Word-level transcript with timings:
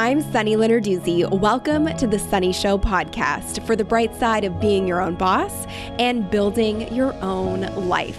I'm 0.00 0.22
Sunny 0.32 0.56
Lenarduzzi. 0.56 1.30
Welcome 1.30 1.94
to 1.98 2.06
the 2.06 2.18
Sunny 2.18 2.54
Show 2.54 2.78
podcast 2.78 3.66
for 3.66 3.76
the 3.76 3.84
bright 3.84 4.16
side 4.16 4.44
of 4.44 4.58
being 4.58 4.88
your 4.88 5.02
own 5.02 5.14
boss 5.14 5.66
and 5.98 6.30
building 6.30 6.90
your 6.94 7.12
own 7.22 7.60
life. 7.86 8.18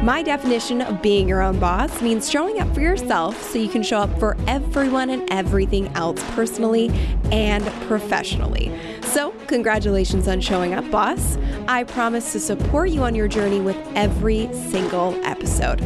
My 0.00 0.22
definition 0.22 0.80
of 0.80 1.02
being 1.02 1.28
your 1.28 1.42
own 1.42 1.58
boss 1.58 2.00
means 2.00 2.30
showing 2.30 2.60
up 2.60 2.72
for 2.72 2.82
yourself 2.82 3.42
so 3.50 3.58
you 3.58 3.68
can 3.68 3.82
show 3.82 3.98
up 3.98 4.16
for 4.20 4.36
everyone 4.46 5.10
and 5.10 5.28
everything 5.32 5.88
else 5.96 6.22
personally 6.36 6.90
and 7.32 7.64
professionally. 7.88 8.70
So, 9.02 9.32
congratulations 9.48 10.28
on 10.28 10.40
showing 10.40 10.72
up, 10.72 10.88
boss. 10.88 11.36
I 11.66 11.82
promise 11.82 12.30
to 12.30 12.38
support 12.38 12.90
you 12.90 13.02
on 13.02 13.16
your 13.16 13.26
journey 13.26 13.60
with 13.60 13.76
every 13.96 14.48
single 14.52 15.14
episode. 15.24 15.80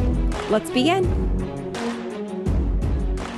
Let's 0.51 0.69
begin. 0.69 1.26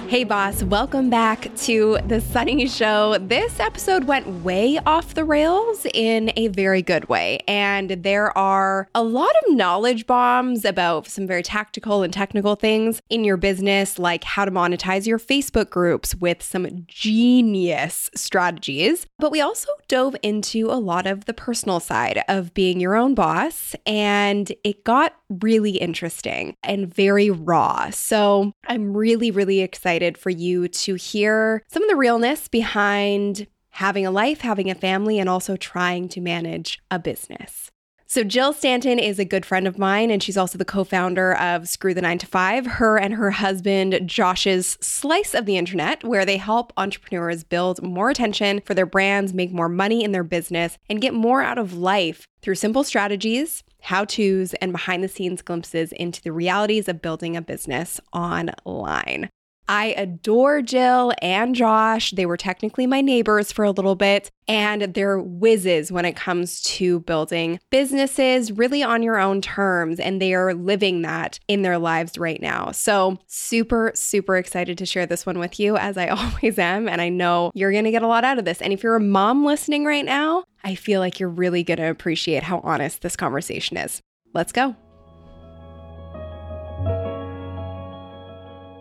Hey, 0.10 0.24
boss, 0.24 0.64
welcome 0.64 1.12
back 1.12 1.56
to 1.58 2.00
The 2.08 2.20
Sunny 2.20 2.68
Show. 2.68 3.20
This 3.20 3.60
episode 3.60 4.06
went 4.06 4.44
way 4.44 4.80
off 4.88 5.14
the 5.14 5.24
rails 5.24 5.86
in 5.94 6.34
a 6.36 6.48
very 6.48 6.82
good 6.82 7.08
way. 7.10 7.42
And 7.48 7.92
there 7.92 8.36
are 8.36 8.90
a 8.96 9.04
lot 9.04 9.30
of 9.30 9.56
knowledge 9.56 10.08
bombs 10.08 10.66
about 10.66 11.06
some 11.06 11.28
very 11.28 11.44
tactical 11.44 12.02
and 12.02 12.12
technical 12.12 12.56
things 12.56 13.04
in 13.12 13.24
your 13.24 13.38
business, 13.38 14.00
like 14.00 14.24
how 14.24 14.46
to 14.46 14.52
monetize 14.52 15.06
your 15.06 15.20
Facebook 15.20 15.70
groups 15.70 16.16
with 16.16 16.42
some 16.42 16.86
genius 16.88 18.10
strategies. 18.16 19.06
But 19.20 19.32
we 19.32 19.42
also 19.42 19.70
dove 19.88 20.16
into 20.24 20.72
a 20.72 20.82
lot 20.82 21.06
of 21.06 21.26
the 21.26 21.36
personal 21.36 21.80
side 21.80 22.24
of 22.28 22.56
being 22.56 22.80
your 22.80 22.96
own 22.96 23.14
boss, 23.14 23.76
and 23.86 24.52
it 24.64 24.84
got 24.84 25.14
really 25.30 25.78
interesting 25.78 26.56
and 26.64 26.92
very 26.92 27.30
raw. 27.30 27.92
So 27.92 28.54
I'm 28.66 28.98
really, 28.98 29.30
really 29.30 29.60
excited 29.60 29.99
for 30.18 30.30
you 30.30 30.68
to 30.68 30.96
hear 30.96 31.64
some 31.68 31.84
of 31.84 31.90
the 31.90 31.96
realness 31.96 32.48
behind 32.48 33.48
having 33.72 34.06
a 34.06 34.12
life, 34.12 34.42
having 34.42 34.70
a 34.70 34.76
family, 34.76 35.20
and 35.20 35.30
also 35.30 35.56
trying 35.56 36.10
to 36.10 36.22
manage 36.22 36.80
a 36.92 37.00
business. 37.00 37.72
So, 38.12 38.24
Jill 38.24 38.54
Stanton 38.54 38.98
is 38.98 39.20
a 39.20 39.24
good 39.24 39.46
friend 39.46 39.68
of 39.68 39.78
mine, 39.78 40.10
and 40.10 40.24
she's 40.24 40.36
also 40.36 40.58
the 40.58 40.66
co 40.66 40.84
founder 40.84 41.36
of 41.36 41.70
Screw 41.70 41.94
the 41.94 42.02
Nine 42.02 42.18
to 42.18 42.26
Five, 42.26 42.66
her 42.66 42.98
and 42.98 43.14
her 43.14 43.30
husband 43.30 44.02
Josh's 44.06 44.80
slice 44.82 45.36
of 45.36 45.46
the 45.46 45.58
internet, 45.58 46.04
where 46.04 46.26
they 46.26 46.38
help 46.38 46.74
entrepreneurs 46.76 47.44
build 47.44 47.84
more 47.84 48.10
attention 48.10 48.62
for 48.66 48.74
their 48.74 48.88
brands, 48.88 49.32
make 49.32 49.52
more 49.52 49.70
money 49.70 50.04
in 50.04 50.12
their 50.12 50.24
business, 50.24 50.80
and 50.90 51.02
get 51.02 51.14
more 51.14 51.44
out 51.44 51.60
of 51.60 51.78
life 51.78 52.26
through 52.42 52.56
simple 52.56 52.84
strategies, 52.84 53.64
how 53.82 54.06
to's, 54.06 54.56
and 54.56 54.72
behind 54.72 55.04
the 55.04 55.08
scenes 55.08 55.44
glimpses 55.44 55.92
into 55.92 56.20
the 56.24 56.32
realities 56.32 56.88
of 56.88 57.04
building 57.04 57.38
a 57.38 57.44
business 57.44 58.02
online. 58.12 59.30
I 59.70 59.94
adore 59.98 60.64
Jill 60.64 61.14
and 61.22 61.54
Josh. 61.54 62.10
They 62.10 62.26
were 62.26 62.38
technically 62.38 62.88
my 62.88 63.02
neighbors 63.02 63.52
for 63.52 63.64
a 63.64 63.70
little 63.70 63.94
bit, 63.94 64.32
and 64.48 64.82
they're 64.82 65.20
whizzes 65.20 65.92
when 65.92 66.06
it 66.06 66.16
comes 66.16 66.64
to 66.64 67.02
building 67.02 67.60
businesses 67.70 68.52
really 68.52 68.82
on 68.82 69.04
your 69.04 69.20
own 69.20 69.42
terms. 69.42 70.00
And 70.00 70.20
they 70.20 70.34
are 70.34 70.56
living 70.56 71.04
that 71.04 71.40
in 71.48 71.62
their 71.62 71.78
lives 71.78 72.18
right 72.18 72.42
now. 72.42 72.72
So, 72.72 73.20
super, 73.28 73.92
super 73.94 74.38
excited 74.38 74.76
to 74.80 74.88
share 74.88 75.06
this 75.06 75.28
one 75.28 75.38
with 75.38 75.60
you, 75.60 75.78
as 75.78 75.98
I 75.98 76.08
always 76.08 76.58
am. 76.58 76.90
And 76.90 77.00
I 77.00 77.10
know 77.10 77.52
you're 77.54 77.72
to 77.86 77.92
get 77.92 78.02
a 78.02 78.08
lot 78.08 78.24
out 78.24 78.40
of 78.40 78.46
this. 78.46 78.64
And 78.64 78.74
if 78.74 78.82
you're 78.82 78.96
a 78.96 79.00
mom 79.00 79.46
listening 79.46 79.86
right 79.86 80.04
now, 80.04 80.46
I 80.64 80.74
feel 80.74 81.00
like 81.00 81.20
you're 81.20 81.30
really 81.30 81.64
to 81.78 81.90
appreciate 81.92 82.42
how 82.42 82.60
honest 82.64 83.04
this 83.04 83.16
conversation 83.16 83.78
is. 83.78 84.02
Let's 84.34 84.52
go. 84.52 84.76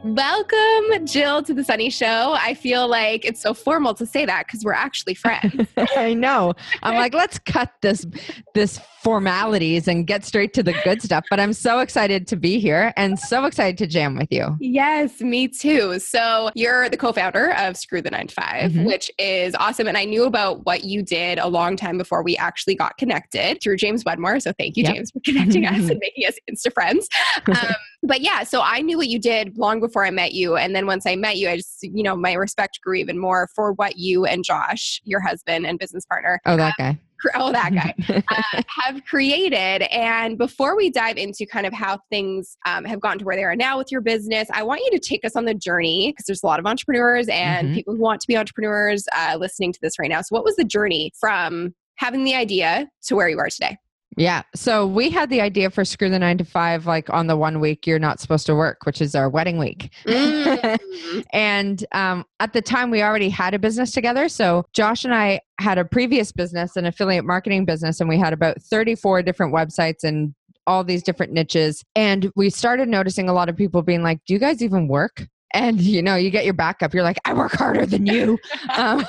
Welcome, 0.04 1.06
Jill, 1.06 1.42
to 1.42 1.52
the 1.52 1.64
Sunny 1.64 1.90
Show. 1.90 2.36
I 2.38 2.54
feel 2.54 2.86
like 2.86 3.24
it's 3.24 3.40
so 3.40 3.52
formal 3.52 3.94
to 3.94 4.06
say 4.06 4.24
that 4.26 4.46
because 4.46 4.64
we're 4.64 4.72
actually 4.72 5.14
friends. 5.14 5.66
I 5.96 6.14
know. 6.14 6.54
I'm 6.84 6.94
like, 6.94 7.14
let's 7.14 7.38
cut 7.40 7.72
this 7.82 8.06
this 8.54 8.80
formalities 9.02 9.88
and 9.88 10.06
get 10.06 10.24
straight 10.24 10.52
to 10.54 10.62
the 10.62 10.72
good 10.84 11.02
stuff. 11.02 11.24
But 11.30 11.40
I'm 11.40 11.52
so 11.52 11.80
excited 11.80 12.26
to 12.28 12.36
be 12.36 12.60
here 12.60 12.92
and 12.96 13.18
so 13.18 13.44
excited 13.44 13.78
to 13.78 13.86
jam 13.86 14.16
with 14.16 14.28
you. 14.30 14.56
Yes, 14.60 15.20
me 15.20 15.48
too. 15.48 15.98
So 15.98 16.50
you're 16.54 16.88
the 16.88 16.96
co-founder 16.96 17.54
of 17.56 17.76
Screw 17.76 18.02
the 18.02 18.10
Nine 18.10 18.26
to 18.28 18.34
5 18.34 18.70
mm-hmm. 18.70 18.84
which 18.84 19.10
is 19.18 19.54
awesome. 19.56 19.88
And 19.88 19.96
I 19.96 20.04
knew 20.04 20.24
about 20.24 20.64
what 20.64 20.84
you 20.84 21.02
did 21.02 21.38
a 21.38 21.48
long 21.48 21.76
time 21.76 21.98
before 21.98 22.22
we 22.22 22.36
actually 22.36 22.74
got 22.74 22.98
connected 22.98 23.60
through 23.62 23.76
James 23.76 24.04
Wedmore. 24.04 24.40
So 24.40 24.52
thank 24.58 24.76
you, 24.76 24.84
yep. 24.84 24.94
James, 24.94 25.10
for 25.10 25.20
connecting 25.20 25.66
us 25.66 25.76
and 25.90 25.98
making 25.98 26.26
us 26.26 26.34
Insta 26.50 26.72
friends. 26.72 27.08
Um, 27.46 27.56
but 28.02 28.20
yeah, 28.20 28.44
so 28.44 28.60
I 28.62 28.80
knew 28.80 28.96
what 28.96 29.08
you 29.08 29.18
did 29.18 29.58
long 29.58 29.80
before 29.80 30.04
I 30.04 30.10
met 30.10 30.32
you. 30.32 30.56
And 30.56 30.74
then 30.74 30.86
once 30.86 31.06
I 31.06 31.16
met 31.16 31.36
you, 31.36 31.48
I 31.48 31.56
just, 31.56 31.82
you 31.82 32.02
know, 32.02 32.16
my 32.16 32.32
respect 32.34 32.80
grew 32.82 32.94
even 32.94 33.18
more 33.18 33.48
for 33.54 33.72
what 33.72 33.96
you 33.96 34.24
and 34.24 34.44
Josh, 34.44 35.00
your 35.04 35.20
husband 35.20 35.66
and 35.66 35.78
business 35.78 36.06
partner, 36.06 36.40
oh, 36.46 36.56
that 36.56 36.74
guy 36.78 36.98
oh 37.34 37.52
that 37.52 37.72
guy 37.72 37.94
uh, 38.28 38.62
have 38.68 39.04
created 39.04 39.82
and 39.92 40.38
before 40.38 40.76
we 40.76 40.90
dive 40.90 41.16
into 41.16 41.44
kind 41.46 41.66
of 41.66 41.72
how 41.72 41.98
things 42.10 42.56
um, 42.66 42.84
have 42.84 43.00
gotten 43.00 43.18
to 43.18 43.24
where 43.24 43.36
they 43.36 43.44
are 43.44 43.56
now 43.56 43.76
with 43.76 43.90
your 43.90 44.00
business 44.00 44.48
i 44.52 44.62
want 44.62 44.80
you 44.84 44.90
to 44.90 44.98
take 44.98 45.24
us 45.24 45.34
on 45.36 45.44
the 45.44 45.54
journey 45.54 46.12
because 46.12 46.26
there's 46.26 46.42
a 46.42 46.46
lot 46.46 46.58
of 46.58 46.66
entrepreneurs 46.66 47.28
and 47.28 47.68
mm-hmm. 47.68 47.74
people 47.74 47.94
who 47.94 48.00
want 48.00 48.20
to 48.20 48.26
be 48.26 48.36
entrepreneurs 48.36 49.06
uh, 49.16 49.36
listening 49.38 49.72
to 49.72 49.78
this 49.82 49.98
right 49.98 50.10
now 50.10 50.20
so 50.20 50.28
what 50.30 50.44
was 50.44 50.56
the 50.56 50.64
journey 50.64 51.12
from 51.18 51.74
having 51.96 52.24
the 52.24 52.34
idea 52.34 52.88
to 53.02 53.16
where 53.16 53.28
you 53.28 53.38
are 53.38 53.50
today 53.50 53.76
yeah. 54.18 54.42
So 54.54 54.86
we 54.86 55.10
had 55.10 55.30
the 55.30 55.40
idea 55.40 55.70
for 55.70 55.84
Screw 55.84 56.10
the 56.10 56.18
Nine 56.18 56.38
to 56.38 56.44
Five, 56.44 56.86
like 56.86 57.08
on 57.10 57.28
the 57.28 57.36
one 57.36 57.60
week 57.60 57.86
you're 57.86 57.98
not 57.98 58.20
supposed 58.20 58.46
to 58.46 58.54
work, 58.54 58.84
which 58.84 59.00
is 59.00 59.14
our 59.14 59.28
wedding 59.28 59.58
week. 59.58 59.92
Mm. 60.04 61.24
and 61.32 61.84
um, 61.92 62.24
at 62.40 62.52
the 62.52 62.60
time, 62.60 62.90
we 62.90 63.02
already 63.02 63.28
had 63.28 63.54
a 63.54 63.58
business 63.58 63.92
together. 63.92 64.28
So 64.28 64.64
Josh 64.72 65.04
and 65.04 65.14
I 65.14 65.40
had 65.60 65.78
a 65.78 65.84
previous 65.84 66.32
business, 66.32 66.76
an 66.76 66.84
affiliate 66.84 67.24
marketing 67.24 67.64
business, 67.64 68.00
and 68.00 68.08
we 68.08 68.18
had 68.18 68.32
about 68.32 68.60
34 68.60 69.22
different 69.22 69.54
websites 69.54 70.02
and 70.02 70.34
all 70.66 70.84
these 70.84 71.02
different 71.02 71.32
niches. 71.32 71.84
And 71.94 72.30
we 72.36 72.50
started 72.50 72.88
noticing 72.88 73.28
a 73.28 73.32
lot 73.32 73.48
of 73.48 73.56
people 73.56 73.82
being 73.82 74.02
like, 74.02 74.18
Do 74.26 74.34
you 74.34 74.40
guys 74.40 74.62
even 74.62 74.88
work? 74.88 75.26
And 75.54 75.80
you 75.80 76.02
know 76.02 76.14
you 76.14 76.30
get 76.30 76.44
your 76.44 76.54
backup 76.54 76.92
you're 76.92 77.02
like 77.02 77.18
i 77.24 77.32
work 77.32 77.52
harder 77.52 77.86
than 77.86 78.06
you. 78.06 78.38
Um, 78.76 79.04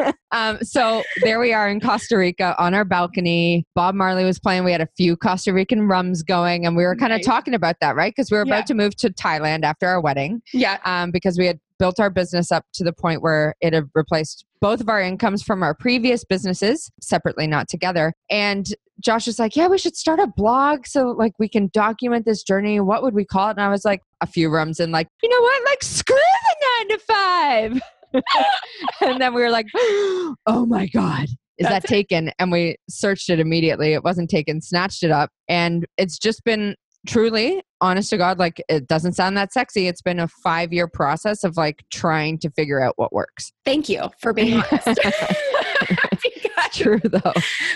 um, 0.30 0.58
so 0.62 1.02
there 1.22 1.40
we 1.40 1.52
are 1.52 1.68
in 1.68 1.80
costa 1.80 2.16
rica 2.16 2.54
on 2.58 2.74
our 2.74 2.84
balcony. 2.84 3.66
Bob 3.74 3.94
marley 3.94 4.24
was 4.24 4.38
playing. 4.38 4.64
We 4.64 4.72
had 4.72 4.80
a 4.80 4.88
few 4.96 5.16
costa 5.16 5.52
rican 5.52 5.88
rums 5.88 6.22
going 6.22 6.64
and 6.64 6.76
we 6.76 6.84
were 6.84 6.96
kind 6.96 7.12
of 7.12 7.18
nice. 7.18 7.26
talking 7.26 7.54
about 7.54 7.76
that 7.80 7.96
right? 7.96 8.12
Because 8.14 8.30
we 8.30 8.36
were 8.36 8.42
about 8.42 8.58
yeah. 8.58 8.64
to 8.64 8.74
move 8.74 8.96
to 8.96 9.10
thailand 9.10 9.64
after 9.64 9.86
our 9.86 10.00
wedding 10.00 10.42
yeah. 10.52 10.78
um, 10.84 11.10
because 11.10 11.36
we 11.38 11.46
had 11.46 11.58
built 11.78 12.00
our 12.00 12.10
business 12.10 12.50
up 12.50 12.64
to 12.74 12.84
the 12.84 12.92
point 12.92 13.22
where 13.22 13.54
it 13.60 13.72
had 13.72 13.84
replaced 13.94 14.44
both 14.60 14.80
of 14.80 14.88
our 14.88 15.00
incomes 15.00 15.42
from 15.42 15.62
our 15.62 15.74
previous 15.74 16.24
businesses 16.24 16.90
separately 17.00 17.46
not 17.46 17.68
together 17.68 18.12
and 18.30 18.74
josh 19.00 19.26
was 19.26 19.38
like 19.38 19.56
yeah 19.56 19.66
we 19.66 19.78
should 19.78 19.96
start 19.96 20.18
a 20.18 20.26
blog 20.26 20.86
so 20.86 21.10
like 21.10 21.32
we 21.38 21.48
can 21.48 21.70
document 21.72 22.24
this 22.24 22.42
journey 22.42 22.80
what 22.80 23.02
would 23.02 23.14
we 23.14 23.24
call 23.24 23.48
it 23.48 23.52
and 23.52 23.60
i 23.60 23.68
was 23.68 23.84
like 23.84 24.02
a 24.20 24.26
few 24.26 24.48
rums 24.48 24.80
and 24.80 24.92
like 24.92 25.08
you 25.22 25.28
know 25.28 25.40
what 25.40 25.64
like 25.64 25.82
screw 25.82 26.16
the 26.16 26.66
nine 26.78 26.88
to 26.88 27.04
five 27.04 27.82
and 29.00 29.20
then 29.20 29.34
we 29.34 29.40
were 29.42 29.50
like 29.50 29.66
oh 30.46 30.66
my 30.66 30.86
god 30.86 31.26
is 31.58 31.66
That's 31.66 31.82
that 31.82 31.88
taken? 31.88 32.28
It. 32.28 32.34
And 32.38 32.52
we 32.52 32.76
searched 32.88 33.28
it 33.30 33.40
immediately. 33.40 33.92
It 33.92 34.04
wasn't 34.04 34.30
taken, 34.30 34.60
snatched 34.60 35.02
it 35.02 35.10
up. 35.10 35.30
And 35.48 35.86
it's 35.96 36.16
just 36.16 36.44
been 36.44 36.76
truly 37.06 37.62
honest 37.80 38.10
to 38.10 38.16
god 38.16 38.38
like 38.38 38.62
it 38.68 38.86
doesn't 38.88 39.12
sound 39.12 39.36
that 39.36 39.52
sexy 39.52 39.86
it's 39.86 40.02
been 40.02 40.18
a 40.18 40.28
five 40.42 40.72
year 40.72 40.88
process 40.88 41.44
of 41.44 41.56
like 41.56 41.84
trying 41.90 42.36
to 42.38 42.50
figure 42.50 42.82
out 42.82 42.92
what 42.96 43.12
works 43.12 43.52
thank 43.64 43.88
you 43.88 44.02
for 44.20 44.32
being 44.32 44.60
honest 44.60 45.00
true 46.72 47.00
though 47.04 47.32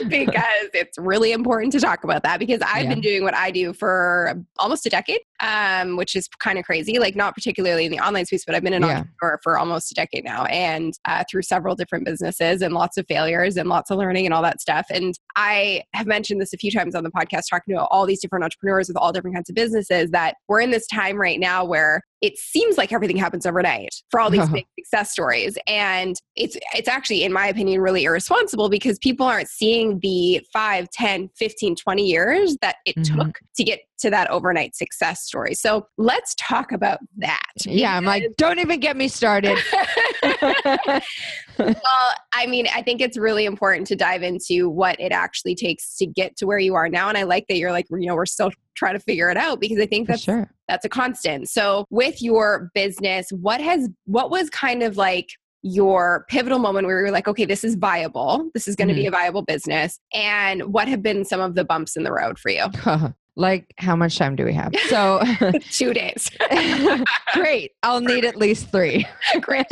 because 0.08 0.68
it's 0.74 0.98
really 0.98 1.32
important 1.32 1.72
to 1.72 1.80
talk 1.80 2.04
about 2.04 2.22
that 2.22 2.38
because 2.38 2.60
i've 2.62 2.84
yeah. 2.84 2.88
been 2.90 3.00
doing 3.00 3.22
what 3.22 3.34
i 3.34 3.50
do 3.50 3.72
for 3.72 4.34
almost 4.58 4.86
a 4.86 4.90
decade 4.90 5.20
um, 5.42 5.96
which 5.96 6.16
is 6.16 6.28
kind 6.38 6.58
of 6.58 6.64
crazy 6.64 6.98
like 6.98 7.16
not 7.16 7.34
particularly 7.34 7.84
in 7.84 7.92
the 7.92 7.98
online 7.98 8.24
space 8.24 8.44
but 8.44 8.54
i've 8.54 8.62
been 8.62 8.72
an 8.72 8.82
yeah. 8.82 8.98
entrepreneur 8.98 9.38
for 9.42 9.58
almost 9.58 9.90
a 9.90 9.94
decade 9.94 10.24
now 10.24 10.44
and 10.46 10.94
uh, 11.04 11.22
through 11.30 11.42
several 11.42 11.74
different 11.74 12.04
businesses 12.04 12.62
and 12.62 12.72
lots 12.72 12.96
of 12.96 13.04
failures 13.08 13.56
and 13.56 13.68
lots 13.68 13.90
of 13.90 13.98
learning 13.98 14.24
and 14.24 14.32
all 14.32 14.42
that 14.42 14.60
stuff 14.60 14.86
and 14.90 15.18
i 15.36 15.82
have 15.94 16.06
mentioned 16.06 16.40
this 16.40 16.52
a 16.52 16.56
few 16.56 16.70
times 16.70 16.94
on 16.94 17.04
the 17.04 17.10
podcast 17.10 17.42
talking 17.50 17.74
to 17.74 17.84
all 17.86 18.06
these 18.06 18.20
different 18.20 18.44
entrepreneurs 18.44 18.88
with 18.88 18.96
all 18.96 19.12
different 19.12 19.36
kinds 19.36 19.50
of 19.50 19.54
businesses 19.54 20.10
that 20.10 20.36
we're 20.48 20.60
in 20.60 20.70
this 20.70 20.86
time 20.86 21.20
right 21.20 21.40
now 21.40 21.64
where 21.64 22.02
it 22.22 22.38
seems 22.38 22.78
like 22.78 22.92
everything 22.92 23.16
happens 23.16 23.44
overnight 23.44 23.90
for 24.10 24.20
all 24.20 24.30
these 24.30 24.48
big 24.50 24.64
success 24.78 25.10
stories 25.10 25.58
and 25.66 26.16
it's 26.36 26.56
it's 26.74 26.88
actually 26.88 27.24
in 27.24 27.32
my 27.32 27.48
opinion 27.48 27.80
really 27.80 28.04
irresponsible 28.04 28.68
because 28.68 28.98
people 28.98 29.26
aren't 29.26 29.48
seeing 29.48 29.98
the 30.00 30.40
5 30.52 30.88
10 30.90 31.30
15 31.36 31.76
20 31.76 32.06
years 32.06 32.56
that 32.62 32.76
it 32.86 32.96
mm-hmm. 32.96 33.18
took 33.18 33.38
to 33.56 33.64
get 33.64 33.80
to 34.02 34.10
that 34.10 34.30
overnight 34.30 34.76
success 34.76 35.22
story. 35.24 35.54
So 35.54 35.86
let's 35.96 36.34
talk 36.38 36.72
about 36.72 36.98
that. 37.18 37.40
Yeah, 37.64 37.96
I'm 37.96 38.04
like, 38.04 38.24
don't 38.36 38.58
even 38.58 38.80
get 38.80 38.96
me 38.96 39.08
started. 39.08 39.58
well, 40.22 41.02
I 42.34 42.46
mean, 42.46 42.66
I 42.74 42.82
think 42.82 43.00
it's 43.00 43.16
really 43.16 43.44
important 43.44 43.86
to 43.88 43.96
dive 43.96 44.22
into 44.22 44.68
what 44.68 45.00
it 45.00 45.12
actually 45.12 45.54
takes 45.54 45.96
to 45.96 46.06
get 46.06 46.36
to 46.36 46.46
where 46.46 46.58
you 46.58 46.74
are 46.74 46.88
now. 46.88 47.08
And 47.08 47.16
I 47.16 47.22
like 47.22 47.46
that 47.48 47.56
you're 47.56 47.72
like, 47.72 47.86
you 47.90 48.06
know, 48.06 48.14
we're 48.14 48.26
still 48.26 48.50
trying 48.74 48.94
to 48.94 49.00
figure 49.00 49.30
it 49.30 49.36
out 49.36 49.60
because 49.60 49.78
I 49.78 49.86
think 49.86 50.08
that's 50.08 50.22
sure. 50.22 50.50
that's 50.68 50.84
a 50.84 50.88
constant. 50.88 51.48
So 51.48 51.86
with 51.90 52.22
your 52.22 52.70
business, 52.74 53.30
what 53.30 53.60
has 53.60 53.88
what 54.04 54.30
was 54.30 54.50
kind 54.50 54.82
of 54.82 54.96
like 54.96 55.28
your 55.62 56.26
pivotal 56.28 56.58
moment 56.58 56.86
where 56.86 57.00
you're 57.00 57.12
like, 57.12 57.28
okay, 57.28 57.44
this 57.44 57.62
is 57.62 57.76
viable. 57.76 58.50
This 58.52 58.66
is 58.66 58.74
going 58.74 58.88
to 58.88 58.94
mm-hmm. 58.94 59.02
be 59.02 59.06
a 59.06 59.12
viable 59.12 59.42
business. 59.42 59.98
And 60.12 60.72
what 60.72 60.88
have 60.88 61.02
been 61.02 61.24
some 61.24 61.40
of 61.40 61.54
the 61.54 61.64
bumps 61.64 61.96
in 61.96 62.02
the 62.02 62.12
road 62.12 62.38
for 62.38 62.50
you? 62.50 62.66
like, 63.36 63.72
how 63.78 63.96
much 63.96 64.18
time 64.18 64.36
do 64.36 64.44
we 64.44 64.52
have? 64.52 64.72
So, 64.88 65.22
two 65.70 65.94
days. 65.94 66.30
Great. 67.32 67.72
I'll 67.82 68.00
need 68.00 68.24
at 68.24 68.36
least 68.36 68.70
three. 68.70 69.06
Great. 69.40 69.66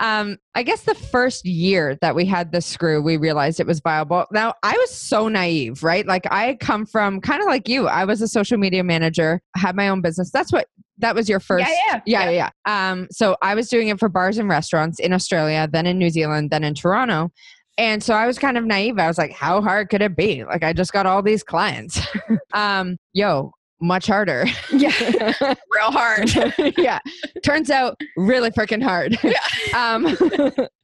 um, 0.00 0.38
I 0.54 0.62
guess 0.62 0.82
the 0.82 0.94
first 0.94 1.44
year 1.44 1.96
that 2.00 2.14
we 2.14 2.24
had 2.26 2.52
the 2.52 2.60
screw, 2.60 3.00
we 3.00 3.16
realized 3.16 3.60
it 3.60 3.66
was 3.66 3.80
viable. 3.80 4.26
Now, 4.32 4.54
I 4.62 4.72
was 4.72 4.90
so 4.90 5.28
naive, 5.28 5.82
right? 5.82 6.06
Like, 6.06 6.26
I 6.30 6.56
come 6.56 6.86
from 6.86 7.20
kind 7.20 7.40
of 7.40 7.48
like 7.48 7.68
you. 7.68 7.86
I 7.86 8.04
was 8.04 8.20
a 8.20 8.28
social 8.28 8.58
media 8.58 8.82
manager, 8.82 9.40
had 9.56 9.76
my 9.76 9.88
own 9.88 10.00
business. 10.00 10.30
That's 10.30 10.52
what 10.52 10.66
that 10.98 11.14
was 11.14 11.28
your 11.28 11.40
first 11.40 11.66
yeah 11.68 11.74
yeah. 11.86 12.00
yeah 12.06 12.30
yeah 12.30 12.50
yeah 12.66 12.90
um 12.90 13.08
so 13.10 13.36
i 13.42 13.54
was 13.54 13.68
doing 13.68 13.88
it 13.88 13.98
for 13.98 14.08
bars 14.08 14.38
and 14.38 14.48
restaurants 14.48 15.00
in 15.00 15.12
australia 15.12 15.68
then 15.70 15.86
in 15.86 15.98
new 15.98 16.10
zealand 16.10 16.50
then 16.50 16.62
in 16.62 16.74
toronto 16.74 17.32
and 17.78 18.02
so 18.02 18.14
i 18.14 18.26
was 18.26 18.38
kind 18.38 18.56
of 18.56 18.64
naive 18.64 18.98
i 18.98 19.06
was 19.06 19.18
like 19.18 19.32
how 19.32 19.60
hard 19.60 19.88
could 19.88 20.02
it 20.02 20.16
be 20.16 20.44
like 20.44 20.62
i 20.62 20.72
just 20.72 20.92
got 20.92 21.06
all 21.06 21.22
these 21.22 21.42
clients 21.42 22.00
um 22.54 22.96
yo 23.12 23.52
much 23.84 24.06
harder. 24.06 24.46
Yeah. 24.72 24.92
Real 25.70 25.90
hard. 25.90 26.30
yeah. 26.78 26.98
Turns 27.44 27.70
out 27.70 28.00
really 28.16 28.50
freaking 28.50 28.82
hard. 28.82 29.18
Yeah. 29.22 29.38
Um, 29.74 30.16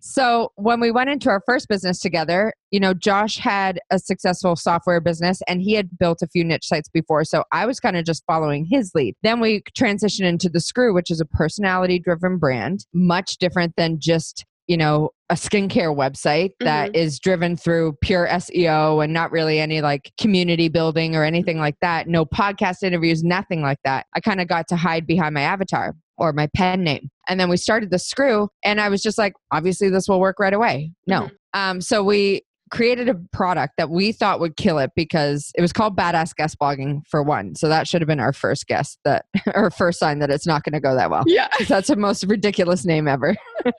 so 0.01 0.53
when 0.57 0.81
we 0.81 0.91
went 0.91 1.11
into 1.11 1.31
our 1.31 1.43
first 1.47 1.69
business 1.69 1.99
together, 1.99 2.53
you 2.71 2.79
know, 2.79 2.95
Josh 2.95 3.39
had 3.39 3.81
a 3.91 3.99
successful 3.99 4.57
software 4.57 5.01
business 5.01 5.41
and 5.49 5.63
he 5.63 5.75
had 5.75 5.99
built 5.99 6.23
a 6.23 6.27
few 6.27 6.45
niche 6.45 6.67
sites 6.67 6.89
before. 6.89 7.25
So 7.25 7.45
I 7.53 7.67
was 7.67 7.81
kind 7.81 7.97
of 7.97 8.05
just 8.05 8.25
following 8.27 8.67
his 8.67 8.93
lead. 8.95 9.15
Then 9.23 9.41
we 9.41 9.63
transitioned 9.77 10.27
into 10.27 10.49
the 10.49 10.61
Screw, 10.61 10.95
which 10.95 11.11
is 11.11 11.21
a 11.21 11.27
personality 11.27 11.99
driven 11.99 12.39
brand, 12.39 12.87
much 12.93 13.39
different 13.39 13.77
than 13.77 13.99
just 13.99 14.45
you 14.71 14.77
know, 14.77 15.11
a 15.31 15.35
skincare 15.35 15.93
website 15.93 16.53
that 16.61 16.91
mm-hmm. 16.91 17.03
is 17.03 17.19
driven 17.19 17.57
through 17.57 17.93
pure 18.03 18.29
SEO 18.29 19.03
and 19.03 19.13
not 19.13 19.33
really 19.33 19.59
any 19.59 19.81
like 19.81 20.13
community 20.17 20.69
building 20.69 21.17
or 21.17 21.25
anything 21.25 21.59
like 21.59 21.75
that. 21.81 22.07
No 22.07 22.25
podcast 22.25 22.85
interviews, 22.85 23.25
nothing 23.25 23.63
like 23.63 23.81
that. 23.83 24.07
I 24.15 24.21
kind 24.21 24.41
of 24.41 24.47
got 24.47 24.69
to 24.69 24.77
hide 24.77 25.09
behind 25.09 25.35
my 25.35 25.41
avatar 25.41 25.97
or 26.19 26.33
my 26.33 26.49
pen 26.55 26.85
name. 26.85 27.11
And 27.29 27.41
then 27.41 27.51
we 27.51 27.57
started 27.57 27.91
the 27.91 27.99
screw 27.99 28.49
and 28.63 28.81
I 28.81 28.89
was 28.91 29.03
just 29.03 29.19
like, 29.19 29.33
obviously 29.51 29.91
this 29.91 30.07
will 30.07 30.21
work 30.21 30.39
right 30.39 30.55
away. 30.55 30.93
No. 31.05 31.23
Mm-hmm. 31.23 31.35
Um, 31.61 31.81
so 31.81 32.05
we 32.05 32.43
created 32.71 33.09
a 33.09 33.15
product 33.33 33.75
that 33.77 33.91
we 33.91 34.13
thought 34.13 34.41
would 34.41 34.57
kill 34.57 34.79
it 34.79 34.91
because 34.95 35.51
it 35.57 35.61
was 35.61 35.73
called 35.73 35.97
badass 35.97 36.35
guest 36.35 36.57
blogging 36.59 37.03
for 37.09 37.23
one. 37.23 37.55
So 37.55 37.69
that 37.69 37.89
should 37.89 38.01
have 38.01 38.07
been 38.07 38.21
our 38.21 38.33
first 38.33 38.67
guess 38.67 38.97
that 39.05 39.27
or 39.55 39.71
first 39.71 39.99
sign 39.99 40.21
that 40.21 40.31
it's 40.31 40.47
not 40.47 40.63
going 40.63 40.75
to 40.75 40.81
go 40.81 40.95
that 40.95 41.11
well. 41.11 41.25
Yeah. 41.27 41.49
That's 41.69 41.89
the 41.89 41.97
most 41.97 42.25
ridiculous 42.25 42.85
name 42.85 43.09
ever. 43.09 43.37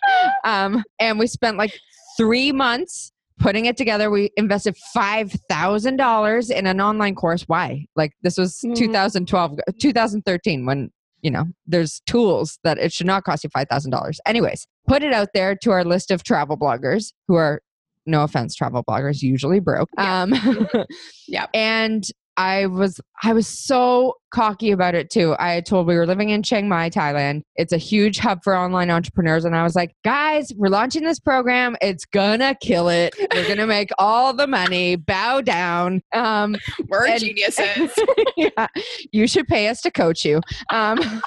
Um, 0.43 0.83
and 0.99 1.19
we 1.19 1.27
spent 1.27 1.57
like 1.57 1.77
three 2.17 2.51
months 2.51 3.11
putting 3.39 3.65
it 3.65 3.77
together. 3.77 4.09
We 4.09 4.31
invested 4.35 4.75
$5000 4.95 6.51
in 6.51 6.67
an 6.67 6.81
online 6.81 7.13
course. 7.15 7.44
Why? 7.44 7.85
Like 7.95 8.13
this 8.23 8.37
was 8.37 8.59
mm. 8.65 8.75
2012 8.75 9.59
2013 9.79 10.65
when 10.65 10.89
you 11.21 11.29
know 11.29 11.45
there's 11.67 12.01
tools 12.07 12.57
that 12.63 12.79
it 12.79 12.91
should 12.91 13.05
not 13.05 13.23
cost 13.23 13.44
you 13.44 13.49
$5000 13.51 14.17
anyways 14.25 14.65
put 14.87 15.03
it 15.03 15.13
out 15.13 15.29
there 15.35 15.55
to 15.55 15.69
our 15.69 15.83
list 15.83 16.09
of 16.09 16.23
travel 16.23 16.57
bloggers 16.57 17.13
who 17.27 17.35
are 17.35 17.61
no 18.06 18.24
offense, 18.24 18.56
travel 18.56 18.83
bloggers 18.83 19.21
usually 19.21 19.59
broke. 19.59 19.89
Yeah. 19.98 20.21
Um, 20.21 20.68
yeah. 21.27 21.48
And 21.53 22.03
I 22.38 22.65
was 22.68 23.00
I 23.24 23.33
was 23.33 23.45
so 23.45 24.15
cocky 24.33 24.71
about 24.71 24.95
it 24.95 25.09
too. 25.09 25.36
I 25.38 25.62
told 25.62 25.86
we 25.86 25.95
were 25.95 26.07
living 26.07 26.30
in 26.30 26.44
Chiang 26.44 26.69
Mai, 26.69 26.89
Thailand. 26.89 27.42
It's 27.56 27.74
a 27.74 27.77
huge 27.77 28.19
hub 28.19 28.39
for 28.44 28.56
online 28.56 28.89
entrepreneurs 28.89 29.44
and 29.44 29.56
I 29.56 29.63
was 29.63 29.75
like, 29.75 29.94
"Guys, 30.03 30.51
we're 30.56 30.69
launching 30.69 31.03
this 31.03 31.19
program. 31.19 31.75
It's 31.81 32.06
gonna 32.06 32.56
kill 32.62 32.88
it. 32.89 33.13
We're 33.33 33.45
going 33.45 33.57
to 33.57 33.68
make 33.68 33.89
all 34.00 34.33
the 34.33 34.47
money. 34.47 34.95
Bow 34.95 35.42
down." 35.42 36.01
Um 36.13 36.56
we're 36.88 37.07
and, 37.07 37.19
geniuses. 37.19 37.92
yeah. 38.38 38.68
You 39.12 39.27
should 39.27 39.47
pay 39.47 39.68
us 39.68 39.81
to 39.81 39.92
coach 39.92 40.24
you. 40.24 40.42
Um 40.71 41.21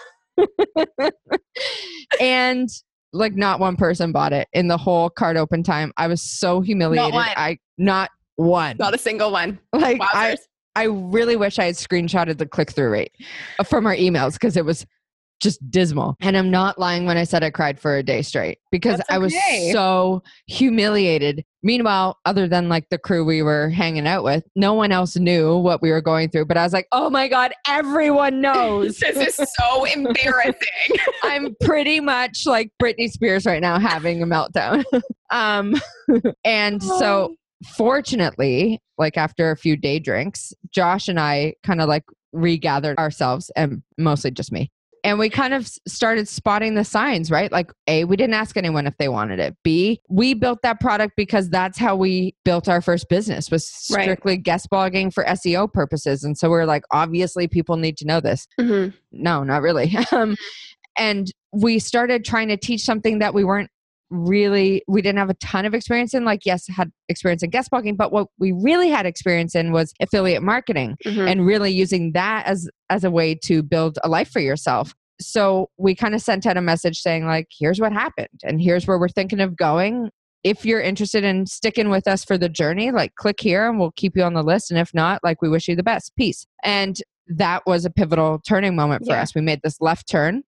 and 2.21 2.69
like 3.15 3.35
not 3.35 3.61
one 3.61 3.77
person 3.77 4.13
bought 4.13 4.33
it 4.33 4.49
in 4.53 4.69
the 4.69 4.77
whole 4.77 5.09
card 5.09 5.37
open 5.37 5.63
time. 5.63 5.93
I 5.97 6.09
was 6.09 6.21
so 6.21 6.61
humiliated. 6.61 7.15
Not 7.15 7.39
I 7.39 7.59
not 7.79 8.11
one. 8.37 8.77
Not 8.79 8.95
a 8.95 8.99
single 8.99 9.31
one. 9.31 9.59
Like 9.73 10.01
I 10.03 10.37
I 10.75 10.85
really 10.85 11.37
wish 11.37 11.59
I 11.59 11.65
had 11.67 11.77
screenshotted 11.77 12.39
the 12.39 12.47
click 12.47 12.73
through 12.73 12.91
rate 12.91 13.13
from 13.65 13.87
our 13.87 13.95
emails 13.95 14.33
because 14.35 14.57
it 14.57 14.65
was 14.65 14.85
just 15.41 15.71
dismal. 15.71 16.17
And 16.21 16.37
I'm 16.37 16.51
not 16.51 16.79
lying 16.79 17.07
when 17.07 17.17
I 17.17 17.25
said 17.25 17.43
I 17.43 17.51
cried 17.51 17.79
for 17.79 17.97
a 17.97 18.03
day 18.03 18.23
straight 18.23 18.59
because 18.71 19.01
okay. 19.01 19.15
I 19.15 19.19
was 19.19 19.35
so 19.73 20.23
humiliated. 20.47 21.45
Meanwhile, 21.63 22.19
other 22.25 22.49
than 22.49 22.69
like 22.69 22.89
the 22.91 22.99
crew 22.99 23.25
we 23.25 23.43
were 23.43 23.71
hanging 23.71 24.07
out 24.07 24.25
with, 24.25 24.45
no 24.57 24.75
one 24.75 24.93
else 24.93 25.17
knew 25.17 25.57
what 25.57 25.83
we 25.83 25.91
were 25.91 26.01
going 26.01 26.31
through. 26.31 26.47
But 26.47 26.57
I 26.57 26.65
was 26.65 26.73
like, 26.73 26.87
oh 26.93 27.11
my 27.11 27.29
God, 27.29 27.53
everyone 27.67 28.41
knows. 28.41 28.99
this 29.15 29.39
is 29.39 29.49
so 29.59 29.85
embarrassing. 29.95 30.97
I'm 31.23 31.55
pretty 31.63 32.01
much 32.01 32.47
like 32.47 32.71
Britney 32.83 33.11
Spears 33.11 33.47
right 33.47 33.61
now 33.61 33.79
having 33.79 34.23
a 34.23 34.27
meltdown. 34.27 34.85
um, 35.31 35.75
and 36.45 36.83
so 36.83 37.33
oh. 37.33 37.37
fortunately, 37.77 38.81
like 38.99 39.17
after 39.17 39.51
a 39.51 39.57
few 39.57 39.77
day 39.77 39.99
drinks, 39.99 40.53
Josh 40.71 41.09
and 41.09 41.19
I 41.19 41.55
kind 41.63 41.81
of 41.81 41.89
like 41.89 42.05
regathered 42.33 42.99
ourselves 42.99 43.51
and 43.57 43.83
mostly 43.97 44.31
just 44.31 44.53
me 44.53 44.71
and 45.05 45.19
we 45.19 45.29
kind 45.29 45.55
of 45.55 45.69
started 45.87 46.27
spotting 46.27 46.75
the 46.75 46.85
signs 46.85 47.31
right? 47.31 47.53
Like 47.53 47.71
a 47.87 48.05
we 48.05 48.17
didn't 48.17 48.35
ask 48.35 48.57
anyone 48.57 48.87
if 48.87 48.97
they 48.97 49.09
wanted 49.09 49.39
it. 49.39 49.57
B 49.63 50.01
we 50.09 50.35
built 50.35 50.63
that 50.63 50.81
product 50.81 51.15
because 51.17 51.49
that's 51.51 51.79
how 51.79 51.95
we 51.95 52.35
built 52.45 52.69
our 52.69 52.81
first 52.81 53.09
business 53.09 53.51
was 53.51 53.69
strictly 53.69 54.33
right. 54.33 54.43
guest 54.43 54.69
blogging 54.73 55.13
for 55.13 55.25
seo 55.25 55.73
purposes. 55.73 56.25
And 56.25 56.37
so 56.37 56.51
we 56.51 56.57
are 56.57 56.67
like 56.67 56.85
obviously 56.91 57.47
people 57.47 57.77
need 57.77 57.97
to 57.99 58.07
know 58.07 58.21
this. 58.21 58.49
Mm-hmm. 58.59 58.97
no 59.13 59.45
not 59.45 59.63
really. 59.63 59.97
Um, 60.13 60.37
and 60.97 61.33
we 61.53 61.79
started 61.81 62.25
trying 62.25 62.49
to 62.49 62.57
teach 62.57 62.83
something 62.83 63.19
that 63.19 63.35
we 63.35 63.43
weren't 63.43 63.71
really 64.11 64.83
we 64.87 65.03
didn't 65.03 65.19
have 65.19 65.31
a 65.31 65.35
ton 65.35 65.65
of 65.65 65.75
experience 65.75 66.15
in 66.15 66.25
like 66.25 66.41
yes 66.45 66.67
had 66.69 66.93
experience 67.09 67.43
in 67.43 67.51
guest 67.51 67.71
blogging 67.71 67.97
but 67.97 68.13
what 68.13 68.29
we 68.39 68.53
really 68.53 68.91
had 68.91 69.07
experience 69.07 69.55
in 69.55 69.73
was 69.73 69.93
affiliate 70.01 70.43
marketing 70.43 70.97
mm-hmm. 71.05 71.27
and 71.27 71.47
really 71.47 71.73
using 71.73 72.13
that 72.13 72.47
as 72.47 72.69
as 72.91 73.05
a 73.05 73.11
way 73.11 73.35
to 73.35 73.63
build 73.63 73.99
a 74.05 74.09
life 74.09 74.31
for 74.31 74.41
yourself. 74.41 74.95
So 75.21 75.69
we 75.79 75.95
kind 75.95 76.15
of 76.15 76.21
sent 76.21 76.47
out 76.47 76.57
a 76.57 76.63
message 76.63 77.01
saying 77.01 77.27
like 77.27 77.49
here's 77.59 77.81
what 77.81 77.93
happened 77.93 78.41
and 78.45 78.61
here's 78.61 78.87
where 78.87 78.99
we're 78.99 79.09
thinking 79.09 79.41
of 79.41 79.57
going. 79.57 80.11
If 80.43 80.67
you're 80.67 80.81
interested 80.81 81.25
in 81.25 81.47
sticking 81.47 81.89
with 81.89 82.07
us 82.07 82.25
for 82.25 82.37
the 82.37 82.49
journey 82.49 82.91
like 82.91 83.15
click 83.15 83.41
here 83.41 83.69
and 83.69 83.79
we'll 83.79 83.93
keep 83.93 84.17
you 84.17 84.23
on 84.23 84.35
the 84.35 84.43
list 84.43 84.71
and 84.71 84.79
if 84.79 84.93
not 84.93 85.21
like 85.25 85.41
we 85.41 85.49
wish 85.49 85.69
you 85.69 85.77
the 85.77 85.83
best. 85.83 86.13
Peace. 86.17 86.47
And 86.63 86.97
that 87.27 87.63
was 87.67 87.85
a 87.85 87.91
pivotal 87.91 88.41
turning 88.47 88.77
moment 88.77 89.07
for 89.07 89.15
yeah. 89.15 89.23
us. 89.23 89.35
We 89.35 89.41
made 89.41 89.61
this 89.63 89.81
left 89.81 90.09
turn 90.09 90.43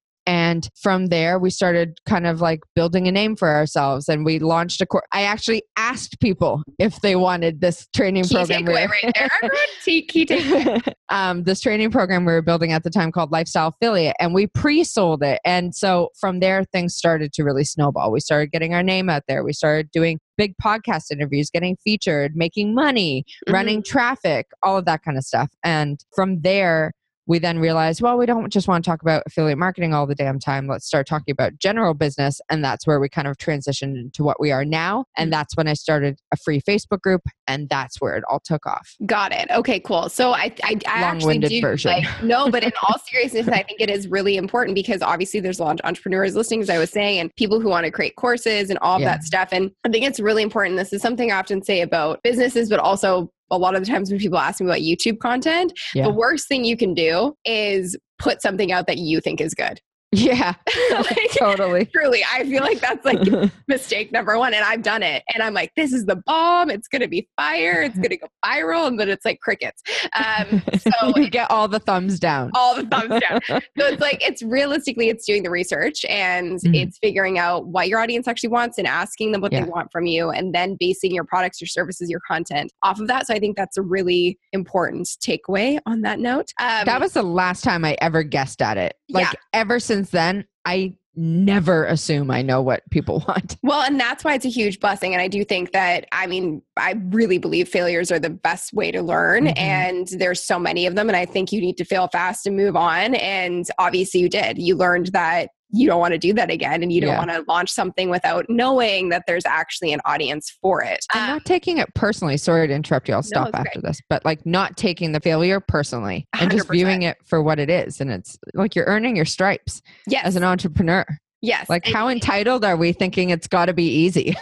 and 0.47 0.71
from 0.76 1.07
there, 1.07 1.41
we 1.41 1.50
started 1.50 1.99
kind 2.07 2.25
of 2.25 2.41
like 2.41 2.61
building 2.76 3.09
a 3.09 3.11
name 3.11 3.35
for 3.35 3.49
ourselves. 3.49 4.09
And 4.09 4.25
we 4.25 4.38
launched 4.38 4.81
a 4.81 4.87
course. 4.87 5.05
I 5.12 5.23
actually 5.23 5.65
asked 5.76 6.21
people 6.21 6.62
if 6.79 7.00
they 7.00 7.17
wanted 7.17 7.61
this 7.61 7.88
training 7.93 8.23
key 8.25 8.37
program. 8.37 8.65
Takeaway 8.65 8.88
right 8.88 9.12
there. 9.17 9.50
key, 9.85 10.07
takeaway. 10.25 10.93
um, 11.09 11.43
this 11.43 11.61
training 11.61 11.91
program 11.91 12.25
we 12.25 12.33
were 12.33 12.43
building 12.43 12.71
at 12.71 12.85
the 12.85 12.91
time 12.91 13.11
called 13.11 13.33
Lifestyle 13.33 13.75
Affiliate. 13.81 14.15
And 14.21 14.35
we 14.35 14.47
pre 14.47 14.85
sold 14.85 15.25
it. 15.25 15.41
And 15.45 15.75
so 15.75 16.11
from 16.21 16.38
there, 16.38 16.62
things 16.62 16.95
started 16.95 17.33
to 17.33 17.43
really 17.43 17.65
snowball. 17.65 18.12
We 18.12 18.21
started 18.21 18.53
getting 18.53 18.73
our 18.73 18.85
name 18.85 19.11
out 19.11 19.25
there. 19.26 19.43
We 19.43 19.53
started 19.53 19.91
doing 19.91 20.21
big 20.37 20.55
podcast 20.62 21.11
interviews, 21.11 21.50
getting 21.50 21.76
featured, 21.83 22.37
making 22.37 22.73
money, 22.73 23.25
mm-hmm. 23.26 23.53
running 23.53 23.83
traffic, 23.83 24.47
all 24.62 24.79
of 24.79 24.85
that 24.85 25.03
kind 25.03 25.19
of 25.19 25.25
stuff. 25.25 25.50
And 25.65 25.99
from 26.15 26.43
there, 26.43 26.93
we 27.26 27.38
then 27.38 27.59
realized, 27.59 28.00
well, 28.00 28.16
we 28.16 28.26
don't 28.26 28.52
just 28.52 28.68
want 28.68 28.85
to 28.85 28.90
talk 28.90 29.02
about 29.02 29.23
affiliate 29.26 29.59
marketing 29.59 29.92
all 29.92 30.06
the 30.06 30.14
damn 30.14 30.38
time. 30.38 30.66
Let's 30.66 30.87
start 30.87 31.06
talking 31.06 31.33
about 31.33 31.59
general 31.59 31.95
business. 31.95 32.40
And 32.50 32.64
that's 32.64 32.87
where 32.87 33.00
we 33.00 33.09
kind 33.09 33.26
of 33.26 33.37
transitioned 33.37 33.99
into 33.99 34.23
what 34.23 34.40
we 34.40 34.52
are 34.52 34.64
now. 34.64 35.06
And 35.16 35.28
mm. 35.28 35.33
that's 35.33 35.56
when 35.56 35.66
I 35.66 35.75
started 35.75 36.18
a 36.33 36.37
free 36.37 36.61
Facebook 36.61 37.00
group. 37.00 37.23
And 37.49 37.68
that's 37.68 38.00
where 38.00 38.16
it 38.16 38.25
all 38.30 38.40
took 38.40 38.66
off. 38.66 38.95
Got 39.06 39.33
it. 39.33 39.49
Okay, 39.50 39.80
cool. 39.80 40.09
So 40.09 40.33
I, 40.33 40.52
I, 40.62 40.78
I 40.87 41.02
actually 41.02 41.38
do 41.38 41.61
version. 41.61 41.92
like, 41.92 42.23
no, 42.23 42.50
but 42.50 42.62
in 42.62 42.73
all 42.87 42.99
seriousness, 43.11 43.49
I 43.49 43.62
think 43.62 43.80
it 43.80 43.90
is 43.90 44.09
really 44.09 44.37
important 44.37 44.75
because 44.75 45.02
obviously 45.02 45.40
there's 45.40 45.59
a 45.59 45.64
lot 45.64 45.80
of 45.80 45.87
entrepreneurs 45.87 46.37
listening, 46.37 46.62
as 46.62 46.71
I 46.71 46.78
was 46.78 46.90
saying, 46.90 47.18
and 47.18 47.35
people 47.37 47.61
who 47.61 47.68
want 47.68 47.85
to 47.85 47.90
create 47.90 48.16
courses 48.16 48.71
and 48.71 48.78
all 48.80 48.97
of 48.97 49.02
yeah. 49.02 49.12
that 49.12 49.25
stuff. 49.25 49.49
And 49.52 49.71
I 49.85 49.88
think 49.88 50.04
it's 50.04 50.21
really 50.21 50.42
important. 50.42 50.76
This 50.76 50.92
is 50.92 51.02
something 51.02 51.33
I 51.33 51.38
often 51.38 51.62
say 51.62 51.80
about 51.80 52.23
businesses, 52.23 52.68
but 52.68 52.78
also 52.78 53.30
a 53.50 53.59
lot 53.59 53.75
of 53.75 53.85
the 53.85 53.91
times 53.91 54.11
when 54.11 54.19
people 54.19 54.38
ask 54.38 54.61
me 54.61 54.67
about 54.67 54.81
YouTube 54.81 55.19
content, 55.19 55.73
Yeah. 55.95 56.05
the 56.05 56.12
worst 56.12 56.49
thing 56.49 56.65
you 56.65 56.76
can 56.76 56.95
do 56.95 57.37
is 57.45 57.97
put 58.19 58.43
something 58.43 58.73
out 58.73 58.87
that 58.87 58.99
you 58.99 59.21
think 59.21 59.41
is 59.41 59.55
good. 59.55 59.81
Yeah, 60.13 60.55
Like, 60.93 61.31
totally. 61.39 61.87
Truly, 61.87 62.23
I 62.33 62.45
feel 62.45 62.63
like 62.63 62.81
that's 62.81 63.05
like 63.05 63.19
mistake 63.69 64.13
number 64.13 64.39
one. 64.39 64.55
And 64.55 64.65
I've 64.65 64.83
done 64.83 65.03
it. 65.03 65.23
And 65.35 65.43
I'm 65.43 65.53
like, 65.53 65.73
this 65.77 65.93
is 65.93 66.07
the 66.07 66.17
bomb. 66.27 66.71
It's 66.71 66.89
going 66.89 67.03
to 67.03 67.09
be 67.09 67.29
fire. 67.37 67.83
It's 67.83 67.97
going 67.97 68.11
to 68.11 68.17
go 68.17 68.29
viral. 68.45 68.87
And 68.87 68.99
then 69.01 69.09
it's 69.09 69.25
like 69.25 69.41
crickets. 69.41 69.83
Um, 70.15 70.63
so 70.79 71.17
you 71.17 71.29
get 71.29 71.51
all 71.51 71.67
the 71.69 71.81
thumbs 71.81 72.21
down. 72.21 72.51
all 72.55 72.77
the 72.77 72.85
thumbs 72.87 73.21
down. 73.21 73.41
So 73.51 73.87
it's 73.87 74.01
like, 74.01 74.19
it's 74.27 74.43
realistically, 74.43 75.09
it's 75.09 75.27
doing 75.27 75.43
the 75.43 75.51
research 75.51 76.05
and 76.07 76.61
Mhm. 76.61 76.75
it's 76.83 76.99
figuring 76.99 77.39
out 77.39 77.67
what 77.67 77.89
your 77.89 77.99
audience 78.01 78.29
actually 78.29 78.51
wants 78.51 78.79
and 78.79 78.87
asking 78.87 79.33
them 79.33 79.41
what 79.41 79.53
Yeah. 79.53 79.65
they 79.65 79.69
want 79.71 79.91
from 79.93 80.07
you 80.07 80.31
and 80.31 80.55
then 80.55 80.77
basing 80.79 81.13
your 81.15 81.25
products, 81.25 81.61
your 81.61 81.69
services, 81.69 82.09
your 82.09 82.21
content 82.27 82.73
off 82.83 83.01
of 83.01 83.09
that. 83.09 83.27
So 83.27 83.35
I 83.35 83.39
think 83.41 83.57
that's 83.57 83.77
a 83.77 83.83
really 83.83 84.39
important 84.53 85.07
takeaway 85.07 85.79
on 85.85 86.03
that 86.03 86.21
note. 86.21 86.53
Um, 86.61 86.85
that 86.87 87.01
was 87.01 87.13
the 87.13 87.23
last 87.25 87.65
time 87.65 87.85
I 87.85 87.97
ever 88.01 88.23
guessed 88.23 88.63
at 88.63 88.79
it. 88.79 88.95
Like 89.11 89.25
Yeah. 89.27 89.33
ever 89.53 89.79
since 89.81 89.96
then, 90.03 90.45
I 90.65 90.97
never 91.19 91.87
assume 91.87 92.31
I 92.31 92.43
know 92.43 92.61
what 92.61 92.83
people 92.91 93.25
want. 93.29 93.57
Well, 93.62 93.83
and 93.83 93.99
that's 93.99 94.23
why 94.23 94.35
it's 94.35 94.45
a 94.45 94.50
huge 94.50 94.81
blessing. 94.81 95.15
And 95.15 95.23
I 95.23 95.29
do 95.29 95.45
think 95.45 95.73
that, 95.73 96.07
I 96.12 96.26
mean, 96.26 96.62
I 96.76 96.95
really 97.09 97.38
believe 97.38 97.69
failures 97.69 98.12
are 98.12 98.19
the 98.19 98.31
best 98.31 98.75
way 98.75 98.91
to 98.91 99.00
learn. 99.03 99.47
Mhm. 99.47 99.59
And 99.59 100.09
there's 100.09 100.43
so 100.43 100.59
many 100.59 100.87
of 100.87 100.95
them. 100.95 101.09
And 101.09 101.17
I 101.17 101.25
think 101.25 101.53
you 101.53 101.61
need 101.61 101.79
to 101.79 101.85
fail 101.85 102.09
fast 102.09 102.47
and 102.47 102.57
move 102.57 102.76
on. 102.76 103.15
And 103.15 103.67
obviously, 103.79 104.21
you 104.21 104.29
did. 104.29 104.59
You 104.59 104.76
learned 104.76 105.07
that 105.09 105.50
you 105.71 105.87
don't 105.89 105.99
want 106.01 106.13
to 106.13 106.19
do 106.19 106.33
that 106.33 106.51
again. 106.51 106.83
And 106.83 106.93
you 106.93 107.01
don't 107.01 107.11
Yeah. 107.11 107.19
want 107.19 107.31
to 107.31 107.45
launch 107.49 107.71
something 107.71 108.09
without 108.09 108.47
knowing 108.49 109.09
that 109.09 109.25
there's 109.27 109.45
actually 109.45 109.93
an 109.93 110.01
audience 110.05 110.57
for 110.63 110.83
it. 110.83 111.05
I'm 111.13 111.23
Um, 111.23 111.37
not 111.37 111.45
taking 111.45 111.79
it 111.79 111.93
personally. 111.95 112.37
Sorry 112.37 112.69
to 112.69 112.73
interrupt 112.75 113.09
you. 113.09 113.15
I'll 113.15 113.23
stop 113.23 113.49
it's 113.49 113.59
after 113.59 113.81
this. 113.81 114.01
But 114.09 114.25
like 114.25 114.47
not 114.47 114.77
taking 114.77 115.13
the 115.13 115.21
failure 115.21 115.59
personally 115.61 116.27
and 116.41 116.51
just 116.51 116.67
100%. 116.69 116.73
viewing 116.73 117.03
it 117.03 117.17
for 117.25 117.43
what 117.43 117.59
it 117.59 117.69
is. 117.69 118.01
And 118.01 118.11
it's 118.11 118.39
like 118.55 118.75
you're 118.77 118.87
earning 118.87 119.17
your 119.17 119.25
stripes 119.25 119.83
yes. 120.07 120.25
as 120.25 120.37
an 120.37 120.45
entrepreneur. 120.45 121.05
yes. 121.43 121.69
Like 121.69 121.87
And- 121.87 121.95
how 121.95 122.09
entitled 122.09 122.65
are 122.65 122.77
we 122.77 122.93
thinking 122.93 123.31
it's 123.31 123.47
got 123.49 123.67
to 123.67 123.73
be 123.75 123.85
easy? 123.89 124.37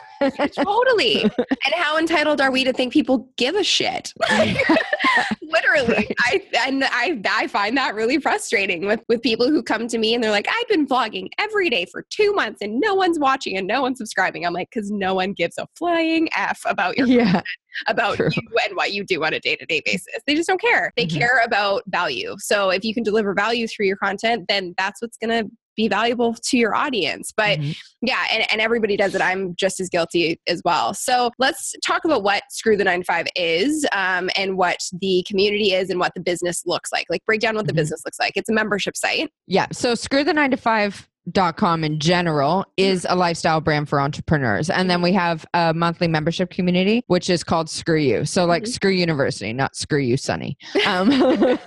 totally. 0.55 1.23
and 1.39 1.75
how 1.75 1.99
entitled 1.99 2.41
are 2.41 2.51
we 2.51 2.65
to 2.65 2.73
think 2.73 2.93
people 2.93 3.29
give 3.37 3.55
a 3.57 3.65
shit? 3.65 4.13
Literally, 5.55 5.95
Right. 5.95 6.15
I 6.21 6.43
and 6.67 6.85
I 6.85 7.21
I 7.31 7.47
find 7.47 7.77
that 7.77 7.95
really 7.95 8.19
frustrating 8.19 8.87
with 8.87 9.01
with 9.09 9.23
people 9.23 9.49
who 9.49 9.63
come 9.63 9.87
to 9.89 9.99
me 9.99 10.15
and 10.15 10.23
they're 10.23 10.31
like, 10.31 10.49
I've 10.49 10.69
been 10.69 10.87
vlogging 10.87 11.29
every 11.39 11.71
day 11.71 11.87
for 11.91 12.05
two 12.11 12.33
months 12.35 12.59
and 12.61 12.81
no 12.81 12.95
one's 12.95 13.19
watching 13.19 13.57
and 13.57 13.67
no 13.67 13.81
one's 13.83 13.99
subscribing. 13.99 14.45
I'm 14.45 14.53
like, 14.53 14.69
because 14.73 14.91
no 14.91 15.15
one 15.15 15.33
gives 15.33 15.57
a 15.59 15.67
flying 15.77 16.29
f 16.37 16.61
about 16.67 16.97
your 16.99 17.07
yeah. 17.07 17.41
about 17.87 18.17
true. 18.17 18.29
you 18.35 18.43
and 18.67 18.77
what 18.77 18.93
you 18.93 19.05
do 19.05 19.25
on 19.25 19.33
a 19.35 19.41
day 19.41 19.57
to 19.57 19.67
day 19.67 19.81
basis. 19.85 20.07
They 20.27 20.35
just 20.35 20.49
don't 20.49 20.61
care. 20.61 20.93
They 20.97 21.07
Mhm. 21.07 21.19
care 21.19 21.41
about 21.45 21.83
value. 21.89 22.35
So 22.39 22.71
if 22.71 22.85
you 22.85 22.95
can 22.95 23.03
deliver 23.03 23.35
value 23.35 23.67
through 23.69 23.87
your 23.87 23.97
content, 23.97 24.47
then 24.49 24.75
that's 24.77 25.01
what's 25.03 25.17
gonna 25.17 25.45
be 25.77 25.89
valuable 25.89 26.35
to 26.35 26.57
your 26.57 26.75
audience. 26.75 27.33
But 27.37 27.59
Mhm. 27.59 27.77
yeah, 28.03 28.25
and, 28.33 28.45
and 28.51 28.61
everybody 28.61 28.97
does 28.97 29.15
it. 29.15 29.21
I'm 29.23 29.55
just 29.57 29.81
as 29.81 29.89
guilty 29.89 30.41
as 30.47 30.63
well. 30.65 30.95
So 30.95 31.31
let's 31.39 31.75
talk 31.85 32.05
about 32.05 32.23
what 32.23 32.43
Screw 32.51 32.77
the 32.77 32.85
9 32.85 33.01
to 33.01 33.05
5 33.05 33.27
is 33.37 33.87
um, 33.93 34.31
and 34.37 34.57
what 34.57 34.79
the 35.01 35.25
community 35.29 35.73
is 35.73 35.91
and 35.91 35.99
what 35.99 36.13
the 36.15 36.21
business 36.21 36.63
looks 36.67 36.93
like. 36.93 37.07
Like 37.09 37.25
break 37.25 37.41
down 37.41 37.55
what 37.57 37.67
the 37.67 37.73
Mhm. 37.73 37.77
business 37.77 38.03
looks 38.05 38.19
like. 38.19 38.33
It's 38.37 38.49
a 38.49 38.53
membership 38.53 38.97
site. 38.97 39.31
Yeah. 39.47 39.67
So 39.73 39.95
screw 39.95 40.25
the 40.25 40.33
nine 40.35 40.51
to 40.51 40.57
five 40.57 41.09
dot 41.33 41.57
com 41.57 41.83
in 41.85 41.99
general 41.99 42.65
is 42.77 43.07
a 43.09 43.17
lifestyle 43.17 43.61
brand 43.61 43.89
for 43.89 44.01
entrepreneurs. 44.01 44.69
And 44.69 44.91
then 44.91 45.01
we 45.01 45.13
have 45.13 45.47
a 45.55 45.73
monthly 45.75 46.07
membership 46.09 46.51
community 46.51 47.03
which 47.07 47.31
is 47.31 47.43
called 47.43 47.71
screw 47.71 47.97
you. 47.99 48.25
So 48.25 48.45
like 48.45 48.65
Mhm. 48.65 48.69
screw 48.69 48.91
university 48.91 49.53
not 49.53 49.75
screw 49.75 50.01
you 50.01 50.17
sunny. 50.17 50.57
Um, 50.87 51.09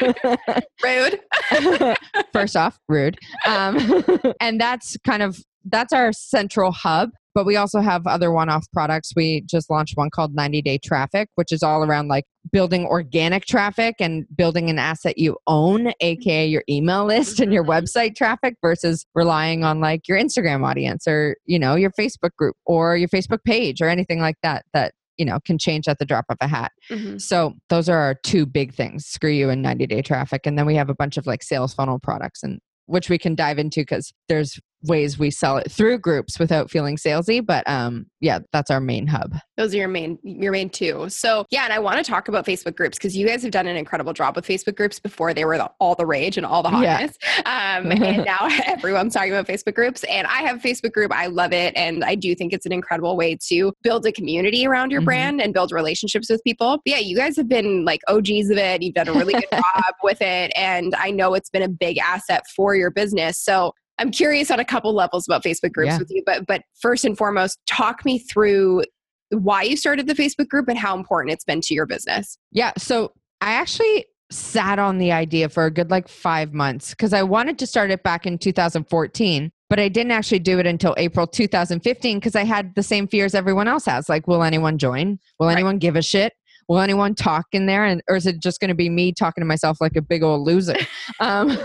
Rude. 0.84 1.20
first 2.34 2.56
off 2.56 2.80
rude. 2.88 3.18
Um, 3.46 4.04
and 4.42 4.60
that's 4.62 4.98
kind 5.06 5.24
of 5.24 5.40
that's 5.70 5.92
our 5.92 6.14
central 6.14 6.72
hub 6.72 7.10
but 7.38 7.46
we 7.46 7.56
also 7.56 7.82
have 7.82 8.08
other 8.08 8.32
one-off 8.32 8.66
products 8.74 9.12
we 9.16 9.42
just 9.46 9.70
launched 9.70 9.96
one 9.96 10.10
called 10.10 10.34
90 10.34 10.60
day 10.64 10.80
traffic 10.80 11.30
which 11.36 11.52
is 11.52 11.62
all 11.62 11.84
around 11.84 12.08
like 12.08 12.26
building 12.52 12.84
organic 12.88 13.46
traffic 13.46 13.94
and 14.00 14.26
building 14.36 14.72
an 14.72 14.80
asset 14.80 15.20
you 15.20 15.38
own 15.46 15.92
aka 16.02 16.48
your 16.48 16.64
email 16.68 17.06
list 17.06 17.40
and 17.40 17.54
your 17.54 17.64
Mhm. 17.64 17.68
website 17.84 18.16
traffic 18.16 18.56
versus 18.60 19.06
relying 19.14 19.64
on 19.64 19.80
like 19.80 20.08
your 20.08 20.18
instagram 20.18 20.66
audience 20.66 21.08
or 21.08 21.36
you 21.46 21.60
know 21.60 21.76
your 21.76 21.92
facebook 21.92 22.34
group 22.36 22.56
or 22.66 22.98
your 22.98 23.10
facebook 23.10 23.44
page 23.46 23.82
or 23.84 23.88
anything 23.88 24.20
like 24.20 24.38
that 24.42 24.66
that 24.74 24.94
you 25.18 25.26
know 25.26 25.38
can 25.46 25.60
change 25.60 25.88
at 25.88 26.00
the 26.00 26.06
drop 26.06 26.26
of 26.30 26.38
a 26.42 26.48
hat 26.48 26.72
Mhm. 26.90 27.22
so 27.22 27.54
those 27.70 27.88
are 27.88 28.00
our 28.00 28.16
two 28.24 28.48
big 28.48 28.74
things 28.74 29.06
screw 29.06 29.30
you 29.30 29.52
and 29.52 29.62
90 29.62 29.86
day 29.86 30.02
traffic 30.02 30.42
and 30.48 30.58
then 30.58 30.66
we 30.66 30.74
have 30.74 30.90
a 30.90 30.96
bunch 30.96 31.18
of 31.18 31.28
like 31.28 31.44
sales 31.44 31.76
funnel 31.76 32.00
products 32.00 32.42
and 32.42 32.60
which 32.88 33.10
we 33.10 33.18
can 33.18 33.36
dive 33.36 33.60
into 33.60 33.82
because 33.82 34.14
there's 34.30 34.60
ways 34.84 35.18
we 35.18 35.32
sell 35.32 35.58
it 35.58 35.72
through 35.72 35.98
groups 36.00 36.38
without 36.40 36.70
feeling 36.70 36.98
salesy 36.98 37.44
but 37.46 37.68
um 37.68 38.06
yeah 38.22 38.40
that's 38.52 38.70
our 38.70 38.80
main 38.80 39.08
hub 39.08 39.34
Those 39.58 39.74
are 39.74 39.78
your 39.78 39.88
main 39.88 40.20
your 40.24 40.52
main 40.52 40.70
two. 40.70 41.10
So 41.10 41.46
yeah, 41.50 41.64
and 41.64 41.74
I 41.74 41.80
want 41.80 41.98
to 41.98 42.04
talk 42.10 42.28
about 42.28 42.46
Facebook 42.46 42.76
groups 42.76 42.98
because 42.98 43.18
you 43.18 43.26
guys 43.28 43.42
have 43.42 43.52
done 43.52 43.66
an 43.66 43.76
incredible 43.76 44.14
job 44.14 44.36
with 44.36 44.46
Facebook 44.46 44.76
groups 44.76 45.00
before 45.00 45.34
they 45.34 45.46
were 45.46 45.58
the, 45.58 45.70
all 45.80 45.96
the 45.96 46.06
rage 46.06 46.38
and 46.38 46.46
all 46.46 46.62
the 46.62 46.70
Yeah. 46.70 46.98
hotness. 46.98 47.18
Um, 47.46 47.92
and 48.08 48.24
now 48.26 48.48
everyone's 48.68 49.14
talking 49.16 49.32
about 49.34 49.48
Facebook 49.48 49.74
groups, 49.74 50.04
and 50.06 50.28
I 50.28 50.42
have 50.44 50.58
a 50.58 50.60
Facebook 50.68 50.92
group. 50.92 51.12
I 51.12 51.26
love 51.28 51.54
it, 51.54 51.74
and 51.76 52.04
I 52.04 52.14
do 52.16 52.36
think 52.36 52.54
it's 52.54 52.66
an 52.68 52.72
incredible 52.72 53.18
way 53.18 53.38
to 53.50 53.74
build 53.84 54.06
a 54.06 54.12
community 54.12 54.66
around 54.68 54.92
your 54.92 55.02
Mhm. 55.02 55.06
brand 55.06 55.42
and 55.42 55.54
build 55.54 55.72
relationships 55.72 56.30
with 56.30 56.42
people. 56.44 56.78
But 56.86 56.92
yeah, 56.94 57.00
you 57.00 57.16
guys 57.18 57.36
have 57.38 57.48
been 57.50 57.84
like 57.86 58.02
OGs 58.08 58.50
of 58.52 58.58
it. 58.58 58.82
You've 58.84 58.94
done 58.96 59.08
a 59.08 59.14
really 59.14 59.34
good 59.34 59.46
job 59.52 59.94
with 60.04 60.22
it, 60.22 60.52
and 60.56 60.94
I 60.96 61.10
know 61.12 61.34
it's 61.34 61.50
been 61.50 61.64
a 61.64 61.70
big 61.70 61.98
asset 61.98 62.44
for 62.56 62.76
your 62.76 62.92
business. 62.92 63.40
So 63.40 63.74
I'm 64.00 64.12
curious 64.12 64.52
on 64.52 64.60
a 64.60 64.66
couple 64.66 64.94
levels 64.94 65.28
about 65.28 65.44
Facebook 65.44 65.74
groups 65.74 65.88
Yeah. 65.94 65.98
with 66.00 66.12
you, 66.12 66.24
but 66.26 66.46
but 66.48 66.62
first 66.80 67.04
and 67.06 67.18
foremost, 67.18 67.60
talk 67.68 68.06
me 68.06 68.20
through 68.20 68.84
why 69.32 69.64
you 69.64 69.76
started 69.76 70.08
the 70.08 70.14
Facebook 70.14 70.48
group 70.48 70.68
and 70.70 70.78
how 70.78 70.96
important 70.98 71.34
it's 71.34 71.44
been 71.44 71.60
to 71.62 71.74
your 71.74 71.86
business. 71.86 72.38
yeah 72.52 72.72
so 72.78 73.12
i 73.42 73.52
actually 73.52 74.06
sat 74.32 74.80
on 74.80 74.98
the 75.00 75.12
idea 75.12 75.50
for 75.50 75.66
a 75.66 75.72
good 75.72 75.92
like 75.92 76.08
five 76.08 76.54
months 76.54 76.92
because 76.92 77.12
i 77.14 77.22
wanted 77.22 77.60
to 77.60 77.68
start 77.68 77.92
it 77.92 78.04
back 78.04 78.26
in 78.26 78.38
2014 78.38 79.52
but 79.70 79.80
i 79.80 79.90
didn't 79.90 80.12
actually 80.12 80.40
do 80.40 80.60
it 80.60 80.66
until 80.66 80.94
april 80.98 81.28
2015 81.28 82.18
because 82.20 82.36
i 82.36 82.44
had 82.46 82.74
the 82.76 82.84
same 82.84 83.06
fears 83.08 83.36
everyone 83.36 83.68
else 83.68 83.86
has 83.86 84.08
like 84.10 84.28
will 84.28 84.44
anyone 84.44 84.78
join 84.78 85.20
will 85.40 85.48
Right. 85.48 85.54
anyone 85.54 85.78
give 85.78 85.96
a 85.98 86.02
shit 86.02 86.34
will 86.68 86.80
anyone 86.80 87.16
talk 87.16 87.46
in 87.54 87.66
there? 87.66 87.86
And 87.86 88.02
or 88.10 88.16
is 88.16 88.26
it 88.26 88.42
just 88.42 88.60
going 88.60 88.70
to 88.70 88.76
be 88.76 88.90
me 88.90 89.12
talking 89.14 89.42
to 89.42 89.46
myself 89.46 89.80
like 89.82 89.96
a 89.96 90.02
big 90.02 90.24
old 90.24 90.46
loser? 90.46 90.76
Um, 91.20 91.58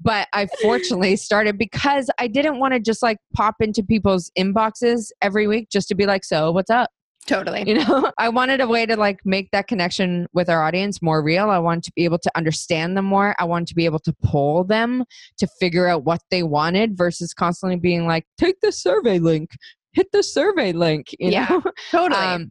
but 0.00 0.28
i 0.32 0.46
fortunately 0.62 1.16
started 1.16 1.58
because 1.58 2.08
i 2.18 2.26
didn't 2.26 2.58
want 2.58 2.72
to 2.74 2.80
just 2.80 3.02
like 3.02 3.18
pop 3.34 3.56
into 3.60 3.82
people's 3.82 4.30
inboxes 4.38 5.10
every 5.20 5.46
week 5.46 5.68
just 5.70 5.88
to 5.88 5.94
be 5.94 6.06
like 6.06 6.24
so 6.24 6.50
what's 6.52 6.70
up? 6.70 6.88
Totally. 7.26 7.64
you 7.66 7.74
know? 7.74 8.10
I 8.18 8.28
wanted 8.28 8.60
a 8.60 8.68
way 8.68 8.86
to 8.86 8.96
like 8.96 9.18
make 9.24 9.50
that 9.52 9.66
connection 9.66 10.26
with 10.32 10.48
our 10.48 10.62
audience 10.62 11.02
more 11.02 11.22
real. 11.22 11.50
I 11.50 11.58
wanted 11.58 11.84
to 11.84 11.92
be 11.96 12.04
able 12.04 12.18
to 12.18 12.30
understand 12.34 12.96
them 12.96 13.06
more. 13.06 13.34
I 13.38 13.44
wanted 13.44 13.68
to 13.68 13.74
be 13.74 13.84
able 13.86 13.98
to 14.00 14.14
poll 14.24 14.62
them 14.64 15.04
to 15.38 15.46
figure 15.58 15.86
out 15.88 16.04
what 16.04 16.20
they 16.30 16.42
wanted 16.42 16.96
versus 16.96 17.32
constantly 17.34 17.76
being 17.76 18.06
like 18.06 18.24
take 18.38 18.60
the 18.60 18.72
survey 18.72 19.18
link. 19.18 19.50
Hit 19.92 20.06
the 20.12 20.22
survey 20.22 20.72
link 20.72 21.08
you 21.18 21.30
Yeah, 21.30 21.46
know? 21.50 21.62
Totally. 21.90 22.20
um, 22.20 22.50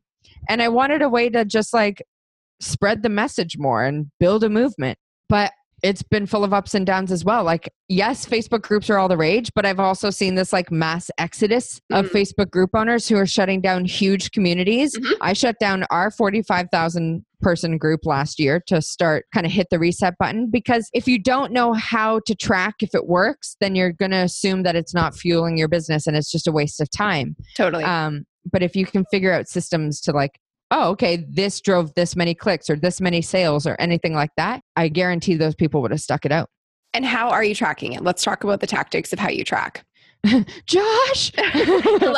and 0.50 0.62
I 0.62 0.70
wanted 0.70 1.02
a 1.02 1.10
way 1.10 1.30
to 1.30 1.46
just 1.46 1.74
like 1.74 2.04
spread 2.60 3.04
the 3.04 3.10
message 3.10 3.58
more 3.58 3.84
and 3.84 4.08
build 4.20 4.44
a 4.44 4.50
movement. 4.50 4.98
But 5.30 5.52
it's 5.82 6.02
been 6.02 6.26
full 6.26 6.46
of 6.46 6.54
ups 6.54 6.74
and 6.76 6.86
downs 6.86 7.12
as 7.12 7.26
well. 7.26 7.44
Like, 7.44 7.70
yes, 7.90 8.26
Facebook 8.26 8.62
groups 8.62 8.90
are 8.90 8.98
all 8.98 9.10
the 9.10 9.18
rage, 9.18 9.52
but 9.54 9.66
I've 9.66 9.82
also 9.82 10.12
seen 10.12 10.36
this 10.36 10.54
like 10.54 10.72
mass 10.72 11.12
exodus 11.18 11.82
of 11.92 12.06
Mhm. 12.06 12.12
Facebook 12.12 12.52
group 12.52 12.70
owners 12.74 13.10
who 13.10 13.18
are 13.18 13.26
shutting 13.26 13.60
down 13.60 13.84
huge 13.84 14.32
communities. 14.32 14.98
Mhm. 14.98 15.12
I 15.20 15.34
shut 15.34 15.60
down 15.60 15.84
our 15.90 16.10
45,000 16.10 17.26
person 17.42 17.78
group 17.78 18.06
last 18.06 18.40
year 18.40 18.62
to 18.68 18.82
start 18.82 19.26
kind 19.34 19.46
of 19.46 19.52
hit 19.52 19.68
the 19.70 19.78
reset 19.78 20.14
button 20.18 20.50
because 20.50 20.90
if 20.94 21.06
you 21.06 21.20
don't 21.22 21.52
know 21.52 21.74
how 21.74 22.22
to 22.28 22.34
track 22.36 22.76
if 22.80 22.96
it 22.96 23.06
works, 23.06 23.58
then 23.60 23.76
you're 23.76 23.92
going 23.92 24.12
to 24.12 24.18
assume 24.24 24.64
that 24.64 24.78
it's 24.78 24.94
not 24.94 25.14
fueling 25.18 25.58
your 25.58 25.68
business 25.68 26.08
and 26.08 26.16
it's 26.16 26.32
just 26.32 26.48
a 26.48 26.52
waste 26.54 26.80
of 26.80 26.90
time. 26.92 27.36
totally. 27.58 27.84
Um, 27.84 28.24
but 28.52 28.64
if 28.64 28.76
you 28.76 28.86
can 28.86 29.06
figure 29.12 29.32
out 29.32 29.48
systems 29.48 30.02
to 30.02 30.12
like, 30.12 30.40
oh, 30.72 30.90
okay, 30.90 31.26
this 31.30 31.62
drove 31.62 31.94
this 31.94 32.16
many 32.16 32.34
clicks 32.34 32.70
or 32.70 32.76
this 32.76 33.00
many 33.00 33.22
sales 33.22 33.68
or 33.68 33.76
anything 33.80 34.14
like 34.14 34.32
that, 34.38 34.62
I 34.76 34.88
guarantee 34.88 35.36
those 35.36 35.56
people 35.56 35.82
would 35.82 35.92
have 35.92 36.02
stuck 36.02 36.26
it 36.26 36.32
out. 36.32 36.50
and 36.94 37.06
how 37.06 37.30
are 37.30 37.44
you 37.44 37.56
tracking 37.56 37.94
it? 37.94 38.04
Let's 38.04 38.24
talk 38.24 38.44
about 38.44 38.60
the 38.60 38.68
tactics 38.68 39.14
of 39.14 39.20
how 39.20 39.30
you 39.30 39.44
track. 39.44 39.84
Josh. 40.66 41.32
Hello? 41.38 42.16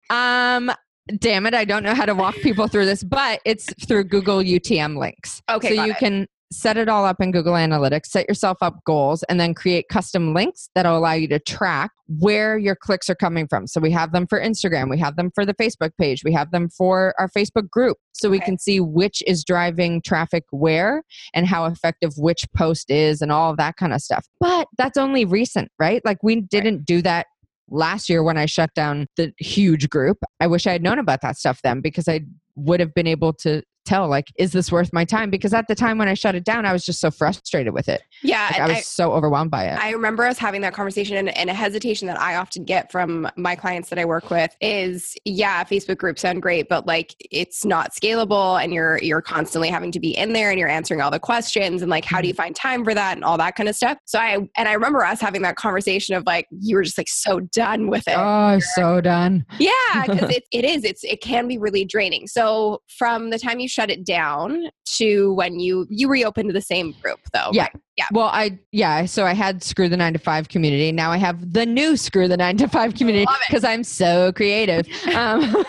um, 0.10 0.70
damn 1.18 1.46
it, 1.46 1.54
I 1.54 1.64
don't 1.64 1.82
know 1.82 1.94
how 1.94 2.04
to 2.04 2.14
walk 2.14 2.36
people 2.36 2.68
through 2.68 2.86
this, 2.86 3.02
but 3.02 3.40
it's 3.44 3.72
through 3.86 4.04
Google 4.04 4.38
UTM 4.38 4.96
links. 4.98 5.42
Okay, 5.50 5.76
so 5.76 5.84
you 5.84 5.92
it. 5.92 5.98
can 5.98 6.26
set 6.52 6.76
it 6.76 6.88
all 6.88 7.04
up 7.04 7.20
in 7.20 7.32
Google 7.32 7.54
Analytics, 7.54 8.06
set 8.06 8.28
yourself 8.28 8.58
up 8.60 8.78
goals, 8.84 9.22
and 9.24 9.40
then 9.40 9.54
create 9.54 9.88
custom 9.88 10.34
links 10.34 10.68
that'll 10.74 10.96
allow 10.96 11.12
you 11.12 11.28
to 11.28 11.38
track 11.38 11.90
where 12.18 12.58
your 12.58 12.76
clicks 12.76 13.08
are 13.08 13.14
coming 13.14 13.48
from. 13.48 13.66
So 13.66 13.80
we 13.80 13.90
have 13.92 14.12
them 14.12 14.26
for 14.26 14.40
Instagram, 14.40 14.90
we 14.90 14.98
have 14.98 15.16
them 15.16 15.30
for 15.34 15.46
the 15.46 15.54
Facebook 15.54 15.90
page, 15.98 16.22
we 16.24 16.32
have 16.32 16.50
them 16.50 16.68
for 16.68 17.14
our 17.18 17.28
Facebook 17.28 17.70
group. 17.70 17.96
So 18.12 18.28
we 18.28 18.40
can 18.40 18.58
see 18.58 18.80
which 18.80 19.22
is 19.26 19.44
driving 19.44 20.02
traffic 20.02 20.44
where 20.50 21.02
and 21.34 21.46
how 21.46 21.64
effective 21.64 22.12
which 22.16 22.46
post 22.54 22.90
is 22.90 23.22
and 23.22 23.32
all 23.32 23.50
of 23.50 23.56
that 23.56 23.76
kind 23.76 23.92
of 23.92 24.00
stuff. 24.00 24.26
But 24.38 24.68
that's 24.76 24.98
only 24.98 25.24
recent, 25.24 25.70
right? 25.78 26.04
Like 26.04 26.22
we 26.22 26.40
didn't 26.40 26.84
do 26.84 27.02
that 27.02 27.26
last 27.68 28.08
year 28.08 28.22
when 28.22 28.36
I 28.36 28.46
shut 28.46 28.74
down 28.74 29.06
the 29.16 29.32
huge 29.38 29.88
group. 29.88 30.18
I 30.40 30.46
wish 30.46 30.66
I 30.66 30.72
had 30.72 30.82
known 30.82 30.98
about 30.98 31.22
that 31.22 31.36
stuff 31.36 31.60
then 31.62 31.80
because 31.80 32.08
I 32.08 32.20
would 32.54 32.80
have 32.80 32.94
been 32.94 33.06
able 33.06 33.32
to 33.32 33.62
tell 33.84 34.08
like 34.08 34.32
is 34.38 34.52
this 34.52 34.70
worth 34.70 34.92
my 34.92 35.04
time 35.04 35.30
because 35.30 35.52
at 35.52 35.66
the 35.68 35.74
time 35.74 35.98
when 35.98 36.08
I 36.08 36.14
shut 36.14 36.34
it 36.34 36.44
down 36.44 36.66
I 36.66 36.72
was 36.72 36.84
just 36.84 37.00
so 37.00 37.10
frustrated 37.10 37.74
with 37.74 37.88
it. 37.88 38.02
Yeah. 38.22 38.48
Like, 38.52 38.60
I 38.60 38.68
was 38.68 38.86
so 38.86 39.12
overwhelmed 39.12 39.50
by 39.50 39.64
it. 39.64 39.78
I 39.78 39.90
remember 39.90 40.24
us 40.24 40.38
having 40.38 40.60
that 40.62 40.74
conversation, 40.74 41.16
and, 41.16 41.36
and 41.36 41.50
a 41.50 41.54
hesitation 41.54 42.06
that 42.08 42.20
I 42.20 42.36
often 42.36 42.64
get 42.64 42.90
from 42.90 43.28
my 43.36 43.54
clients 43.54 43.88
that 43.90 43.98
I 43.98 44.04
work 44.04 44.30
with 44.30 44.54
is, 44.60 45.14
yeah, 45.24 45.64
Facebook 45.64 45.98
groups 45.98 46.22
sound 46.22 46.42
great, 46.42 46.68
but 46.68 46.86
like 46.86 47.14
it's 47.30 47.64
not 47.64 47.92
scalable, 47.92 48.62
and 48.62 48.72
you're 48.72 48.98
you're 48.98 49.22
constantly 49.22 49.68
having 49.68 49.92
to 49.92 50.00
be 50.00 50.16
in 50.16 50.32
there, 50.32 50.50
and 50.50 50.58
you're 50.58 50.68
answering 50.68 51.00
all 51.00 51.10
the 51.10 51.20
questions, 51.20 51.82
and 51.82 51.90
like 51.90 52.04
how 52.04 52.20
do 52.20 52.28
you 52.28 52.34
mm-hmm. 52.34 52.42
find 52.42 52.56
time 52.56 52.84
for 52.84 52.94
that, 52.94 53.16
and 53.16 53.24
all 53.24 53.38
that 53.38 53.56
kind 53.56 53.68
of 53.68 53.76
stuff. 53.76 53.98
So 54.06 54.18
I 54.18 54.38
and 54.56 54.68
I 54.68 54.72
remember 54.72 55.04
us 55.04 55.20
having 55.20 55.42
that 55.42 55.56
conversation 55.56 56.14
of 56.14 56.24
like 56.26 56.46
you 56.50 56.76
were 56.76 56.82
just 56.82 56.98
like 56.98 57.08
so 57.08 57.40
done 57.40 57.88
with 57.88 58.06
it. 58.06 58.16
oh, 58.16 58.58
so 58.74 59.00
done. 59.00 59.44
Yeah, 59.58 60.06
because 60.06 60.30
it, 60.36 60.44
it 60.52 60.64
is. 60.64 60.84
It's 60.84 61.04
it 61.04 61.20
can 61.20 61.48
be 61.48 61.58
really 61.58 61.84
draining. 61.84 62.26
So 62.26 62.82
from 62.88 63.30
the 63.30 63.38
time 63.38 63.60
you 63.60 63.68
shut 63.68 63.90
it 63.90 64.04
down 64.04 64.68
to 64.96 65.32
when 65.34 65.58
you 65.58 65.86
you 65.90 66.08
reopened 66.08 66.50
the 66.50 66.60
same 66.60 66.94
group 67.02 67.20
though. 67.32 67.50
Yeah. 67.52 67.64
right? 67.64 67.72
Yeah. 67.96 68.06
Well, 68.12 68.26
I 68.28 68.58
yeah, 68.70 69.04
so 69.04 69.26
I 69.26 69.34
had 69.34 69.62
Screw 69.62 69.88
the 69.88 69.98
9 69.98 70.14
to 70.14 70.18
5 70.18 70.48
community. 70.48 70.92
Now 70.92 71.10
I 71.12 71.18
have 71.18 71.52
the 71.52 71.66
new 71.66 71.96
Screw 71.96 72.26
the 72.26 72.38
9 72.38 72.56
to 72.58 72.68
5 72.68 72.94
community 72.94 73.26
because 73.48 73.64
I'm 73.64 73.84
so 73.84 74.32
creative. 74.32 74.86
Um, 75.14 75.64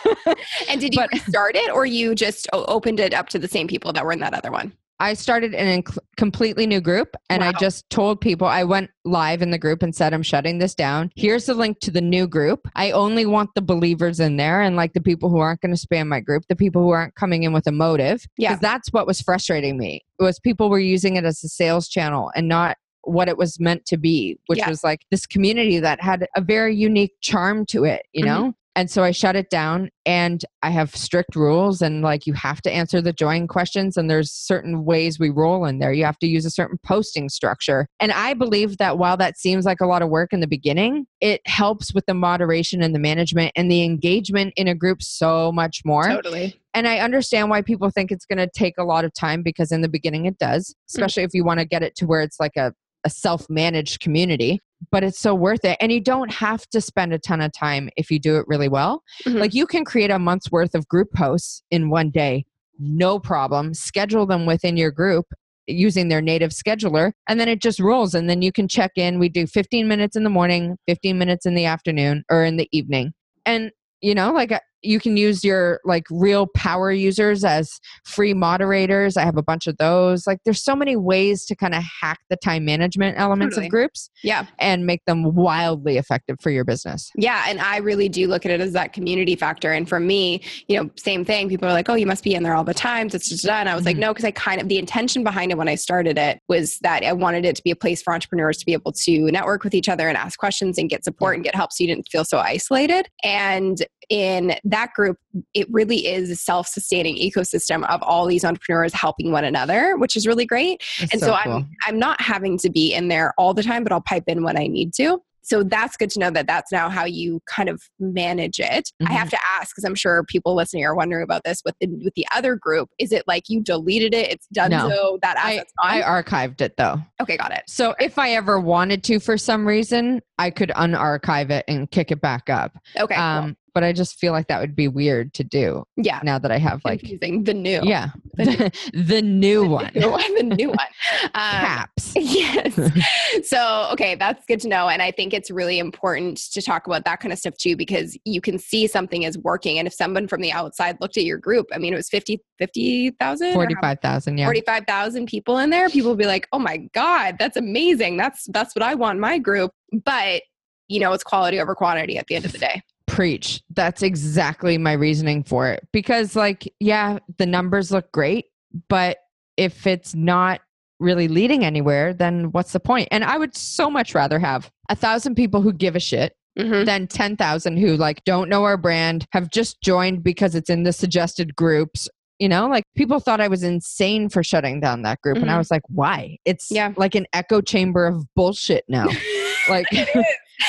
And 0.70 0.80
did 0.80 0.94
you 0.96 1.02
But- 1.02 1.12
restart 1.12 1.56
it 1.56 1.70
or 1.72 1.86
you 1.86 2.16
just 2.16 2.48
opened 2.54 3.00
it 3.02 3.14
up 3.14 3.28
to 3.30 3.40
the 3.40 3.48
same 3.48 3.68
people 3.68 3.92
that 3.94 4.06
were 4.06 4.14
in 4.14 4.20
that 4.20 4.34
other 4.34 4.52
one? 4.52 4.72
I 5.00 5.16
started 5.16 5.54
an 5.54 5.82
inc- 5.84 5.98
completely 6.18 6.66
new 6.68 6.80
group 6.80 7.16
and 7.30 7.44
I 7.44 7.52
just 7.54 7.90
told 7.90 8.22
people 8.22 8.48
I 8.48 8.64
went 8.64 8.90
live 9.04 9.42
in 9.42 9.52
the 9.52 9.58
group 9.58 9.84
and 9.84 9.94
said 9.94 10.14
I'm 10.14 10.24
shutting 10.24 10.60
this 10.60 10.76
down. 10.76 11.12
Here's 11.16 11.46
the 11.46 11.54
link 11.56 11.80
to 11.82 11.92
the 11.92 12.00
new 12.02 12.28
group. 12.28 12.68
I 12.76 12.92
only 12.92 13.26
want 13.26 13.50
the 13.56 13.62
believers 13.62 14.20
in 14.20 14.38
there 14.38 14.62
and 14.62 14.76
like 14.76 14.94
the 14.94 15.02
people 15.02 15.30
who 15.30 15.40
aren't 15.40 15.62
going 15.62 15.76
to 15.76 15.88
spam 15.88 16.08
my 16.08 16.20
group, 16.20 16.44
the 16.48 16.56
people 16.56 16.82
who 16.84 16.92
aren't 16.92 17.16
coming 17.16 17.44
in 17.44 17.52
with 17.54 17.68
a 17.68 17.72
motive. 17.72 18.26
Yeah. 18.38 18.50
Because 18.50 18.62
that's 18.62 18.90
what 18.94 19.08
was 19.08 19.20
frustrating 19.22 19.78
me. 19.78 20.02
Was 20.20 20.40
people 20.40 20.70
were 20.70 20.80
using 20.80 21.16
it 21.18 21.26
as 21.26 21.44
a 21.44 21.50
sales 21.50 21.88
channel 21.90 22.32
and 22.36 22.48
not 22.48 22.78
what 23.06 23.28
it 23.28 23.38
was 23.38 23.60
meant 23.60 23.86
to 23.88 23.98
be, 23.98 24.40
which 24.48 24.60
Yeah. 24.60 24.70
was 24.70 24.84
like 24.84 25.02
this 25.12 25.26
community 25.26 25.80
that 25.80 26.00
had 26.02 26.26
a 26.38 26.42
very 26.42 26.74
unique 26.76 27.12
charm 27.20 27.66
to 27.66 27.84
it, 27.84 28.06
you 28.14 28.24
Mhm. 28.24 28.28
know? 28.28 28.54
And 28.76 28.90
so 28.90 29.04
I 29.04 29.12
shut 29.12 29.36
it 29.36 29.50
down 29.50 29.90
and 30.06 30.44
I 30.64 30.72
have 30.72 30.96
strict 30.96 31.36
rules 31.36 31.82
and 31.82 32.02
like 32.02 32.26
you 32.26 32.34
have 32.34 32.62
to 32.64 32.72
answer 32.72 33.02
the 33.02 33.14
join 33.14 33.48
questions 33.48 33.98
and 33.98 34.10
there's 34.10 34.32
certain 34.32 34.84
ways 34.84 35.20
we 35.20 35.30
roll 35.30 35.66
in 35.66 35.80
there. 35.80 35.94
You 35.94 36.06
have 36.06 36.18
to 36.20 36.28
use 36.28 36.46
a 36.46 36.50
certain 36.50 36.80
posting 36.84 37.30
structure. 37.30 37.88
And 38.00 38.12
I 38.12 38.34
believe 38.34 38.78
that 38.78 38.98
while 38.98 39.18
that 39.18 39.38
seems 39.38 39.66
like 39.66 39.82
a 39.82 39.86
lot 39.86 40.02
of 40.02 40.10
work 40.10 40.34
in 40.34 40.40
the 40.40 40.48
beginning, 40.48 41.06
it 41.22 41.42
helps 41.46 41.94
with 41.94 42.06
the 42.08 42.14
moderation 42.14 42.82
and 42.82 42.96
the 42.96 43.00
management 43.00 43.52
and 43.56 43.70
the 43.70 43.84
engagement 43.84 44.54
in 44.56 44.68
a 44.68 44.76
group 44.76 45.04
so 45.04 45.52
much 45.52 45.82
more. 45.86 46.08
Totally. 46.08 46.60
And 46.74 46.88
I 46.88 46.98
understand 46.98 47.50
why 47.50 47.62
people 47.62 47.92
think 47.92 48.12
it's 48.12 48.26
going 48.26 48.40
to 48.40 48.50
take 48.50 48.76
a 48.80 48.84
lot 48.84 49.06
of 49.06 49.14
time 49.14 49.44
because 49.44 49.72
in 49.72 49.82
the 49.82 49.90
beginning 49.90 50.26
it 50.26 50.40
does, 50.40 50.70
hmm. 50.70 50.96
especially 50.96 51.24
if 51.24 51.34
you 51.34 51.44
want 51.44 51.60
to 51.60 51.66
get 51.66 51.84
it 51.84 51.96
to 51.98 52.08
where 52.08 52.22
it's 52.22 52.40
like 52.40 52.58
a, 52.58 52.74
a 53.04 53.10
self 53.10 53.50
managed 53.50 54.00
community. 54.00 54.60
But 54.92 55.04
it's 55.04 55.20
so 55.20 55.36
worth 55.36 55.64
it. 55.66 55.78
And 55.80 55.92
you 55.92 56.02
don't 56.02 56.32
have 56.32 56.68
to 56.70 56.82
spend 56.82 57.14
a 57.14 57.20
ton 57.20 57.42
of 57.42 57.52
time 57.54 57.90
if 57.98 58.10
you 58.12 58.20
do 58.20 58.38
it 58.38 58.46
really 58.48 58.70
well. 58.70 59.04
Mhm. 59.26 59.40
Like 59.40 59.54
you 59.54 59.66
can 59.66 59.86
create 59.86 60.12
a 60.12 60.20
month's 60.20 60.52
worth 60.52 60.76
of 60.76 60.88
group 60.88 61.12
posts 61.14 61.64
in 61.72 61.90
one 61.90 62.10
day, 62.10 62.46
no 62.80 63.20
problem. 63.20 63.74
Schedule 63.74 64.26
them 64.26 64.46
within 64.46 64.78
your 64.78 64.92
group 64.92 65.28
using 65.68 66.10
their 66.10 66.22
native 66.22 66.52
scheduler 66.52 67.14
and 67.28 67.40
then 67.40 67.48
it 67.48 67.62
just 67.62 67.80
rolls 67.80 68.14
and 68.14 68.30
then 68.30 68.42
you 68.42 68.52
can 68.52 68.68
check 68.68 68.92
in 68.98 69.18
we 69.18 69.30
do 69.30 69.48
15 69.48 69.88
minutes 69.88 70.16
in 70.16 70.26
the 70.26 70.30
morning 70.30 70.76
15 70.88 71.18
minutes 71.18 71.46
in 71.46 71.56
the 71.56 71.64
afternoon 71.64 72.24
or 72.30 72.44
in 72.44 72.58
the 72.58 72.68
evening 72.74 73.14
and 73.46 73.72
you 74.02 74.14
know 74.14 74.34
like 74.34 74.52
you 74.84 75.00
can 75.00 75.18
use 75.18 75.44
your 75.44 75.80
like 75.86 76.06
real 76.12 76.48
power 76.56 76.92
users 76.92 77.44
as 77.44 77.80
free 78.06 78.34
moderators 78.34 79.18
i 79.18 79.24
have 79.24 79.38
a 79.38 79.44
bunch 79.44 79.68
of 79.68 79.78
those 79.78 80.28
like 80.28 80.40
there's 80.46 80.64
so 80.64 80.76
many 80.76 80.96
ways 80.96 81.46
to 81.46 81.56
kind 81.56 81.74
of 81.74 81.84
hack 82.02 82.20
the 82.30 82.36
time 82.38 82.66
management 82.66 83.18
elements 83.18 83.56
Totally. 83.56 83.68
of 83.68 83.72
groups 83.72 84.10
Yeah. 84.24 84.46
and 84.60 84.86
make 84.86 85.04
them 85.06 85.36
wildly 85.36 85.98
effective 85.98 86.38
for 86.42 86.50
your 86.52 86.64
business 86.66 87.10
Yeah. 87.16 87.46
And 87.48 87.60
I 87.62 87.78
really 87.78 88.10
do 88.10 88.28
look 88.28 88.46
at 88.46 88.52
it 88.52 88.62
as 88.62 88.74
that 88.74 88.94
community 88.94 89.36
factor. 89.36 89.72
And 89.72 89.88
for 89.88 90.00
me, 90.00 90.42
you 90.68 90.78
know, 90.78 90.90
same 90.98 91.24
thing. 91.26 91.50
People 91.50 91.68
are 91.68 91.74
like, 91.74 91.90
oh, 91.90 91.94
you 91.96 92.06
must 92.06 92.24
be 92.24 92.34
in 92.36 92.44
there 92.44 92.56
all 92.56 92.64
the 92.64 92.74
time. 92.74 93.08
Done. 93.08 93.68
I 93.68 93.76
was 93.76 93.86
like, 93.86 93.96
Mhm. 93.98 94.00
no, 94.02 94.14
because 94.14 94.26
I 94.26 94.32
kind 94.32 94.60
of, 94.62 94.68
the 94.68 94.78
intention 94.78 95.24
behind 95.24 95.52
it 95.52 95.58
when 95.58 95.68
I 95.68 95.76
started 95.76 96.18
it 96.18 96.40
was 96.50 96.80
that 96.80 97.04
I 97.04 97.14
wanted 97.14 97.46
it 97.46 97.56
to 97.58 97.64
be 97.64 97.72
a 97.72 97.76
place 97.76 98.02
for 98.02 98.14
entrepreneurs 98.14 98.58
to 98.58 98.66
be 98.66 98.74
able 98.74 98.92
to 98.92 99.32
network 99.32 99.64
with 99.64 99.74
each 99.74 99.90
other 99.90 100.08
and 100.08 100.18
ask 100.18 100.38
questions 100.40 100.78
and 100.78 100.90
get 100.90 101.04
support 101.04 101.36
and 101.36 101.44
get 101.44 101.56
help 101.56 101.72
so 101.72 101.84
you 101.84 101.88
didn't 101.88 102.08
feel 102.12 102.26
so 102.26 102.38
isolated. 102.40 103.08
And 103.24 103.84
in 104.10 104.56
that 104.64 104.94
group, 104.94 105.18
it 105.54 105.68
really 105.72 106.08
is 106.08 106.30
a 106.30 106.36
self 106.36 106.68
sustaining 106.68 107.16
ecosystem 107.18 107.88
of 107.90 108.02
all 108.04 108.26
these 108.26 108.44
entrepreneurs 108.46 108.94
helping 108.94 109.32
one 109.32 109.44
another, 109.46 109.96
which 109.98 110.16
is 110.16 110.28
really 110.28 110.46
great. 110.46 110.82
It's 111.00 111.14
and 111.14 111.22
so, 111.22 111.36
cool. 111.44 111.54
I'm 111.54 111.70
I'm 111.88 112.00
not 112.00 112.22
having 112.22 112.58
to 112.60 112.70
be 112.70 112.94
in 112.94 113.08
there 113.08 113.34
all 113.38 113.54
the 113.54 113.64
time, 113.64 113.84
but 113.84 113.92
I'll 113.92 114.02
pipe 114.02 114.24
in 114.28 114.44
when 114.44 114.58
I 114.58 114.68
need 114.68 114.94
to. 114.96 115.22
So 115.46 115.62
that's 115.62 115.98
good 115.98 116.10
to 116.12 116.20
know 116.20 116.30
that 116.30 116.48
that's 116.48 116.72
now 116.72 116.88
how 116.88 117.04
you 117.04 117.42
kind 117.48 117.68
of 117.68 117.82
manage 118.00 118.62
it. 118.62 118.90
I 119.02 119.04
Mm-hmm. 119.04 119.14
have 119.14 119.30
to 119.32 119.38
ask 119.60 119.76
because 119.76 119.84
I'm 119.84 119.94
sure 119.94 120.24
people 120.24 120.56
listening 120.56 120.86
are 120.86 120.96
wondering 120.96 121.22
about 121.22 121.44
this 121.44 121.62
with 121.66 121.76
the 121.82 121.88
with 122.02 122.14
the 122.16 122.26
other 122.34 122.56
group. 122.56 122.90
Is 122.98 123.12
it 123.12 123.24
like 123.28 123.50
you 123.50 123.62
deleted 123.62 124.14
it? 124.14 124.32
It's 124.32 124.48
done 124.54 124.72
No. 124.72 124.88
so 124.90 125.20
that 125.22 125.36
I. 125.38 125.66
I 125.82 126.02
archived 126.02 126.62
it 126.62 126.78
though 126.78 127.02
okay, 127.22 127.36
got 127.36 127.52
it. 127.52 127.64
So 127.68 127.94
if 128.00 128.18
I 128.18 128.32
ever 128.32 128.58
wanted 128.58 129.04
to 129.06 129.20
for 129.20 129.38
some 129.38 129.68
reason, 129.68 130.22
I 130.38 130.50
could 130.50 130.70
unarchive 130.78 131.50
it 131.50 131.66
and 131.68 131.92
kick 131.92 132.12
it 132.12 132.22
back 132.22 132.50
up. 132.50 132.78
Okay, 132.98 133.16
cool. 133.16 133.54
But 133.74 133.84
I 133.84 133.92
just 133.92 134.20
feel 134.20 134.34
like 134.34 134.48
that 134.48 134.62
would 134.62 134.76
be 134.76 134.88
weird 134.88 135.34
to 135.34 135.44
do 135.44 135.84
yeah. 135.98 136.20
now 136.24 136.38
that 136.38 136.52
I 136.52 136.58
have 136.58 136.82
like 136.86 137.00
Confusing 137.00 137.44
the 137.44 137.54
new, 137.54 137.80
yeah, 137.84 138.10
The 138.36 138.46
new- 138.94 139.04
the, 139.04 139.22
new 139.22 139.68
one. 139.68 139.90
the 139.94 140.02
new 140.02 140.12
one, 140.12 140.36
the 140.36 140.44
new 140.44 140.68
one. 140.70 140.88
Um, 141.24 141.32
Caps. 141.34 142.14
yes. 142.16 142.80
so, 143.44 143.90
okay, 143.94 144.16
that's 144.16 144.46
good 144.46 144.60
to 144.62 144.68
know. 144.68 144.90
And 144.90 145.02
I 145.02 145.12
think 145.12 145.34
it's 145.34 145.50
really 145.50 145.80
important 145.80 146.38
to 146.54 146.62
talk 146.62 146.86
about 146.88 147.04
that 147.06 147.20
kind 147.20 147.34
of 147.34 147.40
stuff 147.40 147.56
too, 147.58 147.76
because 147.76 148.18
you 148.26 148.42
can 148.42 148.60
see 148.60 148.86
something 148.86 149.24
is 149.24 149.38
working. 149.40 149.80
And 149.80 149.88
if 149.88 149.94
someone 149.94 150.28
from 150.28 150.42
the 150.42 150.52
outside 150.52 150.98
looked 151.02 151.18
at 151.18 151.24
your 151.24 151.38
group, 151.38 151.68
I 151.74 151.80
mean, 151.80 151.94
it 151.94 151.98
was 151.98 152.10
50, 152.10 152.40
50,000? 152.60 153.48
or 153.48 153.50
how- 153.52 153.56
45,000, 153.56 154.38
yeah. 154.38 154.46
45,000 154.46 155.26
people 155.26 155.58
in 155.58 155.72
there, 155.72 155.90
people 155.90 156.12
would 156.12 156.20
be 156.20 156.26
like, 156.26 156.48
oh 156.52 156.60
my 156.60 156.78
God, 156.94 157.38
that's 157.40 157.58
amazing. 157.58 158.18
That's, 158.18 158.46
that's 158.52 158.76
what 158.76 158.84
I 158.84 158.94
want 158.94 159.16
in 159.18 159.20
my 159.22 159.40
group. 159.40 159.72
But, 160.06 160.44
you 160.88 161.00
know, 161.00 161.12
it's 161.14 161.24
quality 161.24 161.60
over 161.60 161.74
quantity 161.76 162.18
at 162.18 162.28
the 162.28 162.36
end 162.36 162.46
of 162.46 162.52
the 162.52 162.58
day. 162.60 162.82
Preach. 163.14 163.62
That's 163.76 164.02
exactly 164.02 164.78
my 164.78 164.94
reasoning 164.94 165.44
for 165.44 165.70
it. 165.70 165.88
Because, 165.92 166.36
like, 166.36 166.72
yeah, 166.80 167.20
the 167.38 167.46
numbers 167.46 167.92
look 167.92 168.12
great, 168.12 168.46
but 168.90 169.18
if 169.58 169.86
it's 169.86 170.16
not 170.16 170.62
really 171.00 171.28
leading 171.28 171.64
anywhere, 171.64 172.14
then 172.14 172.52
what's 172.52 172.72
the 172.74 172.80
point? 172.80 173.08
And 173.12 173.24
I 173.24 173.38
would 173.38 173.56
so 173.56 173.90
much 173.90 174.16
rather 174.16 174.40
have 174.40 174.72
a 174.90 174.96
thousand 174.96 175.36
people 175.36 175.62
who 175.62 175.74
give 175.74 175.96
a 175.96 176.00
shit 176.00 176.36
Mhm. 176.58 176.86
than 176.86 177.08
10,000 177.08 177.78
who 177.78 177.98
like 177.98 178.24
don't 178.26 178.48
know 178.50 178.64
our 178.64 178.78
brand, 178.78 179.26
have 179.32 179.50
just 179.50 179.82
joined 179.82 180.24
because 180.24 180.56
it's 180.56 180.70
in 180.70 180.84
the 180.84 180.94
suggested 180.94 181.56
groups. 181.56 182.08
You 182.40 182.48
know, 182.50 182.68
like 182.68 182.84
people 182.96 183.20
thought 183.20 183.42
I 183.42 183.48
was 183.48 183.64
insane 183.64 184.30
for 184.30 184.44
shutting 184.44 184.80
down 184.80 185.02
that 185.04 185.22
group. 185.22 185.38
And 185.38 185.50
I 185.52 185.56
Mhm. 185.56 185.58
was 185.60 185.72
like, 185.72 185.84
why? 185.88 186.38
It's 186.46 186.72
Yeah. 186.72 186.94
like 186.98 187.16
an 187.16 187.26
echo 187.34 187.60
chamber 187.62 188.06
of 188.08 188.26
bullshit 188.36 188.86
now. 188.88 189.08
like. 189.70 189.86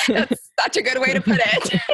That's 0.09 0.51
such 0.61 0.77
a 0.77 0.83
good 0.83 0.99
way 1.01 1.13
to 1.15 1.21
put 1.21 1.39
it. 1.39 1.81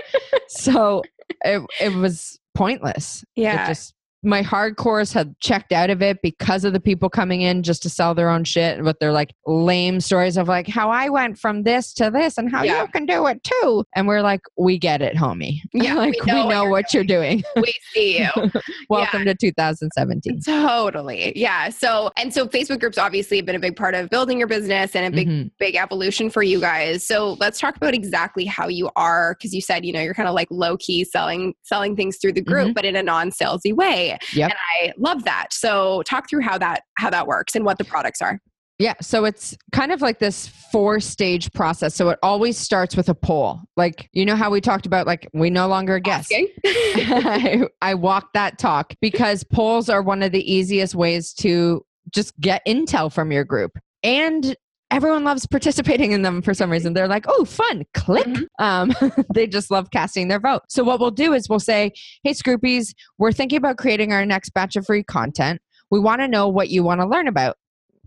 so 0.50 1.02
it, 1.44 1.62
it 1.80 1.94
was 1.94 2.38
pointless. 2.54 3.24
Yeah. 3.36 3.64
It 3.64 3.68
just, 3.68 3.94
my 4.22 4.42
hardcores 4.42 5.14
had 5.14 5.35
checked 5.40 5.72
out 5.72 5.88
of 5.88 6.02
it 6.02 6.18
because 6.22 6.64
of 6.64 6.72
the 6.74 6.80
people 6.80 7.09
coming 7.09 7.40
in 7.40 7.62
just 7.62 7.83
to 7.83 7.88
sell 7.88 8.14
their 8.14 8.28
own 8.28 8.44
shit 8.44 8.83
with 8.85 8.98
their 8.98 9.12
like 9.12 9.30
lame 9.46 9.98
stories 10.00 10.37
of 10.37 10.46
like 10.46 10.68
how 10.68 10.90
I 10.90 11.09
went 11.09 11.38
from 11.38 11.62
this 11.62 11.94
to 11.94 12.11
this 12.11 12.37
and 12.37 12.50
how 12.50 12.62
Yeah. 12.62 12.83
you 12.83 12.88
can 12.88 13.06
do 13.06 13.26
it 13.28 13.42
too. 13.42 13.83
And 13.96 14.06
we're 14.06 14.20
like, 14.20 14.42
we 14.59 14.78
get 14.78 15.00
it, 15.00 15.16
homie. 15.16 15.61
Yeah, 15.72 15.94
we 15.94 16.00
like 16.11 16.26
know 16.26 16.44
we 16.46 16.48
know, 16.50 16.64
what 16.68 16.92
you're 16.92 17.02
what, 17.02 17.09
you're 17.11 17.20
doing. 17.22 17.42
we 17.56 17.72
see 17.94 18.18
you. 18.18 18.50
Welcome 18.90 19.24
to 19.24 19.35
2017. 19.35 20.40
Totally. 20.42 21.33
Yeah. 21.38 21.70
So, 21.70 22.11
and 22.16 22.33
so 22.35 22.46
Facebook 22.46 22.80
groups 22.80 22.98
obviously 22.98 23.38
have 23.38 23.46
been 23.46 23.56
a 23.56 23.61
big 23.61 23.76
part 23.76 23.94
of 23.94 24.11
building 24.11 24.38
your 24.38 24.48
business 24.48 24.94
and 24.94 25.06
a 25.06 25.11
big, 25.16 25.28
Mhm. 25.28 25.50
big 25.59 25.76
evolution 25.76 26.28
for 26.28 26.42
you 26.42 26.61
guys. 26.61 27.06
So 27.06 27.37
let's 27.40 27.59
talk 27.59 27.76
about 27.76 27.94
exactly 27.94 28.44
how 28.44 28.68
you 28.68 28.90
are. 28.96 29.37
Cause 29.40 29.54
you 29.54 29.61
said, 29.62 29.87
you 29.87 29.92
know, 29.92 30.00
you're 30.00 30.14
kind 30.14 30.28
of 30.28 30.35
like 30.35 30.48
low 30.50 30.76
key 30.76 31.04
selling, 31.04 31.54
selling 31.62 31.96
things 31.96 32.18
through 32.20 32.33
the 32.33 32.42
group, 32.42 32.68
Mhm. 32.70 32.74
but 32.74 32.85
in 32.85 32.96
a 32.96 33.02
non 33.02 33.30
salesy 33.30 33.74
way. 33.74 34.10
Yep. 34.35 34.51
And 34.51 34.59
I 34.83 34.92
love 34.99 35.25
that. 35.25 35.49
So 35.53 36.03
talk 36.07 36.29
through 36.29 36.42
how 36.42 36.59
that 36.59 36.83
how 36.99 37.11
that 37.11 37.27
works 37.27 37.55
and 37.55 37.64
what 37.64 37.79
the 37.79 37.85
products 37.85 38.20
are. 38.23 38.40
Yeah, 38.81 38.94
so 39.03 39.27
it's 39.27 39.55
kind 39.73 39.92
of 39.92 40.01
like 40.01 40.20
this 40.20 40.49
four 40.73 41.01
stage 41.01 41.53
process. 41.53 41.94
So 41.94 42.09
it 42.09 42.18
always 42.23 42.57
starts 42.57 42.96
with 42.96 43.11
a 43.11 43.14
poll. 43.14 43.61
Like, 43.77 44.09
you 44.14 44.25
know 44.25 44.37
how 44.37 44.51
we 44.51 44.62
talked 44.62 44.87
about, 44.87 45.07
like, 45.07 45.29
we 45.35 45.51
no 45.51 45.68
longer 45.68 45.99
guess. 45.99 46.31
I, 46.33 47.66
I 47.83 47.94
walk 47.94 48.33
that 48.33 48.59
talk 48.59 48.94
because 49.03 49.44
polls 49.44 49.90
are 49.90 50.01
one 50.01 50.23
of 50.23 50.33
the 50.33 50.51
easiest 50.51 50.94
ways 50.94 51.35
to 51.35 51.85
just 52.11 52.40
get 52.40 52.62
intel 52.66 53.12
from 53.12 53.31
your 53.31 53.44
group. 53.44 53.79
And 54.03 54.57
everyone 54.90 55.24
loves 55.24 55.46
participating 55.46 56.12
in 56.12 56.22
them 56.22 56.42
for 56.42 56.55
some 56.55 56.70
reason. 56.70 56.94
They're 56.94 57.09
like, 57.09 57.24
oh, 57.29 57.44
fun, 57.44 57.85
click. 57.94 58.26
Mhm. 58.26 58.46
Um, 58.59 58.92
they 59.35 59.46
just 59.46 59.70
love 59.70 59.90
casting 59.90 60.29
their 60.29 60.40
vote. 60.40 60.62
So, 60.68 60.83
what 60.85 61.00
we'll 61.00 61.11
do 61.11 61.33
is 61.33 61.48
we'll 61.48 61.61
say, 61.61 61.92
hey, 62.24 62.33
Scroopies, 62.33 62.92
we're 63.18 63.33
thinking 63.33 63.57
about 63.59 63.79
creating 63.79 64.12
our 64.12 64.24
next 64.26 64.50
batch 64.50 64.76
of 64.76 64.87
free 64.87 65.03
content. 65.05 65.61
We 65.90 66.00
want 66.00 66.20
to 66.20 66.29
know 66.29 66.48
what 66.48 66.68
you 66.70 66.83
want 66.85 67.00
to 67.00 67.07
learn 67.07 67.29
about. 67.29 67.57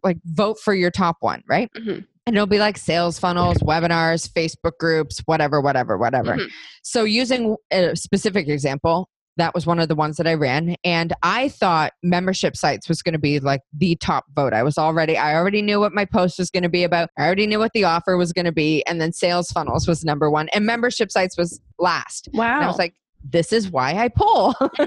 Like, 0.04 0.18
vote 0.26 0.60
for 0.60 0.74
your 0.74 0.92
top 0.92 1.18
one, 1.22 1.44
right? 1.48 1.70
Mhm. 1.78 2.06
And 2.26 2.36
it'll 2.38 2.48
be 2.48 2.60
like 2.60 2.78
sales 2.78 3.20
funnels, 3.20 3.58
webinars, 3.58 4.30
Facebook 4.32 4.78
groups, 4.80 5.22
whatever, 5.26 5.60
whatever, 5.60 5.98
whatever. 5.98 6.38
Mhm. 6.38 6.48
So, 6.84 7.04
using 7.04 7.56
a 7.72 7.96
specific 7.96 8.48
example, 8.48 9.10
that 9.38 9.54
was 9.54 9.66
one 9.66 9.80
of 9.80 9.88
the 9.88 9.96
ones 9.96 10.18
that 10.18 10.28
I 10.28 10.34
ran. 10.34 10.76
And 10.84 11.14
I 11.24 11.50
thought 11.50 11.94
membership 12.04 12.56
sites 12.56 12.88
was 12.88 13.02
going 13.02 13.14
to 13.14 13.20
be 13.20 13.40
like 13.40 13.62
the 13.74 13.96
top 13.96 14.26
vote. 14.36 14.54
I 14.54 14.64
was 14.64 14.78
already, 14.78 15.18
I 15.18 15.36
already 15.36 15.62
knew 15.62 15.80
what 15.80 15.94
my 15.94 16.06
post 16.06 16.38
was 16.38 16.50
going 16.50 16.64
to 16.64 16.70
be 16.70 16.84
about. 16.84 17.10
I 17.18 17.26
already 17.26 17.48
knew 17.48 17.60
what 17.60 17.74
the 17.74 17.84
offer 17.84 18.16
was 18.18 18.32
going 18.32 18.46
to 18.46 18.52
be. 18.52 18.84
And 18.86 19.02
then 19.02 19.12
sales 19.12 19.52
funnels 19.52 19.88
was 19.88 20.04
number 20.06 20.30
one, 20.30 20.50
and 20.50 20.66
membership 20.66 21.12
sites 21.12 21.38
was 21.38 21.60
last. 21.80 22.30
Wow. 22.34 22.56
And 22.56 22.64
I 22.66 22.68
was 22.68 22.78
like, 22.78 22.94
this 23.24 23.54
is 23.54 23.72
why 23.72 23.94
I 23.94 24.10
poll. 24.10 24.54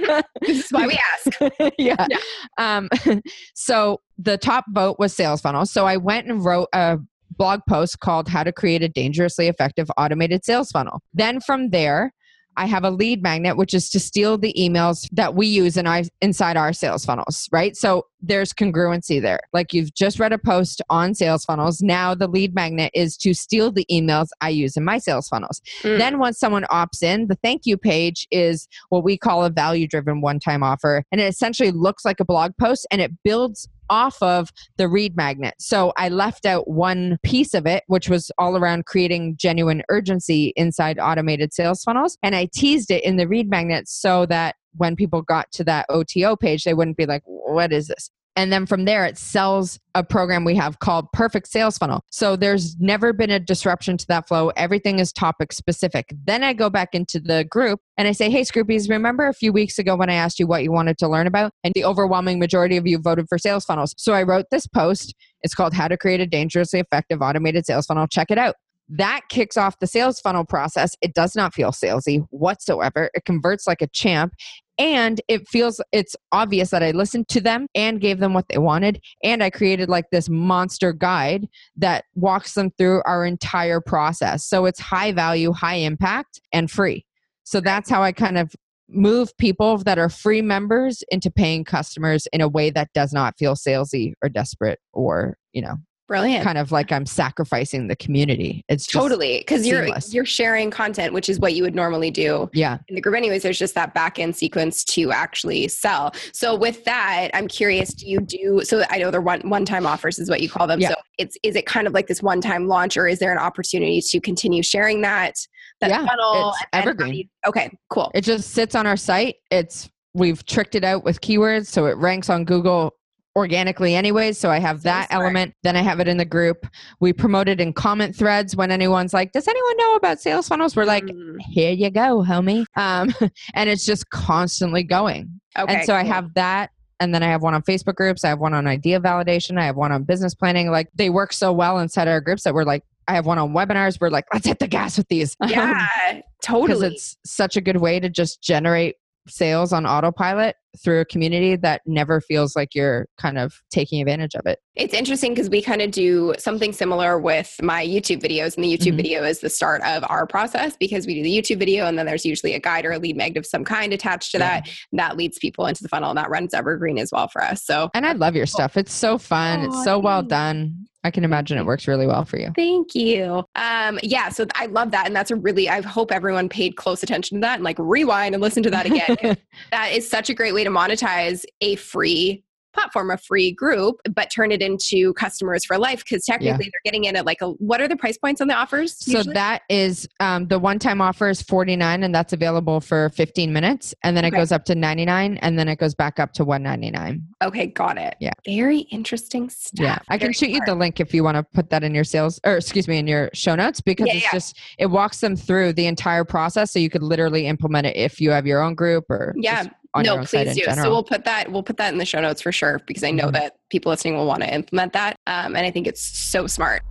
this 0.43 0.65
is 0.65 0.71
why 0.71 0.87
we 0.87 0.99
ask. 1.15 1.55
yeah. 1.79 2.07
Yeah. 2.09 2.19
Um, 2.59 2.89
so 3.55 4.01
the 4.19 4.37
top 4.37 4.67
vote 4.71 4.97
was 4.99 5.15
sales 5.15 5.41
funnel. 5.41 5.67
So 5.67 5.87
I 5.87 5.97
went 5.97 6.29
and 6.29 6.45
wrote 6.45 6.69
a 6.73 6.99
blog 7.37 7.61
post 7.69 8.01
called 8.01 8.29
How 8.29 8.43
to 8.43 8.53
Create 8.53 8.83
a 8.83 8.89
Dangerously 8.89 9.49
Effective 9.49 9.91
Automated 9.97 10.45
Sales 10.45 10.71
Funnel. 10.71 11.03
Then 11.15 11.41
from 11.41 11.71
there, 11.71 12.13
I 12.57 12.67
have 12.67 12.85
a 12.85 12.91
lead 12.91 13.23
magnet, 13.23 13.57
which 13.57 13.75
is 13.75 13.91
to 13.91 14.01
steal 14.01 14.39
the 14.39 14.55
emails 14.59 15.07
that 15.13 15.35
we 15.35 15.47
use 15.47 15.77
in 15.77 15.87
I, 15.87 16.05
inside 16.21 16.57
our 16.57 16.73
sales 16.73 17.05
funnels, 17.05 17.49
right? 17.53 17.77
So 17.77 18.07
there's 18.21 18.53
congruency 18.53 19.21
there. 19.21 19.41
Like 19.53 19.73
you've 19.73 19.95
just 19.95 20.19
read 20.19 20.33
a 20.33 20.39
post 20.39 20.83
on 20.91 21.15
sales 21.15 21.45
funnels. 21.45 21.83
Now 21.83 22.15
the 22.15 22.27
lead 22.27 22.55
magnet 22.55 22.91
is 22.95 23.17
to 23.19 23.35
steal 23.35 23.71
the 23.71 23.87
emails 23.91 24.29
I 24.41 24.49
use 24.49 24.77
in 24.77 24.85
my 24.85 24.99
sales 24.99 25.29
funnels. 25.29 25.61
Mm. 25.83 25.99
Then 25.99 26.19
once 26.19 26.39
someone 26.39 26.65
opts 26.65 27.03
in, 27.03 27.29
the 27.29 27.37
thank 27.37 27.67
you 27.67 27.77
page 27.77 28.27
is 28.31 28.69
what 28.89 29.05
we 29.05 29.17
call 29.17 29.45
a 29.45 29.51
value 29.51 29.87
driven 29.87 30.21
one 30.21 30.41
time 30.41 30.63
offer. 30.63 31.05
And 31.13 31.21
it 31.21 31.25
essentially 31.25 31.71
looks 31.71 32.05
like 32.05 32.21
a 32.21 32.25
blog 32.25 32.53
post 32.59 32.87
and 32.91 33.01
it 33.01 33.13
builds 33.23 33.69
off 33.91 34.21
of 34.23 34.53
the 34.77 34.89
lead 34.89 35.17
magnet. 35.17 35.55
So 35.59 35.93
I 35.97 36.09
left 36.09 36.47
out 36.47 36.69
one 36.69 37.19
piece 37.23 37.55
of 37.55 37.67
it, 37.67 37.85
which 37.87 38.09
was 38.09 38.31
all 38.39 38.57
around 38.57 38.87
creating 38.87 39.37
genuine 39.37 39.83
urgency 39.89 40.53
inside 40.57 40.99
automated 40.99 41.53
sales 41.53 41.83
funnels. 41.83 42.19
And 42.23 42.35
I 42.35 42.49
teased 42.53 42.91
it 42.91 43.05
in 43.05 43.17
the 43.17 43.27
lead 43.27 43.49
magnet 43.51 43.89
so 43.89 44.27
that 44.27 44.57
when 44.77 44.97
people 44.97 45.23
got 45.23 45.51
to 45.53 45.65
that 45.65 45.87
OTO 45.89 46.37
page, 46.37 46.65
they 46.65 46.75
wouldn't 46.75 46.97
be 46.97 47.07
like, 47.07 47.23
what 47.25 47.73
is 47.73 47.89
this? 47.89 48.11
And 48.37 48.53
then 48.53 48.67
from 48.67 48.85
there, 48.85 49.07
it 49.07 49.17
sells 49.17 49.81
a 49.95 50.05
program 50.05 50.45
we 50.45 50.55
have 50.55 50.79
called 50.79 51.11
Perfect 51.13 51.49
Sales 51.49 51.79
Funnel. 51.79 52.03
So 52.11 52.37
there's 52.37 52.79
never 52.79 53.15
been 53.15 53.31
a 53.31 53.41
disruption 53.41 53.97
to 53.97 54.07
that 54.09 54.29
flow. 54.29 54.51
Everything 54.51 54.99
is 54.99 55.11
topic 55.11 55.53
specific. 55.53 56.15
Then 56.27 56.45
I 56.45 56.53
go 56.53 56.69
back 56.69 56.91
into 56.95 57.19
the 57.19 57.45
group 57.45 57.81
and 57.97 58.07
I 58.07 58.13
say, 58.13 58.31
Hey, 58.31 58.43
Scroopies, 58.43 58.91
remember 58.91 59.27
a 59.27 59.33
few 59.33 59.55
weeks 59.55 59.79
ago 59.79 59.97
when 59.97 60.11
I 60.11 60.15
asked 60.15 60.39
you 60.39 60.47
what 60.47 60.63
you 60.63 60.71
wanted 60.71 60.99
to 60.99 61.09
learn 61.09 61.27
about? 61.27 61.53
And 61.65 61.73
the 61.75 61.85
overwhelming 61.85 62.39
majority 62.39 62.77
of 62.77 62.87
you 62.87 62.99
voted 62.99 63.27
for 63.29 63.39
sales 63.39 63.65
funnels. 63.65 63.95
So 63.97 64.13
I 64.13 64.23
wrote 64.23 64.47
this 64.51 64.67
post. 64.67 65.15
It's 65.41 65.55
called 65.55 65.73
How 65.73 65.89
to 65.89 65.97
Create 65.97 66.21
a 66.21 66.27
Dangerously 66.27 66.81
Effective 66.81 67.23
Automated 67.23 67.65
Sales 67.65 67.87
Funnel. 67.87 68.07
Check 68.07 68.31
it 68.31 68.39
out. 68.39 68.57
That 68.89 69.23
kicks 69.29 69.57
off 69.57 69.79
the 69.81 69.87
sales 69.87 70.21
funnel 70.21 70.45
process. 70.45 70.95
It 71.01 71.15
does 71.15 71.35
not 71.35 71.55
feel 71.55 71.73
salesy 71.73 72.25
whatsoever. 72.31 73.11
It 73.15 73.25
converts 73.25 73.67
like 73.67 73.83
a 73.83 73.89
champ 73.89 74.35
and 74.79 75.21
it 75.29 75.49
feels 75.49 75.81
it's 75.93 76.17
obvious 76.33 76.71
that 76.71 76.83
I 76.83 76.91
listened 76.91 77.29
to 77.29 77.41
them 77.41 77.67
and 77.75 78.01
gave 78.01 78.19
them 78.19 78.35
what 78.35 78.49
they 78.49 78.59
wanted 78.59 79.01
and 79.23 79.43
I 79.43 79.51
created 79.51 79.89
like 79.89 80.11
this 80.11 80.29
monster 80.29 80.93
guide 80.93 81.47
that 81.77 82.05
walks 82.15 82.55
them 82.55 82.71
through 82.77 83.03
our 83.05 83.25
entire 83.25 83.81
process. 83.81 84.45
So 84.45 84.67
it's 84.67 84.81
high 84.81 85.13
value, 85.13 85.53
high 85.53 85.77
impact 85.77 86.41
and 86.53 86.71
free. 86.71 87.05
So 87.45 87.61
that's 87.61 87.89
how 87.89 88.03
I 88.03 88.13
kind 88.13 88.39
of 88.39 88.55
move 88.89 89.37
people 89.37 89.79
that 89.79 89.99
are 89.99 90.09
free 90.09 90.43
members 90.43 91.03
into 91.11 91.31
paying 91.31 91.65
customers 91.65 92.29
in 92.33 92.41
a 92.41 92.49
way 92.49 92.71
that 92.71 92.93
does 92.93 93.13
not 93.13 93.37
feel 93.39 93.55
salesy 93.55 94.13
or 94.23 94.29
desperate 94.29 94.79
or, 94.93 95.37
you 95.53 95.63
know, 95.63 95.77
Brilliant. 96.09 96.45
kind 96.45 96.57
of 96.59 96.71
like 96.71 96.93
I'm 96.93 97.05
sacrificing 97.07 97.89
the 97.89 97.97
community. 97.97 98.65
It's 98.69 98.85
just, 98.87 98.93
Totally, 98.93 99.39
because 99.39 99.67
you're 99.67 99.89
you're 100.11 100.25
sharing 100.25 100.71
content, 100.71 101.13
which 101.13 101.29
is 101.29 101.41
what 101.41 101.55
you 101.55 101.63
would 101.65 101.75
normally 101.75 102.11
do 102.11 102.49
Yeah. 102.55 102.79
in 102.89 102.95
the 102.95 103.01
group. 103.01 103.17
Anyways, 103.17 103.43
there's 103.43 103.59
just 103.59 103.75
that 103.75 103.93
back 103.95 104.19
end 104.19 104.37
sequence 104.37 104.85
to 104.85 105.11
actually 105.13 105.69
sell. 105.69 106.15
So 106.33 106.55
with 106.55 106.85
that, 106.85 107.31
I'm 107.35 107.49
curious. 107.49 107.93
Do 107.93 108.07
you 108.09 108.21
do 108.21 108.61
so? 108.65 108.85
I 108.91 108.99
know 108.99 109.11
they're 109.11 109.21
one 109.21 109.41
one 109.49 109.65
time 109.65 109.87
offers 109.87 110.19
is 110.19 110.31
what 110.31 110.41
you 110.41 110.49
call 110.49 110.67
them. 110.67 110.81
Yeah. 110.81 110.91
So 110.91 110.95
it's 111.19 111.37
is 111.43 111.57
it 111.57 111.67
kind 111.67 111.87
of 111.87 111.93
like 111.93 112.07
this 112.07 112.23
one 112.23 112.41
time 112.41 112.69
launch, 112.69 112.97
or 112.97 113.09
is 113.09 113.19
there 113.19 113.33
an 113.33 113.39
opportunity 113.39 114.01
to 114.01 114.21
continue 114.21 114.63
sharing 114.63 115.01
that 115.03 115.35
that 115.81 115.91
Yeah, 115.91 116.07
funnel? 116.07 116.51
it's 116.57 116.65
evergreen. 116.73 117.15
you- 117.15 117.25
okay, 117.49 117.71
cool. 117.91 118.11
It 118.15 118.23
just 118.23 118.51
sits 118.53 118.75
on 118.75 118.87
our 118.87 118.97
site. 118.97 119.37
It's 119.51 119.91
we've 120.15 120.45
tricked 120.47 120.75
it 120.75 120.85
out 120.85 121.05
with 121.05 121.21
keywords 121.21 121.67
so 121.67 121.85
it 121.87 121.97
ranks 121.99 122.31
on 122.31 122.45
Google 122.45 122.95
organically 123.37 123.95
anyways. 123.95 124.39
So 124.39 124.51
I 124.51 124.59
have 124.59 124.83
that 124.83 125.07
element. 125.11 125.55
Then 125.63 125.77
I 125.77 125.83
have 125.83 126.01
it 126.01 126.09
in 126.09 126.17
the 126.17 126.25
group. 126.25 126.67
We 126.99 127.13
promote 127.13 127.49
it 127.49 127.61
in 127.61 127.73
comment 127.75 128.17
threads 128.17 128.57
when 128.57 128.71
anyone's 128.73 129.13
like, 129.15 129.31
Does 129.33 129.47
anyone 129.47 129.77
know 129.77 129.95
about 129.95 130.21
sales 130.21 130.49
funnels? 130.49 130.75
We're 130.75 130.87
like, 130.87 131.05
Mm, 131.05 131.37
Here 131.51 131.71
you 131.73 131.91
go, 131.91 132.25
homie. 132.27 132.65
Um, 132.77 133.15
and 133.55 133.71
it's 133.71 133.85
just 133.85 134.09
constantly 134.11 134.83
going. 134.83 135.41
okay, 135.57 135.77
and 135.77 135.85
so 135.85 135.95
I 135.95 136.03
have 136.03 136.33
that. 136.35 136.71
And 136.99 137.15
then 137.15 137.23
I 137.23 137.27
have 137.29 137.43
one 137.43 137.53
on 137.53 137.61
Facebook 137.63 137.95
groups. 137.95 138.25
I 138.25 138.29
have 138.31 138.39
one 138.41 138.55
on 138.55 138.67
idea 138.67 138.99
validation. 138.99 139.61
I 139.61 139.67
have 139.67 139.77
one 139.77 139.93
on 139.93 140.05
business 140.05 140.35
planning. 140.35 140.71
Like 140.71 140.89
they 140.95 141.11
work 141.11 141.35
so 141.35 141.53
well 141.53 141.79
inside 141.79 142.09
our 142.09 142.23
groups 142.23 142.43
that 142.45 142.55
we're 142.55 142.65
like, 142.65 142.83
I 143.07 143.15
have 143.15 143.27
one 143.27 143.39
on 143.39 143.53
webinars. 143.53 143.99
We're 144.01 144.09
like, 144.09 144.25
let's 144.33 144.47
hit 144.47 144.59
the 144.61 144.67
gas 144.67 144.97
with 144.97 145.07
these. 145.09 145.37
yeah, 145.47 145.87
totally. 146.43 146.69
because 146.69 146.83
it's 146.83 147.17
such 147.27 147.57
a 147.59 147.61
good 147.61 147.77
way 147.77 148.01
to 148.01 148.09
just 148.09 148.43
generate 148.43 148.97
sales 149.29 149.73
on 149.75 149.85
autopilot 149.85 150.57
through 150.83 151.01
a 151.01 151.05
community 151.05 151.57
that 151.57 151.83
never 151.87 152.21
feels 152.21 152.55
like 152.57 152.75
you're 152.75 153.07
kind 153.19 153.39
of 153.39 153.61
taking 153.71 154.01
advantage 154.01 154.35
of 154.35 154.47
it. 154.47 154.59
It's 154.75 154.93
interesting 154.95 155.33
because 155.33 155.49
we 155.49 155.63
kind 155.63 155.81
of 155.83 155.91
do 155.91 156.35
something 156.39 156.73
similar 156.73 157.19
with 157.19 157.55
my 157.63 157.85
YouTube 157.85 158.21
videos, 158.23 158.57
and 158.57 158.65
the 158.65 158.77
YouTube 158.77 158.93
Mhm. 158.93 158.97
video 158.97 159.25
is 159.25 159.41
the 159.41 159.49
start 159.51 159.83
of 159.83 160.05
our 160.09 160.27
process 160.27 160.77
because 160.79 161.07
we 161.07 161.15
do 161.15 161.23
the 161.23 161.37
YouTube 161.37 161.59
video, 161.59 161.87
and 161.87 161.99
then 161.99 162.07
there's 162.07 162.27
usually 162.27 162.53
a 162.55 162.61
guide 162.61 162.85
or 162.85 162.93
a 162.93 162.99
lead 162.99 163.17
magnet 163.17 163.39
of 163.39 163.47
some 163.47 163.65
kind 163.65 163.93
attached 163.93 164.33
to 164.33 164.39
that. 164.39 164.69
That 164.93 165.17
leads 165.17 165.39
people 165.39 165.67
into 165.67 165.83
the 165.83 165.89
funnel, 165.89 166.11
and 166.11 166.19
that 166.19 166.29
runs 166.31 166.53
evergreen 166.55 166.99
as 166.99 167.11
well 167.13 167.29
for 167.29 167.43
us. 167.43 167.65
So 167.65 167.91
And 167.95 168.05
I 168.07 168.13
love 168.13 168.35
your 168.35 168.47
stuff. 168.47 168.77
It's 168.77 168.93
so 168.93 169.19
fun. 169.19 169.61
Aw, 169.61 169.65
it's 169.67 169.85
so 169.85 169.99
well 169.99 170.23
done. 170.23 170.87
I 171.05 171.11
can 171.13 171.23
imagine 171.23 171.57
it 171.57 171.65
works 171.65 171.87
really 171.87 172.07
well 172.09 172.25
for 172.25 172.37
you. 172.37 172.51
Thank 172.57 172.97
you. 172.97 173.45
Um, 173.55 174.01
yeah, 174.03 174.29
so 174.29 174.45
I 174.57 174.67
love 174.67 174.91
that, 174.91 175.07
and 175.07 175.15
that's 175.15 175.31
a 175.31 175.37
really. 175.37 175.69
I 175.69 175.81
hope 175.81 176.11
everyone 176.11 176.49
paid 176.49 176.75
close 176.75 177.05
attention 177.05 177.37
to 177.37 177.41
that 177.43 177.55
and 177.55 177.63
like 177.63 177.77
rewind 177.79 178.35
and 178.35 178.43
listen 178.43 178.65
to 178.65 178.71
that 178.71 178.87
again. 178.87 179.37
that 179.71 179.93
is 179.93 180.09
such 180.11 180.31
a 180.31 180.35
great 180.35 180.53
way 180.53 180.65
to 180.67 180.79
monetize 180.79 181.45
a 181.61 181.77
free 181.77 182.43
platform, 182.75 183.11
a 183.11 183.17
free 183.17 183.53
group, 183.53 183.97
but 184.15 184.31
turn 184.31 184.53
it 184.53 184.61
into 184.61 185.15
customers 185.15 185.65
for 185.65 185.79
life 185.79 186.05
because 186.05 186.27
technically 186.27 186.65
they're 186.71 186.81
getting 186.85 187.05
in 187.05 187.17
at 187.17 187.25
like 187.25 187.41
a. 187.41 187.49
What 187.53 187.81
are 187.81 187.89
the 187.89 187.97
price 187.97 188.19
points 188.19 188.43
on 188.43 188.49
the 188.49 188.55
offers? 188.55 188.95
so 189.03 189.23
that 189.33 189.63
is 189.71 190.07
um, 190.21 190.47
the 190.49 190.59
one-time 190.59 191.01
offer 191.01 191.31
is 191.31 191.41
49 191.41 192.03
and 192.03 192.15
that's 192.15 192.35
available 192.35 192.83
for 192.83 193.09
15 193.15 193.51
minutes 193.51 193.95
and 194.05 194.15
then 194.15 194.27
it 194.27 194.29
Okay. 194.29 194.37
goes 194.37 194.53
up 194.53 194.67
to 194.67 194.75
99 194.75 195.39
and 195.39 195.59
then 195.59 195.69
it 195.69 195.79
goes 195.79 195.95
back 195.95 196.19
up 196.21 196.35
to 196.35 196.45
199 196.45 197.23
okay, 197.43 197.67
got 197.69 197.97
it. 197.97 198.15
Yeah. 198.21 198.33
very 198.45 198.81
interesting 198.91 199.49
stuff. 199.49 199.83
yeah 199.83 199.99
i 200.11 200.19
can 200.19 200.27
Very 200.27 200.33
shoot 200.35 200.51
you 200.51 200.61
the 200.67 200.75
link 200.75 201.01
if 201.01 201.15
you 201.15 201.25
want 201.25 201.37
to 201.37 201.45
put 201.45 201.71
that 201.71 201.83
in 201.83 201.95
your 201.95 202.05
sales 202.05 202.39
or 202.45 202.57
excuse 202.59 202.87
me 202.89 202.99
in 202.99 203.07
your 203.07 203.31
show 203.33 203.55
notes 203.55 203.81
because 203.81 204.09
Yeah, 204.09 204.15
it's 204.17 204.25
yeah. 204.25 204.31
just 204.33 204.59
it 204.79 204.87
walks 204.87 205.21
them 205.21 205.35
through 205.37 205.73
the 205.75 205.87
entire 205.87 206.25
process 206.25 206.73
so 206.73 206.79
you 206.79 206.91
could 206.91 207.03
literally 207.03 207.47
implement 207.47 207.87
it 207.87 207.97
if 207.97 208.21
you 208.21 208.33
have 208.33 208.47
your 208.47 208.61
own 208.63 208.75
group 208.75 209.05
or 209.09 209.35
Yeah. 209.39 209.63
just 209.65 209.71
on 209.97 210.05
no, 210.05 210.25
please 210.25 210.55
do. 210.55 210.65
So 210.73 210.91
we'll 210.91 211.03
put 211.03 211.25
that 211.25 211.51
we'll 211.51 211.63
put 211.63 211.77
that 211.79 211.93
in 211.93 211.99
the 211.99 212.05
show 212.05 212.21
notes 212.21 212.43
for 212.43 212.53
sure 212.53 212.81
because 212.87 213.03
I 213.03 213.11
know 213.11 213.29
Mhm. 213.29 213.33
that 213.33 213.57
people 213.71 213.91
listening 213.91 214.17
will 214.17 214.27
want 214.27 214.43
to 214.43 214.55
implement 214.55 214.93
that, 214.93 215.17
um, 215.27 215.57
and 215.57 215.67
I 215.67 215.71
think 215.71 215.87
it's 215.87 216.03
so 216.03 216.47
smart. 216.47 216.83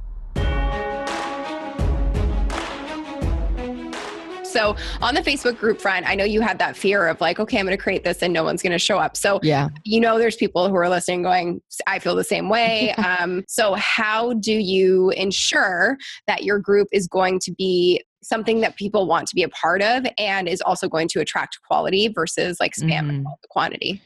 So 4.56 4.74
on 5.02 5.15
the 5.15 5.22
Facebook 5.22 5.58
group 5.58 5.82
front, 5.82 6.08
I 6.08 6.15
know 6.15 6.24
you 6.24 6.39
had 6.39 6.60
that 6.60 6.78
fear 6.78 7.08
of 7.08 7.20
like, 7.20 7.41
okay, 7.41 7.60
I'm 7.60 7.65
going 7.65 7.78
to 7.78 7.84
create 7.84 8.06
this 8.06 8.22
and 8.24 8.34
no 8.34 8.46
one's 8.46 8.62
going 8.62 8.72
to 8.72 8.80
show 8.80 8.98
up. 8.98 9.18
So 9.18 9.41
yeah 9.44 9.68
you 9.84 10.00
know, 10.00 10.18
there's 10.18 10.38
people 10.38 10.70
who 10.70 10.76
are 10.76 10.88
listening 10.88 11.24
going, 11.24 11.62
I 11.88 12.00
feel 12.00 12.15
the 12.15 12.24
same 12.24 12.48
way. 12.48 12.91
um, 12.94 13.44
so 13.50 13.74
how 13.74 14.34
do 14.34 14.54
you 14.54 15.10
ensure 15.12 15.98
that 16.28 16.44
your 16.44 16.58
group 16.60 16.88
is 16.94 17.06
going 17.06 17.39
to 17.39 17.52
be 17.52 18.02
something 18.26 18.62
that 18.62 18.76
people 18.76 19.06
want 19.08 19.28
to 19.28 19.36
be 19.36 19.44
a 19.44 19.50
part 19.50 19.82
of 19.82 20.06
and 20.18 20.48
is 20.48 20.62
also 20.62 20.88
going 20.90 21.08
to 21.10 21.20
attract 21.20 21.60
quality 21.68 22.08
versus 22.08 22.58
like 22.60 22.74
spam 22.74 23.10
and 23.10 23.26
Mhm. 23.26 23.34
quantity? 23.50 24.02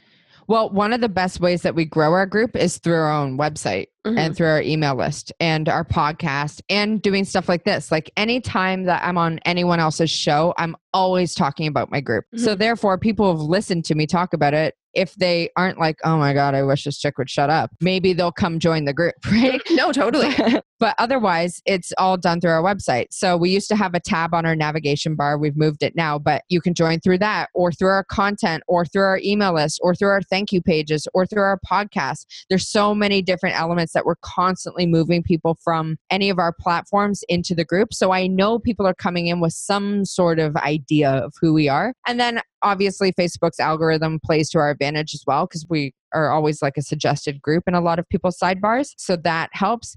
Well, 0.48 0.70
one 0.72 0.94
of 0.94 1.02
the 1.02 1.10
best 1.10 1.40
ways 1.40 1.62
that 1.62 1.76
we 1.76 1.86
grow 1.86 2.12
our 2.14 2.26
group 2.26 2.56
is 2.56 2.80
through 2.80 2.96
our 2.96 3.12
own 3.12 3.38
website 3.38 3.88
Mhm. 4.08 4.18
and 4.18 4.36
through 4.38 4.48
our 4.48 4.62
email 4.62 4.96
list 4.96 5.34
and 5.40 5.68
our 5.68 5.84
podcast 5.84 6.62
and 6.70 7.02
doing 7.02 7.26
stuff 7.26 7.50
like 7.50 7.66
this. 7.66 7.92
Like 7.92 8.12
anytime 8.16 8.84
that 8.84 9.04
I'm 9.04 9.18
on 9.18 9.40
anyone 9.46 9.80
else's 9.80 10.10
show, 10.10 10.54
I'm 10.58 10.76
always 10.94 11.36
talking 11.36 11.68
about 11.68 11.92
my 11.92 12.02
group. 12.02 12.26
So 12.36 12.56
therefore, 12.56 12.98
people 12.98 13.32
have 13.32 13.42
listened 13.42 13.86
to 13.86 13.96
me 13.96 14.08
talk 14.08 14.34
about 14.34 14.54
it. 14.54 14.76
If 14.96 15.14
they 15.16 15.52
aren't 15.56 15.78
like, 15.78 15.98
oh 16.04 16.18
my 16.18 16.34
God, 16.34 16.56
I 16.56 16.64
wish 16.64 16.84
this 16.84 16.98
chick 16.98 17.20
would 17.20 17.30
shut 17.30 17.52
up, 17.52 17.70
maybe 17.80 18.12
they'll 18.12 18.32
come 18.32 18.58
join 18.58 18.86
the 18.86 18.94
group, 18.94 19.14
right? 19.32 19.62
no, 19.70 19.92
totally. 19.92 20.34
but 20.80 20.96
otherwise, 20.98 21.62
it's 21.68 21.94
all 22.00 22.18
done 22.18 22.42
through 22.42 22.50
our 22.50 22.64
website. 22.64 23.06
So 23.12 23.38
we 23.38 23.52
used 23.52 23.68
to 23.70 23.76
have 23.76 23.94
a 23.94 24.00
tab 24.00 24.34
on 24.34 24.48
our 24.48 24.56
navigation 24.56 25.16
bar. 25.16 25.38
We've 25.38 25.56
moved 25.56 25.84
it 25.84 25.96
now, 25.96 26.18
but 26.18 26.42
you 26.50 26.60
can 26.60 26.74
join 26.74 27.02
through 27.02 27.20
that 27.20 27.50
or 27.54 27.72
through 27.72 27.90
our 27.90 28.04
content 28.06 28.64
or 28.68 28.84
through 28.84 29.04
our 29.04 29.20
email 29.24 29.54
list 29.54 29.80
or 29.84 29.94
through 29.94 30.10
our 30.10 30.24
thank 30.24 30.52
you 30.52 30.62
pages 30.62 31.08
or 31.14 31.28
through 31.28 31.44
our 31.44 31.60
podcast. 31.70 32.26
There's 32.50 32.68
so 32.68 32.96
many 32.96 33.22
different 33.22 33.60
elements 33.60 33.89
that 33.94 34.06
we're 34.06 34.16
constantly 34.22 34.86
moving 34.86 35.24
people 35.24 35.58
from 35.64 35.98
any 36.10 36.30
of 36.30 36.40
our 36.40 36.54
platforms 36.54 37.24
into 37.30 37.54
the 37.56 37.66
group. 37.66 37.94
So 37.94 38.12
I 38.12 38.28
know 38.28 38.60
people 38.60 38.86
are 38.86 38.94
coming 38.94 39.28
in 39.28 39.40
with 39.40 39.54
some 39.54 40.06
sort 40.06 40.40
of 40.40 40.56
idea 40.58 41.10
of 41.12 41.34
who 41.40 41.54
we 41.54 41.68
are. 41.70 41.94
And 42.08 42.20
then 42.20 42.42
obviously 42.62 43.12
Facebook's 43.14 43.60
algorithm 43.60 44.20
plays 44.24 44.50
to 44.52 44.60
our 44.60 44.70
advantage 44.70 45.14
as 45.14 45.24
well 45.26 45.46
because 45.46 45.66
we 45.70 45.94
are 46.14 46.32
always 46.32 46.62
like 46.62 46.78
a 46.78 46.82
suggested 46.82 47.42
group 47.42 47.64
in 47.68 47.74
a 47.74 47.82
lot 47.82 48.00
of 48.00 48.08
people's 48.10 48.38
sidebars. 48.38 48.90
So 48.98 49.16
that 49.18 49.50
helps. 49.54 49.96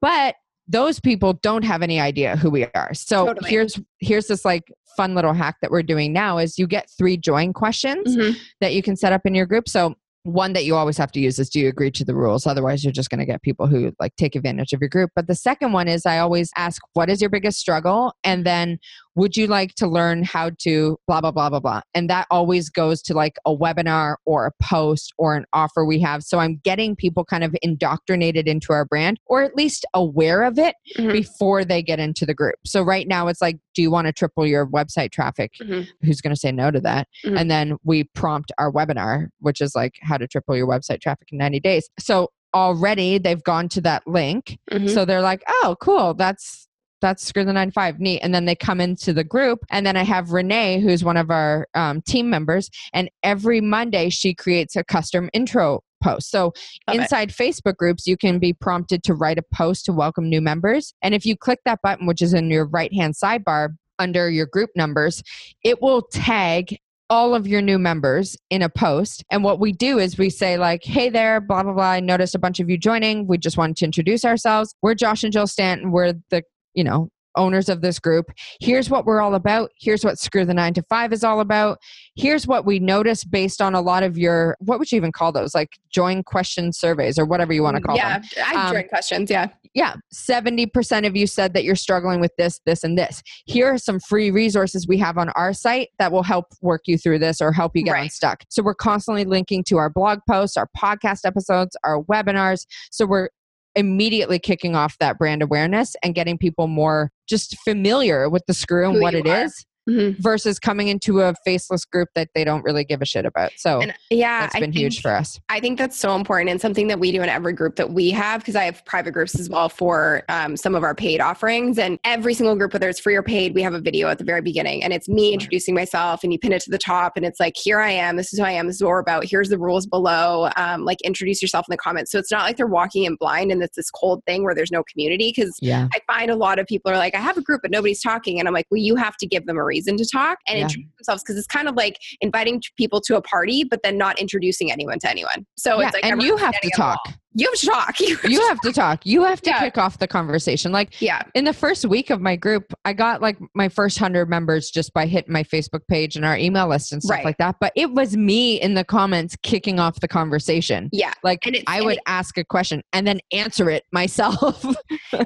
But 0.00 0.36
those 0.66 0.98
people 0.98 1.34
don't 1.34 1.64
have 1.64 1.82
any 1.82 2.00
idea 2.00 2.36
who 2.36 2.50
we 2.50 2.66
are. 2.74 2.94
So 2.94 3.26
Totally. 3.26 3.50
here's 3.50 3.78
here's 4.00 4.26
this 4.28 4.44
like 4.44 4.72
fun 4.96 5.14
little 5.14 5.34
hack 5.34 5.56
that 5.60 5.70
we're 5.70 5.82
doing 5.82 6.12
now 6.12 6.38
is 6.38 6.58
you 6.58 6.66
get 6.66 6.88
three 6.96 7.16
join 7.16 7.52
questions 7.52 8.16
Mhm. 8.16 8.36
that 8.60 8.72
you 8.72 8.82
can 8.82 8.96
set 8.96 9.12
up 9.12 9.22
in 9.26 9.34
your 9.34 9.44
group. 9.46 9.68
So 9.68 9.94
one 10.24 10.54
that 10.54 10.64
you 10.64 10.74
always 10.74 10.96
have 10.96 11.12
to 11.12 11.20
use 11.20 11.38
is 11.38 11.50
do 11.50 11.60
you 11.60 11.68
agree 11.68 11.90
to 11.92 12.04
the 12.04 12.14
rules? 12.14 12.46
Otherwise 12.46 12.82
you're 12.82 12.92
just 12.92 13.10
going 13.10 13.20
to 13.20 13.26
get 13.26 13.42
people 13.42 13.66
who 13.66 13.92
like 14.00 14.16
take 14.16 14.34
advantage 14.34 14.72
of 14.72 14.80
your 14.80 14.88
group. 14.88 15.10
But 15.14 15.26
the 15.26 15.34
second 15.34 15.72
one 15.72 15.86
is 15.86 16.06
i 16.06 16.18
always 16.18 16.50
ask 16.56 16.82
what 16.94 17.10
is 17.10 17.20
your 17.20 17.30
biggest 17.30 17.58
struggle? 17.58 18.14
And 18.24 18.44
then 18.44 18.78
would 19.16 19.36
you 19.36 19.46
like 19.46 19.74
to 19.76 19.86
learn 19.86 20.22
how 20.24 20.50
to 20.58 20.98
blah 21.06 21.20
blah 21.20 21.30
blah 21.30 21.48
blah 21.50 21.60
blah 21.60 21.80
and 21.94 22.10
that 22.10 22.26
always 22.30 22.68
goes 22.70 23.00
to 23.02 23.14
like 23.14 23.36
a 23.46 23.54
webinar 23.54 24.16
or 24.24 24.46
a 24.46 24.52
post 24.62 25.12
or 25.18 25.36
an 25.36 25.44
offer 25.52 25.84
we 25.84 26.00
have 26.00 26.22
so 26.22 26.38
i'm 26.38 26.56
getting 26.64 26.96
people 26.96 27.24
kind 27.24 27.44
of 27.44 27.54
indoctrinated 27.62 28.46
into 28.48 28.72
our 28.72 28.84
brand 28.84 29.18
or 29.26 29.42
at 29.42 29.54
least 29.54 29.84
aware 29.94 30.42
of 30.42 30.58
it 30.58 30.74
Mhm. 30.98 31.12
before 31.12 31.64
they 31.64 31.82
get 31.82 31.98
into 32.00 32.26
the 32.26 32.34
group 32.34 32.56
so 32.64 32.82
right 32.82 33.06
now 33.08 33.28
it's 33.28 33.40
like 33.40 33.58
do 33.74 33.82
you 33.82 33.90
want 33.90 34.06
to 34.06 34.12
triple 34.12 34.46
your 34.46 34.66
website 34.66 35.12
traffic 35.12 35.52
Mhm. 35.60 35.86
who's 36.02 36.20
going 36.20 36.34
to 36.34 36.40
say 36.40 36.52
no 36.52 36.70
to 36.70 36.80
that 36.80 37.08
Mhm. 37.24 37.40
and 37.40 37.50
then 37.50 37.76
we 37.84 38.04
prompt 38.14 38.52
our 38.58 38.70
webinar 38.72 39.28
which 39.40 39.60
is 39.60 39.74
like 39.74 39.94
how 40.02 40.16
to 40.16 40.26
triple 40.26 40.56
your 40.56 40.66
website 40.66 41.00
traffic 41.00 41.28
in 41.32 41.38
90 41.38 41.60
days 41.60 41.88
so 41.98 42.28
already 42.54 43.18
they've 43.18 43.42
gone 43.42 43.68
to 43.68 43.80
that 43.80 44.06
link 44.06 44.58
Mhm. 44.70 44.88
so 44.88 45.04
they're 45.04 45.20
like, 45.20 45.42
oh, 45.64 45.74
cool. 45.80 46.14
That's 46.14 46.68
that's 47.04 47.22
screw 47.22 47.44
the 47.44 47.52
nine 47.52 47.70
five 47.70 48.00
neat 48.00 48.18
and 48.20 48.34
then 48.34 48.46
they 48.46 48.54
come 48.54 48.80
into 48.80 49.12
the 49.12 49.22
group 49.22 49.58
and 49.70 49.84
then 49.84 49.94
i 49.94 50.02
have 50.02 50.32
renee 50.32 50.80
who's 50.80 51.04
one 51.04 51.18
of 51.18 51.30
our 51.30 51.68
um, 51.74 52.00
team 52.00 52.30
members 52.30 52.70
and 52.94 53.10
every 53.22 53.60
monday 53.60 54.08
she 54.08 54.34
creates 54.34 54.74
a 54.74 54.82
custom 54.82 55.28
intro 55.34 55.82
post 56.02 56.30
so 56.30 56.44
Love 56.88 56.96
it. 56.96 57.02
inside 57.02 57.28
facebook 57.28 57.76
groups 57.76 58.06
you 58.06 58.16
can 58.16 58.38
be 58.38 58.54
prompted 58.54 59.02
to 59.02 59.12
write 59.12 59.36
a 59.36 59.44
post 59.54 59.84
to 59.84 59.92
welcome 59.92 60.30
new 60.30 60.40
members 60.40 60.94
and 61.02 61.14
if 61.14 61.26
you 61.26 61.36
click 61.36 61.60
that 61.66 61.80
button 61.82 62.06
which 62.06 62.22
is 62.22 62.32
in 62.32 62.50
your 62.50 62.64
right 62.68 62.92
hand 62.94 63.14
sidebar 63.14 63.76
under 63.98 64.30
your 64.30 64.46
group 64.46 64.70
numbers 64.74 65.22
it 65.62 65.82
will 65.82 66.00
tag 66.00 66.78
all 67.10 67.34
of 67.34 67.46
your 67.46 67.60
new 67.60 67.78
members 67.78 68.36
in 68.48 68.62
a 68.62 68.68
post. 68.68 69.22
And 69.30 69.44
what 69.44 69.60
we 69.60 69.72
do 69.72 69.98
is 69.98 70.16
we 70.16 70.30
say, 70.30 70.56
like, 70.56 70.82
hey 70.82 71.10
there, 71.10 71.38
blah, 71.40 71.62
blah, 71.62 71.74
blah. 71.74 71.90
I 71.90 72.00
noticed 72.00 72.34
a 72.34 72.38
bunch 72.38 72.60
of 72.60 72.70
you 72.70 72.78
joining. 72.78 73.26
We 73.26 73.36
just 73.36 73.58
wanted 73.58 73.76
to 73.76 73.84
introduce 73.84 74.24
ourselves. 74.24 74.74
We're 74.80 74.94
Josh 74.94 75.22
and 75.22 75.32
Jill 75.32 75.46
Stanton. 75.46 75.90
We're 75.92 76.14
the, 76.30 76.42
you 76.74 76.84
know, 76.84 77.08
owners 77.36 77.68
of 77.68 77.80
this 77.80 77.98
group. 77.98 78.26
Here's 78.60 78.88
what 78.88 79.04
we're 79.06 79.20
all 79.20 79.34
about. 79.34 79.70
Here's 79.78 80.04
what 80.04 80.18
Screw 80.18 80.44
the 80.44 80.54
Nine 80.54 80.74
to 80.74 80.82
Five 80.88 81.12
is 81.12 81.24
all 81.24 81.40
about. 81.40 81.78
Here's 82.16 82.46
what 82.46 82.64
we 82.64 82.78
noticed 82.78 83.30
based 83.30 83.60
on 83.60 83.74
a 83.74 83.80
lot 83.80 84.02
of 84.02 84.16
your, 84.16 84.56
what 84.60 84.78
would 84.78 84.90
you 84.92 84.96
even 84.96 85.12
call 85.12 85.32
those? 85.32 85.54
Like 85.54 85.70
join 85.92 86.22
question 86.22 86.72
surveys 86.72 87.18
or 87.18 87.24
whatever 87.24 87.52
you 87.52 87.62
want 87.62 87.76
to 87.76 87.82
call 87.82 87.96
yeah, 87.96 88.18
them. 88.20 88.28
Yeah, 88.36 88.44
I 88.48 88.66
Um, 88.66 88.72
join 88.74 88.88
questions. 88.88 89.30
Yeah. 89.30 89.48
Yeah, 89.74 89.94
70% 90.14 91.04
of 91.04 91.16
you 91.16 91.26
said 91.26 91.52
that 91.54 91.64
you're 91.64 91.74
struggling 91.74 92.20
with 92.20 92.30
this, 92.38 92.60
this, 92.64 92.84
and 92.84 92.96
this. 92.96 93.20
Here 93.46 93.72
are 93.72 93.78
some 93.78 93.98
free 93.98 94.30
resources 94.30 94.86
we 94.86 94.98
have 94.98 95.18
on 95.18 95.30
our 95.30 95.52
site 95.52 95.88
that 95.98 96.12
will 96.12 96.22
help 96.22 96.46
work 96.62 96.82
you 96.86 96.96
through 96.96 97.18
this 97.18 97.40
or 97.40 97.50
help 97.50 97.72
you 97.74 97.82
get 97.82 97.90
Right. 97.90 98.02
unstuck. 98.04 98.44
So 98.50 98.62
we're 98.62 98.76
constantly 98.76 99.24
linking 99.24 99.64
to 99.64 99.78
our 99.78 99.90
blog 99.90 100.20
posts, 100.30 100.56
our 100.56 100.68
podcast 100.76 101.24
episodes, 101.24 101.76
our 101.82 102.02
webinars. 102.04 102.66
So 102.92 103.04
we're 103.04 103.30
immediately 103.76 104.38
kicking 104.38 104.74
off 104.74 104.96
that 104.98 105.18
brand 105.18 105.42
awareness 105.42 105.96
and 106.02 106.14
getting 106.14 106.38
people 106.38 106.68
more 106.68 107.10
just 107.28 107.56
familiar 107.60 108.28
with 108.28 108.44
the 108.46 108.54
screw 108.54 108.86
and 108.86 108.96
Who 108.96 109.02
what 109.02 109.14
it 109.14 109.26
are. 109.26 109.44
is 109.44 109.64
Mhm. 109.88 110.16
versus 110.18 110.58
coming 110.58 110.88
into 110.88 111.20
a 111.20 111.34
faceless 111.44 111.84
group 111.84 112.08
that 112.14 112.28
they 112.34 112.42
don't 112.42 112.62
really 112.64 112.84
give 112.84 113.02
a 113.02 113.04
shit 113.04 113.26
about. 113.26 113.52
So 113.56 113.80
And 113.82 113.92
yeah, 114.08 114.40
that's 114.40 114.58
been 114.58 114.72
huge 114.72 115.02
for 115.02 115.10
us. 115.14 115.38
I 115.50 115.60
think 115.60 115.78
that's 115.78 115.98
so 115.98 116.14
important 116.16 116.48
and 116.50 116.58
something 116.60 116.88
that 116.88 116.98
we 116.98 117.12
do 117.12 117.22
in 117.22 117.28
every 117.28 117.52
group 117.52 117.76
that 117.76 117.92
we 117.92 118.10
have 118.12 118.40
because 118.40 118.56
I 118.56 118.64
have 118.64 118.82
private 118.86 119.12
groups 119.12 119.38
as 119.38 119.50
well 119.50 119.68
for 119.68 120.22
um, 120.30 120.56
some 120.56 120.74
of 120.74 120.82
our 120.84 120.94
paid 120.94 121.20
offerings. 121.20 121.78
And 121.78 121.98
every 122.04 122.32
single 122.32 122.56
group, 122.56 122.72
whether 122.72 122.88
it's 122.88 122.98
free 122.98 123.14
or 123.14 123.22
paid, 123.22 123.54
we 123.54 123.60
have 123.60 123.74
a 123.74 123.80
video 123.80 124.08
at 124.08 124.16
the 124.16 124.24
very 124.24 124.40
beginning 124.40 124.82
and 124.82 124.90
it's 124.92 125.06
me 125.06 125.34
introducing 125.34 125.74
myself 125.74 126.24
and 126.24 126.32
you 126.32 126.38
pin 126.38 126.52
it 126.52 126.62
to 126.62 126.70
the 126.70 126.78
top 126.78 127.12
and 127.16 127.26
it's 127.26 127.38
like, 127.38 127.54
here 127.54 127.78
I 127.80 127.90
am. 127.90 128.16
This 128.16 128.32
is 128.32 128.38
who 128.38 128.44
I 128.46 128.52
am. 128.52 128.66
This 128.66 128.76
is 128.76 128.82
what 128.82 128.88
we're 128.88 129.00
about. 129.00 129.26
Here's 129.26 129.50
the 129.50 129.58
rules 129.58 129.86
below. 129.86 130.48
Um, 130.56 130.86
like 130.86 131.00
introduce 131.02 131.42
yourself 131.42 131.66
in 131.68 131.72
the 131.72 131.76
comments. 131.76 132.10
So 132.10 132.18
it's 132.18 132.30
not 132.30 132.44
like 132.44 132.56
they're 132.56 132.66
walking 132.66 133.04
in 133.04 133.16
blind 133.16 133.52
and 133.52 133.62
it's 133.62 133.76
this 133.76 133.90
cold 133.90 134.22
thing 134.24 134.44
where 134.44 134.54
there's 134.54 134.72
no 134.72 134.82
community 134.90 135.30
because 135.36 135.58
Yeah. 135.60 135.88
I 135.94 135.98
find 136.10 136.30
a 136.30 136.36
lot 136.36 136.58
of 136.58 136.66
people 136.66 136.90
are 136.90 136.96
like, 136.96 137.14
I 137.14 137.18
have 137.18 137.36
a 137.36 137.42
group, 137.42 137.60
but 137.60 137.70
nobody's 137.70 138.00
talking. 138.00 138.38
And 138.38 138.48
I'm 138.48 138.54
like, 138.54 138.66
well, 138.70 138.80
you 138.80 138.96
have 138.96 139.18
to 139.18 139.26
give 139.26 139.44
them 139.44 139.58
a 139.58 139.64
reason 139.64 139.73
to 139.82 140.06
talk 140.12 140.38
and 140.48 140.58
Yeah. 140.58 140.64
introduce 140.64 140.90
themselves 140.98 141.22
because 141.22 141.36
it's 141.36 141.46
kind 141.46 141.68
of 141.68 141.74
like 141.74 141.98
inviting 142.20 142.60
people 142.76 143.00
to 143.02 143.16
a 143.16 143.22
party, 143.22 143.64
but 143.64 143.80
then 143.82 143.98
not 143.98 144.18
introducing 144.18 144.70
anyone 144.72 144.98
to 145.00 145.10
anyone. 145.10 145.46
So 145.56 145.80
yeah, 145.80 145.86
it's 145.86 145.94
like, 145.94 146.04
and 146.04 146.22
you 146.22 146.36
have 146.36 146.52
to 146.52 146.58
standing 146.58 146.82
on 146.82 146.90
the 146.90 146.94
talk. 146.94 147.06
wall. 147.06 147.14
You 147.34 147.46
have 147.50 147.58
to 147.60 147.66
talk. 147.66 148.00
You 148.04 148.16
have 148.16 148.30
You 148.30 148.38
to- 148.40 148.46
have 148.48 148.60
to 148.60 148.72
talk. 148.72 149.00
You 149.04 149.24
have 149.24 149.40
to 149.42 149.50
Yeah. 149.50 149.58
kick 149.60 149.78
off 149.78 149.98
the 149.98 150.06
conversation. 150.06 150.72
Like 150.72 151.00
yeah. 151.00 151.22
in 151.34 151.44
the 151.44 151.52
first 151.52 151.84
week 151.84 152.10
of 152.10 152.20
my 152.20 152.36
group, 152.36 152.72
I 152.84 152.92
got 152.92 153.20
like 153.20 153.36
my 153.54 153.68
first 153.68 153.98
hundred 153.98 154.28
members 154.28 154.70
just 154.70 154.92
by 154.94 155.06
hitting 155.06 155.32
my 155.32 155.42
Facebook 155.42 155.86
page 155.88 156.16
and 156.16 156.24
our 156.24 156.36
email 156.36 156.68
list 156.68 156.92
and 156.92 157.02
stuff 157.02 157.16
Right. 157.16 157.24
like 157.24 157.38
that. 157.38 157.56
But 157.60 157.72
it 157.76 157.92
was 157.92 158.16
me 158.16 158.60
in 158.60 158.74
the 158.74 158.84
comments 158.84 159.36
kicking 159.42 159.80
off 159.80 160.00
the 160.00 160.08
conversation. 160.08 160.88
Yeah. 160.92 161.12
Like 161.22 161.46
And 161.46 161.58
I 161.66 161.80
would 161.80 161.96
it- 161.96 162.02
ask 162.06 162.38
a 162.38 162.44
question 162.44 162.82
and 162.92 163.06
then 163.06 163.20
answer 163.32 163.68
it 163.70 163.84
myself. 163.92 164.64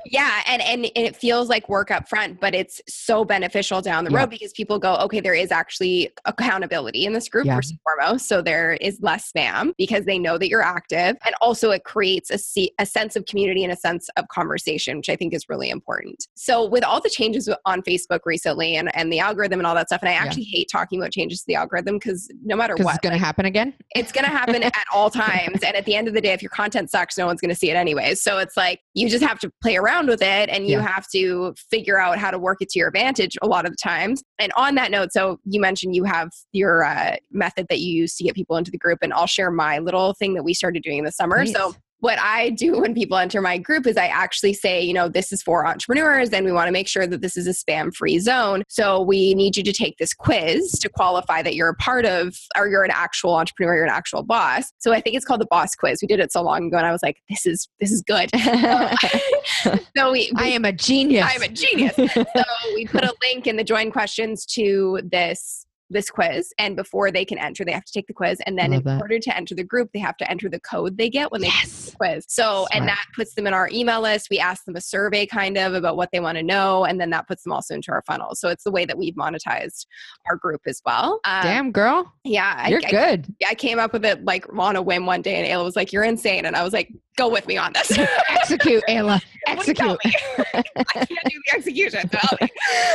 Yeah. 0.04 0.42
And, 0.46 0.60
and, 0.62 0.84
and 0.96 1.06
it 1.06 1.16
feels 1.16 1.48
like 1.48 1.68
work 1.68 1.90
up 1.90 2.08
front, 2.10 2.40
but 2.40 2.54
it's 2.54 2.80
so 2.88 3.24
beneficial 3.24 3.80
down 3.80 4.04
the 4.04 4.10
Yeah. 4.10 4.18
road 4.20 4.30
because 4.30 4.52
people 4.52 4.78
go, 4.78 4.96
okay, 4.96 5.20
there 5.20 5.34
is 5.34 5.50
actually 5.50 6.10
accountability 6.26 7.04
in 7.06 7.12
this 7.14 7.28
group 7.28 7.46
Yeah. 7.46 7.56
first 7.56 7.70
and 7.70 7.80
foremost. 7.82 8.28
So 8.28 8.42
there 8.42 8.74
is 8.74 8.98
less 9.00 9.30
spam 9.32 9.72
because 9.78 10.04
they 10.04 10.18
know 10.18 10.36
that 10.38 10.48
you're 10.48 10.62
active. 10.62 11.16
And 11.24 11.34
also 11.40 11.70
it 11.70 11.84
creates 11.84 11.97
a, 12.02 12.38
se- 12.38 12.70
a 12.78 12.86
sense 12.86 13.16
of 13.16 13.24
community 13.26 13.62
and 13.64 13.72
a 13.72 13.76
sense 13.76 14.08
of 14.16 14.26
conversation, 14.28 14.96
which 14.98 15.08
I 15.08 15.16
think 15.16 15.34
is 15.34 15.48
really 15.48 15.70
important. 15.70 16.26
So 16.34 16.64
with 16.64 16.84
all 16.84 17.00
the 17.00 17.10
changes 17.10 17.48
on 17.64 17.82
Facebook 17.82 18.20
recently 18.24 18.76
and, 18.76 18.94
and 18.96 19.12
the 19.12 19.18
algorithm 19.18 19.60
and 19.60 19.66
all 19.66 19.74
that 19.74 19.88
stuff, 19.88 20.00
and 20.02 20.08
I 20.08 20.12
Yeah. 20.12 20.22
actually 20.24 20.44
hate 20.44 20.68
talking 20.70 21.00
about 21.00 21.12
changes 21.12 21.40
to 21.40 21.44
the 21.46 21.54
algorithm 21.56 21.96
because 21.96 22.30
no 22.44 22.56
matter 22.56 22.74
what, 22.76 22.94
it's 22.96 23.02
going 23.02 23.12
to 23.12 23.18
happen 23.24 23.44
again. 23.46 23.74
it's 23.94 24.12
going 24.12 24.24
to 24.24 24.30
happen 24.30 24.62
at 24.62 24.72
all 24.92 25.10
times. 25.10 25.62
And 25.62 25.76
at 25.76 25.84
the 25.84 25.94
end 25.94 26.08
of 26.08 26.14
the 26.14 26.20
day, 26.20 26.32
if 26.32 26.42
your 26.42 26.50
content 26.50 26.90
sucks, 26.90 27.16
no 27.18 27.26
one's 27.26 27.40
going 27.40 27.50
to 27.50 27.54
see 27.56 27.70
it 27.70 27.76
anyways. 27.76 28.22
So 28.22 28.38
it's 28.38 28.56
like 28.56 28.80
you 28.94 29.08
just 29.08 29.24
have 29.24 29.38
to 29.40 29.50
play 29.62 29.76
around 29.76 30.08
with 30.08 30.22
it 30.22 30.48
and 30.48 30.66
you 30.66 30.78
Yeah. 30.78 30.86
have 30.86 31.06
to 31.12 31.54
figure 31.70 31.98
out 32.00 32.18
how 32.18 32.30
to 32.30 32.38
work 32.38 32.58
it 32.60 32.68
to 32.70 32.78
your 32.78 32.88
advantage 32.88 33.36
a 33.42 33.46
lot 33.46 33.64
of 33.64 33.70
the 33.72 33.76
times. 33.82 34.22
And 34.38 34.52
on 34.56 34.74
that 34.76 34.90
note, 34.90 35.12
so 35.12 35.38
you 35.44 35.60
mentioned 35.60 35.94
you 35.94 36.04
have 36.04 36.30
your 36.52 36.84
uh, 36.84 37.16
method 37.30 37.66
that 37.70 37.80
you 37.80 37.92
use 37.92 38.16
to 38.16 38.24
get 38.24 38.34
people 38.34 38.56
into 38.56 38.70
the 38.70 38.78
group, 38.78 38.98
and 39.02 39.12
I'll 39.12 39.26
share 39.26 39.50
my 39.50 39.78
little 39.78 40.14
thing 40.14 40.34
that 40.34 40.42
we 40.44 40.54
started 40.54 40.82
doing 40.82 40.98
in 40.98 41.04
the 41.04 41.12
summer. 41.12 41.38
Nice. 41.38 41.52
So 41.52 41.74
what 42.00 42.18
I 42.20 42.50
do 42.50 42.80
when 42.80 42.94
people 42.94 43.16
enter 43.16 43.40
my 43.40 43.58
group 43.58 43.86
is 43.86 43.96
I 43.96 44.06
actually 44.06 44.54
say, 44.54 44.82
you 44.82 44.92
know, 44.92 45.08
this 45.08 45.32
is 45.32 45.42
for 45.42 45.66
entrepreneurs 45.66 46.30
and 46.30 46.44
we 46.44 46.52
want 46.52 46.68
to 46.68 46.72
make 46.72 46.88
sure 46.88 47.06
that 47.06 47.20
this 47.20 47.36
is 47.36 47.46
a 47.46 47.50
spam 47.50 47.94
free 47.94 48.18
zone. 48.18 48.62
So 48.68 49.02
we 49.02 49.34
need 49.34 49.56
you 49.56 49.62
to 49.62 49.72
take 49.72 49.98
this 49.98 50.14
quiz 50.14 50.72
to 50.72 50.88
qualify 50.88 51.42
that 51.42 51.54
you're 51.54 51.68
a 51.68 51.74
part 51.76 52.04
of 52.04 52.36
or 52.56 52.68
you're 52.68 52.84
an 52.84 52.90
actual 52.92 53.34
entrepreneur, 53.34 53.76
you're 53.76 53.84
an 53.84 53.90
actual 53.90 54.22
boss. 54.22 54.72
So 54.78 54.92
I 54.92 55.00
think 55.00 55.16
it's 55.16 55.24
called 55.24 55.40
the 55.40 55.46
boss 55.50 55.74
quiz. 55.74 55.98
We 56.02 56.08
did 56.08 56.20
it 56.20 56.32
so 56.32 56.42
long 56.42 56.66
ago 56.66 56.76
and 56.76 56.86
I 56.86 56.92
was 56.92 57.02
like, 57.02 57.22
this 57.28 57.46
is 57.46 57.68
this 57.80 57.90
is 57.90 58.02
good. 58.02 58.30
so 59.96 60.12
we, 60.12 60.32
I 60.36 60.48
am 60.48 60.64
a 60.64 60.72
genius. 60.72 61.26
I'm 61.28 61.42
a 61.42 61.48
genius. 61.48 61.94
so 61.96 62.44
we 62.74 62.86
put 62.86 63.04
a 63.04 63.14
link 63.22 63.46
in 63.46 63.56
the 63.56 63.64
join 63.64 63.90
questions 63.90 64.46
to 64.46 65.00
this 65.04 65.66
this 65.90 66.10
quiz 66.10 66.52
and 66.58 66.76
before 66.76 67.10
they 67.10 67.24
can 67.24 67.38
enter 67.38 67.64
they 67.64 67.72
have 67.72 67.84
to 67.84 67.92
take 67.92 68.06
the 68.06 68.12
quiz 68.12 68.40
and 68.46 68.58
then 68.58 68.70
Love 68.72 68.80
in 68.80 68.84
that. 68.84 69.00
order 69.00 69.18
to 69.18 69.36
enter 69.36 69.54
the 69.54 69.64
group 69.64 69.90
they 69.92 69.98
have 69.98 70.16
to 70.16 70.30
enter 70.30 70.48
the 70.48 70.60
code 70.60 70.96
they 70.98 71.08
get 71.08 71.30
when 71.32 71.40
they 71.40 71.48
take 71.48 71.70
the 71.70 71.92
quiz. 71.96 72.24
So 72.28 72.66
and 72.72 72.86
that 72.88 73.04
puts 73.14 73.34
them 73.34 73.46
in 73.46 73.54
our 73.54 73.68
email 73.72 74.00
list. 74.00 74.28
We 74.30 74.38
ask 74.38 74.64
them 74.64 74.76
a 74.76 74.80
survey 74.80 75.26
kind 75.26 75.56
of 75.56 75.74
about 75.74 75.96
what 75.96 76.10
they 76.12 76.20
want 76.20 76.36
to 76.38 76.42
know 76.42 76.84
and 76.84 77.00
then 77.00 77.10
that 77.10 77.26
puts 77.26 77.42
them 77.42 77.52
also 77.52 77.74
into 77.74 77.90
our 77.92 78.02
funnel. 78.06 78.34
So 78.34 78.48
it's 78.48 78.64
the 78.64 78.70
way 78.70 78.84
that 78.84 78.98
we've 78.98 79.14
monetized 79.14 79.86
our 80.28 80.36
group 80.36 80.60
as 80.66 80.80
well. 80.84 81.20
Um, 81.24 81.42
Damn, 81.42 81.72
girl. 81.72 82.12
yeah 82.24 82.54
I, 82.56 82.68
You're 82.68 82.80
I, 82.86 82.90
good. 82.90 83.34
I 83.48 83.54
came 83.54 83.78
up 83.78 83.92
with 83.92 84.04
it 84.04 84.24
like 84.24 84.46
on 84.56 84.76
a 84.76 84.82
whim 84.82 85.06
one 85.06 85.22
day 85.22 85.36
and 85.36 85.46
Ayla 85.46 85.64
was 85.64 85.76
like 85.76 85.92
you're 85.92 86.04
insane. 86.04 86.44
And 86.44 86.54
I 86.56 86.62
was 86.62 86.72
like 86.72 86.92
go 87.18 87.28
with 87.28 87.46
me 87.46 87.56
on 87.58 87.72
this 87.72 87.98
Execute, 88.30 88.82
Ayla. 88.88 89.20
What 89.48 89.64
do 89.64 89.70
you 89.70 89.74
tell 89.74 89.98
Execute. 90.04 90.44
I 90.54 91.04
can't 91.04 91.24
do 91.24 91.40
the 91.46 91.56
execution. 91.56 92.10
So. 92.10 92.46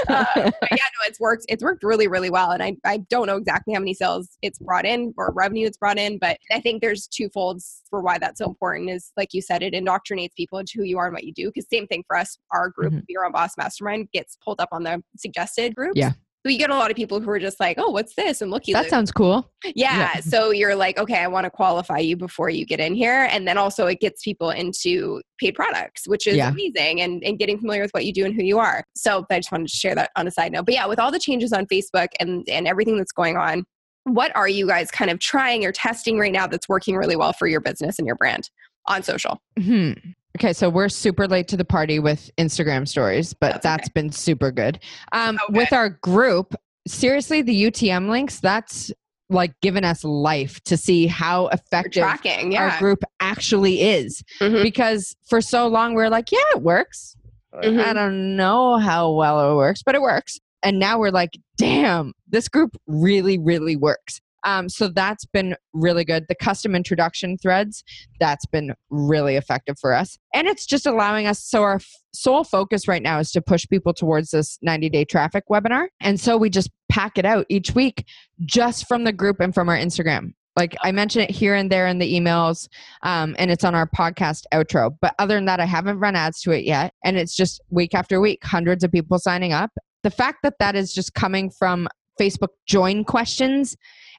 Uh, 0.08 0.26
but 0.36 0.72
yeah, 0.72 0.78
no, 0.78 1.08
it's 1.08 1.20
worked. 1.20 1.46
It's 1.50 1.64
worked 1.64 1.84
really, 1.84 2.08
really 2.08 2.30
well. 2.30 2.52
And 2.52 2.64
I, 2.64 2.76
I 2.86 2.98
don't 3.10 3.28
know 3.28 3.38
exactly 3.38 3.74
how 3.74 3.80
many 3.80 3.94
sales 3.94 4.30
it's 4.42 4.60
brought 4.60 4.86
in 4.86 5.14
or 5.18 5.32
revenue 5.34 5.68
it's 5.68 5.78
brought 5.78 5.98
in, 5.98 6.18
but 6.18 6.38
I 6.52 6.62
think 6.62 6.82
there's 6.82 7.08
two 7.08 7.30
folds 7.30 7.82
for 7.90 8.02
why 8.02 8.18
that's 8.18 8.40
so 8.40 8.46
important. 8.46 8.90
Is 8.90 9.12
like 9.18 9.34
you 9.34 9.42
said, 9.42 9.62
it 9.62 9.74
indoctrinates 9.74 10.34
people 10.36 10.60
into 10.60 10.74
who 10.78 10.84
you 10.84 10.98
are 10.98 11.08
and 11.08 11.14
what 11.14 11.26
you 11.26 11.34
do. 11.34 11.48
Because 11.54 11.68
same 11.70 11.88
thing 11.88 12.04
for 12.08 12.18
us, 12.18 12.38
our 12.52 12.70
group, 12.70 12.94
Mhm. 12.94 13.04
Your 13.10 13.26
Own 13.26 13.32
Boss 13.34 13.58
Mastermind, 13.58 14.10
gets 14.14 14.38
pulled 14.44 14.62
up 14.62 14.70
on 14.72 14.84
the 14.84 15.04
suggested 15.18 15.76
groups. 15.76 15.98
Yeah. 15.98 16.14
So 16.46 16.52
you 16.52 16.58
get 16.58 16.70
a 16.70 16.76
lot 16.76 16.92
of 16.92 16.98
people 16.98 17.22
who 17.22 17.30
are 17.30 17.40
just 17.40 17.58
like, 17.62 17.78
oh, 17.80 17.90
what's 17.90 18.16
this? 18.16 18.42
And 18.42 18.52
looky, 18.52 18.74
That 18.74 18.90
sounds 18.90 19.14
cool. 19.14 19.50
Yeah. 19.64 19.72
Yeah. 20.16 20.20
So 20.20 20.52
you're 20.52 20.76
like, 20.76 20.98
okay, 20.98 21.20
I 21.20 21.28
want 21.28 21.46
to 21.46 21.50
qualify 21.50 22.00
you 22.00 22.18
before 22.18 22.50
you 22.50 22.66
get 22.66 22.82
in 22.82 22.94
here. 22.96 23.30
And 23.32 23.48
then 23.48 23.58
also 23.58 23.88
it 23.88 24.02
gets 24.02 24.24
people 24.24 24.50
into 24.50 25.22
paid 25.40 25.56
products, 25.56 26.06
which 26.06 26.28
is 26.28 26.36
Yeah. 26.36 26.50
amazing 26.50 27.00
and, 27.00 27.24
and 27.24 27.40
getting 27.40 27.58
familiar 27.58 27.82
with 27.82 27.92
what 27.92 28.06
you 28.06 28.12
do 28.12 28.26
and 28.26 28.36
who 28.36 28.44
you 28.44 28.60
are. 28.60 28.84
So 28.94 29.26
I 29.30 29.40
just 29.40 29.54
wanted 29.54 29.70
to 29.70 29.78
share 29.78 29.96
that 29.96 30.12
on 30.18 30.28
a 30.28 30.32
side 30.32 30.52
note. 30.52 30.66
But 30.66 30.74
yeah, 30.74 30.86
with 30.86 31.00
all 31.00 31.12
the 31.12 31.20
changes 31.20 31.54
on 31.54 31.66
Facebook 31.68 32.10
and, 32.20 32.44
and 32.50 32.68
everything 32.68 32.98
that's 32.98 33.14
going 33.14 33.38
on, 33.38 33.64
what 34.04 34.36
are 34.36 34.50
you 34.50 34.68
guys 34.68 34.92
kind 34.92 35.10
of 35.10 35.20
trying 35.20 35.66
or 35.66 35.72
testing 35.72 36.20
right 36.20 36.34
now 36.34 36.46
that's 36.46 36.68
working 36.68 36.98
really 36.98 37.16
well 37.16 37.32
for 37.32 37.48
your 37.48 37.62
business 37.62 37.98
and 38.00 38.06
your 38.06 38.18
brand 38.18 38.50
on 38.88 39.02
social? 39.02 39.42
Hmm. 39.58 39.94
Okay, 40.40 40.54
so 40.54 40.68
we're 40.70 40.90
super 40.90 41.28
late 41.28 41.48
to 41.50 41.58
the 41.58 41.66
party 41.66 42.00
with 42.00 42.32
Instagram 42.38 42.88
stories, 42.88 43.34
but 43.34 43.54
That's 43.54 43.64
that's 43.64 43.90
been 43.90 44.12
super 44.12 44.52
good. 44.52 44.80
Um, 45.12 45.38
Okay. 45.50 45.60
With 45.60 45.74
our 45.74 45.90
group, 45.90 46.56
seriously, 46.88 47.42
the 47.44 47.66
UTM 47.66 48.10
links, 48.10 48.40
that's 48.40 48.92
like 49.30 49.54
given 49.62 49.84
us 49.86 50.04
life 50.04 50.60
to 50.66 50.76
see 50.76 51.08
how 51.08 51.48
effective 51.48 52.04
tracking. 52.04 52.52
Yeah. 52.52 52.70
our 52.74 52.80
group 52.80 53.04
actually 53.20 53.82
is. 53.82 54.24
Mhm. 54.42 54.62
Because 54.64 55.16
for 55.28 55.40
so 55.42 55.68
long, 55.68 55.94
we 55.96 56.04
are 56.04 56.10
like, 56.10 56.32
yeah, 56.32 56.40
it 56.56 56.62
works. 56.62 57.16
Mhm. 57.56 57.84
I 57.84 57.94
don't 57.94 58.36
know 58.36 58.78
how 58.78 59.12
well 59.12 59.52
it 59.52 59.56
works, 59.56 59.82
but 59.84 59.96
it 59.96 60.02
works. 60.02 60.40
And 60.64 60.80
now 60.80 60.98
we're 61.00 61.12
like, 61.12 61.38
damn, 61.58 62.14
this 62.28 62.48
group 62.48 62.76
really, 62.88 63.38
really 63.38 63.76
works. 63.76 64.20
Um, 64.44 64.70
so 64.70 64.88
that's 64.88 65.26
been 65.26 65.56
really 65.74 66.06
good. 66.06 66.26
The 66.28 66.36
custom 66.36 66.76
introduction 66.76 67.38
threads, 67.38 67.84
that's 68.20 68.46
been 68.46 68.74
really 68.90 69.36
effective 69.36 69.78
for 69.80 69.94
us. 69.94 70.18
And 70.34 70.48
it's 70.48 70.66
just 70.66 70.86
allowing 70.86 71.28
us. 71.28 71.44
So, 71.44 71.64
our 71.64 71.76
f- 71.76 71.88
sole 72.14 72.44
focus 72.44 72.88
right 72.88 73.02
now 73.02 73.20
is 73.20 73.32
to 73.32 73.42
push 73.42 73.68
people 73.68 73.94
towards 73.94 74.32
this 74.32 74.58
90 74.62 74.90
day 74.90 75.06
traffic 75.06 75.46
webinar. 75.50 75.88
And 76.00 76.20
so 76.20 76.38
we 76.38 76.50
just 76.50 76.70
pack 76.90 77.18
it 77.18 77.26
out 77.26 77.46
each 77.50 77.74
week 77.74 78.06
just 78.46 78.88
from 78.88 79.04
the 79.04 79.12
group 79.12 79.40
and 79.40 79.54
from 79.54 79.70
our 79.70 79.78
Instagram. 79.78 80.34
Like 80.56 80.76
I 80.82 80.92
mention 80.92 81.22
it 81.22 81.32
here 81.32 81.56
and 81.56 81.72
there 81.72 81.88
in 81.88 81.98
the 81.98 82.14
emails, 82.14 82.68
um, 83.02 83.36
and 83.40 83.50
it's 83.50 83.64
on 83.64 83.74
our 83.74 83.88
podcast 83.88 84.44
outro. 84.54 84.96
But 85.02 85.16
other 85.18 85.34
than 85.34 85.46
that, 85.46 85.60
I 85.60 85.66
haven't 85.66 85.98
run 85.98 86.16
ads 86.16 86.42
to 86.42 86.52
it 86.52 86.64
yet. 86.64 86.94
And 87.04 87.18
it's 87.18 87.36
just 87.36 87.60
week 87.72 87.96
after 87.96 88.22
week, 88.22 88.44
hundreds 88.44 88.84
of 88.84 88.92
people 88.92 89.18
signing 89.18 89.52
up. 89.52 89.72
The 90.04 90.12
fact 90.12 90.40
that 90.44 90.60
that 90.60 90.76
is 90.76 90.94
just 90.94 91.16
coming 91.16 91.50
from 91.50 91.88
Facebook 92.22 92.50
join 92.68 93.04
questions 93.04 93.76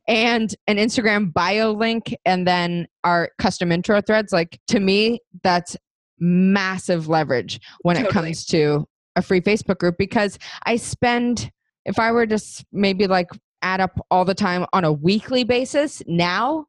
and 0.07 0.55
an 0.67 0.77
Instagram 0.77 1.33
bio 1.33 1.73
link 1.73 2.15
and 2.25 2.47
then 2.47 2.87
our 3.05 3.31
custom 3.39 3.73
intro 3.73 4.01
threads, 4.01 4.33
like 4.33 4.61
to 4.69 4.81
me, 4.81 5.21
that's 5.43 5.77
massive 6.19 7.09
leverage 7.09 7.61
when 7.83 7.97
it 7.97 8.09
comes 8.11 8.45
to 8.47 8.87
a 9.17 9.23
free 9.23 9.41
Facebook 9.41 9.79
group 9.79 9.97
because 9.99 10.39
I 10.65 10.77
spend, 10.77 11.51
if 11.85 11.99
I 11.99 12.13
were 12.13 12.27
to 12.27 12.39
maybe 12.73 13.07
like 13.07 13.29
add 13.63 13.81
up 13.81 13.99
all 14.11 14.25
the 14.25 14.35
time 14.35 14.67
on 14.73 14.85
a 14.85 14.93
weekly 14.93 15.45
basis 15.45 16.03
now, 16.07 16.67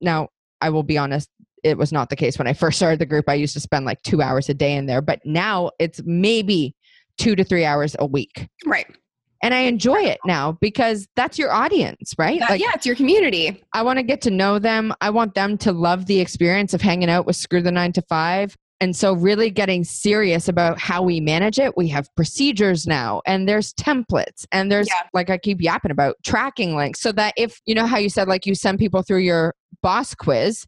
now 0.00 0.28
I 0.60 0.70
will 0.70 0.82
be 0.82 0.98
honest, 0.98 1.28
it 1.64 1.76
was 1.76 1.92
not 1.92 2.10
the 2.10 2.16
case 2.16 2.38
when 2.38 2.46
I 2.46 2.52
first 2.52 2.78
started 2.78 3.00
the 3.00 3.06
group. 3.06 3.28
I 3.28 3.34
used 3.34 3.54
to 3.54 3.60
spend 3.60 3.84
like 3.84 4.00
two 4.02 4.22
hours 4.22 4.48
a 4.48 4.54
day 4.54 4.74
in 4.74 4.86
there, 4.86 5.02
but 5.02 5.20
now 5.24 5.70
it's 5.78 6.00
maybe 6.04 6.74
two 7.18 7.34
to 7.34 7.44
three 7.44 7.64
hours 7.64 7.96
a 7.98 8.06
week. 8.06 8.48
right. 8.64 8.86
And 9.46 9.54
I 9.54 9.60
enjoy 9.60 10.00
it 10.00 10.18
now 10.26 10.58
because 10.60 11.06
that's 11.14 11.38
your 11.38 11.52
audience, 11.52 12.14
right? 12.18 12.40
That- 12.40 12.50
like 12.50 12.60
yeah, 12.60 12.72
it's 12.74 12.84
your 12.84 12.96
community. 12.96 13.62
I 13.72 13.82
want 13.82 13.98
to 14.00 14.02
get 14.02 14.20
to 14.22 14.30
know 14.32 14.58
them. 14.58 14.92
I 15.00 15.10
want 15.10 15.34
them 15.36 15.56
to 15.58 15.70
love 15.70 16.06
the 16.06 16.18
experience 16.18 16.74
of 16.74 16.80
hanging 16.80 17.08
out 17.08 17.26
with 17.26 17.36
Screw 17.36 17.62
the 17.62 17.70
Nine 17.70 17.92
to 17.92 18.02
Five. 18.02 18.56
And 18.80 18.94
so, 18.96 19.12
really 19.14 19.48
getting 19.50 19.84
serious 19.84 20.48
about 20.48 20.80
how 20.80 21.00
we 21.00 21.20
manage 21.20 21.60
it. 21.60 21.76
We 21.76 21.86
have 21.88 22.12
procedures 22.16 22.88
now, 22.88 23.22
and 23.24 23.48
there's 23.48 23.72
templates, 23.72 24.44
and 24.50 24.70
there's, 24.70 24.88
Yeah. 24.88 25.02
like 25.14 25.30
I 25.30 25.38
keep 25.38 25.62
yapping 25.62 25.92
about, 25.92 26.16
tracking 26.24 26.74
links. 26.76 27.00
So 27.00 27.12
that 27.12 27.32
if, 27.38 27.60
you 27.66 27.74
know, 27.74 27.86
how 27.86 27.98
you 27.98 28.10
said, 28.10 28.26
like 28.26 28.46
you 28.46 28.54
send 28.56 28.78
people 28.80 29.02
through 29.02 29.20
your 29.20 29.54
boss 29.80 30.12
quiz, 30.14 30.66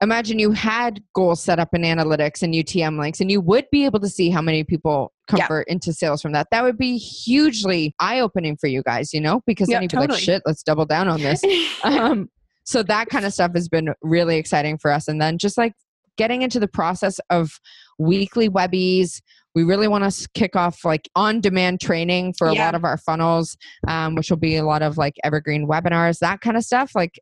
imagine 0.00 0.38
you 0.38 0.52
had 0.52 1.02
goals 1.14 1.42
set 1.42 1.58
up 1.58 1.74
in 1.74 1.82
analytics 1.82 2.42
and 2.42 2.54
UTM 2.54 2.98
links, 2.98 3.20
and 3.20 3.30
you 3.30 3.40
would 3.40 3.66
be 3.72 3.84
able 3.84 4.00
to 4.00 4.08
see 4.08 4.30
how 4.30 4.40
many 4.40 4.64
people 4.64 5.12
Convert 5.38 5.68
into 5.68 5.92
sales 5.92 6.20
from 6.22 6.32
that. 6.32 6.48
That 6.50 6.62
would 6.64 6.78
be 6.78 6.96
hugely 6.98 7.94
eye 7.98 8.20
opening 8.20 8.56
for 8.56 8.66
you 8.66 8.82
guys, 8.82 9.12
you 9.12 9.20
know, 9.20 9.40
because 9.46 9.68
Yeah, 9.68 9.76
then 9.76 9.82
you'd 9.84 9.90
be 9.92 9.96
like, 9.98 10.12
shit, 10.18 10.42
let's 10.46 10.62
double 10.62 10.86
down 10.86 11.08
on 11.08 11.20
this. 11.20 11.42
Um, 11.84 12.28
so 12.64 12.84
that 12.84 13.08
kind 13.08 13.24
of 13.24 13.32
stuff 13.32 13.50
has 13.54 13.68
been 13.68 13.88
really 14.02 14.36
exciting 14.36 14.78
for 14.78 14.92
us. 14.92 15.08
And 15.08 15.20
then 15.20 15.36
just 15.36 15.58
like 15.58 15.72
getting 16.16 16.42
into 16.42 16.60
the 16.60 16.68
process 16.68 17.18
of 17.30 17.58
weekly 17.98 18.48
webbies. 18.48 19.20
We 19.54 19.64
really 19.64 19.88
want 19.88 20.10
to 20.10 20.28
kick 20.34 20.54
off 20.56 20.84
like 20.84 21.08
on 21.16 21.40
demand 21.40 21.80
training 21.80 22.34
for 22.38 22.46
a 22.48 22.54
Yeah. 22.54 22.64
lot 22.64 22.74
of 22.74 22.84
our 22.84 22.96
funnels 22.98 23.56
um, 23.88 24.14
which 24.14 24.30
will 24.30 24.36
be 24.38 24.56
a 24.56 24.64
lot 24.64 24.82
of 24.82 24.96
like 24.96 25.14
evergreen 25.24 25.66
webinars 25.66 26.18
that 26.20 26.40
kind 26.40 26.56
of 26.56 26.62
stuff. 26.62 26.92
Like 26.94 27.18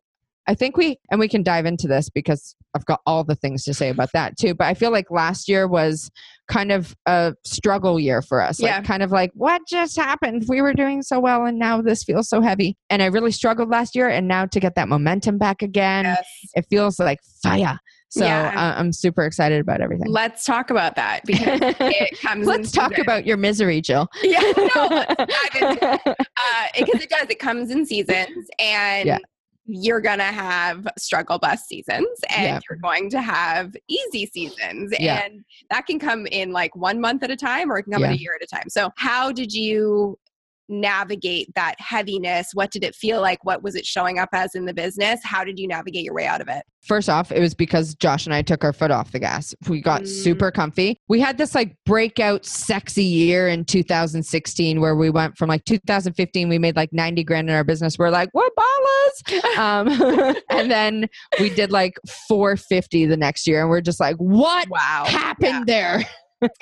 i 0.51 0.55
think 0.55 0.75
we 0.75 0.97
and 1.09 1.19
we 1.19 1.27
can 1.29 1.41
dive 1.43 1.65
into 1.65 1.87
this 1.87 2.09
because 2.09 2.55
i've 2.75 2.85
got 2.85 2.99
all 3.05 3.23
the 3.23 3.35
things 3.35 3.63
to 3.63 3.73
say 3.73 3.89
about 3.89 4.11
that 4.13 4.37
too 4.37 4.53
but 4.53 4.67
i 4.67 4.73
feel 4.73 4.91
like 4.91 5.09
last 5.09 5.47
year 5.47 5.67
was 5.67 6.11
kind 6.49 6.71
of 6.71 6.93
a 7.05 7.33
struggle 7.45 7.97
year 7.99 8.21
for 8.21 8.41
us 8.41 8.59
Yeah. 8.61 8.75
like 8.77 8.85
kind 8.85 9.01
of 9.01 9.11
like 9.11 9.31
what 9.33 9.61
just 9.67 9.95
happened 9.95 10.43
we 10.49 10.61
were 10.61 10.73
doing 10.73 11.01
so 11.01 11.19
well 11.19 11.45
and 11.45 11.57
now 11.57 11.81
this 11.81 12.03
feels 12.03 12.27
so 12.27 12.41
heavy 12.41 12.75
and 12.89 13.01
i 13.01 13.05
really 13.05 13.31
struggled 13.31 13.69
last 13.69 13.95
year 13.95 14.09
and 14.09 14.27
now 14.27 14.45
to 14.45 14.59
get 14.59 14.75
that 14.75 14.87
momentum 14.89 15.37
back 15.37 15.61
again 15.61 16.03
Yes. 16.05 16.25
it 16.55 16.65
feels 16.69 16.99
like 16.99 17.19
fire 17.41 17.79
so 18.09 18.25
Yeah. 18.25 18.51
I- 18.53 18.77
i'm 18.79 18.91
super 18.91 19.23
excited 19.23 19.61
about 19.61 19.79
everything 19.79 20.11
Let's 20.11 20.43
talk 20.43 20.69
about 20.69 20.95
that 20.97 21.21
because 21.25 21.59
it 21.79 22.19
comes. 22.19 22.45
let's 22.45 22.73
in 22.73 22.79
talk 22.81 22.89
season. 22.91 23.03
about 23.05 23.25
your 23.25 23.37
misery 23.37 23.79
jill 23.79 24.09
Yeah, 24.21 24.41
no, 24.41 24.87
it. 24.91 26.03
uh, 26.19 26.67
because 26.77 27.01
it 27.01 27.09
does. 27.09 27.29
It 27.29 27.39
comes 27.39 27.71
in 27.71 27.85
seasons, 27.85 28.47
and 28.59 29.07
Yeah. 29.07 29.17
You're 29.65 30.01
gonna 30.01 30.23
have 30.23 30.87
struggle 30.97 31.37
bus 31.39 31.63
seasons, 31.65 32.07
and 32.29 32.45
Yeah. 32.45 32.59
you're 32.69 32.79
going 32.79 33.09
to 33.11 33.21
have 33.21 33.75
easy 33.87 34.25
seasons, 34.25 34.93
Yeah. 34.99 35.23
and 35.23 35.43
that 35.69 35.85
can 35.85 35.99
come 35.99 36.25
in 36.27 36.51
like 36.51 36.75
one 36.75 36.99
month 36.99 37.23
at 37.23 37.31
a 37.31 37.35
time, 37.35 37.71
or 37.71 37.77
it 37.77 37.83
can 37.83 37.93
come 37.93 38.03
in 38.03 38.11
a 38.11 38.15
year 38.15 38.35
at 38.35 38.43
a 38.43 38.47
time. 38.47 38.69
So, 38.69 38.91
how 38.97 39.31
did 39.31 39.53
you? 39.53 40.17
Navigate 40.71 41.53
that 41.55 41.75
heaviness 41.79 42.49
what 42.53 42.71
did 42.71 42.83
it 42.83 42.95
feel 42.95 43.21
like 43.21 43.43
what 43.43 43.61
was 43.61 43.75
it 43.75 43.85
showing 43.85 44.17
up 44.19 44.29
as 44.33 44.55
in 44.55 44.65
the 44.65 44.73
business 44.73 45.19
how 45.23 45.43
did 45.43 45.59
you 45.59 45.67
navigate 45.67 46.03
your 46.03 46.13
way 46.13 46.25
out 46.25 46.41
of 46.41 46.47
it 46.47 46.63
First 46.83 47.09
off, 47.09 47.31
it 47.31 47.39
was 47.39 47.53
because 47.53 47.93
Josh 47.93 48.25
and 48.25 48.33
I 48.33 48.41
took 48.41 48.63
our 48.63 48.73
foot 48.73 48.89
off 48.89 49.11
the 49.11 49.19
gas. 49.19 49.53
We 49.69 49.81
got 49.81 50.01
Mm. 50.01 50.07
super 50.07 50.49
comfy. 50.49 50.99
We 51.07 51.19
had 51.19 51.37
this 51.37 51.53
like 51.53 51.75
breakout 51.85 52.43
sexy 52.43 53.03
year 53.03 53.47
in 53.47 53.65
2016 53.65 54.81
where 54.81 54.95
we 54.95 55.11
went 55.11 55.37
from 55.37 55.47
like 55.47 55.63
2015, 55.65 56.49
we 56.49 56.57
made 56.57 56.75
like 56.75 56.91
90 56.91 57.23
grand 57.23 57.49
in 57.51 57.55
our 57.55 57.63
business. 57.63 57.99
We're 57.99 58.09
like, 58.09 58.29
what 58.31 58.51
ballers? 58.57 59.43
Um, 59.61 60.35
and 60.49 60.71
then 60.71 61.07
we 61.39 61.51
did 61.51 61.71
like 61.71 61.99
450 62.27 63.05
the 63.05 63.17
next 63.17 63.45
year. 63.45 63.61
And 63.61 63.69
we're 63.69 63.81
just 63.81 63.99
like, 63.99 64.15
what 64.15 64.67
wow 64.69 65.03
happened 65.05 65.67
there? 65.67 66.01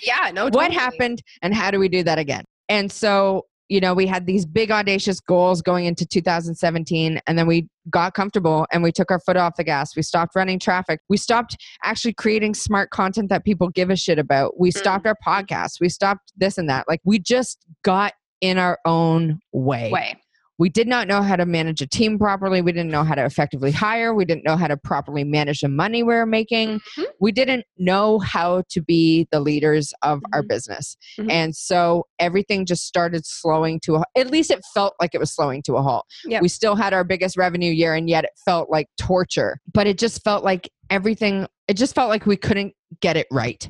yeah 0.03 0.31
no 0.33 0.47
what 0.51 0.73
happened 0.73 1.21
and 1.41 1.53
how 1.55 1.71
do 1.71 1.79
we 1.79 1.87
do 1.87 2.03
that 2.03 2.19
again 2.19 2.43
and 2.67 2.91
so 2.91 3.45
you 3.69 3.79
know 3.79 3.93
we 3.93 4.05
had 4.05 4.25
these 4.25 4.45
big 4.45 4.71
audacious 4.71 5.19
goals 5.19 5.61
going 5.61 5.85
into 5.85 6.05
2017 6.05 7.21
and 7.25 7.37
then 7.37 7.47
we 7.47 7.67
got 7.89 8.13
comfortable 8.13 8.67
and 8.71 8.83
we 8.83 8.91
took 8.91 9.09
our 9.09 9.19
foot 9.19 9.37
off 9.37 9.55
the 9.55 9.63
gas. 9.63 9.95
We 9.95 10.01
stopped 10.01 10.35
running 10.35 10.59
traffic. 10.59 10.99
We 11.09 11.17
stopped 11.17 11.57
actually 11.83 12.13
creating 12.13 12.53
smart 12.53 12.91
content 12.91 13.29
that 13.29 13.43
people 13.45 13.69
give 13.69 13.89
a 13.89 13.95
shit 13.95 14.19
about. 14.19 14.59
We 14.59 14.71
Mm. 14.71 14.77
stopped 14.77 15.07
our 15.07 15.15
podcast 15.25 15.79
we 15.79 15.89
stopped 15.89 16.33
this 16.37 16.57
and 16.57 16.69
that. 16.69 16.87
Like 16.87 17.01
we 17.05 17.19
just 17.19 17.65
got 17.83 18.13
in 18.41 18.57
our 18.57 18.77
own 18.85 19.39
way. 19.53 19.91
Way 19.91 20.15
We 20.59 20.69
did 20.69 20.87
not 20.87 21.07
know 21.07 21.21
how 21.21 21.37
to 21.37 21.45
manage 21.45 21.81
a 21.81 21.87
team 21.87 22.19
properly. 22.19 22.61
We 22.61 22.73
didn't 22.73 22.91
know 22.91 23.03
how 23.03 23.15
to 23.15 23.25
effectively 23.25 23.71
hire. 23.71 24.13
We 24.13 24.25
didn't 24.25 24.43
know 24.43 24.57
how 24.57 24.67
to 24.67 24.77
properly 24.77 25.23
manage 25.23 25.61
the 25.61 25.69
money 25.69 26.03
we 26.03 26.13
were 26.13 26.25
making. 26.25 26.81
Mhm. 26.97 27.05
We 27.21 27.31
didn't 27.31 27.65
know 27.77 28.19
how 28.19 28.63
to 28.69 28.81
be 28.81 29.27
the 29.31 29.39
leaders 29.39 29.93
of 30.01 30.21
our 30.33 30.43
Mhm. 30.43 30.47
business. 30.49 30.97
Mhm. 31.17 31.31
And 31.31 31.55
so 31.55 32.05
everything 32.19 32.65
just 32.65 32.85
started 32.85 33.25
slowing 33.25 33.79
to 33.85 33.95
a 33.95 34.03
at 34.17 34.29
least 34.29 34.51
it 34.51 34.59
felt 34.73 34.93
like 34.99 35.15
it 35.15 35.19
was 35.19 35.33
slowing 35.33 35.61
to 35.63 35.75
a 35.77 35.81
halt. 35.81 36.05
Yep. 36.25 36.41
We 36.41 36.49
still 36.49 36.75
had 36.75 36.93
our 36.93 37.05
biggest 37.05 37.37
revenue 37.37 37.71
year 37.71 37.95
and 37.95 38.09
yet 38.09 38.25
it 38.25 38.31
felt 38.45 38.69
like 38.69 38.87
torture. 38.97 39.59
But 39.73 39.87
it 39.87 39.97
just 39.97 40.23
felt 40.23 40.43
like 40.43 40.69
everything 40.89 41.47
it 41.69 41.77
just 41.77 41.93
felt 41.93 42.09
like 42.09 42.25
we 42.25 42.35
couldn't 42.35 42.73
get 42.99 43.15
it 43.15 43.27
right. 43.31 43.69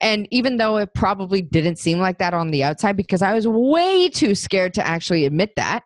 And 0.00 0.26
even 0.32 0.56
though 0.56 0.76
it 0.78 0.90
probably 0.94 1.40
didn't 1.40 1.78
seem 1.78 2.00
like 2.00 2.18
that 2.18 2.34
on 2.34 2.50
the 2.50 2.64
outside 2.64 2.96
because 2.96 3.22
I 3.22 3.32
was 3.32 3.46
way 3.46 4.08
too 4.08 4.34
scared 4.34 4.74
to 4.74 4.86
actually 4.86 5.24
admit 5.24 5.52
that, 5.56 5.84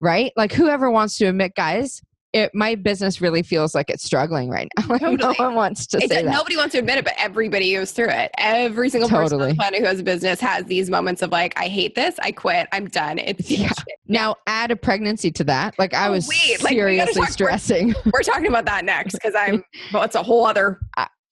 right? 0.00 0.32
Like 0.36 0.52
whoever 0.52 0.90
wants 0.90 1.18
to 1.18 1.26
admit 1.26 1.54
guys, 1.54 2.00
it 2.34 2.50
my 2.54 2.74
business 2.74 3.22
really 3.22 3.42
feels 3.42 3.74
like 3.74 3.88
it's 3.88 4.04
struggling 4.04 4.50
right 4.50 4.68
now. 4.78 4.84
Like 4.88 5.00
Totally. 5.00 5.34
no 5.38 5.44
one 5.44 5.54
wants 5.54 5.86
to 5.88 5.96
It's 5.96 6.08
say 6.12 6.22
that. 6.22 6.30
nobody 6.30 6.56
wants 6.58 6.72
to 6.72 6.78
admit 6.78 6.98
it, 6.98 7.04
but 7.04 7.14
everybody 7.16 7.72
goes 7.72 7.92
through 7.92 8.10
it. 8.10 8.30
Every 8.36 8.90
single 8.90 9.08
person 9.08 9.40
on 9.40 9.48
the 9.48 9.54
planet 9.54 9.80
who 9.80 9.86
has 9.86 9.98
a 10.00 10.02
business 10.02 10.38
has 10.40 10.66
these 10.66 10.90
moments 10.90 11.22
of 11.22 11.30
like, 11.32 11.58
I 11.58 11.68
hate 11.68 11.94
this, 11.94 12.16
I 12.20 12.32
quit, 12.32 12.68
I'm 12.70 12.86
done. 12.88 13.18
It's 13.18 13.50
Yeah. 13.50 13.70
Now 14.06 14.36
add 14.46 14.70
a 14.70 14.76
pregnancy 14.76 15.30
to 15.32 15.44
that. 15.44 15.78
Like 15.78 15.94
I 15.94 16.08
Oh, 16.08 16.12
was 16.12 16.28
wait, 16.28 16.62
like, 16.62 16.72
seriously 16.74 17.22
talk- 17.22 17.30
stressing. 17.30 17.94
We're 18.12 18.20
talking 18.22 18.48
about 18.48 18.66
that 18.66 18.84
next 18.84 19.14
because 19.14 19.34
I'm. 19.34 19.64
Well, 19.92 20.02
it's 20.02 20.14
a 20.14 20.22
whole 20.22 20.44
other 20.44 20.80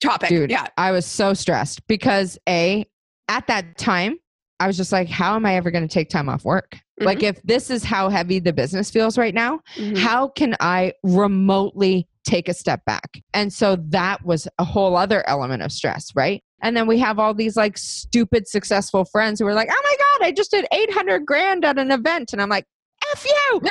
topic. 0.02 0.30
Dude, 0.30 0.50
Yeah. 0.50 0.66
I 0.78 0.92
was 0.92 1.04
so 1.04 1.34
stressed 1.34 1.86
because 1.88 2.38
A, 2.48 2.86
at 3.28 3.46
that 3.48 3.76
time, 3.76 4.16
I 4.60 4.66
was 4.66 4.78
just 4.78 4.92
like, 4.92 5.08
how 5.08 5.36
am 5.36 5.44
I 5.44 5.56
ever 5.56 5.70
going 5.70 5.86
to 5.86 5.92
take 5.92 6.08
time 6.08 6.30
off 6.30 6.42
work? 6.44 6.78
Like, 6.99 7.22
if 7.22 7.42
this 7.42 7.70
is 7.70 7.84
how 7.84 8.09
heavy 8.09 8.38
the 8.38 8.53
business 8.53 8.90
feels 8.90 9.18
right 9.18 9.34
now, 9.34 9.61
Mhm. 9.76 9.99
how 9.99 10.28
can 10.28 10.57
I 10.61 10.92
remotely 11.03 12.09
take 12.24 12.49
a 12.49 12.55
step 12.55 12.84
back? 12.86 13.18
And 13.34 13.53
so 13.53 13.76
that 13.90 14.24
was 14.24 14.49
a 14.59 14.64
whole 14.64 14.97
other 14.97 15.22
element 15.28 15.62
of 15.62 15.72
stress, 15.72 16.11
right? 16.14 16.42
And 16.62 16.74
then 16.76 16.86
we 16.86 16.99
have 16.99 17.18
all 17.18 17.34
these 17.34 17.57
like 17.57 17.76
stupid 17.76 18.49
successful 18.49 19.05
friends 19.05 19.40
who 19.40 19.47
are 19.47 19.55
like, 19.55 19.68
oh 19.70 19.80
my 19.84 19.97
God, 20.18 20.26
I 20.26 20.32
just 20.32 20.51
did 20.51 20.66
800 20.72 21.26
grand 21.26 21.64
at 21.66 21.78
an 21.78 21.90
event. 21.90 22.32
And 22.32 22.40
I'm 22.40 22.49
like, 22.49 22.64
F 23.12 23.24
you. 23.24 23.61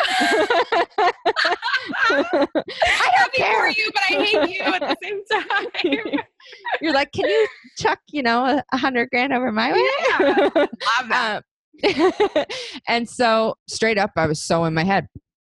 I 2.10 2.24
don't 2.38 2.50
Happy 2.86 3.38
care. 3.38 3.62
for 3.62 3.68
you, 3.80 3.92
but 3.94 4.04
I 4.10 4.14
hate 4.24 4.50
you 4.56 4.62
at 4.62 4.82
the 4.82 4.98
same 5.04 5.22
time. 5.32 6.20
You're 6.82 6.94
like, 6.94 7.12
can 7.12 7.26
you 7.28 7.48
chuck, 7.78 8.00
you 8.12 8.24
know, 8.24 8.46
a 8.46 8.64
a 8.72 8.78
hundred 8.78 9.10
grand 9.10 9.34
over 9.34 9.52
my 9.52 9.72
way? 9.74 9.88
Yeah. 10.10 10.50
Love 10.56 10.70
that. 11.10 11.36
Um, 11.38 11.44
and 12.88 13.08
so 13.10 13.56
straight 13.68 13.98
up, 13.98 14.12
I 14.16 14.28
was 14.28 14.42
so 14.44 14.66
in 14.66 14.74
my 14.74 14.84
head. 14.84 15.08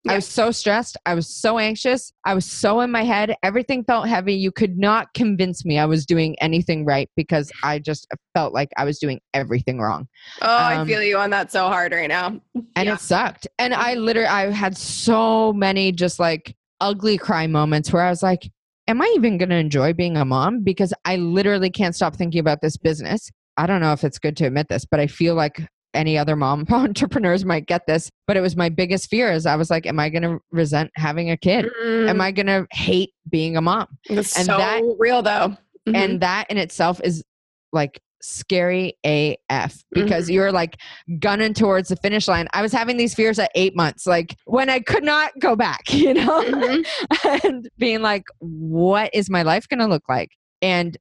I 0.07 0.15
was 0.15 0.27
so 0.27 0.51
stressed. 0.51 0.97
I 1.07 1.15
was 1.15 1.27
so 1.27 1.57
anxious. 1.57 2.13
I 2.25 2.35
was 2.35 2.45
so 2.45 2.81
in 2.81 2.91
my 2.91 3.03
head. 3.03 3.35
Everything 3.41 3.83
felt 3.83 4.07
heavy. 4.07 4.35
You 4.35 4.51
could 4.51 4.77
not 4.77 5.11
convince 5.15 5.65
me 5.65 5.79
I 5.79 5.85
was 5.85 6.05
doing 6.05 6.35
anything 6.39 6.85
right 6.85 7.09
because 7.15 7.51
I 7.63 7.79
just 7.79 8.07
felt 8.35 8.53
like 8.53 8.69
I 8.77 8.85
was 8.85 8.99
doing 8.99 9.19
everything 9.33 9.79
wrong. 9.79 10.07
oh, 10.43 10.47
I 10.47 10.75
um, 10.75 10.87
feel 10.87 11.01
you 11.01 11.17
on 11.17 11.31
that 11.31 11.51
so 11.51 11.67
hard 11.69 11.91
right 11.91 12.07
now. 12.07 12.39
And 12.75 12.85
Yeah. 12.87 12.93
it 12.93 12.99
sucked. 12.99 13.47
And 13.57 13.73
I 13.73 13.95
literally, 13.95 14.27
I 14.27 14.51
had 14.51 14.77
so 14.77 15.51
many 15.53 15.91
just 15.91 16.19
like 16.19 16.55
ugly 16.79 17.17
cry 17.17 17.47
moments 17.47 17.91
where 17.91 18.03
I 18.03 18.09
was 18.11 18.21
like, 18.21 18.51
am 18.87 19.01
I 19.01 19.11
even 19.15 19.39
going 19.39 19.49
to 19.49 19.55
enjoy 19.55 19.93
being 19.93 20.17
a 20.17 20.25
mom? 20.25 20.61
Because 20.61 20.93
I 21.03 21.15
literally 21.15 21.71
can't 21.71 21.95
stop 21.95 22.15
thinking 22.15 22.39
about 22.39 22.61
this 22.61 22.77
business. 22.77 23.31
I 23.57 23.65
don't 23.65 23.81
know 23.81 23.93
if 23.93 24.03
it's 24.03 24.19
good 24.19 24.37
to 24.37 24.45
admit 24.45 24.67
this, 24.69 24.85
but 24.85 24.99
I 24.99 25.07
feel 25.07 25.33
like 25.33 25.67
any 25.95 26.17
other 26.17 26.35
mom 26.35 26.65
entrepreneurs 26.71 27.45
might 27.45 27.65
get 27.65 27.87
this. 27.87 28.09
But 28.27 28.37
it 28.37 28.41
was 28.41 28.55
my 28.55 28.69
biggest 28.69 29.09
fear 29.09 29.31
is 29.31 29.45
I 29.45 29.55
was 29.55 29.69
like, 29.69 29.85
am 29.85 29.99
I 29.99 30.09
going 30.09 30.23
to 30.23 30.39
resent 30.51 30.91
having 30.95 31.31
a 31.31 31.37
kid? 31.37 31.69
Am 31.83 32.21
I 32.21 32.31
going 32.31 32.47
to 32.47 32.67
hate 32.71 33.13
being 33.29 33.57
a 33.57 33.61
mom? 33.61 33.87
It's 34.09 34.35
and 34.37 34.45
so 34.45 34.57
that- 34.57 34.81
real 34.99 35.21
though. 35.21 35.55
Mhm. 35.87 35.95
And 35.95 36.21
that 36.21 36.49
in 36.49 36.57
itself 36.57 36.99
is 37.03 37.23
like 37.71 38.01
scary 38.21 38.97
AF 39.03 39.83
because 39.91 40.31
you're 40.31 40.51
like 40.51 40.77
gunning 41.19 41.53
towards 41.53 41.89
the 41.89 41.95
finish 41.97 42.27
line. 42.27 42.47
I 42.53 42.63
was 42.63 42.71
having 42.71 42.97
these 42.97 43.13
fears 43.13 43.37
at 43.37 43.51
eight 43.53 43.75
months, 43.75 44.07
like 44.07 44.35
when 44.45 44.67
I 44.67 44.79
could 44.79 45.03
not 45.03 45.31
go 45.39 45.55
back, 45.55 45.81
you 45.93 46.15
know, 46.15 46.43
Mhm. 46.43 46.85
and 47.45 47.69
being 47.77 48.01
like, 48.01 48.23
what 48.39 49.11
is 49.13 49.29
my 49.29 49.43
life 49.43 49.67
going 49.69 49.79
to 49.79 49.85
look 49.85 50.09
like? 50.09 50.31
And 50.63 50.97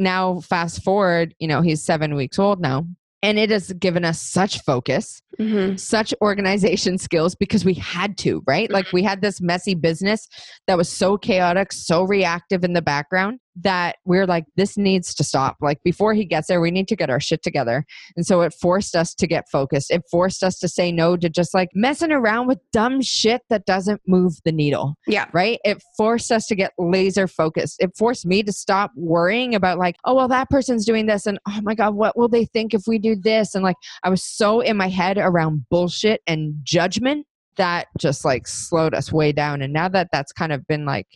now, 0.00 0.38
fast 0.38 0.84
forward, 0.84 1.34
you 1.40 1.48
know, 1.48 1.60
he's 1.60 1.82
seven 1.82 2.14
weeks 2.14 2.38
old 2.38 2.60
now. 2.60 2.86
And 3.22 3.38
it 3.38 3.50
has 3.50 3.72
given 3.72 4.04
us 4.04 4.20
such 4.20 4.60
focus, 4.62 5.22
Mhm. 5.40 5.78
such 5.78 6.14
organization 6.22 6.98
skills 6.98 7.34
because 7.34 7.64
we 7.64 7.74
had 7.74 8.16
to, 8.18 8.42
right? 8.46 8.70
Like 8.70 8.92
we 8.92 9.02
had 9.02 9.22
this 9.22 9.40
messy 9.40 9.74
business 9.74 10.28
that 10.66 10.76
was 10.76 10.88
so 10.88 11.18
chaotic, 11.18 11.72
so 11.72 12.04
reactive 12.04 12.62
in 12.62 12.74
the 12.74 12.82
background 12.82 13.40
that 13.62 13.96
we're 14.04 14.26
like, 14.26 14.44
this 14.56 14.76
needs 14.76 15.14
to 15.14 15.24
stop. 15.24 15.56
Like 15.60 15.82
before 15.82 16.14
he 16.14 16.24
gets 16.24 16.48
there, 16.48 16.60
we 16.60 16.70
need 16.70 16.88
to 16.88 16.96
get 16.96 17.10
our 17.10 17.20
shit 17.20 17.42
together. 17.42 17.84
And 18.16 18.26
so 18.26 18.40
it 18.42 18.54
forced 18.60 18.94
us 18.94 19.14
to 19.14 19.26
get 19.26 19.44
focused. 19.50 19.90
It 19.90 20.02
forced 20.10 20.42
us 20.42 20.58
to 20.60 20.68
say 20.68 20.92
no 20.92 21.16
to 21.16 21.28
just 21.28 21.54
like 21.54 21.68
messing 21.74 22.12
around 22.12 22.46
with 22.46 22.58
dumb 22.72 23.00
shit 23.02 23.42
that 23.50 23.66
doesn't 23.66 24.00
move 24.06 24.34
the 24.44 24.52
needle 24.52 24.94
Yeah. 25.06 25.26
right? 25.32 25.58
It 25.64 25.82
forced 25.96 26.30
us 26.32 26.46
to 26.46 26.54
get 26.54 26.72
laser 26.78 27.26
focused. 27.26 27.76
It 27.80 27.90
forced 27.96 28.26
me 28.26 28.42
to 28.42 28.52
stop 28.52 28.92
worrying 28.96 29.54
about 29.54 29.78
like, 29.78 29.96
oh 30.04 30.14
well, 30.14 30.28
that 30.28 30.48
person's 30.50 30.84
doing 30.86 31.06
this, 31.06 31.26
and 31.26 31.38
oh 31.48 31.60
my 31.62 31.74
god, 31.74 31.94
what 31.94 32.16
will 32.16 32.28
they 32.28 32.44
think 32.44 32.74
if 32.74 32.82
we 32.86 32.98
do 32.98 33.16
this? 33.16 33.54
And 33.54 33.64
like, 33.64 33.76
I 34.02 34.10
was 34.10 34.22
so 34.22 34.60
in 34.60 34.76
my 34.76 34.88
head 34.88 35.18
around 35.18 35.66
bullshit 35.70 36.20
and 36.26 36.54
judgment 36.62 37.26
that 37.56 37.88
just 37.98 38.24
like 38.24 38.46
slowed 38.46 38.94
us 38.94 39.12
way 39.12 39.32
down. 39.32 39.62
And 39.62 39.72
now 39.72 39.88
that 39.88 40.08
that's 40.12 40.32
kind 40.32 40.52
of 40.52 40.66
been 40.66 40.84
like 40.84 41.06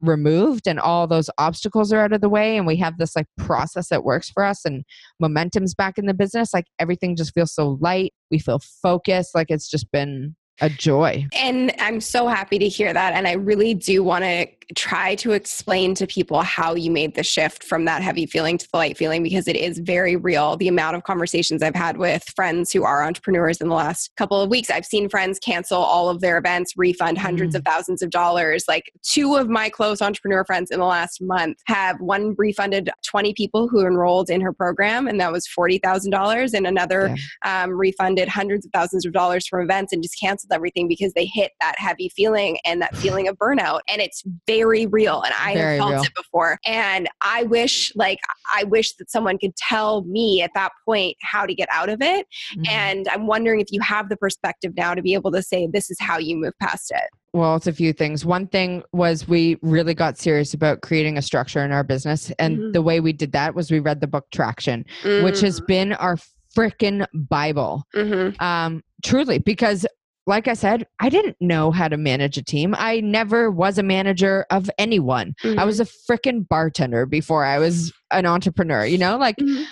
removed 0.00 0.66
and 0.66 0.78
all 0.78 1.06
those 1.06 1.28
obstacles 1.38 1.92
are 1.92 2.00
out 2.00 2.12
of 2.12 2.20
the 2.20 2.28
way 2.28 2.56
and 2.56 2.66
we 2.66 2.76
have 2.76 2.98
this 2.98 3.16
like 3.16 3.26
process 3.36 3.88
that 3.88 4.04
works 4.04 4.30
for 4.30 4.44
us 4.44 4.64
and 4.64 4.84
momentum's 5.18 5.74
back 5.74 5.98
in 5.98 6.06
the 6.06 6.14
business 6.14 6.54
like 6.54 6.66
everything 6.78 7.16
just 7.16 7.34
feels 7.34 7.52
so 7.52 7.76
light 7.80 8.14
we 8.30 8.38
feel 8.38 8.60
focused 8.82 9.34
like 9.34 9.50
it's 9.50 9.68
just 9.68 9.90
been 9.90 10.36
a 10.60 10.68
joy 10.68 11.26
And 11.34 11.72
I'm 11.78 12.00
so 12.00 12.26
happy 12.26 12.58
to 12.58 12.68
hear 12.68 12.92
that. 12.92 13.12
And 13.12 13.28
I 13.28 13.32
really 13.32 13.74
do 13.74 14.02
want 14.02 14.24
to 14.24 14.46
try 14.74 15.14
to 15.16 15.32
explain 15.32 15.94
to 15.94 16.06
people 16.06 16.42
how 16.42 16.74
you 16.74 16.90
made 16.90 17.14
the 17.14 17.22
shift 17.22 17.64
from 17.64 17.86
that 17.86 18.02
heavy 18.02 18.26
feeling 18.26 18.58
to 18.58 18.68
the 18.70 18.76
light 18.76 18.98
feeling 18.98 19.22
because 19.22 19.48
it 19.48 19.56
is 19.56 19.78
very 19.78 20.16
real. 20.16 20.56
The 20.56 20.68
amount 20.68 20.96
of 20.96 21.04
conversations 21.04 21.62
I've 21.62 21.74
had 21.74 21.96
with 21.96 22.24
friends 22.36 22.72
who 22.72 22.84
are 22.84 23.02
entrepreneurs 23.02 23.60
in 23.60 23.68
the 23.68 23.74
last 23.74 24.10
couple 24.16 24.40
of 24.40 24.50
weeks, 24.50 24.70
I've 24.70 24.84
seen 24.84 25.08
friends 25.08 25.38
cancel 25.38 25.78
all 25.78 26.08
of 26.08 26.20
their 26.20 26.36
events, 26.36 26.74
refund 26.76 27.18
hundreds 27.18 27.54
of 27.54 27.64
thousands 27.64 28.02
of 28.02 28.10
dollars. 28.10 28.64
Like 28.68 28.92
two 29.02 29.36
of 29.36 29.48
my 29.48 29.70
close 29.70 30.02
entrepreneur 30.02 30.44
friends 30.44 30.70
in 30.70 30.80
the 30.80 30.86
last 30.86 31.22
month 31.22 31.58
have 31.66 32.00
one 32.00 32.34
refunded 32.36 32.90
20 33.06 33.32
people 33.34 33.68
who 33.68 33.86
enrolled 33.86 34.28
in 34.28 34.40
her 34.40 34.52
program, 34.52 35.08
and 35.08 35.18
that 35.20 35.32
was 35.32 35.48
$40,000, 35.48 36.52
and 36.52 36.66
another 36.66 37.16
um, 37.44 37.70
refunded 37.70 38.28
hundreds 38.28 38.66
of 38.66 38.72
thousands 38.72 39.06
of 39.06 39.12
dollars 39.12 39.46
from 39.46 39.62
events 39.62 39.92
and 39.92 40.02
just 40.02 40.20
canceled 40.20 40.52
everything 40.52 40.88
because 40.88 41.12
they 41.14 41.26
hit 41.26 41.52
that 41.60 41.74
heavy 41.78 42.10
feeling 42.14 42.58
and 42.66 42.82
that 42.82 42.94
feeling 42.96 43.28
of 43.28 43.38
burnout. 43.38 43.80
And 43.88 44.02
it's 44.02 44.22
very 44.46 44.57
real. 44.64 45.22
And 45.22 45.34
I 45.38 45.54
Very 45.54 45.76
have 45.76 45.78
felt 45.78 45.92
real. 45.92 46.02
it 46.02 46.14
before. 46.14 46.58
And 46.64 47.08
I 47.22 47.44
wish, 47.44 47.92
like, 47.96 48.18
I 48.54 48.64
wish 48.64 48.94
that 48.94 49.10
someone 49.10 49.38
could 49.38 49.56
tell 49.56 50.02
me 50.04 50.42
at 50.42 50.50
that 50.54 50.72
point 50.84 51.16
how 51.22 51.46
to 51.46 51.54
get 51.54 51.68
out 51.72 51.88
of 51.88 52.00
it. 52.02 52.26
Mhm. 52.56 52.68
And 52.68 53.08
I'm 53.08 53.26
wondering 53.26 53.60
if 53.60 53.68
you 53.70 53.80
have 53.80 54.08
the 54.08 54.16
perspective 54.16 54.72
now 54.76 54.94
to 54.94 55.02
be 55.02 55.14
able 55.14 55.32
to 55.32 55.42
say, 55.42 55.66
this 55.72 55.90
is 55.90 55.98
how 56.00 56.18
you 56.18 56.36
move 56.36 56.52
past 56.60 56.90
it. 56.90 57.08
Well, 57.34 57.56
it's 57.56 57.66
a 57.66 57.72
few 57.72 57.92
things. 57.92 58.24
One 58.24 58.46
thing 58.46 58.82
was 58.92 59.28
we 59.28 59.58
really 59.62 59.94
got 59.94 60.16
serious 60.18 60.54
about 60.54 60.80
creating 60.80 61.18
a 61.18 61.22
structure 61.22 61.62
in 61.64 61.72
our 61.72 61.84
business. 61.84 62.30
And 62.38 62.58
Mhm. 62.58 62.72
the 62.72 62.82
way 62.82 63.00
we 63.00 63.12
did 63.12 63.32
that 63.32 63.54
was 63.54 63.70
we 63.70 63.80
read 63.80 64.00
the 64.00 64.06
book 64.06 64.26
Traction, 64.32 64.84
which 65.22 65.40
has 65.40 65.60
been 65.60 65.92
our 65.92 66.16
freaking 66.56 67.06
Bible. 67.12 67.84
Mhm. 67.94 68.40
Um, 68.40 68.82
truly, 69.04 69.38
because 69.38 69.86
like 70.28 70.46
I 70.46 70.52
said, 70.52 70.86
I 71.00 71.08
didn't 71.08 71.36
know 71.40 71.70
how 71.70 71.88
to 71.88 71.96
manage 71.96 72.36
a 72.36 72.42
team. 72.42 72.74
I 72.78 73.00
never 73.00 73.50
was 73.50 73.78
a 73.78 73.82
manager 73.82 74.44
of 74.50 74.70
anyone. 74.76 75.34
I 75.42 75.46
Mhm. 75.48 75.66
was 75.66 75.80
a 75.80 75.84
freaking 75.86 76.46
bartender 76.46 77.06
before 77.06 77.44
I 77.46 77.58
was 77.58 77.92
an 78.10 78.26
entrepreneur, 78.26 78.84
you 78.84 78.98
know? 78.98 79.16
Like 79.16 79.36
Mhm. 79.36 79.64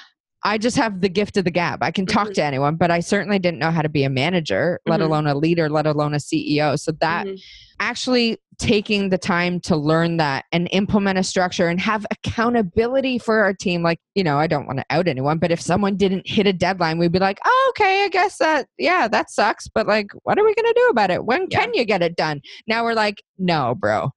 I 0.45 0.59
just 0.59 0.77
have 0.77 1.01
the 1.01 1.09
gift 1.09 1.37
of 1.37 1.45
the 1.45 1.51
gab. 1.51 1.83
I 1.83 1.91
can 1.91 2.07
talk 2.07 2.29
Mhm. 2.29 2.35
to 2.35 2.45
anyone, 2.45 2.77
but 2.77 2.91
I 2.91 3.01
certainly 3.01 3.39
didn't 3.39 3.59
know 3.59 3.71
how 3.71 3.83
to 3.83 3.89
be 3.89 4.05
a 4.05 4.11
manager, 4.11 4.81
let 4.87 5.01
Mhm. 5.01 5.05
alone 5.05 5.27
a 5.27 5.35
leader, 5.35 5.69
let 5.69 5.87
alone 5.87 6.15
a 6.15 6.21
CEO. 6.21 6.77
So 6.77 6.93
that 7.01 7.27
Mhm. 7.27 7.41
actually 7.81 8.39
taking 8.59 9.11
the 9.11 9.19
time 9.19 9.61
to 9.61 9.77
learn 9.77 10.17
that 10.17 10.45
and 10.53 10.67
implement 10.73 11.19
a 11.19 11.23
structure 11.23 11.69
and 11.69 11.79
have 11.81 12.07
accountability 12.11 13.19
for 13.19 13.45
our 13.45 13.53
team 13.53 13.83
like 13.83 13.99
you 14.15 14.25
know 14.25 14.39
i 14.39 14.47
don't 14.47 14.65
want 14.67 14.79
to 14.79 14.85
out 14.89 15.07
anyone 15.07 15.37
but 15.37 15.51
if 15.51 15.61
someone 15.61 15.95
didn't 15.95 16.27
hit 16.27 16.47
a 16.47 16.55
deadline 16.55 16.97
we'd 16.97 17.13
be 17.13 17.19
like 17.19 17.39
oh 17.45 17.67
okay 17.77 18.05
i 18.05 18.09
guess 18.09 18.39
that 18.39 18.67
yeah 18.79 19.07
that 19.07 19.31
sucks 19.31 19.69
but 19.69 19.87
like 19.87 20.07
what 20.23 20.39
are 20.39 20.45
we 20.45 20.55
going 20.55 20.65
to 20.65 20.81
do 20.81 20.89
about 20.89 21.11
it 21.11 21.27
when 21.27 21.47
Yeah. 21.51 21.61
can 21.61 21.75
you 21.75 21.85
get 21.85 22.01
it 22.01 22.17
done 22.17 22.41
now 22.67 22.83
we're 22.83 22.95
like 22.95 23.23
no 23.37 23.75
bro 23.75 24.09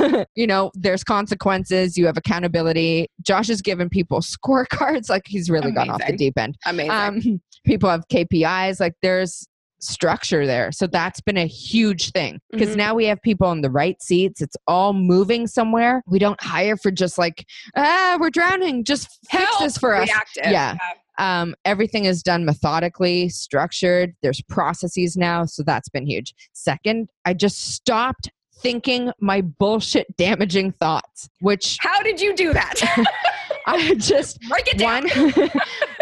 you 0.34 0.46
know 0.46 0.70
there's 0.74 1.02
consequences 1.04 1.96
you 1.96 2.06
have 2.06 2.16
accountability 2.16 3.08
josh 3.22 3.48
has 3.48 3.60
given 3.62 3.88
people 3.88 4.20
scorecards 4.46 5.08
like 5.08 5.22
he's 5.26 5.48
really 5.50 5.72
gone 5.72 5.90
off 5.90 6.00
the 6.06 6.16
deep 6.16 6.38
end 6.38 6.56
Amazing. 6.66 6.90
um, 6.90 7.40
people 7.64 7.90
have 7.90 8.06
KPIs. 8.08 8.78
Like 8.78 8.94
there's 9.02 9.46
structure 9.80 10.46
there. 10.46 10.70
So 10.72 10.86
that's 10.86 11.20
been 11.20 11.36
a 11.36 11.46
huge 11.46 12.12
thing 12.12 12.38
because 12.52 12.70
Mhm. 12.70 12.76
now 12.76 12.94
we 12.94 13.04
have 13.06 13.20
people 13.20 13.50
in 13.52 13.60
the 13.60 13.70
right 13.70 14.00
seats. 14.00 14.40
It's 14.40 14.56
all 14.68 14.92
moving 14.92 15.46
somewhere. 15.48 16.02
We 16.06 16.18
don't 16.20 16.40
hire 16.42 16.76
for 16.76 16.90
just 16.92 17.18
like, 17.18 17.44
ah, 17.76 18.16
we're 18.20 18.30
drowning. 18.30 18.84
Just 18.84 19.08
fix 19.28 19.50
this 19.58 19.76
for 19.76 19.94
us. 19.96 20.08
reactive. 20.08 20.52
Yeah. 20.52 20.76
Um, 21.18 21.54
everything 21.64 22.04
is 22.04 22.22
done 22.22 22.44
methodically, 22.44 23.28
structured. 23.28 24.14
There's 24.22 24.40
processes 24.42 25.16
now. 25.16 25.44
So 25.44 25.62
that's 25.62 25.88
been 25.88 26.06
huge. 26.06 26.34
Second, 26.52 27.08
I 27.24 27.34
just 27.34 27.72
stopped 27.74 28.30
thinking 28.58 29.10
my 29.20 29.40
bullshit 29.42 30.16
damaging 30.16 30.72
thoughts, 30.72 31.28
which 31.40 31.76
How 31.80 32.02
did 32.02 32.20
you 32.20 32.34
do 32.34 32.52
that? 32.52 32.74
I 33.68 33.94
just 33.94 34.40
Break 34.48 34.68
it 34.72 34.78
down. 34.78 35.08
one 35.08 35.50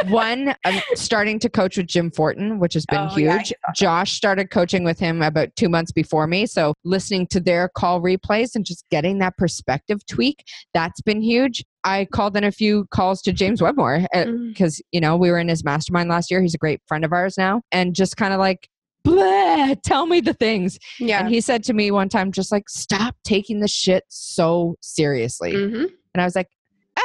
one 0.11 0.55
i'm 0.67 0.83
starting 0.95 1.39
to 1.39 1.49
coach 1.49 1.79
with 1.79 1.87
jim 1.87 2.11
fortin 2.11 2.59
which 2.59 2.75
has 2.75 2.85
been 2.85 2.99
Oh, 3.11 3.15
huge 3.15 3.31
awesome. 3.31 3.75
josh 3.75 4.13
started 4.13 4.51
coaching 4.51 4.85
with 4.85 4.99
him 4.99 5.23
about 5.23 5.55
two 5.57 5.71
months 5.71 5.93
before 5.93 6.27
me 6.27 6.45
so 6.45 6.75
listening 6.85 7.27
to 7.29 7.41
their 7.41 7.71
call 7.75 8.03
replays 8.03 8.55
and 8.55 8.67
just 8.67 8.85
getting 8.91 9.19
that 9.21 9.39
perspective 9.39 10.05
tweak 10.07 10.45
that's 10.75 11.01
been 11.01 11.23
huge 11.23 11.65
i 11.85 12.05
called 12.13 12.37
in 12.37 12.45
a 12.45 12.53
few 12.53 12.85
calls 12.91 13.23
to 13.23 13.33
james 13.33 13.63
wedmore 13.63 14.01
Mhm. 14.15 14.49
because 14.49 14.83
you 14.93 15.01
know 15.01 15.17
we 15.17 15.31
were 15.31 15.39
in 15.39 15.49
his 15.49 15.65
mastermind 15.65 16.11
last 16.11 16.31
year 16.31 16.43
he's 16.43 16.55
a 16.55 16.59
great 16.59 16.81
friend 16.87 17.05
of 17.05 17.13
ours 17.15 17.39
now 17.39 17.63
and 17.73 17.95
just 17.95 18.19
kind 18.19 18.35
of 18.35 18.39
like 18.41 18.69
Blah, 19.05 19.75
tell 19.85 20.07
me 20.07 20.21
the 20.21 20.35
things. 20.35 20.79
Yeah. 20.99 21.21
And 21.21 21.29
he 21.29 21.41
said 21.41 21.63
to 21.65 21.75
me 21.75 21.91
one 21.91 22.09
time, 22.09 22.33
just 22.33 22.51
like, 22.51 22.69
stop 22.69 23.15
taking 23.25 23.61
the 23.61 23.69
shit 23.69 24.05
so 24.09 24.77
seriously. 24.81 25.53
Mhm. 25.53 25.89
And 26.15 26.21
I 26.23 26.25
was 26.25 26.35
like, 26.35 26.49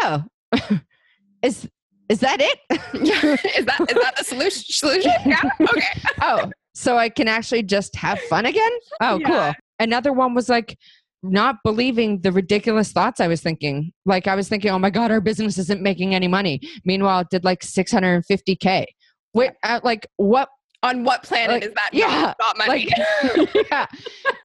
oh, 0.02 0.24
is 1.44 1.68
is 2.08 2.20
that 2.22 2.40
it? 2.42 2.60
is 3.60 3.66
that 3.66 3.80
is 3.90 3.96
that 3.96 4.14
the 4.18 4.24
solution? 4.24 4.64
Solution? 4.68 5.12
Yeah. 5.26 5.42
Okay. 5.62 5.86
oh, 6.22 6.52
so 6.74 6.98
I 6.98 7.10
can 7.10 7.28
actually 7.28 7.64
just 7.64 7.96
have 7.96 8.20
fun 8.22 8.46
again? 8.46 8.72
Oh, 9.02 9.20
Yeah. 9.20 9.28
cool. 9.28 9.54
Another 9.80 10.12
one 10.14 10.34
was 10.34 10.50
like 10.50 10.78
not 11.22 11.58
believing 11.64 12.22
the 12.22 12.32
ridiculous 12.32 12.92
thoughts 12.94 13.20
I 13.20 13.28
was 13.28 13.42
thinking. 13.42 13.92
Like 14.06 14.28
I 14.28 14.36
was 14.36 14.48
thinking, 14.48 14.72
oh 14.72 14.80
my 14.80 14.90
God, 14.90 15.12
our 15.12 15.22
business 15.22 15.58
isn't 15.58 15.82
making 15.82 16.16
any 16.16 16.28
money. 16.28 16.62
Meanwhile, 16.86 17.20
it 17.22 17.28
did 17.30 17.44
like 17.44 17.60
650K. 17.62 18.86
Wait, 19.34 19.52
uh, 19.64 19.80
like 19.84 20.08
what? 20.16 20.50
On 20.82 21.04
what 21.04 21.24
planet 21.24 21.56
Like, 21.56 21.64
is 21.66 21.74
that? 21.74 21.90
yeah, 21.92 22.34
Not, 22.40 22.58
money. 22.58 22.88
Like, 23.36 23.50
yeah. 23.70 23.86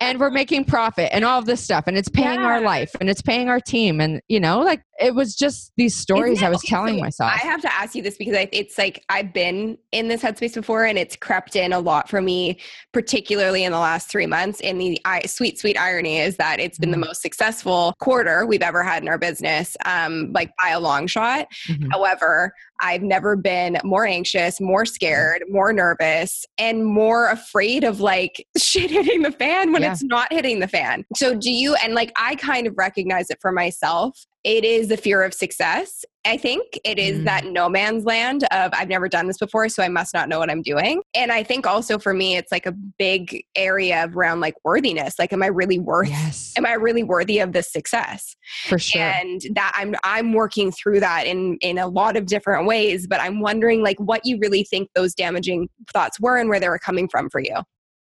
And 0.01 0.18
we're 0.18 0.30
making 0.30 0.64
profit 0.64 1.11
and 1.12 1.24
all 1.24 1.39
of 1.39 1.47
this 1.47 1.61
stuff. 1.61 1.85
And 1.87 1.97
it's 1.97 2.09
paying 2.09 2.41
our 2.41 2.61
life 2.61 2.91
and 3.01 3.09
it's 3.09 3.22
paying 3.22 3.49
our 3.49 3.61
team. 3.61 4.01
And, 4.01 4.20
you 4.26 4.41
know, 4.41 4.59
like 4.61 4.82
it 4.99 5.14
was 5.14 5.37
just 5.37 5.72
these 5.76 5.95
stories 5.95 6.43
I 6.43 6.49
was 6.49 6.59
okay, 6.59 6.68
telling 6.68 6.97
so 6.97 7.01
myself. 7.03 7.32
I 7.32 7.39
have 7.39 7.61
to 7.62 7.72
ask 7.72 7.95
you 7.95 8.03
this 8.03 8.16
because 8.16 8.37
I, 8.37 8.49
it's 8.53 8.78
like 8.78 9.05
I've 9.09 9.32
been 9.32 9.78
in 9.93 10.09
this 10.09 10.22
headspace 10.22 10.55
before, 10.55 10.85
and 10.85 10.99
it's 10.99 11.14
crept 11.16 11.55
in 11.57 11.72
a 11.72 11.78
lot 11.78 12.09
for 12.09 12.20
me, 12.20 12.59
particularly 12.93 13.62
in 13.64 13.70
the 13.72 13.78
last 13.78 14.09
three 14.11 14.26
months. 14.26 14.61
And 14.61 14.80
the 14.80 15.01
I, 15.05 15.22
sweet, 15.26 15.59
sweet 15.59 15.78
irony 15.78 16.18
is 16.18 16.37
that 16.39 16.59
it's 16.59 16.78
been 16.78 16.91
the 16.91 16.97
Mm. 16.97 17.07
most 17.07 17.22
successful 17.22 17.95
quarter 18.01 18.45
we've 18.47 18.62
ever 18.62 18.82
had 18.82 19.03
in 19.03 19.09
our 19.09 19.18
business, 19.18 19.76
um, 19.85 20.32
like 20.32 20.51
by 20.62 20.70
a 20.70 20.80
long 20.80 21.07
shot. 21.07 21.47
Mhm. 21.68 21.91
However, 21.93 22.53
I've 22.81 23.03
never 23.03 23.37
been 23.37 23.79
more 23.85 24.07
anxious, 24.07 24.61
more 24.61 24.85
scared, 24.85 25.45
more 25.49 25.72
nervous, 25.72 26.45
and 26.59 26.85
more 26.85 27.29
afraid 27.31 27.85
of 27.85 28.01
like 28.01 28.47
shit 28.59 28.91
hitting 28.91 29.22
the 29.22 29.31
fan 29.33 29.72
when 29.72 29.83
Yeah. 29.83 29.93
it's 29.93 30.03
not 30.03 30.33
hitting 30.33 30.61
the 30.61 30.68
fan. 30.68 31.05
So, 31.16 31.35
do 31.35 31.51
you, 31.51 31.75
and 31.77 31.95
like 31.95 32.12
I 32.16 32.35
kind 32.37 32.66
of 32.66 32.75
recognize 32.77 33.31
it 33.31 33.39
for 33.41 33.53
myself, 33.53 34.27
it 34.45 34.64
is 34.64 34.88
the 34.88 34.97
fear 34.97 35.22
of 35.22 35.32
success. 35.34 36.05
I 36.26 36.36
think 36.38 36.78
it 36.84 36.99
is 36.99 37.18
Mm. 37.20 37.24
that 37.24 37.45
no 37.47 37.68
man's 37.68 38.05
land 38.05 38.45
of 38.51 38.70
I've 38.74 38.88
never 38.88 39.09
done 39.09 39.26
this 39.26 39.36
before, 39.38 39.68
so 39.68 39.82
I 39.82 39.88
must 39.88 40.14
not 40.14 40.28
know 40.28 40.38
what 40.38 40.51
I'm 40.51 40.62
doing. 40.62 41.03
And 41.14 41.32
I 41.32 41.42
think 41.42 41.66
also 41.66 41.99
for 41.99 42.14
me, 42.14 42.36
it's 42.36 42.51
like 42.53 42.64
a 42.66 42.72
big 42.99 43.42
area 43.57 44.09
around 44.14 44.40
like 44.40 44.55
worthiness. 44.64 45.18
Like, 45.18 45.32
am 45.32 45.42
I 45.42 45.47
really 45.47 45.78
worth? 45.78 46.09
yes, 46.09 46.53
Am 46.57 46.64
I 46.66 46.74
really 46.74 47.03
worthy 47.03 47.40
of 47.40 47.53
this 47.53 47.70
success? 47.72 48.36
for 48.68 48.78
sure. 48.78 49.01
and 49.01 49.40
that 49.55 49.72
i'm 49.74 49.95
i'm 50.05 50.34
working 50.34 50.70
through 50.70 51.01
that 51.01 51.26
in 51.26 51.57
in 51.62 51.78
a 51.78 51.86
lot 51.86 52.14
of 52.14 52.26
different 52.26 52.66
ways 52.66 53.07
but 53.07 53.18
i'm 53.20 53.40
wondering 53.40 53.82
like 53.82 53.97
what 53.99 54.20
you 54.24 54.38
really 54.38 54.62
think 54.64 54.86
those 54.95 55.14
damaging 55.14 55.66
thoughts 55.95 56.20
were 56.20 56.36
and 56.36 56.51
where 56.51 56.61
they 56.61 56.68
were 56.68 56.78
coming 56.78 57.09
from 57.09 57.30
for 57.30 57.40
you 57.40 57.55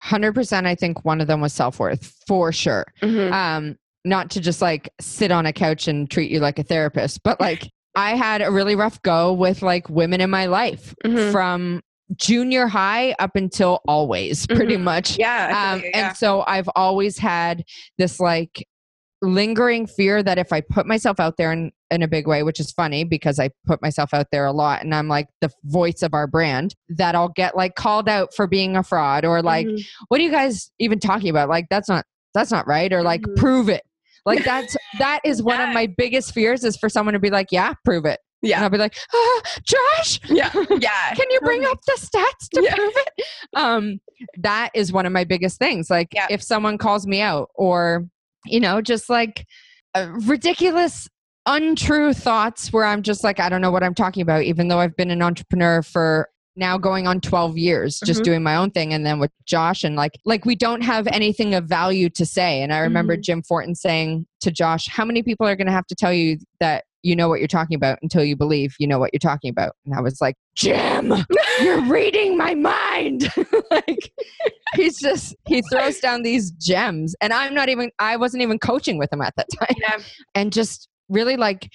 100% 0.03 0.65
I 0.65 0.75
think 0.75 1.05
one 1.05 1.21
of 1.21 1.27
them 1.27 1.39
was 1.39 1.53
self-worth 1.53 2.13
for 2.27 2.51
sure. 2.51 2.85
Um 3.01 3.77
not 4.05 4.29
to 4.31 4.41
just 4.41 4.61
like 4.61 4.89
sit 4.99 5.31
on 5.31 5.45
a 5.45 5.53
couch 5.53 5.87
and 5.87 6.09
treat 6.09 6.29
you 6.31 6.39
like 6.39 6.59
a 6.59 6.63
therapist, 6.63 7.21
but 7.23 7.39
like 7.39 7.69
I 7.95 8.15
had 8.15 8.41
a 8.41 8.51
really 8.51 8.75
rough 8.75 9.01
go 9.03 9.33
with 9.33 9.61
like 9.61 9.89
women 9.89 10.19
in 10.21 10.29
my 10.29 10.47
life 10.47 10.95
Mhm. 11.05 11.31
from 11.31 11.81
junior 12.17 12.67
high 12.67 13.15
up 13.19 13.35
until 13.35 13.81
always 13.87 14.45
pretty 14.47 14.75
Mhm. 14.77 14.81
much. 14.83 15.17
yeah, 15.17 15.71
Um 15.73 15.79
you, 15.81 15.89
yeah. 15.93 16.07
and 16.09 16.17
so 16.17 16.43
I've 16.47 16.69
always 16.75 17.17
had 17.17 17.63
this 17.97 18.19
like 18.19 18.65
lingering 19.21 19.87
fear 19.87 20.21
that 20.21 20.37
if 20.37 20.51
I 20.51 20.59
put 20.59 20.85
myself 20.85 21.17
out 21.19 21.37
there 21.37 21.53
in, 21.53 21.71
in 21.91 22.01
a 22.01 22.07
big 22.09 22.27
way, 22.27 22.43
which 22.43 22.59
is 22.59 22.71
funny 22.73 23.05
because 23.05 23.39
I 23.39 23.51
put 23.65 23.81
myself 23.81 24.13
out 24.13 24.27
there 24.33 24.45
a 24.45 24.51
lot 24.51 24.83
and 24.83 24.93
I'm 24.93 25.07
like 25.07 25.27
the 25.39 25.49
voice 25.63 26.01
of 26.01 26.13
our 26.13 26.27
brand, 26.27 26.75
that 26.89 27.15
I'll 27.15 27.29
get 27.29 27.55
like 27.55 27.75
called 27.75 28.09
out 28.09 28.33
for 28.35 28.47
being 28.47 28.75
a 28.75 28.83
fraud 28.83 29.23
or 29.23 29.41
like, 29.41 29.65
Mhm. 29.65 29.85
what 30.09 30.19
are 30.19 30.23
you 30.23 30.31
guys 30.31 30.71
even 30.79 30.99
talking 30.99 31.29
about? 31.29 31.47
Like 31.47 31.67
that's 31.69 31.87
not 31.87 32.05
that's 32.33 32.51
not 32.51 32.67
right 32.67 32.91
or 32.91 33.01
like 33.03 33.21
Mhm. 33.21 33.35
prove 33.37 33.69
it. 33.69 33.83
Like 34.25 34.43
that's 34.43 34.75
that 34.99 35.19
is 35.23 35.43
one 35.43 35.59
of 35.59 35.69
my 35.73 35.87
biggest 35.87 36.33
fears 36.33 36.63
is 36.63 36.77
for 36.77 36.89
someone 36.89 37.13
to 37.13 37.19
be 37.19 37.29
like, 37.29 37.47
yeah, 37.51 37.73
prove 37.83 38.05
it. 38.05 38.19
And 38.41 38.49
yeah 38.49 38.63
I'll 38.63 38.69
be 38.69 38.77
like, 38.77 38.95
ah, 39.13 39.41
Josh, 39.63 40.19
yeah 40.29 40.51
yeah 40.79 41.13
can 41.13 41.25
you 41.29 41.39
bring 41.41 41.63
up 41.65 41.79
the 41.85 41.97
stats 41.97 42.49
to 42.53 42.61
Yeah. 42.63 42.75
prove 42.75 42.93
it? 42.95 43.25
Um, 43.53 43.99
that 44.37 44.69
is 44.73 44.91
one 44.91 45.05
of 45.05 45.11
my 45.13 45.23
biggest 45.23 45.59
things. 45.59 45.89
Like 45.89 46.09
Yeah. 46.13 46.27
if 46.29 46.41
someone 46.41 46.77
calls 46.77 47.05
me 47.07 47.21
out 47.21 47.49
or, 47.55 48.05
you 48.45 48.59
know, 48.59 48.81
just 48.81 49.09
like 49.09 49.45
uh, 49.95 50.07
ridiculous, 50.25 51.07
untrue 51.45 52.13
thoughts 52.13 52.71
where 52.73 52.85
I'm 52.85 53.01
just 53.01 53.23
like, 53.23 53.39
I 53.39 53.49
don't 53.49 53.61
know 53.61 53.71
what 53.71 53.83
I'm 53.83 53.93
talking 53.93 54.21
about, 54.21 54.43
even 54.43 54.67
though 54.69 54.79
I've 54.79 54.95
been 54.95 55.11
an 55.11 55.21
entrepreneur 55.21 55.81
for 55.81 56.29
now 56.55 56.77
going 56.77 57.07
on 57.07 57.19
12 57.19 57.57
years 57.57 57.99
just 58.05 58.21
Mhm. 58.21 58.25
doing 58.25 58.43
my 58.43 58.55
own 58.55 58.69
thing 58.71 58.93
and 58.93 59.05
then 59.05 59.19
with 59.19 59.31
Josh 59.45 59.83
and 59.83 59.95
like 59.95 60.11
like 60.25 60.45
we 60.45 60.55
don't 60.55 60.81
have 60.81 61.07
anything 61.07 61.53
of 61.55 61.65
value 61.65 62.09
to 62.11 62.25
say 62.25 62.61
and 62.61 62.73
I 62.73 62.79
remember 62.79 63.17
Mhm. 63.17 63.21
Jim 63.23 63.41
Fortin 63.43 63.75
saying 63.75 64.25
to 64.41 64.51
Josh 64.51 64.87
how 64.87 65.05
many 65.05 65.23
people 65.23 65.47
are 65.47 65.55
going 65.55 65.67
to 65.67 65.73
have 65.73 65.87
to 65.87 65.95
tell 65.95 66.13
you 66.13 66.37
that 66.59 66.83
you 67.01 67.15
know 67.15 67.27
what 67.27 67.39
you're 67.39 67.47
talking 67.47 67.75
about 67.75 67.97
until 68.01 68.23
you 68.23 68.35
believe 68.35 68.75
you 68.79 68.87
know 68.87 68.97
what 68.99 69.09
you're 69.13 69.19
talking 69.19 69.49
about 69.49 69.73
and 69.85 69.95
I 69.95 70.01
was 70.01 70.21
like 70.21 70.35
Jim 70.55 71.11
you're 71.61 71.81
reading 71.85 72.37
my 72.37 72.53
mind 72.55 73.31
like 73.71 74.11
he's 74.75 74.99
just 74.99 75.35
he 75.47 75.61
throws 75.71 75.99
down 75.99 76.21
these 76.23 76.51
gems 76.51 77.15
and 77.21 77.31
i'm 77.33 77.53
not 77.53 77.69
even 77.69 77.91
i 77.99 78.15
wasn't 78.17 78.41
even 78.41 78.57
coaching 78.57 78.97
with 78.97 79.11
him 79.13 79.21
at 79.21 79.33
that 79.35 79.47
time 79.59 79.75
Yeah. 79.79 79.97
and 80.33 80.51
just 80.53 80.87
really 81.09 81.35
like 81.37 81.69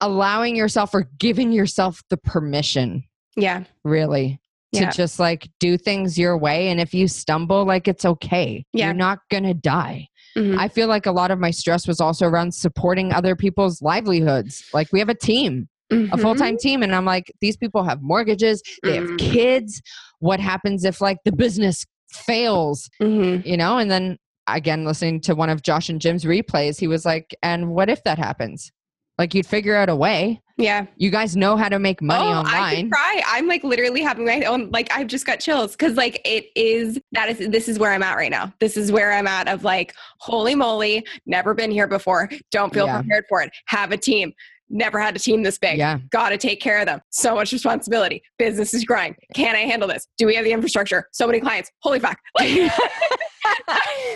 allowing 0.00 0.54
yourself 0.56 0.94
or 0.94 1.08
giving 1.18 1.50
yourself 1.52 2.02
the 2.10 2.16
permission 2.16 3.02
yeah 3.36 3.64
really 3.84 4.40
to 4.74 4.80
Yeah. 4.82 4.90
just 4.90 5.18
like 5.20 5.48
do 5.60 5.78
things 5.78 6.18
your 6.18 6.36
way 6.36 6.68
and 6.68 6.80
if 6.80 6.92
you 6.92 7.06
stumble 7.08 7.64
like 7.64 7.86
it's 7.88 8.04
okay 8.04 8.64
Yeah. 8.72 8.86
you're 8.86 8.94
not 8.94 9.20
gonna 9.30 9.54
die 9.54 10.08
Mhm. 10.36 10.58
i 10.58 10.68
feel 10.68 10.88
like 10.88 11.06
a 11.06 11.12
lot 11.12 11.30
of 11.30 11.38
my 11.38 11.50
stress 11.50 11.86
was 11.86 12.00
also 12.00 12.26
around 12.26 12.52
supporting 12.52 13.12
other 13.12 13.36
people's 13.36 13.80
livelihoods 13.80 14.64
like 14.74 14.88
we 14.92 14.98
have 14.98 15.08
a 15.08 15.14
team 15.14 15.68
a 15.90 15.94
Mhm. 15.94 16.20
full-time 16.20 16.56
team 16.58 16.82
and 16.82 16.94
i'm 16.94 17.04
like 17.04 17.32
these 17.40 17.56
people 17.56 17.84
have 17.84 18.02
mortgages 18.02 18.60
they 18.82 18.96
have 18.96 19.04
Mhm. 19.04 19.18
kids 19.18 19.80
what 20.18 20.40
happens 20.40 20.84
if 20.84 21.00
like 21.00 21.18
the 21.24 21.32
business 21.32 21.86
fails 22.10 22.90
Mhm. 23.00 23.46
you 23.46 23.56
know 23.56 23.78
and 23.78 23.90
then 23.90 24.16
again 24.48 24.84
listening 24.84 25.20
to 25.20 25.34
one 25.34 25.48
of 25.50 25.62
josh 25.62 25.88
and 25.88 26.00
jim's 26.00 26.24
replays 26.24 26.78
he 26.80 26.86
was 26.88 27.04
like 27.04 27.34
and 27.42 27.70
what 27.70 27.88
if 27.88 28.02
that 28.04 28.18
happens 28.18 28.72
like 29.18 29.32
you'd 29.34 29.46
figure 29.46 29.76
out 29.76 29.88
a 29.88 29.96
way 29.96 30.40
yeah 30.58 30.86
you 30.96 31.10
guys 31.10 31.36
know 31.36 31.56
how 31.56 31.68
to 31.68 31.78
make 31.78 32.00
money 32.00 32.24
oh, 32.24 32.30
I 32.30 32.38
online 32.38 32.76
could 32.84 32.92
cry. 32.92 33.22
I'm 33.26 33.46
like 33.46 33.62
literally 33.62 34.02
having 34.02 34.24
my 34.24 34.42
own 34.44 34.70
like 34.70 34.90
I've 34.90 35.06
just 35.06 35.26
got 35.26 35.38
chills 35.40 35.72
because 35.72 35.96
like 35.96 36.20
it 36.24 36.46
is 36.56 36.98
that 37.12 37.28
is 37.28 37.50
this 37.50 37.68
is 37.68 37.78
where 37.78 37.92
I'm 37.92 38.02
at 38.02 38.14
right 38.16 38.30
now. 38.30 38.52
This 38.60 38.76
is 38.76 38.90
where 38.90 39.12
I'm 39.12 39.26
at 39.26 39.48
of 39.48 39.64
like 39.64 39.94
holy 40.20 40.54
moly, 40.54 41.06
never 41.26 41.52
been 41.54 41.70
here 41.70 41.86
before. 41.86 42.30
Don't 42.50 42.72
feel 42.72 42.86
Yeah. 42.86 43.00
prepared 43.00 43.24
for 43.28 43.42
it. 43.42 43.50
Have 43.66 43.92
a 43.92 43.96
team. 43.98 44.32
Never 44.68 44.98
had 44.98 45.14
a 45.14 45.18
team 45.18 45.42
this 45.44 45.58
big. 45.58 45.78
yeah 45.78 45.98
Got 46.10 46.30
to 46.30 46.38
take 46.38 46.60
care 46.60 46.80
of 46.80 46.86
them. 46.86 47.00
So 47.10 47.34
much 47.36 47.52
responsibility. 47.52 48.20
Business 48.38 48.74
is 48.74 48.84
growing. 48.84 49.14
Can 49.34 49.54
I 49.54 49.60
handle 49.60 49.86
this? 49.88 50.08
Do 50.18 50.26
we 50.26 50.34
have 50.34 50.44
the 50.44 50.50
infrastructure? 50.52 51.06
So 51.12 51.26
many 51.26 51.38
clients. 51.38 51.70
Holy 51.82 52.00
fuck! 52.00 52.18
Like, 52.38 53.68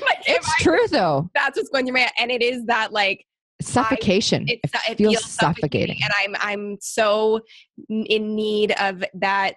like 0.03 0.19
it's 0.27 0.49
I- 0.49 0.63
true 0.63 0.87
though 0.91 1.31
that's 1.35 1.57
what's 1.57 1.69
going 1.71 1.85
through 1.87 1.95
my 1.95 2.01
head, 2.01 2.13
and 2.19 2.31
it 2.33 2.43
is 2.43 2.65
that 2.67 2.93
like 2.93 3.25
suffocation. 3.61 4.49
It, 4.49 4.61
it, 4.65 4.71
it 4.91 4.99
feels, 4.99 5.15
feels 5.15 5.25
suffocating. 5.27 5.99
and 6.03 6.13
i'm 6.17 6.37
i'm 6.41 6.79
so 6.81 7.41
in 7.89 8.35
need 8.35 8.73
of 8.73 9.05
that 9.15 9.57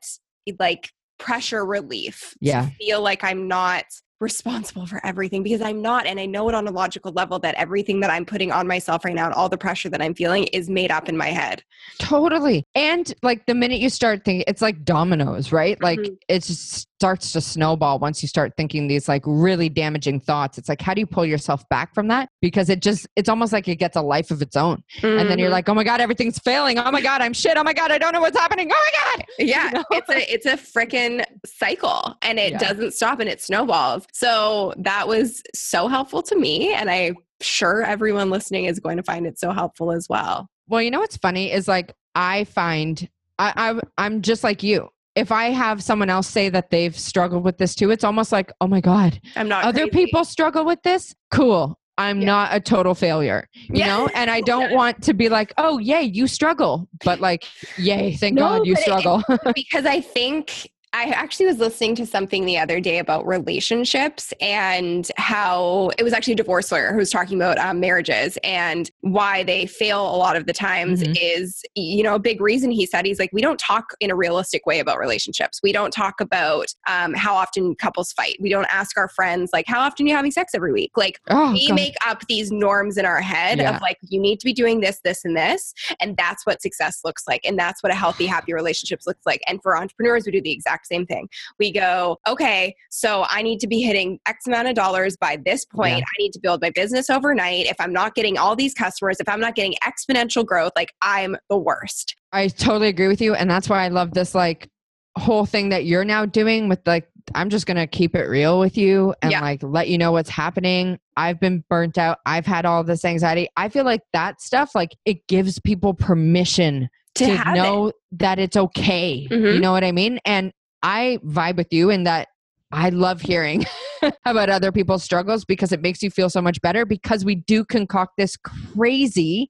like 0.60 0.90
pressure 1.20 1.66
relief 1.66 2.36
Yeah. 2.42 2.66
to 2.66 2.72
feel 2.76 3.02
like 3.02 3.24
i'm 3.24 3.48
not 3.48 3.86
responsible 4.20 4.86
for 4.86 5.06
everything 5.06 5.44
because 5.44 5.62
i'm 5.62 5.82
not 5.82 6.06
and 6.06 6.18
i 6.20 6.26
know 6.26 6.48
it 6.48 6.56
on 6.56 6.66
a 6.68 6.72
logical 6.72 7.12
level 7.12 7.40
that 7.40 7.56
everything 7.56 8.00
that 8.00 8.10
i'm 8.10 8.26
putting 8.26 8.52
on 8.54 8.66
myself 8.68 9.04
right 9.04 9.16
now 9.16 9.26
and 9.26 9.34
all 9.34 9.50
the 9.50 9.58
pressure 9.58 9.90
that 9.90 10.02
i'm 10.02 10.14
feeling 10.14 10.46
is 10.46 10.70
made 10.70 10.92
up 10.92 11.10
in 11.10 11.18
my 11.18 11.28
head. 11.28 11.62
Totally. 12.00 12.66
And 12.76 13.14
like 13.22 13.46
the 13.48 13.54
minute 13.54 13.80
you 13.80 13.90
start 13.90 14.24
thinking 14.24 14.46
it's 14.48 14.62
like 14.62 14.84
dominoes 14.86 15.52
right? 15.52 15.82
Like 15.82 16.00
Mhm. 16.00 16.16
it's 16.30 16.48
just 16.48 16.88
starts 17.04 17.34
to 17.34 17.42
snowball 17.42 18.00
once 18.00 18.22
you 18.22 18.30
start 18.30 18.54
thinking 18.56 18.88
these 18.88 19.10
like 19.10 19.22
really 19.26 19.68
damaging 19.68 20.22
thoughts. 20.22 20.58
It's 20.58 20.70
like, 20.70 20.82
how 20.82 20.94
do 20.94 21.02
you 21.02 21.06
pull 21.06 21.26
yourself 21.26 21.68
back 21.68 21.94
from 21.94 22.08
that? 22.08 22.30
Because 22.40 22.70
it 22.70 22.82
just, 22.82 23.06
it's 23.18 23.28
almost 23.28 23.52
like 23.52 23.68
it 23.68 23.76
gets 23.76 23.98
a 23.98 24.02
life 24.02 24.32
of 24.32 24.42
its 24.42 24.56
own. 24.56 24.82
Mm-hmm. 25.00 25.20
And 25.20 25.30
then 25.30 25.38
you're 25.38 25.48
mm-hmm. 25.48 25.52
like, 25.52 25.68
oh 25.68 25.74
my 25.74 25.84
God, 25.84 26.00
everything's 26.00 26.40
failing. 26.40 26.80
Oh 26.80 26.90
my 26.92 27.02
God, 27.02 27.22
I'm 27.22 27.34
shit. 27.34 27.58
Oh 27.58 27.64
my 27.64 27.74
God, 27.74 27.92
I 27.92 27.98
don't 27.98 28.14
know 28.14 28.22
what's 28.22 28.38
happening. 28.38 28.72
Oh 28.72 28.86
my 28.86 29.18
God. 29.18 29.26
Yeah. 29.38 29.66
You 29.66 29.72
know? 29.74 29.84
It's 29.92 30.10
a, 30.10 30.34
it's 30.34 30.46
a 30.46 30.56
freaking 30.56 31.26
cycle 31.46 32.16
and 32.22 32.40
it 32.40 32.54
yeah. 32.54 32.58
doesn't 32.60 32.94
stop 32.94 33.20
and 33.20 33.28
it 33.28 33.42
snowballs. 33.42 34.06
So 34.14 34.74
that 34.78 35.06
was 35.06 35.44
so 35.54 35.90
helpful 35.90 36.24
to 36.24 36.38
me. 36.38 36.74
And 36.74 36.90
I'm 36.90 37.18
sure 37.42 37.84
everyone 37.84 38.30
listening 38.30 38.66
is 38.66 38.80
going 38.80 38.96
to 38.96 39.04
find 39.04 39.28
it 39.28 39.38
so 39.38 39.52
helpful 39.52 39.92
as 39.92 40.08
well. 40.10 40.48
Well, 40.70 40.82
you 40.82 40.90
know 40.90 41.02
what's 41.02 41.18
funny 41.18 41.52
is 41.52 41.68
like, 41.68 41.94
I 42.16 42.46
find 42.46 43.10
I, 43.40 43.54
I 43.58 43.80
I'm 43.98 44.22
just 44.22 44.44
like 44.44 44.64
you 44.64 44.88
if 45.16 45.32
I 45.32 45.46
have 45.52 45.84
someone 45.84 46.10
else 46.10 46.28
say 46.28 46.50
that 46.50 46.70
they've 46.70 46.98
struggled 46.98 47.44
with 47.44 47.58
this 47.58 47.76
too, 47.76 47.92
it's 47.92 48.04
almost 48.04 48.32
like, 48.32 48.52
oh 48.62 48.68
my 48.68 48.82
God, 48.82 49.20
I'm 49.36 49.48
not 49.48 49.64
other 49.64 49.88
crazy. 49.88 49.92
people 49.92 50.26
struggle 50.26 50.66
with 50.66 50.82
this. 50.84 51.14
Cool. 51.32 51.78
I'm 51.98 52.22
yeah. 52.22 52.26
not 52.26 52.56
a 52.56 52.60
total 52.60 52.96
failure, 52.96 53.48
you 53.54 53.70
yeah. 53.76 53.88
know? 53.88 54.10
And 54.16 54.32
I 54.32 54.42
don't 54.42 54.72
yeah. 54.72 54.76
want 54.76 55.04
to 55.04 55.14
be 55.14 55.30
like, 55.30 55.54
oh, 55.58 55.78
yay, 55.78 56.02
you 56.02 56.26
struggle. 56.26 56.88
But 57.04 57.20
like, 57.20 57.46
yay, 57.78 58.16
thank 58.16 58.36
no, 58.36 58.42
God 58.42 58.66
you 58.66 58.76
struggle. 58.76 59.24
It, 59.30 59.42
because 59.56 59.86
I 59.86 60.02
think 60.02 60.72
I 60.96 61.06
actually 61.06 61.48
was 61.48 61.58
listening 61.58 61.96
to 61.96 62.06
something 62.06 62.46
the 62.46 62.60
other 62.60 62.80
day 62.80 63.00
about 63.00 63.26
relationships 63.26 64.32
and 64.40 65.10
how 65.18 65.90
it 65.98 66.04
was 66.04 66.14
actually 66.14 66.34
a 66.34 66.38
divorce 66.38 66.72
lawyer 66.72 66.92
who 66.92 66.98
was 66.98 67.10
talking 67.10 67.36
about 67.36 67.58
um, 67.58 67.80
marriages 67.80 68.38
and 68.44 68.92
why 69.02 69.42
they 69.42 69.66
fail 69.66 70.02
a 70.02 70.18
lot 70.18 70.36
of 70.36 70.46
the 70.46 70.54
times 70.54 71.02
mm-hmm. 71.02 71.14
is, 71.20 71.64
you 71.74 72.04
know, 72.04 72.14
a 72.14 72.20
big 72.20 72.40
reason 72.40 72.70
he 72.70 72.86
said 72.86 73.08
he's 73.08 73.18
like, 73.18 73.32
we 73.34 73.42
don't 73.42 73.60
talk 73.60 73.96
in 74.02 74.12
a 74.12 74.16
realistic 74.16 74.68
way 74.68 74.80
about 74.80 75.00
relationships. 75.00 75.60
We 75.64 75.72
don't 75.72 75.92
talk 75.92 76.22
about 76.22 76.68
um, 76.88 77.16
how 77.16 77.34
often 77.34 77.74
couples 77.74 78.12
fight. 78.12 78.38
We 78.40 78.50
don't 78.50 78.68
ask 78.72 78.96
our 78.96 79.10
friends, 79.10 79.50
like, 79.52 79.66
how 79.68 79.80
often 79.80 80.06
are 80.06 80.10
you 80.10 80.16
having 80.16 80.32
sex 80.32 80.54
every 80.54 80.72
week? 80.72 80.92
Like, 80.96 81.20
oh, 81.28 81.54
we 81.54 81.70
God. 81.70 81.76
make 81.76 81.96
up 82.06 82.22
these 82.28 82.52
norms 82.52 82.98
in 82.98 83.06
our 83.06 83.20
head 83.20 83.58
yeah. 83.58 83.76
of 83.76 83.82
like, 83.82 83.98
you 84.04 84.20
need 84.20 84.40
to 84.42 84.46
be 84.46 84.54
doing 84.54 84.80
this, 84.82 85.00
this, 85.04 85.26
and 85.26 85.36
this. 85.36 85.74
And 86.00 86.16
that's 86.18 86.46
what 86.46 86.62
success 86.62 87.00
looks 87.04 87.24
like. 87.28 87.42
And 87.44 87.58
that's 87.58 87.82
what 87.82 87.92
a 87.92 87.96
healthy, 87.96 88.28
happy 88.28 88.54
relationships 88.54 89.08
looks 89.08 89.26
like. 89.26 89.42
And 89.48 89.60
for 89.64 89.76
entrepreneurs, 89.76 90.28
we 90.28 90.32
do 90.32 90.42
the 90.42 90.52
exact 90.52 90.83
exact 90.84 90.88
same 90.88 91.06
thing. 91.06 91.28
We 91.60 91.72
go, 91.72 92.18
okay, 92.28 92.76
so 92.90 93.26
I 93.30 93.42
need 93.42 93.60
to 93.60 93.68
be 93.68 93.82
hitting 93.82 94.20
X 94.28 94.48
amount 94.48 94.68
of 94.68 94.76
dollars 94.76 95.18
by 95.18 95.38
this 95.46 95.66
point. 95.66 95.98
Yeah. 95.98 96.04
I 96.04 96.16
need 96.20 96.32
to 96.34 96.40
build 96.40 96.62
my 96.62 96.72
business 96.72 97.10
overnight. 97.10 97.66
If 97.68 97.78
I'm 97.80 97.94
not 97.94 98.16
getting 98.16 98.38
all 98.38 98.56
these 98.56 98.74
customers, 98.74 99.18
if 99.20 99.30
I'm 99.30 99.40
not 99.40 99.56
getting 99.56 99.76
exponential 99.84 100.46
growth, 100.46 100.72
like 100.76 100.94
I'm 101.02 101.36
the 101.50 101.58
worst. 101.58 102.16
I 102.32 102.48
totally 102.48 102.88
agree 102.90 103.08
with 103.08 103.22
you. 103.22 103.36
And 103.36 103.50
that's 103.50 103.70
why 103.70 103.84
I 103.84 103.88
love 103.90 104.14
this 104.14 104.36
like 104.36 104.70
whole 105.18 105.46
thing 105.46 105.70
that 105.70 105.86
you're 105.86 106.06
now 106.06 106.26
doing 106.26 106.68
with 106.68 106.80
like 106.88 107.08
I'm 107.36 107.50
just 107.50 107.66
going 107.66 107.78
to 107.78 107.88
keep 107.88 108.16
it 108.16 108.26
real 108.26 108.60
with 108.60 108.78
you 108.78 109.14
and 109.22 109.32
yeah. 109.32 109.42
like 109.42 109.64
let 109.64 109.88
you 109.88 109.98
know 109.98 110.12
what's 110.12 110.30
happening. 110.30 111.00
I've 111.16 111.40
been 111.40 111.64
burnt 111.70 111.98
out. 111.98 112.20
I've 112.26 112.46
had 112.46 112.66
all 112.66 112.84
this 112.84 113.06
anxiety. 113.06 113.48
I 113.56 113.70
feel 113.70 113.86
like 113.86 114.02
that 114.12 114.42
stuff 114.42 114.76
like 114.76 114.98
it 115.06 115.26
gives 115.28 115.58
people 115.60 115.94
permission 115.94 116.90
to, 117.16 117.26
to 117.26 117.54
know 117.54 117.88
it. 117.88 117.96
that 118.14 118.40
it's 118.40 118.58
okay. 118.58 119.28
Mm-hmm. 119.30 119.46
You 119.46 119.60
know 119.60 119.72
what 119.72 119.84
I 119.84 119.92
mean? 119.92 120.20
And 120.26 120.52
I 120.84 121.18
vibe 121.26 121.56
with 121.56 121.72
you 121.72 121.90
in 121.90 122.04
that 122.04 122.28
I 122.72 122.90
love 122.90 123.22
hearing 123.22 123.66
about 124.26 124.50
other 124.50 124.72
people's 124.72 125.04
struggles 125.04 125.46
because 125.46 125.72
it 125.72 125.82
makes 125.82 126.04
you 126.04 126.12
feel 126.12 126.30
so 126.30 126.42
much 126.42 126.62
better 126.62 126.86
because 126.86 127.24
we 127.24 127.36
do 127.36 127.64
concoct 127.64 128.18
this 128.18 128.36
crazy 128.38 129.50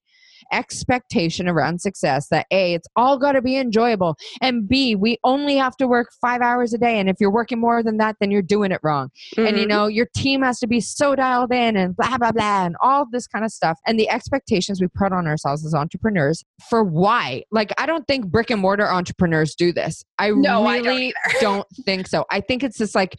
expectation 0.51 1.47
around 1.47 1.81
success 1.81 2.27
that 2.29 2.45
A, 2.51 2.73
it's 2.73 2.87
all 2.95 3.17
got 3.17 3.33
to 3.33 3.41
be 3.41 3.57
enjoyable, 3.57 4.15
and 4.41 4.67
B, 4.67 4.95
we 4.95 5.17
only 5.23 5.57
have 5.57 5.75
to 5.77 5.87
work 5.87 6.09
five 6.21 6.41
hours 6.41 6.73
a 6.73 6.77
day. 6.77 6.99
And 6.99 7.09
if 7.09 7.17
you're 7.19 7.31
working 7.31 7.59
more 7.59 7.83
than 7.83 7.97
that, 7.97 8.15
then 8.19 8.31
you're 8.31 8.41
doing 8.41 8.71
it 8.71 8.79
wrong. 8.83 9.09
Mm-hmm. 9.35 9.47
And 9.47 9.57
you 9.57 9.63
mm-hmm. 9.63 9.69
know, 9.69 9.87
your 9.87 10.07
team 10.15 10.41
has 10.41 10.59
to 10.59 10.67
be 10.67 10.79
so 10.79 11.15
dialed 11.15 11.51
in 11.51 11.75
and 11.77 11.95
blah, 11.95 12.17
blah, 12.17 12.31
blah, 12.31 12.65
and 12.65 12.75
all 12.81 13.05
this 13.11 13.27
kind 13.27 13.45
of 13.45 13.51
stuff. 13.51 13.79
And 13.85 13.99
the 13.99 14.09
expectations 14.09 14.81
we 14.81 14.87
put 14.87 15.11
on 15.11 15.27
ourselves 15.27 15.65
as 15.65 15.73
entrepreneurs 15.73 16.43
for 16.69 16.83
why? 16.83 17.43
Like, 17.51 17.71
I 17.77 17.85
don't 17.85 18.05
think 18.07 18.27
brick 18.27 18.49
and 18.49 18.61
mortar 18.61 18.87
entrepreneurs 18.89 19.55
do 19.55 19.71
this. 19.71 20.03
I 20.17 20.31
no, 20.31 20.63
really 20.63 21.13
I 21.25 21.31
don't, 21.33 21.41
don't 21.41 21.67
think 21.85 22.07
so. 22.07 22.25
I 22.31 22.41
think 22.41 22.63
it's 22.63 22.77
this 22.77 22.95
like 22.95 23.15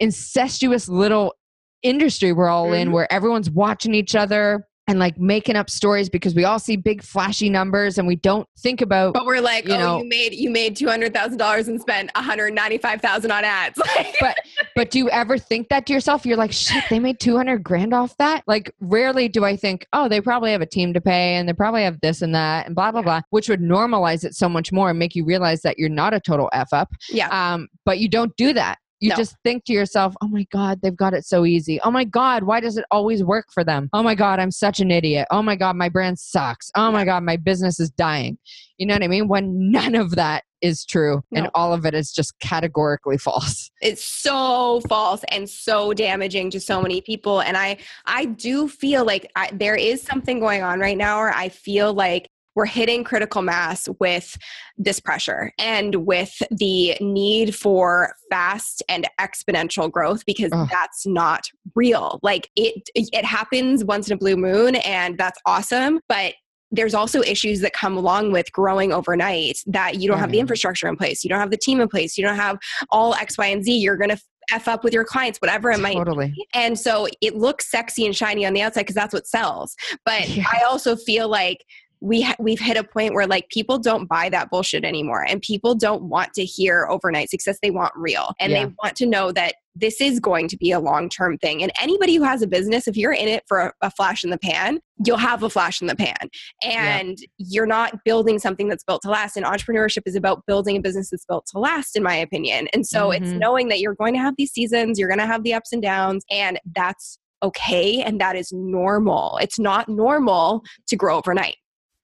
incestuous 0.00 0.88
little 0.88 1.34
industry 1.82 2.32
we're 2.32 2.48
all 2.48 2.66
mm-hmm. 2.66 2.74
in 2.74 2.92
where 2.92 3.12
everyone's 3.12 3.50
watching 3.50 3.94
each 3.94 4.14
other 4.14 4.66
and 4.88 4.98
like 4.98 5.18
making 5.18 5.54
up 5.54 5.68
stories 5.70 6.08
because 6.08 6.34
we 6.34 6.44
all 6.44 6.58
see 6.58 6.74
big 6.74 7.02
flashy 7.02 7.50
numbers 7.50 7.98
and 7.98 8.08
we 8.08 8.16
don't 8.16 8.48
think 8.58 8.80
about 8.80 9.12
but 9.12 9.26
we're 9.26 9.40
like 9.40 9.68
you 9.68 9.74
oh 9.74 9.78
know, 9.78 9.98
you 9.98 10.08
made 10.08 10.34
you 10.34 10.50
made 10.50 10.76
$200000 10.76 11.68
and 11.68 11.80
spent 11.80 12.10
195000 12.16 13.30
on 13.30 13.44
ads. 13.44 13.80
But 14.20 14.36
but 14.74 14.90
do 14.90 14.98
you 14.98 15.10
ever 15.10 15.38
think 15.38 15.68
that 15.68 15.86
to 15.86 15.92
yourself? 15.92 16.24
You're 16.24 16.36
like 16.36 16.52
shit 16.52 16.82
they 16.88 16.98
made 16.98 17.20
200 17.20 17.62
grand 17.62 17.92
off 17.92 18.16
that? 18.16 18.42
Like 18.46 18.72
rarely 18.80 19.28
do 19.28 19.44
i 19.44 19.54
think 19.54 19.86
oh 19.92 20.08
they 20.08 20.20
probably 20.20 20.50
have 20.50 20.62
a 20.62 20.66
team 20.66 20.94
to 20.94 21.00
pay 21.00 21.34
and 21.34 21.48
they 21.48 21.52
probably 21.52 21.82
have 21.82 22.00
this 22.00 22.22
and 22.22 22.34
that 22.34 22.66
and 22.66 22.74
blah 22.74 22.90
blah 22.90 23.00
yeah. 23.00 23.04
blah 23.04 23.20
which 23.30 23.48
would 23.48 23.60
normalize 23.60 24.24
it 24.24 24.34
so 24.34 24.48
much 24.48 24.72
more 24.72 24.90
and 24.90 24.98
make 24.98 25.14
you 25.14 25.24
realize 25.24 25.60
that 25.60 25.78
you're 25.78 25.88
not 25.88 26.14
a 26.14 26.20
total 26.20 26.48
f 26.52 26.68
up. 26.72 26.88
Yeah. 27.10 27.28
Um 27.28 27.68
but 27.84 27.98
you 27.98 28.08
don't 28.08 28.34
do 28.36 28.52
that 28.54 28.78
you 29.00 29.10
no. 29.10 29.16
just 29.16 29.36
think 29.44 29.64
to 29.66 29.72
yourself, 29.72 30.14
oh 30.20 30.28
my 30.28 30.46
God, 30.50 30.80
they've 30.82 30.96
got 30.96 31.14
it 31.14 31.24
so 31.24 31.44
easy. 31.44 31.80
Oh 31.82 31.90
my 31.90 32.04
God, 32.04 32.42
why 32.42 32.60
does 32.60 32.76
it 32.76 32.84
always 32.90 33.22
work 33.22 33.46
for 33.52 33.64
them? 33.64 33.88
Oh 33.92 34.02
my 34.02 34.14
God, 34.14 34.40
I'm 34.40 34.50
such 34.50 34.80
an 34.80 34.90
idiot. 34.90 35.26
Oh 35.30 35.42
my 35.42 35.56
God, 35.56 35.76
my 35.76 35.88
brand 35.88 36.18
sucks. 36.18 36.70
Oh 36.74 36.90
my 36.90 37.04
God, 37.04 37.22
my 37.22 37.36
business 37.36 37.78
is 37.78 37.90
dying. 37.90 38.38
You 38.76 38.86
know 38.86 38.94
what 38.94 39.02
I 39.02 39.08
mean? 39.08 39.28
When 39.28 39.70
none 39.70 39.94
of 39.94 40.12
that 40.16 40.44
is 40.60 40.84
true 40.84 41.22
no. 41.30 41.38
and 41.38 41.50
all 41.54 41.72
of 41.72 41.86
it 41.86 41.94
is 41.94 42.12
just 42.12 42.38
categorically 42.40 43.18
false. 43.18 43.70
It's 43.80 44.02
so 44.02 44.80
false 44.88 45.22
and 45.28 45.48
so 45.48 45.94
damaging 45.94 46.50
to 46.50 46.58
so 46.58 46.82
many 46.82 47.00
people. 47.00 47.42
And 47.42 47.56
I, 47.56 47.76
I 48.06 48.24
do 48.24 48.66
feel 48.66 49.04
like 49.04 49.30
I, 49.36 49.50
there 49.52 49.76
is 49.76 50.02
something 50.02 50.40
going 50.40 50.64
on 50.64 50.80
right 50.80 50.96
now 50.96 51.18
where 51.18 51.32
I 51.32 51.48
feel 51.48 51.94
like 51.94 52.27
we're 52.58 52.66
hitting 52.66 53.04
critical 53.04 53.40
mass 53.40 53.88
with 54.00 54.36
this 54.76 54.98
pressure 54.98 55.52
and 55.60 55.94
with 56.06 56.42
the 56.50 56.96
need 57.00 57.54
for 57.54 58.12
fast 58.30 58.82
and 58.88 59.06
exponential 59.20 59.88
growth 59.88 60.26
because 60.26 60.50
Ugh. 60.52 60.68
that's 60.68 61.06
not 61.06 61.48
real. 61.76 62.18
Like 62.20 62.50
it 62.56 62.82
it 62.96 63.24
happens 63.24 63.84
once 63.84 64.08
in 64.08 64.14
a 64.14 64.16
blue 64.16 64.36
moon 64.36 64.74
and 64.74 65.16
that's 65.16 65.38
awesome, 65.46 66.00
but 66.08 66.34
there's 66.72 66.94
also 66.94 67.22
issues 67.22 67.60
that 67.60 67.74
come 67.74 67.96
along 67.96 68.32
with 68.32 68.50
growing 68.50 68.92
overnight 68.92 69.58
that 69.66 70.00
you 70.00 70.08
don't 70.08 70.18
have 70.18 70.32
the 70.32 70.40
infrastructure 70.40 70.88
in 70.88 70.96
place, 70.96 71.22
you 71.22 71.30
don't 71.30 71.38
have 71.38 71.52
the 71.52 71.56
team 71.56 71.80
in 71.80 71.86
place, 71.86 72.18
you 72.18 72.24
don't 72.24 72.34
have 72.34 72.58
all 72.90 73.14
X, 73.14 73.38
Y, 73.38 73.46
and 73.46 73.64
Z. 73.64 73.72
You're 73.78 73.96
going 73.96 74.10
to 74.10 74.18
f 74.50 74.66
up 74.66 74.82
with 74.82 74.92
your 74.92 75.04
clients, 75.04 75.38
whatever 75.38 75.70
it 75.70 75.78
might 75.78 75.94
totally. 75.94 76.32
be. 76.34 76.46
And 76.54 76.76
so 76.76 77.06
it 77.20 77.36
looks 77.36 77.70
sexy 77.70 78.04
and 78.04 78.16
shiny 78.16 78.44
on 78.44 78.52
the 78.52 78.62
outside 78.62 78.82
because 78.82 78.96
that's 78.96 79.14
what 79.14 79.28
sells. 79.28 79.76
But 80.04 80.28
yeah. 80.28 80.44
I 80.52 80.64
also 80.64 80.96
feel 80.96 81.28
like 81.28 81.64
we 82.00 82.22
ha- 82.22 82.36
we've 82.38 82.60
hit 82.60 82.76
a 82.76 82.84
point 82.84 83.14
where 83.14 83.26
like 83.26 83.48
people 83.48 83.78
don't 83.78 84.06
buy 84.08 84.28
that 84.28 84.50
bullshit 84.50 84.84
anymore 84.84 85.24
and 85.26 85.42
people 85.42 85.74
don't 85.74 86.02
want 86.02 86.32
to 86.34 86.44
hear 86.44 86.86
overnight 86.88 87.30
success 87.30 87.58
they 87.62 87.70
want 87.70 87.92
real 87.96 88.32
and 88.40 88.52
yeah. 88.52 88.64
they 88.64 88.72
want 88.82 88.96
to 88.96 89.06
know 89.06 89.32
that 89.32 89.54
this 89.74 90.00
is 90.00 90.18
going 90.18 90.48
to 90.48 90.56
be 90.56 90.72
a 90.72 90.80
long-term 90.80 91.38
thing 91.38 91.62
and 91.62 91.72
anybody 91.80 92.16
who 92.16 92.22
has 92.22 92.42
a 92.42 92.46
business 92.46 92.88
if 92.88 92.96
you're 92.96 93.12
in 93.12 93.28
it 93.28 93.44
for 93.46 93.58
a, 93.58 93.72
a 93.82 93.90
flash 93.90 94.24
in 94.24 94.30
the 94.30 94.38
pan 94.38 94.80
you'll 95.04 95.16
have 95.16 95.42
a 95.42 95.50
flash 95.50 95.80
in 95.80 95.86
the 95.86 95.96
pan 95.96 96.16
and 96.62 97.18
yeah. 97.18 97.26
you're 97.38 97.66
not 97.66 98.04
building 98.04 98.38
something 98.38 98.68
that's 98.68 98.84
built 98.84 99.02
to 99.02 99.10
last 99.10 99.36
and 99.36 99.46
entrepreneurship 99.46 100.02
is 100.06 100.14
about 100.14 100.44
building 100.46 100.76
a 100.76 100.80
business 100.80 101.10
that's 101.10 101.24
built 101.24 101.46
to 101.46 101.58
last 101.58 101.96
in 101.96 102.02
my 102.02 102.14
opinion 102.14 102.68
and 102.72 102.86
so 102.86 103.08
mm-hmm. 103.08 103.22
it's 103.22 103.32
knowing 103.32 103.68
that 103.68 103.80
you're 103.80 103.94
going 103.94 104.14
to 104.14 104.20
have 104.20 104.34
these 104.36 104.52
seasons 104.52 104.98
you're 104.98 105.08
going 105.08 105.18
to 105.18 105.26
have 105.26 105.42
the 105.42 105.54
ups 105.54 105.72
and 105.72 105.82
downs 105.82 106.24
and 106.30 106.60
that's 106.74 107.18
okay 107.42 108.02
and 108.02 108.20
that 108.20 108.34
is 108.34 108.52
normal 108.52 109.38
it's 109.40 109.58
not 109.58 109.88
normal 109.88 110.62
to 110.86 110.96
grow 110.96 111.16
overnight 111.16 111.56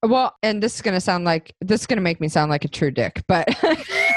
well, 0.07 0.35
and 0.43 0.63
this 0.63 0.75
is 0.75 0.83
going 0.83 0.95
to 0.95 1.01
sound 1.01 1.25
like 1.25 1.55
this 1.61 1.83
is 1.83 1.87
going 1.87 1.97
to 1.99 2.03
make 2.03 2.21
me 2.21 2.29
sound 2.29 2.51
like 2.51 2.65
a 2.65 2.69
true 2.69 2.91
dick, 2.91 3.23
but 3.27 3.49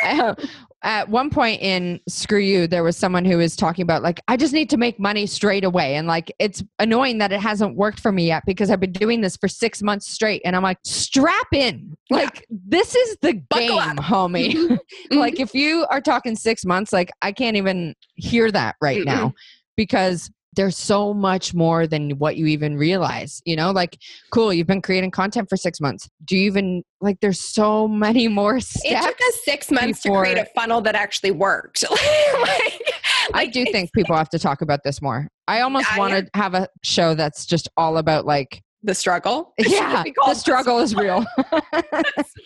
uh, 0.04 0.36
at 0.84 1.10
one 1.10 1.30
point 1.30 1.62
in 1.62 2.00
Screw 2.08 2.40
You, 2.40 2.68
there 2.68 2.84
was 2.84 2.96
someone 2.96 3.26
who 3.26 3.38
was 3.38 3.56
talking 3.56 3.84
about 3.84 4.04
like 4.04 4.22
I 4.28 4.38
just 4.38 4.54
need 4.54 4.70
to 4.72 4.78
make 4.78 5.00
money 5.00 5.26
straight 5.26 5.64
away, 5.64 5.96
and 5.96 6.08
like 6.08 6.32
it's 6.40 6.64
annoying 6.80 7.18
that 7.20 7.32
it 7.32 7.40
hasn't 7.40 7.76
worked 7.76 8.00
for 8.00 8.12
me 8.12 8.28
yet 8.28 8.44
because 8.46 8.70
I've 8.70 8.80
been 8.80 8.92
doing 8.92 9.22
this 9.22 9.38
for 9.38 9.48
six 9.48 9.82
months 9.82 10.12
straight, 10.12 10.42
and 10.46 10.56
I'm 10.56 10.64
like 10.64 10.80
strap 10.84 11.48
in, 11.54 11.96
like 12.10 12.46
yeah. 12.50 12.58
this 12.68 12.96
is 12.96 13.18
the 13.22 13.34
Buckle 13.50 13.68
game, 13.68 13.80
up. 13.80 13.98
homie. 13.98 14.78
Mm-hmm. 15.08 15.18
like 15.20 15.40
if 15.40 15.54
you 15.54 15.86
are 15.90 16.02
talking 16.02 16.36
six 16.36 16.66
months, 16.66 16.92
like 16.92 17.12
I 17.22 17.32
can't 17.32 17.58
even 17.58 17.96
hear 18.16 18.52
that 18.52 18.76
right 18.82 19.02
mm 19.02 19.06
now 19.06 19.34
because 19.76 20.30
there's 20.58 20.76
so 20.78 21.14
much 21.14 21.53
more 21.53 21.88
than 21.88 22.10
what 22.18 22.36
you 22.36 22.47
even 22.47 22.76
realize 22.76 23.41
you 23.45 23.55
know 23.55 23.72
like 23.72 23.97
cool 24.32 24.51
you've 24.51 24.68
been 24.68 24.82
creating 24.82 25.12
content 25.12 25.47
for 25.47 25.55
six 25.55 25.80
months. 25.80 26.10
Do 26.26 26.36
you 26.36 26.45
even 26.47 26.84
like 26.99 27.20
there's 27.22 27.39
so 27.39 27.88
many 28.08 28.28
more 28.28 28.60
steps 28.60 28.86
it 28.86 29.01
took 29.01 29.16
us 29.16 29.39
six 29.45 29.72
months 29.72 30.03
before... 30.03 30.26
to 30.26 30.32
create 30.32 30.45
a 30.45 30.49
funnel 30.60 30.82
that 30.82 30.95
actually 30.95 31.32
worked. 31.32 31.86
Like, 32.39 32.93
i 33.34 33.45
do 33.45 33.66
think 33.66 33.91
people 33.93 34.16
have 34.16 34.30
to 34.30 34.39
talk 34.39 34.62
about 34.62 34.84
this 34.84 35.01
more. 35.01 35.28
I 35.47 35.62
almost 35.62 35.88
want 35.97 36.14
to 36.14 36.30
have 36.34 36.53
a 36.53 36.70
show 36.84 37.14
that's 37.14 37.45
just 37.45 37.68
all 37.76 37.97
about 37.97 38.26
like 38.26 38.62
the 38.88 38.96
struggle. 38.96 39.54
Yeah, 39.68 40.02
the 40.26 40.34
struggle 40.34 40.80
is 40.80 40.96
real. 40.96 41.26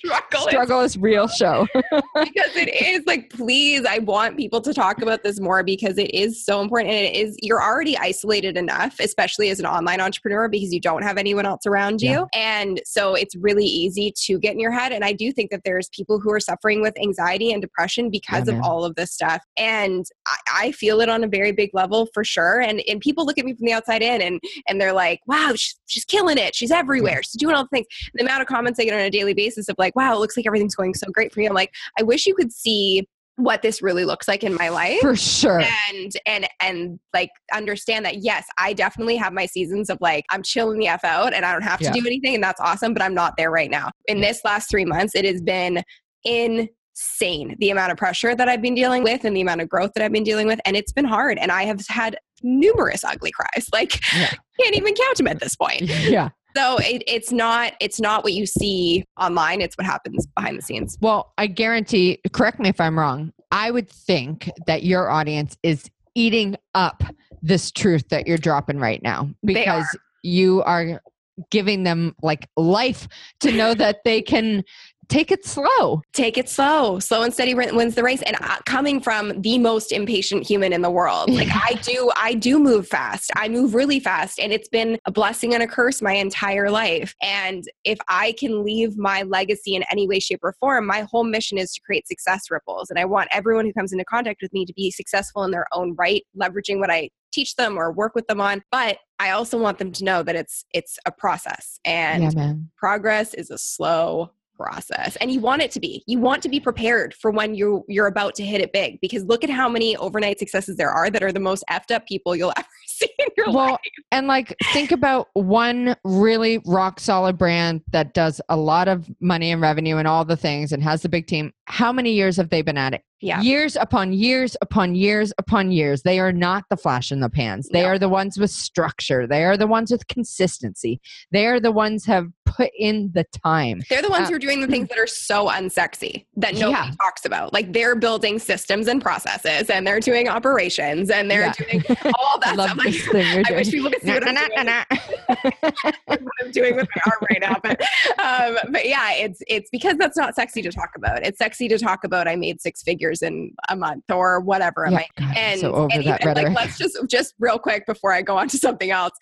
struggle, 0.03 0.41
struggle 0.41 0.81
is 0.81 0.97
real 0.97 1.27
show. 1.27 1.67
because 1.75 2.55
it 2.55 2.69
is 2.83 3.05
like, 3.05 3.29
please, 3.29 3.85
I 3.85 3.99
want 3.99 4.37
people 4.37 4.59
to 4.61 4.73
talk 4.73 5.03
about 5.03 5.21
this 5.23 5.39
more 5.39 5.63
because 5.63 5.99
it 5.99 6.13
is 6.13 6.43
so 6.43 6.61
important. 6.61 6.93
And 6.95 7.05
it 7.05 7.15
is, 7.15 7.37
you're 7.43 7.61
already 7.61 7.95
isolated 7.97 8.57
enough, 8.57 8.99
especially 8.99 9.49
as 9.49 9.59
an 9.59 9.67
online 9.67 10.01
entrepreneur, 10.01 10.49
because 10.49 10.73
you 10.73 10.79
don't 10.79 11.03
have 11.03 11.17
anyone 11.17 11.45
else 11.45 11.65
around 11.67 12.01
you. 12.01 12.09
Yeah. 12.09 12.25
And 12.33 12.81
so 12.85 13.13
it's 13.13 13.35
really 13.35 13.65
easy 13.65 14.11
to 14.25 14.39
get 14.39 14.53
in 14.53 14.59
your 14.59 14.71
head. 14.71 14.91
And 14.91 15.05
I 15.05 15.13
do 15.13 15.31
think 15.31 15.51
that 15.51 15.61
there's 15.63 15.89
people 15.89 16.19
who 16.19 16.31
are 16.31 16.39
suffering 16.39 16.81
with 16.81 16.99
anxiety 16.99 17.53
and 17.53 17.61
depression 17.61 18.09
because 18.09 18.47
yeah, 18.47 18.55
of 18.55 18.63
all 18.63 18.83
of 18.83 18.95
this 18.95 19.13
stuff. 19.13 19.43
And 19.57 20.05
I, 20.27 20.37
I, 20.53 20.71
feel 20.71 21.01
it 21.01 21.09
on 21.09 21.23
a 21.23 21.27
very 21.27 21.51
big 21.51 21.69
level 21.73 22.07
for 22.13 22.23
sure. 22.23 22.61
And, 22.61 22.81
and 22.87 22.99
people 22.99 23.25
look 23.25 23.37
at 23.37 23.45
me 23.45 23.53
from 23.53 23.65
the 23.65 23.73
outside 23.73 24.01
in 24.01 24.21
and, 24.21 24.39
and 24.67 24.81
they're 24.81 24.93
like, 24.93 25.19
wow, 25.27 25.51
she's, 25.55 25.79
she's 25.85 26.05
killing 26.05 26.30
it. 26.37 26.55
She's 26.55 26.71
everywhere. 26.71 27.21
She's 27.23 27.39
doing 27.39 27.55
all 27.55 27.63
the 27.63 27.69
things. 27.69 27.87
The 28.13 28.23
amount 28.23 28.41
of 28.41 28.47
comments 28.47 28.79
I 28.79 28.85
get 28.85 28.93
on 28.93 29.01
a 29.01 29.09
daily 29.09 29.33
basis 29.33 29.69
of 29.69 29.75
like, 29.77 29.95
wow, 29.95 30.15
it 30.15 30.19
looks 30.19 30.37
like 30.37 30.45
everything's 30.45 30.75
going 30.75 30.93
so 30.93 31.09
great 31.11 31.33
for 31.33 31.41
you. 31.41 31.49
I'm 31.49 31.55
like, 31.55 31.71
I 31.99 32.03
wish 32.03 32.25
you 32.25 32.35
could 32.35 32.51
see 32.51 33.07
what 33.37 33.61
this 33.61 33.81
really 33.81 34.05
looks 34.05 34.27
like 34.27 34.43
in 34.43 34.53
my 34.53 34.69
life 34.69 34.99
for 34.99 35.15
sure 35.15 35.61
and 35.89 36.11
and 36.25 36.47
and 36.59 36.99
like 37.13 37.29
understand 37.53 38.05
that 38.05 38.17
yes 38.17 38.45
i 38.57 38.73
definitely 38.73 39.15
have 39.15 39.33
my 39.33 39.45
seasons 39.45 39.89
of 39.89 39.97
like 40.01 40.25
i'm 40.29 40.43
chilling 40.43 40.77
the 40.79 40.87
f 40.87 41.03
out 41.03 41.33
and 41.33 41.45
i 41.45 41.51
don't 41.51 41.63
have 41.63 41.79
to 41.79 41.85
yeah. 41.85 41.91
do 41.91 42.05
anything 42.05 42.35
and 42.35 42.43
that's 42.43 42.59
awesome 42.59 42.93
but 42.93 43.01
i'm 43.01 43.13
not 43.13 43.33
there 43.37 43.49
right 43.49 43.71
now 43.71 43.89
in 44.07 44.19
this 44.19 44.41
last 44.43 44.69
three 44.69 44.85
months 44.85 45.15
it 45.15 45.25
has 45.25 45.41
been 45.41 45.81
insane 46.25 47.55
the 47.59 47.69
amount 47.69 47.91
of 47.91 47.97
pressure 47.97 48.35
that 48.35 48.49
i've 48.49 48.61
been 48.61 48.75
dealing 48.75 49.01
with 49.01 49.23
and 49.23 49.35
the 49.35 49.41
amount 49.41 49.61
of 49.61 49.69
growth 49.69 49.91
that 49.95 50.03
i've 50.03 50.11
been 50.11 50.23
dealing 50.23 50.45
with 50.45 50.59
and 50.65 50.75
it's 50.75 50.91
been 50.91 51.05
hard 51.05 51.37
and 51.39 51.51
i 51.51 51.63
have 51.63 51.81
had 51.87 52.17
numerous 52.43 53.03
ugly 53.03 53.31
cries 53.31 53.67
like 53.73 53.99
yeah. 54.13 54.29
can't 54.59 54.75
even 54.75 54.93
count 54.93 55.17
them 55.17 55.27
at 55.27 55.39
this 55.39 55.55
point 55.55 55.81
yeah 55.81 56.29
so 56.55 56.77
it, 56.79 57.03
it's 57.07 57.31
not 57.31 57.73
it's 57.79 57.99
not 57.99 58.23
what 58.23 58.33
you 58.33 58.45
see 58.45 59.05
online. 59.19 59.61
It's 59.61 59.77
what 59.77 59.85
happens 59.85 60.27
behind 60.35 60.57
the 60.57 60.61
scenes. 60.61 60.97
Well, 61.01 61.33
I 61.37 61.47
guarantee. 61.47 62.19
Correct 62.33 62.59
me 62.59 62.69
if 62.69 62.81
I'm 62.81 62.97
wrong. 62.97 63.31
I 63.51 63.71
would 63.71 63.89
think 63.89 64.49
that 64.67 64.83
your 64.83 65.09
audience 65.09 65.57
is 65.63 65.89
eating 66.15 66.57
up 66.75 67.03
this 67.41 67.71
truth 67.71 68.09
that 68.09 68.27
you're 68.27 68.37
dropping 68.37 68.79
right 68.79 69.01
now 69.01 69.29
because 69.43 69.85
you 70.23 70.61
are 70.63 71.01
giving 71.49 71.83
them 71.83 72.15
like 72.21 72.47
life 72.57 73.07
to 73.39 73.51
know 73.51 73.73
that 73.73 74.03
they 74.03 74.21
can 74.21 74.63
take 75.11 75.29
it 75.29 75.45
slow. 75.45 76.01
Take 76.13 76.37
it 76.37 76.47
slow. 76.47 76.99
Slow 76.99 77.23
and 77.23 77.33
steady 77.33 77.53
wins 77.53 77.95
the 77.95 78.03
race. 78.03 78.21
And 78.21 78.37
uh, 78.39 78.57
coming 78.65 79.01
from 79.01 79.41
the 79.41 79.59
most 79.59 79.91
impatient 79.91 80.47
human 80.47 80.71
in 80.71 80.81
the 80.81 80.89
world, 80.89 81.29
like 81.33 81.49
I 81.51 81.73
do, 81.83 82.09
I 82.15 82.33
do 82.33 82.57
move 82.57 82.87
fast. 82.87 83.29
I 83.35 83.49
move 83.49 83.75
really 83.75 83.99
fast, 83.99 84.39
and 84.39 84.53
it's 84.53 84.69
been 84.69 84.97
a 85.05 85.11
blessing 85.11 85.53
and 85.53 85.61
a 85.61 85.67
curse 85.67 86.01
my 86.01 86.13
entire 86.13 86.71
life. 86.71 87.13
And 87.21 87.65
if 87.83 87.97
I 88.07 88.33
can 88.39 88.63
leave 88.63 88.97
my 88.97 89.23
legacy 89.23 89.75
in 89.75 89.83
any 89.91 90.07
way, 90.07 90.19
shape, 90.19 90.39
or 90.43 90.53
form, 90.59 90.87
my 90.87 91.01
whole 91.01 91.25
mission 91.25 91.57
is 91.57 91.73
to 91.73 91.81
create 91.81 92.07
success 92.07 92.49
ripples. 92.49 92.89
And 92.89 92.97
I 92.97 93.05
want 93.05 93.27
everyone 93.31 93.65
who 93.65 93.73
comes 93.73 93.91
into 93.91 94.05
contact 94.05 94.41
with 94.41 94.53
me 94.53 94.65
to 94.65 94.73
be 94.73 94.91
successful 94.91 95.43
in 95.43 95.51
their 95.51 95.65
own 95.73 95.93
right, 95.97 96.23
leveraging 96.39 96.79
what 96.79 96.89
I 96.89 97.09
teach 97.33 97.55
them 97.55 97.77
or 97.77 97.91
work 97.93 98.13
with 98.13 98.27
them 98.27 98.41
on 98.41 98.61
but 98.71 98.97
i 99.17 99.29
also 99.29 99.57
want 99.57 99.77
them 99.77 99.89
to 99.89 100.03
know 100.03 100.21
that 100.21 100.35
it's 100.35 100.65
it's 100.73 100.99
a 101.05 101.11
process 101.13 101.79
and 101.85 102.33
yeah, 102.33 102.53
progress 102.75 103.33
is 103.33 103.49
a 103.49 103.57
slow 103.57 104.29
process 104.61 105.15
and 105.17 105.31
you 105.31 105.39
want 105.39 105.61
it 105.61 105.71
to 105.71 105.79
be. 105.79 106.03
You 106.07 106.19
want 106.19 106.43
to 106.43 106.49
be 106.49 106.59
prepared 106.59 107.13
for 107.13 107.31
when 107.31 107.55
you 107.55 107.83
you're 107.87 108.07
about 108.07 108.35
to 108.35 108.43
hit 108.43 108.61
it 108.61 108.71
big 108.71 108.99
because 109.01 109.23
look 109.25 109.43
at 109.43 109.49
how 109.49 109.67
many 109.67 109.95
overnight 109.97 110.39
successes 110.39 110.77
there 110.77 110.91
are 110.91 111.09
that 111.09 111.23
are 111.23 111.31
the 111.31 111.39
most 111.39 111.63
effed 111.69 111.93
up 111.93 112.05
people 112.05 112.35
you'll 112.35 112.53
ever 112.57 112.67
see 112.87 113.09
in 113.19 113.27
your 113.37 113.47
well, 113.47 113.71
life. 113.71 113.79
and 114.11 114.27
like 114.27 114.55
think 114.73 114.91
about 114.91 115.27
one 115.33 115.95
really 116.03 116.61
rock 116.65 116.99
solid 116.99 117.37
brand 117.37 117.81
that 117.91 118.13
does 118.13 118.41
a 118.49 118.57
lot 118.57 118.87
of 118.87 119.09
money 119.19 119.51
and 119.51 119.61
revenue 119.61 119.97
and 119.97 120.07
all 120.07 120.25
the 120.25 120.37
things 120.37 120.71
and 120.71 120.83
has 120.83 121.01
the 121.01 121.09
big 121.09 121.27
team. 121.27 121.51
How 121.65 121.91
many 121.91 122.13
years 122.13 122.37
have 122.37 122.49
they 122.49 122.61
been 122.61 122.77
at 122.77 122.93
it 122.93 123.03
yeah. 123.21 123.41
Years 123.41 123.75
upon 123.75 124.13
years 124.13 124.57
upon 124.61 124.95
years 124.95 125.31
upon 125.37 125.71
years. 125.71 126.01
They 126.01 126.19
are 126.19 126.31
not 126.31 126.65
the 126.69 126.77
flash 126.77 127.11
in 127.11 127.19
the 127.19 127.29
pans. 127.29 127.69
They 127.69 127.83
no. 127.83 127.89
are 127.89 127.99
the 127.99 128.09
ones 128.09 128.37
with 128.37 128.49
structure. 128.49 129.27
They 129.27 129.43
are 129.43 129.57
the 129.57 129.67
ones 129.67 129.91
with 129.91 130.07
consistency. 130.07 130.99
They 131.31 131.45
are 131.45 131.59
the 131.59 131.71
ones 131.71 132.05
have 132.05 132.29
put 132.45 132.71
in 132.77 133.11
the 133.13 133.25
time. 133.45 133.81
They're 133.89 134.01
the 134.01 134.09
ones 134.09 134.25
uh, 134.25 134.29
who 134.29 134.35
are 134.35 134.39
doing 134.39 134.61
the 134.61 134.67
things 134.67 134.89
that 134.89 134.97
are 134.97 135.07
so 135.07 135.47
unsexy 135.49 136.25
that 136.37 136.55
nobody 136.55 136.89
yeah. 136.89 136.95
talks 136.99 137.25
about. 137.25 137.53
Like 137.53 137.71
they're 137.71 137.95
building 137.95 138.39
systems 138.39 138.87
and 138.87 139.01
processes 139.01 139.69
and 139.69 139.85
they're 139.85 139.99
doing 139.99 140.27
operations 140.27 141.09
and 141.09 141.29
they're 141.29 141.41
yeah. 141.41 141.53
doing 141.53 141.83
all 142.19 142.39
that 142.39 142.59
I 142.59 142.65
stuff. 142.65 143.13
Like, 143.13 143.45
I 143.51 143.55
wish 143.55 143.71
people 143.71 143.91
could 143.91 144.01
see 144.01 144.11
what, 144.11 144.27
I'm 144.27 144.35
doing. 144.35 144.67
what 146.05 146.21
I'm 146.41 146.51
doing 146.51 146.75
with 146.75 146.87
my 146.95 147.11
arm 147.11 147.27
right 147.29 147.41
now. 147.41 147.57
But 147.61 147.81
um, 148.19 148.71
but 148.71 148.87
yeah, 148.87 149.13
it's 149.13 149.41
it's 149.47 149.69
because 149.69 149.97
that's 149.97 150.17
not 150.17 150.35
sexy 150.35 150.61
to 150.63 150.71
talk 150.71 150.89
about. 150.95 151.25
It's 151.25 151.37
sexy 151.37 151.67
to 151.67 151.77
talk 151.77 152.03
about 152.03 152.27
I 152.27 152.35
made 152.35 152.61
six 152.61 152.81
figures 152.81 153.10
in 153.21 153.53
a 153.69 153.75
month 153.75 154.03
or 154.09 154.39
whatever. 154.39 154.87
Yeah, 154.89 155.03
God, 155.17 155.37
and, 155.37 155.59
so 155.59 155.73
over 155.73 155.89
and 155.93 156.05
that 156.05 156.21
even, 156.21 156.35
like 156.35 156.55
let's 156.55 156.77
just 156.77 156.97
just 157.07 157.33
real 157.39 157.59
quick 157.59 157.85
before 157.85 158.13
I 158.13 158.21
go 158.21 158.37
on 158.37 158.47
to 158.49 158.57
something 158.57 158.91
else 158.91 159.13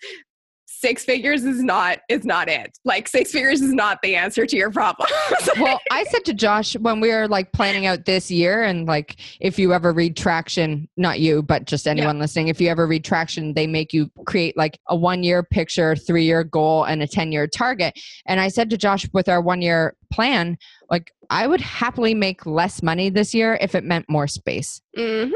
six 0.80 1.04
figures 1.04 1.44
is 1.44 1.62
not 1.62 1.98
is 2.08 2.24
not 2.24 2.48
it 2.48 2.78
like 2.84 3.08
six 3.08 3.32
figures 3.32 3.60
is 3.60 3.72
not 3.72 4.00
the 4.02 4.14
answer 4.14 4.46
to 4.46 4.56
your 4.56 4.70
problem 4.70 5.08
well 5.60 5.80
i 5.90 6.04
said 6.04 6.24
to 6.24 6.32
josh 6.32 6.74
when 6.76 7.00
we 7.00 7.10
were 7.10 7.26
like 7.26 7.52
planning 7.52 7.86
out 7.86 8.04
this 8.04 8.30
year 8.30 8.62
and 8.62 8.86
like 8.86 9.16
if 9.40 9.58
you 9.58 9.74
ever 9.74 9.92
read 9.92 10.16
traction 10.16 10.88
not 10.96 11.18
you 11.18 11.42
but 11.42 11.64
just 11.64 11.88
anyone 11.88 12.16
yeah. 12.16 12.22
listening 12.22 12.48
if 12.48 12.60
you 12.60 12.68
ever 12.68 12.86
read 12.86 13.04
traction 13.04 13.52
they 13.52 13.66
make 13.66 13.92
you 13.92 14.08
create 14.26 14.56
like 14.56 14.78
a 14.88 14.96
one 14.96 15.22
year 15.24 15.42
picture 15.42 15.96
three 15.96 16.24
year 16.24 16.44
goal 16.44 16.84
and 16.84 17.02
a 17.02 17.06
10 17.06 17.32
year 17.32 17.46
target 17.46 17.92
and 18.26 18.40
i 18.40 18.46
said 18.46 18.70
to 18.70 18.78
josh 18.78 19.06
with 19.12 19.28
our 19.28 19.40
one 19.40 19.60
year 19.60 19.96
plan 20.12 20.56
like 20.88 21.12
i 21.30 21.46
would 21.46 21.60
happily 21.60 22.14
make 22.14 22.44
less 22.44 22.82
money 22.82 23.08
this 23.08 23.32
year 23.32 23.56
if 23.60 23.74
it 23.74 23.84
meant 23.84 24.04
more 24.08 24.26
space 24.26 24.80
mm-hmm. 24.96 25.32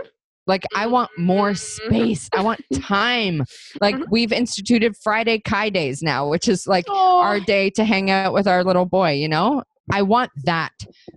Like, 0.46 0.64
I 0.74 0.86
want 0.86 1.10
more 1.16 1.52
mm-hmm. 1.52 1.88
space. 1.88 2.28
I 2.34 2.42
want 2.42 2.60
time. 2.82 3.44
Like, 3.80 3.94
mm-hmm. 3.94 4.10
we've 4.10 4.32
instituted 4.32 4.96
Friday 4.96 5.38
Kai 5.38 5.70
days 5.70 6.02
now, 6.02 6.28
which 6.28 6.48
is 6.48 6.66
like 6.66 6.86
Aww. 6.86 7.22
our 7.22 7.40
day 7.40 7.70
to 7.70 7.84
hang 7.84 8.10
out 8.10 8.32
with 8.32 8.46
our 8.46 8.62
little 8.62 8.86
boy, 8.86 9.12
you 9.12 9.28
know? 9.28 9.62
I 9.92 10.02
want 10.02 10.30
that 10.44 10.72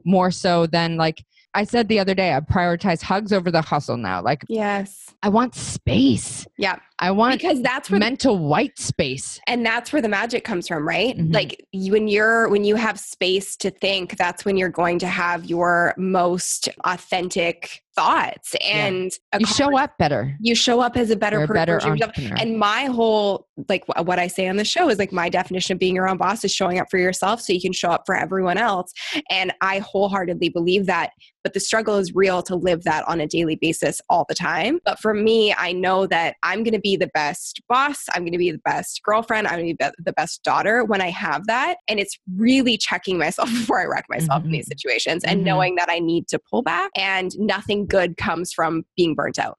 more 0.06 0.32
so 0.32 0.66
than 0.66 0.98
like, 0.98 1.24
I 1.54 1.64
said 1.64 1.88
the 1.88 2.00
other 2.00 2.14
day, 2.14 2.34
I 2.34 2.40
prioritize 2.40 3.02
hugs 3.02 3.34
over 3.34 3.50
the 3.50 3.62
hustle 3.62 3.98
now. 3.98 4.22
Like, 4.22 4.44
yes, 4.48 5.14
I 5.24 5.30
want 5.30 5.56
space. 5.56 6.46
Yeah. 6.58 6.78
I 7.00 7.12
want 7.12 7.40
because 7.40 7.62
that's 7.62 7.90
where 7.90 8.00
mental 8.00 8.38
white 8.40 8.80
space. 8.80 9.40
And 9.48 9.66
that's 9.66 9.94
where 9.94 10.02
the 10.02 10.10
magic 10.10 10.44
comes 10.44 10.68
from, 10.68 10.88
right? 10.88 11.16
Mm-hmm. 11.16 11.32
Like 11.32 11.66
when 11.74 12.08
you're 12.08 12.50
when 12.50 12.64
you 12.64 12.76
have 12.76 13.00
space 13.00 13.56
to 13.58 13.70
think, 13.70 14.18
that's 14.18 14.46
when 14.46 14.58
you're 14.58 14.70
going 14.70 15.00
to 15.00 15.08
have 15.08 15.46
your 15.46 15.94
most 15.98 16.70
authentic 16.86 17.84
thoughts 17.98 18.56
and 18.64 19.12
yeah. 19.34 19.40
you 19.40 19.46
show 19.48 19.76
up 19.76 19.98
better. 19.98 20.38
You 20.40 20.54
show 20.54 20.82
up 20.82 20.96
as 20.96 21.10
a 21.10 21.16
better 21.16 21.48
person. 21.48 21.98
Better 21.98 22.36
and 22.40 22.58
my 22.58 22.86
whole 22.86 23.48
like 23.70 23.84
what 23.88 24.20
I 24.20 24.28
say 24.28 24.48
on 24.48 24.58
the 24.58 24.64
show 24.64 24.88
is 24.90 25.00
like 25.00 25.12
my 25.12 25.30
definition 25.30 25.74
of 25.74 25.80
being 25.80 25.96
your 25.96 26.08
own 26.08 26.18
boss 26.18 26.46
is 26.46 26.54
showing 26.54 26.80
up 26.80 26.88
for 26.92 27.00
yourself 27.00 27.42
so 27.42 27.54
you 27.54 27.62
can 27.62 27.74
show 27.74 27.90
up 27.90 28.04
for 28.06 28.16
everyone 28.16 28.58
else. 28.58 28.94
And 29.32 29.52
I 29.62 29.80
wholeheartedly 29.80 30.50
believe 30.50 30.86
that. 30.86 31.12
But 31.44 31.54
the 31.54 31.60
struggle 31.60 31.98
is 31.98 32.14
real 32.14 32.44
to 32.44 32.56
live 32.56 32.84
that 32.84 33.08
on 33.08 33.20
a 33.20 33.28
daily 33.28 33.56
basis 33.56 34.02
all 34.10 34.26
the 34.30 34.36
time. 34.36 34.80
But 34.86 35.00
for 35.00 35.14
me, 35.14 35.54
I 35.58 35.72
know 35.72 36.06
that 36.08 36.36
I'm 36.44 36.64
going 36.64 36.74
to 36.74 36.80
be 36.80 36.87
the 36.96 37.10
best 37.14 37.62
boss. 37.68 38.06
I'm 38.14 38.24
going 38.24 38.32
to 38.32 38.38
be 38.38 38.52
the 38.52 38.60
best 38.60 39.02
girlfriend. 39.04 39.48
I'm 39.48 39.56
going 39.56 39.76
to 39.76 39.86
be 39.86 39.92
the 40.04 40.14
best 40.14 40.44
daughter 40.44 40.84
when 40.84 41.02
I 41.02 41.10
have 41.10 41.48
that. 41.48 41.78
And 41.88 42.00
it's 42.00 42.18
really 42.36 42.78
checking 42.78 43.18
myself 43.18 43.50
before 43.52 43.82
I 43.82 43.86
wreck 43.86 44.06
myself 44.10 44.40
mm-hmm. 44.40 44.48
in 44.48 44.52
these 44.54 44.66
mm-hmm. 44.66 44.78
situations 44.78 45.24
and 45.24 45.40
mm-hmm. 45.40 45.46
knowing 45.46 45.76
that 45.76 45.90
I 45.90 46.00
need 46.00 46.28
to 46.30 46.40
pull 46.40 46.62
back 46.62 46.92
and 46.96 47.32
nothing 47.38 47.86
good 47.86 48.18
comes 48.18 48.54
from 48.54 48.86
being 48.96 49.16
burnt 49.16 49.40
out 49.40 49.58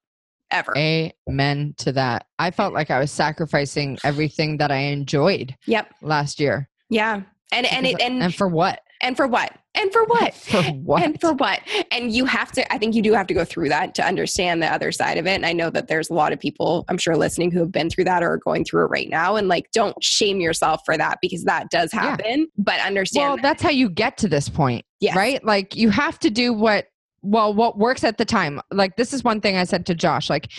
ever. 0.51 0.72
Amen 0.76 1.74
to 1.79 1.93
that. 1.93 2.26
I 2.39 2.51
felt 2.51 2.72
like 2.72 2.91
I 2.91 2.99
was 2.99 3.11
sacrificing 3.11 3.99
everything 4.05 4.59
that 4.59 4.70
I 4.70 4.79
enjoyed. 4.79 5.55
Yep. 5.66 5.95
Last 6.03 6.41
year. 6.41 6.68
Yeah. 6.91 7.22
And 7.53 7.66
and 7.66 7.87
it 7.87 8.01
and, 8.01 8.22
and 8.22 8.35
for 8.35 8.49
what? 8.49 8.81
And 9.01 9.17
for 9.17 9.27
what? 9.27 9.53
And 9.75 9.93
for 9.93 10.05
what? 10.05 10.35
for 10.35 10.63
what? 10.63 11.03
And 11.03 11.21
for 11.21 11.33
what? 11.35 11.61
And 11.93 12.13
you 12.13 12.25
have 12.25 12.51
to, 12.53 12.73
I 12.73 12.79
think 12.79 12.95
you 12.95 13.03
do 13.03 13.13
have 13.13 13.27
to 13.29 13.35
go 13.35 13.45
through 13.45 13.69
that 13.69 13.95
to 13.97 14.07
understand 14.07 14.63
the 14.63 14.67
other 14.67 14.91
side 14.91 15.19
of 15.19 15.27
it. 15.27 15.35
And 15.35 15.47
I 15.47 15.53
know 15.53 15.71
that 15.71 15.89
there's 15.89 16.11
a 16.11 16.15
lot 16.15 16.33
of 16.33 16.41
people, 16.41 16.85
I'm 16.89 16.99
sure, 16.99 17.17
listening 17.17 17.51
who 17.51 17.61
have 17.61 17.73
been 17.73 17.91
through 17.91 18.05
that 18.05 18.23
or 18.23 18.33
are 18.33 18.39
going 18.39 18.65
through 18.65 18.85
it 18.85 18.89
right 18.89 19.09
now. 19.09 19.37
And 19.37 19.49
like, 19.49 19.71
don't 19.73 19.97
shame 20.03 20.41
yourself 20.41 20.83
for 20.85 20.97
that 20.97 21.19
because 21.23 21.45
that 21.45 21.71
does 21.71 21.93
happen. 21.93 22.41
Yeah. 22.41 22.45
But 22.57 22.81
understand. 22.81 23.27
Well, 23.27 23.37
that. 23.37 23.43
that's 23.43 23.63
how 23.63 23.71
you 23.71 23.89
get 23.89 24.19
to 24.19 24.29
this 24.29 24.49
point. 24.49 24.85
Yes. 25.01 25.17
Right? 25.17 25.45
Like, 25.45 25.77
you 25.77 25.91
have 25.91 26.19
to 26.21 26.31
do 26.31 26.53
what 26.53 26.87
well 27.23 27.53
what 27.53 27.77
works 27.77 28.05
at 28.05 28.17
the 28.17 28.25
time 28.25 28.61
like 28.71 28.95
this 28.97 29.13
is 29.13 29.25
one 29.25 29.41
thing 29.41 29.57
i 29.57 29.65
said 29.65 29.85
to 29.85 29.93
josh 29.93 30.31
like 30.31 30.53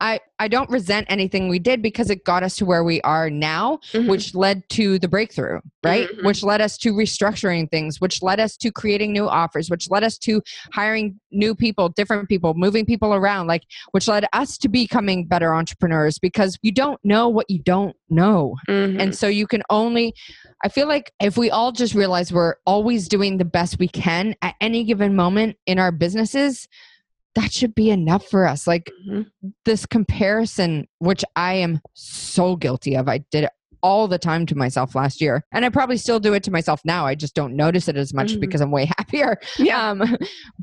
i 0.00 0.18
I 0.40 0.48
don't 0.48 0.68
resent 0.68 1.06
anything 1.08 1.48
we 1.48 1.58
did 1.58 1.80
because 1.80 2.10
it 2.10 2.24
got 2.24 2.42
us 2.42 2.56
to 2.56 2.64
where 2.64 2.82
we 2.82 3.00
are 3.02 3.30
now, 3.30 3.78
Mhm. 3.92 4.08
which 4.08 4.34
led 4.34 4.68
to 4.70 4.98
the 4.98 5.06
breakthrough, 5.06 5.60
right? 5.84 6.08
Mhm. 6.08 6.24
Which 6.24 6.42
led 6.42 6.60
us 6.60 6.76
to 6.78 6.92
restructuring 6.92 7.70
things, 7.70 8.00
which 8.00 8.20
led 8.20 8.40
us 8.40 8.56
to 8.56 8.72
creating 8.72 9.12
new 9.12 9.28
offers, 9.28 9.70
which 9.70 9.88
led 9.90 10.02
us 10.02 10.18
to 10.18 10.42
hiring 10.72 11.20
new 11.30 11.54
people, 11.54 11.88
different 11.88 12.28
people, 12.28 12.54
moving 12.56 12.84
people 12.84 13.14
around, 13.14 13.46
like 13.46 13.62
which 13.92 14.08
led 14.08 14.26
us 14.32 14.58
to 14.58 14.68
becoming 14.68 15.26
better 15.26 15.54
entrepreneurs 15.54 16.18
because 16.18 16.58
you 16.62 16.72
don't 16.72 16.98
know 17.04 17.28
what 17.28 17.48
you 17.48 17.60
don't 17.60 17.94
know. 18.10 18.56
Mhm. 18.68 19.00
And 19.00 19.14
so 19.14 19.28
you 19.28 19.46
can 19.46 19.62
only, 19.70 20.14
I 20.64 20.68
feel 20.68 20.88
like 20.88 21.12
if 21.20 21.36
we 21.36 21.50
all 21.50 21.70
just 21.70 21.94
realize 21.94 22.32
we're 22.32 22.54
always 22.66 23.06
doing 23.08 23.38
the 23.38 23.44
best 23.44 23.78
we 23.78 23.88
can 23.88 24.34
at 24.42 24.56
any 24.60 24.82
given 24.84 25.14
moment 25.14 25.56
in 25.66 25.78
our 25.78 25.92
businesses, 25.92 26.66
that 27.34 27.52
should 27.52 27.74
be 27.74 27.90
enough 27.90 28.26
for 28.26 28.46
us. 28.46 28.66
Like 28.66 28.90
Mhm. 29.08 29.26
this 29.64 29.86
comparison, 29.86 30.86
which 30.98 31.24
I 31.36 31.54
am 31.54 31.80
so 31.94 32.56
guilty 32.56 32.96
of, 32.96 33.08
I 33.08 33.18
did 33.30 33.44
it 33.44 33.50
all 33.82 34.08
the 34.08 34.18
time 34.18 34.46
to 34.46 34.54
myself 34.54 34.94
last 34.94 35.20
year. 35.20 35.44
And 35.52 35.64
I 35.64 35.68
probably 35.68 35.96
still 35.98 36.18
do 36.20 36.32
it 36.32 36.42
to 36.44 36.50
myself 36.50 36.80
now. 36.84 37.04
I 37.06 37.14
just 37.14 37.34
don't 37.34 37.54
notice 37.54 37.86
it 37.88 37.96
as 37.96 38.14
much 38.14 38.32
Mhm. 38.34 38.40
because 38.40 38.60
I'm 38.60 38.70
way 38.70 38.86
happier. 38.98 39.36
yeah. 39.58 39.90
Um, 39.90 40.16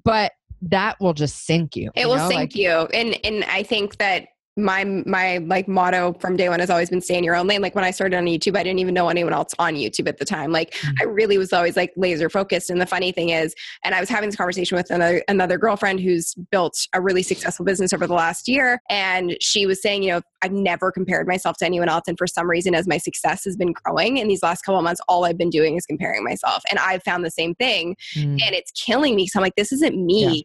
but 0.03 0.31
that 0.63 0.95
will 0.99 1.13
just 1.13 1.45
sink 1.45 1.75
you. 1.75 1.91
it 1.95 2.01
you 2.01 2.07
will 2.07 2.15
know? 2.17 2.27
sink 2.29 2.39
Like, 2.39 2.55
you 2.55 2.69
and 2.69 3.17
and 3.25 3.43
i 3.45 3.63
think 3.63 3.97
that 3.97 4.27
my 4.57 4.83
my 5.05 5.37
like 5.39 5.67
motto 5.67 6.13
from 6.19 6.35
day 6.35 6.49
one 6.49 6.59
has 6.59 6.69
always 6.69 6.89
been 6.89 6.99
stay 6.99 7.17
in 7.17 7.23
your 7.23 7.35
own 7.35 7.47
lane 7.47 7.61
like 7.61 7.73
when 7.73 7.85
i 7.85 7.91
started 7.91 8.17
on 8.17 8.25
youtube 8.25 8.57
i 8.57 8.63
didn't 8.63 8.79
even 8.79 8.93
know 8.93 9.07
anyone 9.07 9.31
else 9.31 9.53
on 9.59 9.75
youtube 9.75 10.09
at 10.09 10.17
the 10.17 10.25
time 10.25 10.51
like 10.51 10.71
Mm. 10.81 10.93
i 11.01 11.03
really 11.05 11.37
was 11.37 11.53
always 11.53 11.77
like 11.77 11.93
laser 11.95 12.29
focused 12.29 12.69
and 12.69 12.81
the 12.81 12.85
funny 12.85 13.11
thing 13.11 13.29
is 13.29 13.53
and 13.85 13.95
i 13.95 13.99
was 13.99 14.09
having 14.09 14.27
this 14.29 14.35
conversation 14.35 14.75
with 14.75 14.89
another 14.89 15.23
another 15.29 15.57
girlfriend 15.57 15.99
who's 16.01 16.33
built 16.51 16.75
a 16.93 17.01
really 17.01 17.23
successful 17.23 17.63
business 17.65 17.93
over 17.93 18.05
the 18.07 18.13
last 18.13 18.47
year 18.47 18.79
and 18.89 19.37
she 19.41 19.65
was 19.65 19.81
saying 19.81 20.03
you 20.03 20.09
know 20.11 20.21
i've 20.41 20.51
never 20.51 20.91
compared 20.91 21.27
myself 21.27 21.55
to 21.57 21.65
anyone 21.65 21.87
else 21.87 22.03
and 22.07 22.17
for 22.17 22.27
some 22.27 22.49
reason 22.49 22.75
as 22.75 22.87
my 22.87 22.97
success 22.97 23.45
has 23.45 23.55
been 23.55 23.71
growing 23.85 24.17
in 24.17 24.27
these 24.27 24.43
last 24.43 24.63
couple 24.63 24.77
of 24.79 24.83
months 24.83 24.99
all 25.07 25.23
i've 25.25 25.37
been 25.37 25.49
doing 25.49 25.77
is 25.77 25.85
comparing 25.85 26.23
myself 26.23 26.61
and 26.69 26.79
i've 26.79 27.03
found 27.03 27.23
the 27.23 27.31
same 27.31 27.55
thing 27.55 27.95
Mm. 28.17 28.39
and 28.45 28.55
it's 28.55 28.71
killing 28.71 29.15
me. 29.15 29.27
So 29.27 29.39
I'm 29.39 29.43
like, 29.43 29.55
this 29.55 29.71
isn't 29.71 29.95
me. 29.95 30.23
Yeah. 30.25 30.41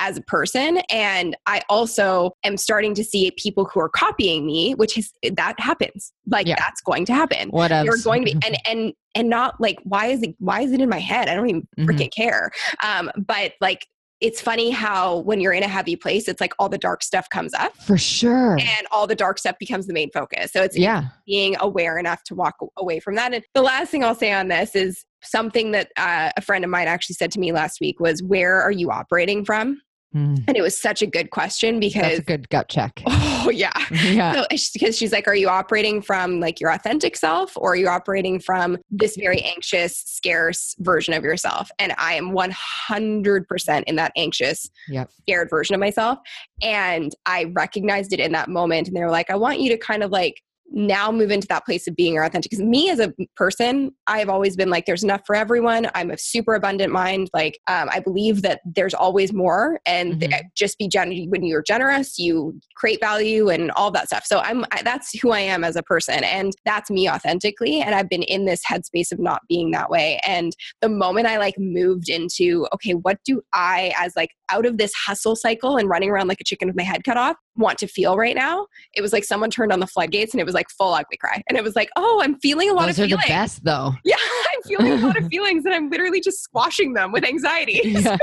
As 0.00 0.16
a 0.16 0.22
person, 0.22 0.78
and 0.90 1.36
I 1.46 1.62
also 1.68 2.32
am 2.44 2.56
starting 2.56 2.94
to 2.94 3.04
see 3.04 3.30
people 3.36 3.64
who 3.64 3.80
are 3.80 3.88
copying 3.88 4.46
me, 4.46 4.72
which 4.74 4.96
is 4.96 5.12
that 5.32 5.58
happens. 5.58 6.12
Like 6.26 6.46
Yeah. 6.46 6.54
that's 6.58 6.80
going 6.80 7.04
to 7.06 7.14
happen. 7.14 7.48
what 7.50 7.72
else? 7.72 7.84
You're 7.84 7.98
going 8.04 8.24
to 8.24 8.32
be, 8.32 8.38
and 8.46 8.56
and 8.66 8.92
and 9.14 9.28
not 9.28 9.60
like 9.60 9.78
why 9.84 10.06
is 10.06 10.22
it 10.22 10.34
why 10.38 10.60
is 10.60 10.72
it 10.72 10.80
in 10.80 10.88
my 10.88 11.00
head? 11.00 11.28
I 11.28 11.34
don't 11.34 11.48
even 11.48 11.66
Mhm. 11.78 11.86
freaking 11.86 12.12
care. 12.14 12.50
Um, 12.84 13.10
but 13.16 13.52
like 13.60 13.86
it's 14.20 14.40
funny 14.40 14.70
how 14.70 15.18
when 15.18 15.40
you're 15.40 15.52
in 15.52 15.62
a 15.62 15.68
heavy 15.68 15.94
place, 15.94 16.26
it's 16.26 16.40
like 16.40 16.52
all 16.58 16.68
the 16.68 16.76
dark 16.78 17.04
stuff 17.04 17.28
comes 17.30 17.54
up, 17.54 17.76
For 17.76 17.96
sure. 17.96 18.58
and 18.58 18.86
all 18.90 19.06
the 19.06 19.14
dark 19.14 19.38
stuff 19.38 19.56
becomes 19.60 19.86
the 19.86 19.92
main 19.92 20.10
focus. 20.12 20.50
So 20.52 20.60
it's 20.62 20.76
Yeah. 20.76 21.04
being 21.24 21.54
aware 21.60 21.98
enough 21.98 22.24
to 22.24 22.34
walk 22.34 22.56
away 22.76 22.98
from 22.98 23.14
that. 23.14 23.32
And 23.32 23.44
the 23.54 23.62
last 23.62 23.90
thing 23.90 24.02
I'll 24.02 24.16
say 24.16 24.32
on 24.32 24.48
this 24.48 24.74
is 24.74 25.04
something 25.22 25.70
that 25.70 25.92
uh, 25.96 26.30
a 26.36 26.40
friend 26.40 26.64
of 26.64 26.70
mine 26.70 26.88
actually 26.88 27.14
said 27.14 27.30
to 27.32 27.38
me 27.40 27.52
last 27.52 27.80
week 27.80 28.00
was, 28.00 28.20
"Where 28.22 28.60
are 28.60 28.72
you 28.72 28.90
operating 28.90 29.44
from?" 29.44 29.80
Mm. 30.14 30.42
And 30.48 30.56
it 30.56 30.62
was 30.62 30.80
such 30.80 31.02
a 31.02 31.06
good 31.06 31.30
question 31.30 31.78
because 31.80 32.02
That's 32.02 32.18
a 32.20 32.22
good 32.22 32.48
gut 32.48 32.68
check. 32.68 33.02
oh 33.06 33.50
yeah. 33.52 33.72
yeah. 33.90 34.32
So, 34.32 34.46
because 34.72 34.96
she's 34.96 35.12
like, 35.12 35.28
are 35.28 35.34
you 35.34 35.48
operating 35.48 36.00
from 36.00 36.40
like 36.40 36.60
your 36.60 36.70
authentic 36.72 37.16
self 37.16 37.52
or 37.56 37.72
are 37.72 37.76
you 37.76 37.88
operating 37.88 38.40
from 38.40 38.78
this 38.90 39.16
very 39.16 39.42
anxious, 39.42 39.98
scarce 39.98 40.74
version 40.78 41.12
of 41.12 41.24
yourself? 41.24 41.70
And 41.78 41.94
I 41.98 42.14
am 42.14 42.30
100% 42.30 43.82
in 43.86 43.96
that 43.96 44.12
anxious, 44.16 44.70
Yep. 44.88 45.10
scared 45.22 45.50
version 45.50 45.74
of 45.74 45.80
myself. 45.80 46.18
And 46.62 47.14
I 47.26 47.52
recognized 47.54 48.12
it 48.12 48.20
in 48.20 48.32
that 48.32 48.48
moment. 48.48 48.88
And 48.88 48.96
they 48.96 49.00
were 49.00 49.10
like, 49.10 49.30
I 49.30 49.36
want 49.36 49.60
you 49.60 49.68
to 49.70 49.76
kind 49.78 50.02
of 50.02 50.10
like 50.10 50.42
now 50.70 51.10
move 51.10 51.30
into 51.30 51.46
that 51.48 51.64
place 51.64 51.86
of 51.86 51.96
being 51.96 52.14
your 52.14 52.24
authentic. 52.24 52.50
Because 52.50 52.64
me 52.64 52.90
as 52.90 53.00
a 53.00 53.12
person, 53.36 53.90
I've 54.06 54.28
always 54.28 54.56
been 54.56 54.70
like, 54.70 54.86
there's 54.86 55.02
enough 55.02 55.22
for 55.26 55.34
everyone. 55.34 55.88
I'm 55.94 56.10
a 56.10 56.18
super 56.18 56.54
abundant 56.54 56.92
mind. 56.92 57.30
Like, 57.32 57.58
um, 57.68 57.88
I 57.90 58.00
believe 58.00 58.42
that 58.42 58.60
there's 58.64 58.94
always 58.94 59.32
more, 59.32 59.80
and 59.86 60.20
Mhm. 60.20 60.40
just 60.54 60.78
be 60.78 60.88
gen- 60.88 61.26
when 61.30 61.42
you're 61.42 61.62
generous, 61.62 62.18
you 62.18 62.58
create 62.76 63.00
value 63.00 63.48
and 63.48 63.70
all 63.72 63.90
that 63.90 64.06
stuff. 64.06 64.24
So 64.26 64.40
I'm 64.40 64.64
I, 64.72 64.82
that's 64.82 65.18
who 65.20 65.30
I 65.30 65.40
am 65.40 65.64
as 65.64 65.76
a 65.76 65.82
person, 65.82 66.22
and 66.24 66.52
that's 66.64 66.90
me 66.90 67.08
authentically. 67.08 67.80
And 67.80 67.94
I've 67.94 68.08
been 68.08 68.22
in 68.22 68.44
this 68.44 68.60
headspace 68.64 69.12
of 69.12 69.18
not 69.18 69.42
being 69.48 69.70
that 69.72 69.90
way. 69.90 70.20
And 70.26 70.52
the 70.80 70.88
moment 70.88 71.26
I 71.26 71.38
like 71.38 71.58
moved 71.58 72.08
into, 72.08 72.66
okay, 72.74 72.92
what 72.92 73.18
do 73.24 73.40
I 73.52 73.92
as 73.98 74.12
like 74.16 74.30
out 74.50 74.66
of 74.66 74.78
this 74.78 74.92
hustle 74.94 75.36
cycle 75.36 75.76
and 75.76 75.88
running 75.88 76.10
around 76.10 76.28
like 76.28 76.40
a 76.40 76.44
chicken 76.44 76.68
with 76.68 76.76
my 76.76 76.82
head 76.82 77.04
cut 77.04 77.16
off 77.16 77.36
want 77.56 77.78
to 77.78 77.86
feel 77.88 78.16
right 78.16 78.36
now? 78.36 78.66
It 78.94 79.02
was 79.02 79.12
like 79.12 79.24
someone 79.24 79.50
turned 79.50 79.72
on 79.72 79.80
the 79.80 79.86
floodgates 79.86 80.32
and 80.32 80.40
it 80.40 80.44
was 80.44 80.54
like 80.54 80.68
full 80.70 80.94
ugly 80.94 81.16
cry. 81.16 81.42
And 81.48 81.58
it 81.58 81.64
was 81.64 81.74
like, 81.76 81.88
oh, 81.96 82.20
I'm 82.22 82.38
feeling 82.40 82.70
a 82.70 82.72
lot 82.72 82.86
Those 82.86 82.98
of 83.00 83.04
are 83.04 83.08
the 83.08 83.22
feelings. 83.22 83.28
best, 83.28 83.64
though. 83.64 83.92
Yeah, 84.04 84.14
I'm 84.54 84.62
feeling 84.62 84.92
a 84.92 85.06
lot 85.06 85.16
of 85.18 85.26
feelings 85.30 85.64
and 85.64 85.74
I'm 85.74 85.90
literally 85.90 86.20
just 86.20 86.42
squashing 86.42 86.94
them 86.94 87.12
with 87.12 87.24
anxiety. 87.24 87.80
Yeah. 87.98 88.16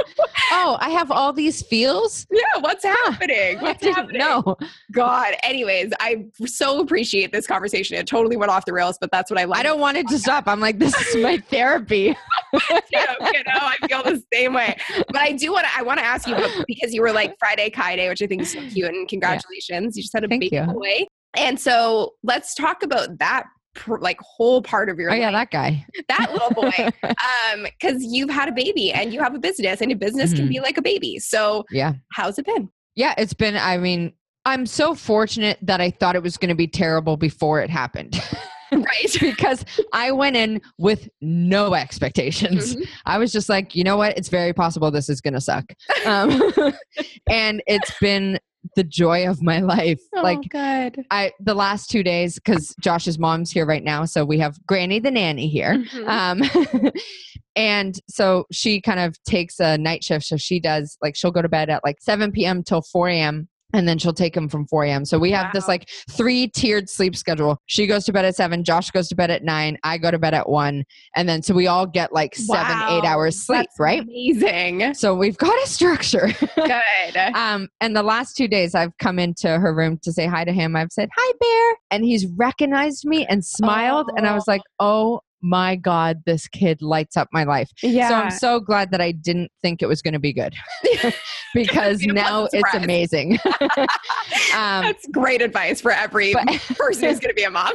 oh, 0.52 0.78
I 0.80 0.90
have 0.92 1.12
all 1.12 1.34
these 1.34 1.62
feels. 1.64 2.26
yeah, 2.32 2.62
what's 2.62 2.84
happening? 2.84 3.58
I 3.60 3.62
What's 3.62 3.82
didn't 3.82 3.96
happening? 3.96 4.20
know. 4.20 4.56
God. 4.92 5.36
Anyways, 5.44 5.92
I 6.00 6.26
so 6.46 6.80
appreciate 6.80 7.32
this 7.34 7.46
conversation. 7.48 7.98
It 7.98 8.08
totally 8.08 8.38
went 8.38 8.52
off 8.52 8.66
the 8.66 8.74
rails, 8.74 8.98
but 9.00 9.12
that's 9.12 9.30
what 9.30 9.40
I 9.40 9.44
like. 9.46 9.60
I 9.60 9.64
don't 9.64 9.80
want 9.80 9.98
it 9.98 10.08
to 10.10 10.18
stop. 10.20 10.48
I'm 10.48 10.60
like, 10.60 10.80
this 10.80 10.96
is 11.10 11.22
my 11.22 11.38
therapy. 11.38 12.16
you 12.92 13.44
know, 13.44 13.54
I 13.62 13.78
feel 13.88 14.04
the 14.04 14.22
same 14.34 14.54
way. 14.54 14.76
But 15.10 15.22
I 15.22 15.32
do 15.34 15.52
want 15.52 15.66
to. 15.66 15.72
I 15.78 15.82
want 15.84 16.00
to 16.00 16.06
ask 16.06 16.28
you 16.28 16.36
because 16.68 16.94
you 16.94 17.02
were 17.02 17.12
like 17.12 17.36
Friday 17.40 17.70
Kai 17.70 17.96
Day, 17.96 18.10
which 18.10 18.22
I 18.22 18.28
think 18.28 18.42
is 18.44 18.52
so 18.52 18.62
cute, 18.74 18.88
and 18.90 19.08
congratulations, 19.08 19.96
you 19.98 20.04
just 20.04 20.14
had 20.14 20.24
a 20.24 20.28
Thank 20.28 20.42
baby 20.42 20.56
you. 20.58 20.64
boy. 20.74 21.06
And 21.38 21.60
so 21.60 22.14
let's 22.24 22.56
talk 22.56 22.84
about 22.84 23.20
that. 23.20 23.44
Like 23.88 24.18
whole 24.22 24.62
part 24.62 24.88
of 24.90 24.98
your 25.00 25.10
life. 25.10 25.18
Oh 25.18 25.20
yeah, 25.20 25.32
that 25.32 25.52
guy. 25.52 25.86
that 26.08 26.30
little 26.32 26.52
boy, 26.52 26.72
um, 27.04 27.64
because 27.64 28.02
you've 28.06 28.30
had 28.30 28.48
a 28.48 28.54
baby 28.54 28.94
and 28.94 29.14
you 29.14 29.20
have 29.22 29.36
a 29.36 29.40
business, 29.40 29.82
and 29.82 29.92
a 29.92 29.96
business 29.96 30.34
can 30.34 30.46
Mhm. 30.46 30.50
be 30.50 30.60
like 30.62 30.78
a 30.78 30.82
baby. 30.82 31.20
So 31.20 31.66
Yeah. 31.72 31.94
how's 32.14 32.40
it 32.40 32.46
been? 32.46 32.70
Yeah, 32.96 33.14
it's 33.18 33.34
been 33.34 33.58
I 33.58 33.78
mean, 33.78 34.14
I'm 34.46 34.66
so 34.66 34.96
fortunate 34.96 35.58
that 35.62 35.82
I 35.82 35.92
thought 35.92 36.16
it 36.16 36.24
was 36.24 36.38
going 36.38 36.50
to 36.50 36.56
be 36.56 36.68
terrible 36.68 37.18
before 37.18 37.60
it 37.62 37.70
happened. 37.70 38.18
Right. 38.72 39.18
because 39.22 39.64
I 39.94 40.12
went 40.12 40.36
in 40.36 40.62
with 40.78 41.08
no 41.22 41.74
expectations. 41.74 42.76
Mhm. 42.76 42.88
I 43.06 43.18
was 43.18 43.32
just 43.32 43.50
like, 43.50 43.76
you 43.76 43.84
know 43.84 43.98
what? 43.98 44.18
It's 44.18 44.30
very 44.30 44.54
possible 44.54 44.92
this 44.92 45.10
is 45.10 45.22
going 45.22 45.34
to 45.36 45.42
suck. 45.42 45.66
Um, 46.06 46.42
and 47.30 47.62
it's 47.68 47.92
been 48.00 48.40
the 48.76 48.84
joy 48.84 49.30
of 49.30 49.44
my 49.44 49.60
life. 49.60 50.00
like 50.14 50.40
good. 50.50 51.06
I 51.12 51.32
the 51.40 51.54
last 51.54 51.90
two 51.90 52.02
days 52.02 52.36
because 52.36 52.74
Josh's 52.82 53.20
mom's 53.20 53.52
here 53.52 53.66
right 53.66 53.84
now, 53.84 54.06
so 54.06 54.26
we 54.26 54.40
have 54.40 54.58
Granny 54.66 54.98
the 55.00 55.12
nanny 55.12 55.48
here. 55.48 55.76
Mhm. 55.94 56.08
Um, 56.84 56.92
and 57.56 58.00
so 58.10 58.46
she 58.52 58.82
kind 58.82 59.00
of 59.00 59.22
takes 59.24 59.60
a 59.60 59.78
night 59.78 60.04
shift. 60.04 60.26
So 60.26 60.36
she 60.38 60.60
does 60.60 60.98
like 61.02 61.16
she'll 61.16 61.32
go 61.32 61.42
to 61.44 61.50
bed 61.50 61.70
at 61.70 61.84
like 61.84 61.98
7 62.02 62.32
p.m. 62.32 62.64
till 62.64 62.82
4 62.82 63.10
a.m. 63.10 63.48
And 63.76 63.88
then 63.88 63.98
she'll 63.98 64.14
take 64.14 64.36
him 64.36 64.48
from 64.48 64.66
4 64.68 64.86
a.m. 64.86 65.06
So 65.06 65.20
we 65.20 65.32
have 65.32 65.52
this 65.54 65.68
like 65.68 65.90
three 66.10 66.48
tiered 66.48 66.90
sleep 66.90 67.16
schedule. 67.16 67.58
She 67.66 67.88
goes 67.88 68.06
to 68.06 68.14
bed 68.14 68.26
at 68.26 68.36
seven, 68.36 68.64
Josh 68.64 68.90
goes 68.92 69.08
to 69.10 69.16
bed 69.16 69.30
at 69.32 69.44
nine, 69.44 69.78
I 69.84 69.98
go 69.98 70.12
to 70.12 70.20
bed 70.20 70.34
at 70.34 70.50
one. 70.50 70.84
And 71.16 71.28
then 71.28 71.42
so 71.42 71.54
we 71.54 71.68
all 71.68 71.86
get 71.86 72.14
like 72.14 72.36
seven, 72.36 72.78
eight 72.90 73.04
hours 73.04 73.46
sleep, 73.46 73.68
That's 73.68 73.80
right? 73.80 74.02
Amazing. 74.02 74.94
So 74.94 75.14
we've 75.14 75.38
got 75.38 75.56
a 75.64 75.68
structure. 75.68 76.30
Good. 76.56 76.82
Um, 77.36 77.68
and 77.82 77.96
the 77.96 78.04
last 78.04 78.36
two 78.36 78.48
days, 78.48 78.76
I've 78.76 78.98
come 78.98 79.20
into 79.20 79.60
her 79.60 79.74
room 79.74 80.00
to 80.04 80.12
say 80.12 80.26
hi 80.26 80.46
to 80.46 80.52
him. 80.52 80.76
I've 80.76 80.92
said, 80.92 81.10
Hi, 81.16 81.34
Bear. 81.40 81.78
And 81.92 82.04
he's 82.04 82.26
recognized 82.26 83.06
me 83.06 83.26
and 83.26 83.44
smiled. 83.44 84.10
And 84.16 84.26
I 84.26 84.34
was 84.34 84.48
like, 84.48 84.62
Oh 84.80 85.22
my 85.46 85.76
God, 85.76 86.24
this 86.26 86.48
kid 86.48 86.82
lights 86.82 87.16
up 87.16 87.28
my 87.32 87.44
life. 87.44 87.70
yeah. 87.84 88.10
So 88.10 88.16
I'm 88.16 88.32
so 88.32 88.60
glad 88.60 88.92
that 88.92 89.00
I 89.00 89.12
didn't 89.12 89.52
think 89.62 89.84
it 89.84 89.86
was 89.86 90.02
going 90.02 90.16
to 90.16 90.20
be 90.20 90.34
good 90.34 90.56
because 91.54 92.00
be 92.02 92.08
now 92.08 92.48
it's 92.52 92.74
amazing. 92.74 93.38
um, 93.62 93.88
That's 94.54 95.06
great 95.12 95.44
advice 95.44 95.82
for 95.82 95.92
every 95.92 96.34
but- 96.34 96.48
person 96.76 97.10
who's 97.10 97.20
going 97.20 97.30
to 97.30 97.36
be 97.36 97.44
a 97.44 97.52
mom. 97.52 97.74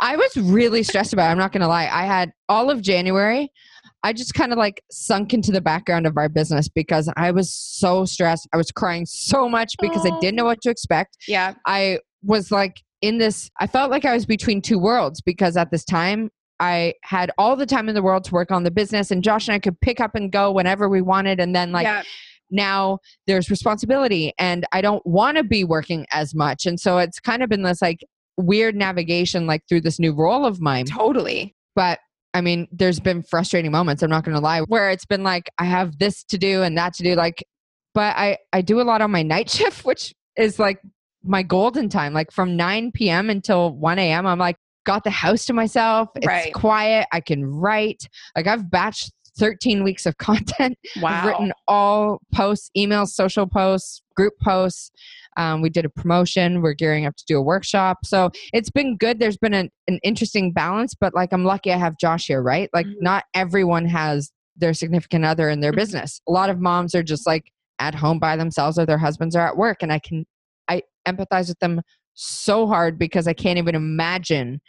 I 0.00 0.16
was 0.16 0.36
really 0.36 0.82
stressed 0.82 1.12
about 1.12 1.28
it. 1.28 1.30
I'm 1.30 1.38
not 1.38 1.52
going 1.52 1.60
to 1.60 1.68
lie. 1.68 1.88
I 1.90 2.04
had 2.04 2.32
all 2.48 2.70
of 2.70 2.82
January. 2.82 3.52
I 4.02 4.12
just 4.12 4.34
kind 4.34 4.50
of 4.52 4.58
like 4.58 4.82
sunk 4.90 5.32
into 5.32 5.52
the 5.52 5.60
background 5.60 6.06
of 6.06 6.16
our 6.18 6.28
business 6.28 6.68
because 6.68 7.08
I 7.16 7.30
was 7.30 7.54
so 7.54 8.04
stressed. 8.04 8.48
I 8.52 8.56
was 8.56 8.70
crying 8.72 9.06
so 9.06 9.48
much 9.48 9.76
because 9.80 10.04
I 10.04 10.10
didn't 10.18 10.34
know 10.36 10.44
what 10.44 10.60
to 10.62 10.70
expect. 10.70 11.16
yeah. 11.28 11.54
I 11.66 12.00
was 12.22 12.50
like 12.50 12.82
in 13.00 13.18
this, 13.18 13.48
I 13.60 13.66
felt 13.66 13.90
like 13.90 14.04
I 14.04 14.14
was 14.14 14.26
between 14.26 14.60
two 14.60 14.78
worlds 14.78 15.20
because 15.20 15.56
at 15.56 15.70
this 15.70 15.84
time 15.84 16.30
I 16.60 16.94
had 17.02 17.30
all 17.38 17.56
the 17.56 17.66
time 17.66 17.88
in 17.88 17.94
the 17.94 18.02
world 18.02 18.24
to 18.24 18.32
work 18.32 18.50
on 18.50 18.62
the 18.62 18.70
business 18.70 19.10
and 19.10 19.22
Josh 19.22 19.48
and 19.48 19.54
I 19.54 19.58
could 19.58 19.80
pick 19.80 20.00
up 20.00 20.14
and 20.14 20.30
go 20.30 20.52
whenever 20.52 20.88
we 20.88 21.02
wanted. 21.02 21.40
And 21.40 21.54
then 21.54 21.72
like 21.72 21.84
yeah. 21.84 22.02
now 22.50 22.98
there's 23.26 23.50
responsibility 23.50 24.32
and 24.38 24.64
I 24.72 24.80
don't 24.80 25.04
want 25.06 25.36
to 25.36 25.44
be 25.44 25.64
working 25.64 26.06
as 26.12 26.34
much. 26.34 26.66
And 26.66 26.78
so 26.78 26.98
it's 26.98 27.20
kind 27.20 27.42
of 27.42 27.48
been 27.48 27.62
this 27.62 27.82
like 27.82 28.04
weird 28.36 28.76
navigation 28.76 29.46
like 29.46 29.62
through 29.68 29.82
this 29.82 29.98
new 29.98 30.12
role 30.12 30.44
of 30.46 30.60
mine. 30.60 30.86
Totally. 30.86 31.54
But 31.74 31.98
I 32.32 32.40
mean, 32.40 32.66
there's 32.72 32.98
been 32.98 33.22
frustrating 33.22 33.70
moments, 33.70 34.02
I'm 34.02 34.10
not 34.10 34.24
going 34.24 34.34
to 34.34 34.40
lie, 34.40 34.60
where 34.62 34.90
it's 34.90 35.06
been 35.06 35.22
like 35.22 35.50
I 35.58 35.64
have 35.64 35.98
this 35.98 36.24
to 36.24 36.38
do 36.38 36.62
and 36.62 36.76
that 36.78 36.94
to 36.94 37.02
do 37.02 37.14
like 37.14 37.44
but 37.94 38.16
I 38.16 38.38
I 38.52 38.60
do 38.60 38.80
a 38.80 38.82
lot 38.82 39.02
on 39.02 39.10
my 39.10 39.22
night 39.22 39.50
shift 39.50 39.84
which 39.84 40.14
is 40.36 40.58
like 40.58 40.80
my 41.24 41.42
golden 41.42 41.88
time. 41.88 42.12
Like 42.12 42.30
from 42.30 42.56
9 42.56 42.92
p.m. 42.92 43.30
until 43.30 43.74
1 43.74 43.98
a.m., 43.98 44.26
I'm 44.26 44.38
like, 44.38 44.56
got 44.84 45.04
the 45.04 45.10
house 45.10 45.46
to 45.46 45.52
myself. 45.52 46.08
It's 46.16 46.26
Right. 46.26 46.52
quiet. 46.54 47.06
I 47.12 47.20
can 47.20 47.44
write. 47.44 48.08
Like 48.36 48.46
I've 48.46 48.64
batched 48.64 49.10
13 49.38 49.82
weeks 49.82 50.06
of 50.06 50.16
content. 50.18 50.78
I've 50.96 51.02
Wow. 51.02 51.26
written 51.26 51.52
all 51.66 52.20
posts, 52.32 52.70
emails, 52.76 53.08
social 53.08 53.46
posts, 53.46 54.02
group 54.14 54.34
posts. 54.42 54.90
Um, 55.36 55.62
we 55.62 55.70
did 55.70 55.84
a 55.84 55.88
promotion. 55.88 56.62
We're 56.62 56.74
gearing 56.74 57.06
up 57.06 57.16
to 57.16 57.24
do 57.26 57.36
a 57.38 57.42
workshop. 57.42 57.98
So 58.04 58.30
it's 58.52 58.70
been 58.70 58.96
good. 58.96 59.18
There's 59.18 59.36
been 59.36 59.54
an, 59.54 59.70
an 59.88 59.98
interesting 60.04 60.52
balance, 60.52 60.94
but 60.94 61.14
like 61.14 61.32
I'm 61.32 61.44
lucky 61.44 61.72
I 61.72 61.76
have 61.76 61.98
Josh 61.98 62.26
here, 62.26 62.40
right? 62.42 62.70
Like 62.72 62.86
Mhm. 62.86 62.94
not 63.00 63.24
everyone 63.34 63.86
has 63.86 64.30
their 64.56 64.72
significant 64.72 65.24
other 65.24 65.48
in 65.48 65.58
their 65.60 65.72
Mhm. 65.72 65.76
business. 65.76 66.20
A 66.28 66.32
lot 66.32 66.48
of 66.50 66.60
moms 66.60 66.94
are 66.94 67.02
just 67.02 67.26
like 67.26 67.50
at 67.80 67.96
home 67.96 68.20
by 68.20 68.36
themselves 68.36 68.78
or 68.78 68.86
their 68.86 68.98
husbands 68.98 69.34
are 69.34 69.44
at 69.48 69.56
work. 69.56 69.78
And 69.82 69.92
I 69.92 69.98
can, 69.98 70.24
I 70.68 70.82
empathize 71.08 71.48
with 71.48 71.58
them 71.58 71.80
so 72.14 72.66
hard 72.66 72.98
because 72.98 73.26
I 73.26 73.32
can't 73.32 73.58
even 73.58 73.74
imagine 73.74 74.60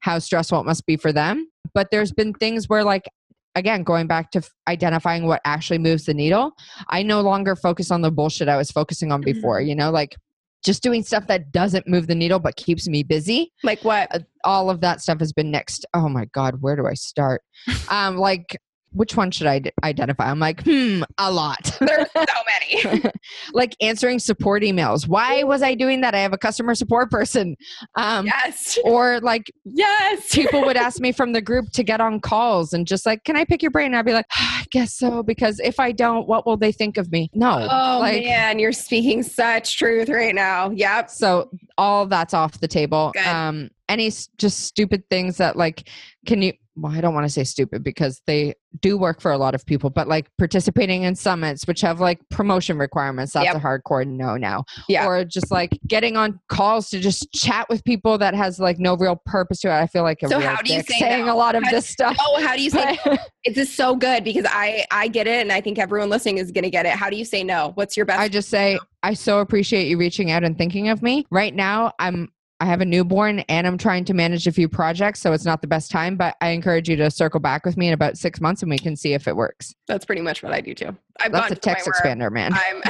how 0.00 0.18
stressful 0.18 0.60
it 0.60 0.66
must 0.66 0.86
be 0.86 0.96
for 0.96 1.12
them. 1.12 1.48
But 1.74 1.90
there's 1.90 2.12
been 2.12 2.32
things 2.34 2.68
where 2.68 2.84
like, 2.84 3.08
again, 3.54 3.82
going 3.82 4.06
back 4.06 4.30
to 4.32 4.42
identifying 4.68 5.26
what 5.26 5.40
actually 5.44 5.78
moves 5.78 6.04
the 6.04 6.14
needle, 6.14 6.52
I 6.88 7.02
no 7.02 7.20
longer 7.20 7.56
focus 7.56 7.90
on 7.90 8.02
the 8.02 8.10
bullshit 8.10 8.48
I 8.48 8.56
was 8.56 8.70
focusing 8.70 9.12
on 9.12 9.20
before, 9.20 9.60
you 9.60 9.74
know, 9.74 9.90
like 9.90 10.16
just 10.64 10.82
doing 10.82 11.02
stuff 11.02 11.26
that 11.26 11.52
doesn't 11.52 11.88
move 11.88 12.06
the 12.06 12.14
needle 12.14 12.38
but 12.38 12.56
keeps 12.56 12.88
me 12.88 13.02
busy. 13.02 13.52
Like 13.62 13.82
what? 13.82 14.14
Uh, 14.14 14.20
all 14.44 14.70
of 14.70 14.80
that 14.82 15.00
stuff 15.00 15.20
has 15.20 15.32
been 15.32 15.50
next. 15.50 15.86
Oh 15.94 16.08
my 16.08 16.26
God, 16.26 16.60
where 16.60 16.76
do 16.76 16.86
I 16.86 16.94
start? 16.94 17.42
um, 17.88 18.16
like, 18.16 18.58
which 18.92 19.16
one 19.16 19.30
should 19.30 19.46
I 19.46 19.62
identify? 19.84 20.30
I'm 20.30 20.38
like, 20.40 20.62
hmm, 20.64 21.02
a 21.18 21.30
lot. 21.30 21.76
There's 21.80 22.10
so 22.12 22.24
many. 22.82 23.02
like 23.52 23.76
answering 23.80 24.18
support 24.18 24.62
emails. 24.62 25.06
Why 25.06 25.42
was 25.44 25.62
I 25.62 25.74
doing 25.74 26.00
that? 26.00 26.14
I 26.14 26.18
have 26.18 26.32
a 26.32 26.38
customer 26.38 26.74
support 26.74 27.10
person. 27.10 27.56
Um, 27.94 28.26
yes. 28.26 28.78
Or 28.84 29.20
like 29.20 29.50
Yes. 29.64 30.34
people 30.34 30.62
would 30.64 30.76
ask 30.76 31.00
me 31.00 31.12
from 31.12 31.32
the 31.32 31.40
group 31.40 31.70
to 31.74 31.82
get 31.82 32.00
on 32.00 32.20
calls 32.20 32.72
and 32.72 32.86
just 32.86 33.06
like, 33.06 33.24
can 33.24 33.36
I 33.36 33.44
pick 33.44 33.62
your 33.62 33.70
brain? 33.70 33.94
I'd 33.94 34.04
be 34.04 34.12
like, 34.12 34.26
I 34.36 34.64
guess 34.70 34.92
so. 34.94 35.22
Because 35.22 35.60
if 35.60 35.78
I 35.78 35.92
don't, 35.92 36.26
what 36.28 36.46
will 36.46 36.56
they 36.56 36.72
think 36.72 36.96
of 36.96 37.10
me? 37.12 37.30
No. 37.34 37.68
Oh 37.70 37.98
like, 38.00 38.22
man, 38.22 38.58
you're 38.58 38.72
speaking 38.72 39.22
such 39.22 39.78
truth 39.78 40.08
right 40.08 40.34
now. 40.34 40.70
Yep. 40.70 41.10
So 41.10 41.50
all 41.78 42.06
that's 42.06 42.34
off 42.34 42.60
the 42.60 42.68
table. 42.68 43.12
Good. 43.14 43.26
Um, 43.26 43.70
any 43.90 44.10
just 44.38 44.60
stupid 44.60 45.02
things 45.10 45.36
that 45.38 45.56
like, 45.56 45.88
can 46.26 46.40
you? 46.42 46.52
Well, 46.76 46.92
I 46.92 47.00
don't 47.02 47.12
want 47.12 47.26
to 47.26 47.30
say 47.30 47.44
stupid 47.44 47.82
because 47.82 48.22
they 48.26 48.54
do 48.80 48.96
work 48.96 49.20
for 49.20 49.32
a 49.32 49.36
lot 49.36 49.54
of 49.54 49.66
people, 49.66 49.90
but 49.90 50.08
like 50.08 50.30
participating 50.38 51.02
in 51.02 51.14
summits, 51.14 51.66
which 51.66 51.82
have 51.82 52.00
like 52.00 52.20
promotion 52.30 52.78
requirements, 52.78 53.32
that's 53.34 53.44
Yep. 53.44 53.56
a 53.56 53.58
hardcore 53.58 54.06
no 54.06 54.36
now. 54.36 54.64
Yeah. 54.88 55.04
Or 55.06 55.24
just 55.24 55.50
like 55.50 55.78
getting 55.86 56.16
on 56.16 56.40
calls 56.48 56.88
to 56.90 57.00
just 57.00 57.30
chat 57.32 57.68
with 57.68 57.84
people 57.84 58.16
that 58.18 58.32
has 58.34 58.58
like 58.60 58.78
no 58.78 58.96
real 58.96 59.20
purpose 59.26 59.60
to 59.60 59.68
it. 59.68 59.72
I 59.72 59.88
feel 59.88 60.04
like 60.04 60.22
a 60.22 60.28
So 60.28 60.38
real 60.38 60.48
how 60.48 60.62
do 60.62 60.72
you 60.72 60.80
say 60.82 60.98
saying 61.00 61.26
no? 61.26 61.34
a 61.34 61.36
lot 61.36 61.54
of 61.54 61.64
How- 61.64 61.70
this 61.72 61.86
stuff. 61.86 62.16
Oh, 62.18 62.40
how 62.46 62.56
do 62.56 62.62
you 62.62 62.70
say 62.70 62.96
it's 63.44 63.56
just 63.56 63.74
so 63.74 63.94
good 63.96 64.24
because 64.24 64.46
I 64.48 64.84
I 64.90 65.08
get 65.08 65.26
it 65.26 65.42
and 65.42 65.52
I 65.52 65.60
think 65.60 65.78
everyone 65.78 66.08
listening 66.08 66.38
is 66.38 66.50
gonna 66.50 66.70
get 66.70 66.86
it. 66.86 66.92
How 66.92 67.10
do 67.10 67.16
you 67.16 67.24
say 67.26 67.44
no? 67.44 67.72
What's 67.74 67.94
your 67.96 68.06
best? 68.06 68.20
I 68.20 68.28
just 68.28 68.48
say 68.48 68.78
I 69.02 69.12
so 69.14 69.40
appreciate 69.40 69.88
you 69.88 69.98
reaching 69.98 70.30
out 70.30 70.44
and 70.44 70.56
thinking 70.56 70.88
of 70.88 71.02
me. 71.02 71.26
Right 71.30 71.54
now, 71.54 71.92
I'm 71.98 72.28
I 72.60 72.66
have 72.66 72.82
a 72.82 72.84
newborn 72.84 73.40
and 73.40 73.66
I'm 73.66 73.78
trying 73.78 74.04
to 74.04 74.14
manage 74.14 74.46
a 74.46 74.52
few 74.52 74.68
projects, 74.68 75.20
so 75.20 75.32
it's 75.32 75.46
not 75.46 75.62
the 75.62 75.66
best 75.66 75.90
time. 75.90 76.16
But 76.16 76.36
I 76.42 76.50
encourage 76.50 76.88
you 76.88 76.96
to 76.96 77.10
circle 77.10 77.40
back 77.40 77.64
with 77.64 77.78
me 77.78 77.88
in 77.88 77.94
about 77.94 78.18
six 78.18 78.40
months, 78.40 78.62
and 78.62 78.70
we 78.70 78.78
can 78.78 78.96
see 78.96 79.14
if 79.14 79.26
it 79.26 79.34
works. 79.34 79.74
That's 79.86 80.04
pretty 80.04 80.20
much 80.20 80.42
what 80.42 80.52
I 80.52 80.60
do 80.60 80.74
too. 80.74 80.96
I've 81.22 81.32
That's 81.32 81.52
a 81.52 81.54
text 81.54 81.88
expander, 81.88 82.30
man. 82.30 82.52
I'm 82.54 82.82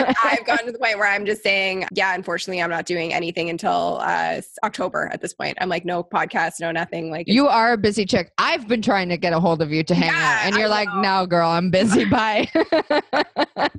I've 0.22 0.44
gotten 0.44 0.66
to 0.66 0.72
the 0.72 0.78
point 0.78 0.98
where 0.98 1.08
I'm 1.08 1.24
just 1.24 1.42
saying, 1.42 1.86
yeah, 1.92 2.14
unfortunately, 2.14 2.62
I'm 2.62 2.70
not 2.70 2.86
doing 2.86 3.12
anything 3.12 3.50
until 3.50 3.98
uh, 4.00 4.40
October 4.64 5.08
at 5.12 5.20
this 5.20 5.32
point. 5.32 5.56
I'm 5.60 5.68
like, 5.68 5.84
no 5.84 6.02
podcast, 6.02 6.54
no 6.60 6.72
nothing. 6.72 7.10
Like, 7.10 7.28
You 7.28 7.48
are 7.48 7.72
a 7.72 7.76
busy 7.76 8.04
chick. 8.04 8.32
I've 8.38 8.66
been 8.66 8.82
trying 8.82 9.08
to 9.10 9.16
get 9.16 9.32
a 9.32 9.40
hold 9.40 9.62
of 9.62 9.72
you 9.72 9.82
to 9.84 9.94
hang 9.94 10.10
Yeah, 10.10 10.38
out, 10.40 10.46
and 10.46 10.56
you're 10.56 10.68
like. 10.68 10.88
"No, 10.96 11.26
girl, 11.26 11.48
I'm 11.48 11.70
busy. 11.70 12.04
Bye." 12.14 12.48
I 12.54 13.70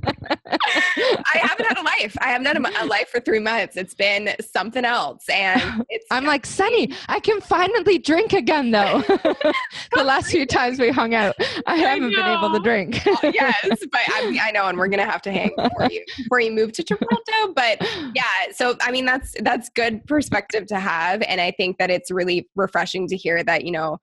haven't 1.34 1.66
had 1.66 1.78
a 1.78 1.84
life. 1.84 2.16
I 2.22 2.28
haven't 2.28 2.48
had 2.48 2.58
a, 2.58 2.84
a 2.84 2.86
life 2.86 3.10
for 3.10 3.20
three 3.20 3.40
months. 3.40 3.78
It's 3.78 3.94
been 3.94 4.34
something 4.42 4.86
else, 4.86 5.28
and 5.30 5.86
it's. 5.90 6.06
I'm 6.12 6.26
like, 6.26 6.46
Sunny, 6.46 6.92
I 7.08 7.20
can 7.20 7.42
finally 7.42 7.98
drink 7.98 8.34
again, 8.34 8.72
though. 8.72 9.02
the 9.08 10.04
last 10.04 10.32
few 10.32 10.46
times 10.46 10.80
we 10.80 10.90
hung 10.90 11.14
out, 11.14 11.36
I 11.66 11.78
haven't 11.78 12.12
been 12.12 12.26
able 12.26 12.52
to 12.52 12.60
drink. 12.60 13.05
yes, 13.24 13.56
but 13.92 14.02
I, 14.08 14.40
I 14.44 14.52
know, 14.52 14.68
and 14.68 14.78
we're 14.78 14.88
gonna 14.88 15.06
have 15.10 15.22
to 15.24 15.32
hang 15.32 15.52
before 15.58 15.88
you 15.90 16.04
before 16.18 16.40
you 16.40 16.52
move 16.52 16.72
to 16.74 16.84
Toronto. 16.84 17.54
But 17.56 17.78
yeah, 18.16 18.24
so 18.54 18.76
I 18.82 18.92
mean, 18.92 19.06
that's 19.06 19.36
that's 19.42 19.70
good 19.70 20.06
perspective 20.06 20.66
to 20.68 20.80
have, 20.80 21.22
and 21.24 21.40
I 21.42 21.52
think 21.52 21.78
that 21.78 21.90
it's 21.90 22.12
really 22.12 22.50
refreshing 22.56 23.08
to 23.08 23.18
hear 23.18 23.44
that 23.44 23.66
you 23.66 23.72
know 23.72 23.98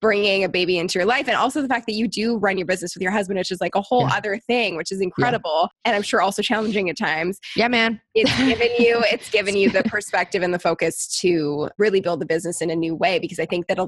bringing 0.00 0.44
a 0.44 0.48
baby 0.48 0.78
into 0.78 0.98
your 0.98 1.06
life 1.06 1.26
and 1.26 1.36
also 1.36 1.62
the 1.62 1.68
fact 1.68 1.86
that 1.86 1.94
you 1.94 2.06
do 2.06 2.36
run 2.36 2.58
your 2.58 2.66
business 2.66 2.94
with 2.94 3.02
your 3.02 3.10
husband 3.10 3.38
which 3.38 3.50
is 3.50 3.60
like 3.60 3.74
a 3.74 3.80
whole 3.80 4.02
Yeah. 4.02 4.14
other 4.16 4.38
thing 4.46 4.76
which 4.76 4.92
is 4.92 5.00
incredible 5.00 5.70
and 5.84 5.96
i'm 5.96 6.02
sure 6.02 6.20
also 6.20 6.42
challenging 6.42 6.90
at 6.90 6.98
times 6.98 7.38
yeah, 7.56 7.68
man. 7.68 8.00
it's 8.14 8.36
given 8.36 8.68
you 8.78 9.02
it's 9.10 9.30
given 9.30 9.56
you 9.56 9.70
the 9.70 9.82
perspective 9.86 10.42
and 10.42 10.52
the 10.52 10.58
focus 10.58 11.18
to 11.20 11.70
really 11.78 12.00
build 12.00 12.20
the 12.20 12.26
business 12.26 12.60
in 12.60 12.70
a 12.70 12.76
new 12.76 12.94
way 12.94 13.18
because 13.18 13.38
i 13.38 13.46
think 13.46 13.66
that 13.68 13.78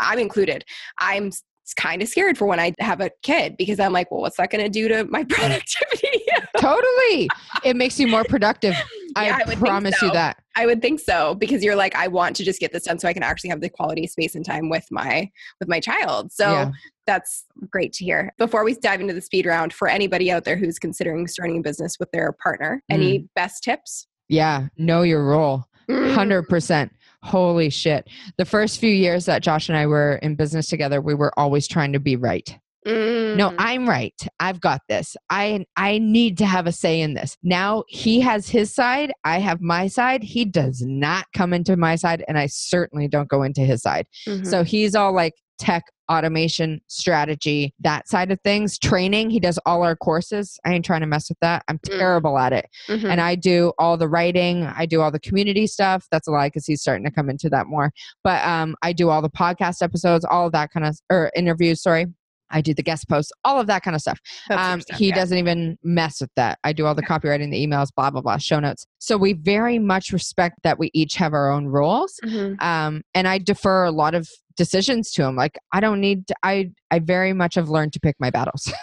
i'm 0.00 0.18
included 0.18 0.64
i'm 1.00 1.30
kind 1.74 2.02
of 2.02 2.08
scared 2.08 2.36
for 2.36 2.46
when 2.46 2.60
i 2.60 2.72
have 2.78 3.00
a 3.00 3.10
kid 3.22 3.56
because 3.56 3.78
i'm 3.80 3.92
like 3.92 4.10
well 4.10 4.20
what's 4.20 4.36
that 4.36 4.50
going 4.50 4.62
to 4.62 4.70
do 4.70 4.88
to 4.88 5.04
my 5.04 5.24
productivity 5.28 6.22
totally. 6.56 7.28
It 7.64 7.76
makes 7.76 7.98
you 8.00 8.08
more 8.08 8.24
productive. 8.24 8.74
Yeah, 9.16 9.38
I 9.46 9.50
I, 9.50 9.54
promise 9.56 10.00
you 10.00 10.12
that. 10.12 10.36
i 10.54 10.64
would 10.64 10.80
think 10.80 11.00
so 11.00 11.34
because 11.34 11.64
you're 11.64 11.74
like 11.74 11.92
i 11.96 12.06
want 12.06 12.36
to 12.36 12.44
just 12.44 12.60
get 12.60 12.72
this 12.72 12.84
done 12.84 13.00
so 13.00 13.08
i 13.08 13.12
can 13.12 13.24
actually 13.24 13.50
have 13.50 13.60
the 13.60 13.68
quality 13.70 14.06
space 14.06 14.36
and 14.36 14.44
time 14.44 14.68
with 14.68 14.86
my 14.92 15.28
with 15.58 15.68
my 15.68 15.80
child 15.80 16.30
so 16.30 16.52
Yeah. 16.52 16.70
that's 17.04 17.44
great 17.68 17.92
to 17.94 18.04
hear 18.04 18.32
before 18.38 18.64
we 18.64 18.74
dive 18.74 19.00
into 19.00 19.14
the 19.14 19.20
speed 19.20 19.44
round 19.46 19.72
for 19.72 19.88
anybody 19.88 20.30
out 20.30 20.44
there 20.44 20.56
who's 20.56 20.78
considering 20.78 21.26
starting 21.26 21.58
a 21.58 21.62
business 21.62 21.96
with 21.98 22.12
their 22.12 22.30
partner 22.32 22.80
any 22.90 23.20
mm. 23.20 23.28
best 23.34 23.64
tips 23.64 24.06
Yeah. 24.28 24.68
Know 24.76 25.02
your 25.02 25.24
role. 25.24 25.64
Mm. 25.88 26.14
100%. 26.14 26.90
Holy 27.28 27.70
shit. 27.70 28.08
The 28.38 28.44
first 28.44 28.80
few 28.80 28.90
years 28.90 29.26
that 29.26 29.42
Josh 29.42 29.68
and 29.68 29.76
I 29.78 29.86
were 29.86 30.16
in 30.16 30.34
business 30.34 30.66
together, 30.68 31.00
we 31.00 31.14
were 31.14 31.32
always 31.38 31.68
trying 31.68 31.92
to 31.92 32.00
be 32.00 32.16
right. 32.16 32.48
No, 32.86 33.50
Mm. 33.50 33.54
I'm 33.58 33.86
right. 33.88 34.14
I've 34.40 34.60
got 34.62 34.80
this. 34.88 35.14
I 35.28 35.66
I 35.76 35.98
need 35.98 36.38
to 36.38 36.46
have 36.46 36.66
a 36.66 36.72
say 36.72 37.00
in 37.02 37.12
this. 37.12 37.36
Now 37.42 37.84
he 37.88 38.20
has 38.20 38.48
his 38.48 38.74
side, 38.74 39.12
I 39.24 39.40
have 39.40 39.60
my 39.60 39.88
side. 39.88 40.22
He 40.22 40.46
does 40.46 40.80
not 40.86 41.26
come 41.34 41.52
into 41.52 41.76
my 41.76 41.96
side 41.96 42.24
and 42.28 42.38
I 42.38 42.46
certainly 42.46 43.06
don't 43.06 43.28
go 43.28 43.42
into 43.42 43.60
his 43.60 43.82
side. 43.82 44.06
Mhm. 44.26 44.46
So 44.46 44.64
he's 44.64 44.94
all 44.94 45.12
like 45.12 45.34
tech, 45.58 45.84
automation, 46.10 46.80
strategy, 46.86 47.74
that 47.80 48.08
side 48.08 48.30
of 48.30 48.40
things, 48.42 48.78
training. 48.78 49.30
He 49.30 49.40
does 49.40 49.58
all 49.66 49.82
our 49.82 49.96
courses. 49.96 50.58
I 50.64 50.72
ain't 50.72 50.84
trying 50.84 51.00
to 51.00 51.06
mess 51.06 51.28
with 51.28 51.38
that. 51.40 51.62
I'm 51.68 51.78
Mm. 51.78 51.98
terrible 51.98 52.38
at 52.38 52.52
it. 52.52 52.66
Mhm. 52.88 53.04
And 53.10 53.20
I 53.20 53.34
do 53.34 53.72
all 53.78 53.96
the 53.96 54.08
writing. 54.08 54.64
I 54.64 54.86
do 54.86 55.00
all 55.00 55.10
the 55.10 55.20
community 55.20 55.66
stuff. 55.66 56.06
That's 56.10 56.26
a 56.28 56.30
lie 56.30 56.48
because 56.48 56.66
he's 56.66 56.80
starting 56.80 57.04
to 57.04 57.10
come 57.10 57.28
into 57.30 57.48
that 57.50 57.66
more. 57.66 57.92
But 58.24 58.44
um, 58.44 58.74
I 58.82 58.92
do 58.92 59.10
all 59.10 59.22
the 59.22 59.30
podcast 59.30 59.82
episodes, 59.82 60.24
all 60.24 60.46
of 60.46 60.52
that 60.52 60.70
kind 60.70 60.86
of, 60.86 60.96
or 61.10 61.30
interviews, 61.36 61.82
sorry. 61.82 62.06
I 62.50 62.62
do 62.62 62.72
the 62.72 62.82
guest 62.82 63.10
posts, 63.10 63.30
all 63.44 63.60
of 63.60 63.66
that 63.66 63.82
kind 63.82 63.94
of 63.94 64.00
stuff. 64.00 64.18
Um, 64.50 64.80
he 64.96 65.08
yeah. 65.08 65.14
doesn't 65.16 65.36
even 65.36 65.76
mess 65.84 66.22
with 66.22 66.30
that. 66.36 66.58
I 66.64 66.72
do 66.72 66.86
all 66.86 66.94
the 66.94 67.02
copywriting, 67.02 67.50
the 67.50 67.66
emails, 67.66 67.88
blah, 67.94 68.08
blah, 68.10 68.22
blah, 68.22 68.38
show 68.38 68.58
notes. 68.58 68.86
So 68.98 69.18
we 69.18 69.34
very 69.34 69.78
much 69.78 70.12
respect 70.14 70.60
that 70.62 70.78
we 70.78 70.90
each 70.94 71.16
have 71.16 71.34
our 71.34 71.50
own 71.52 71.66
roles. 71.66 72.18
Mhm. 72.24 72.58
Um, 72.62 73.02
and 73.14 73.28
I 73.28 73.36
defer 73.36 73.84
a 73.84 73.90
lot 73.90 74.14
of 74.14 74.26
decisions 74.58 75.10
to 75.12 75.24
him. 75.24 75.36
Like 75.36 75.56
I 75.72 75.80
don't 75.80 76.00
need 76.00 76.26
to, 76.26 76.34
I, 76.42 76.70
I 76.90 76.98
very 76.98 77.32
much 77.32 77.54
have 77.54 77.70
learned 77.70 77.94
to 77.94 78.00
pick 78.00 78.16
my 78.20 78.28
battles. 78.30 78.70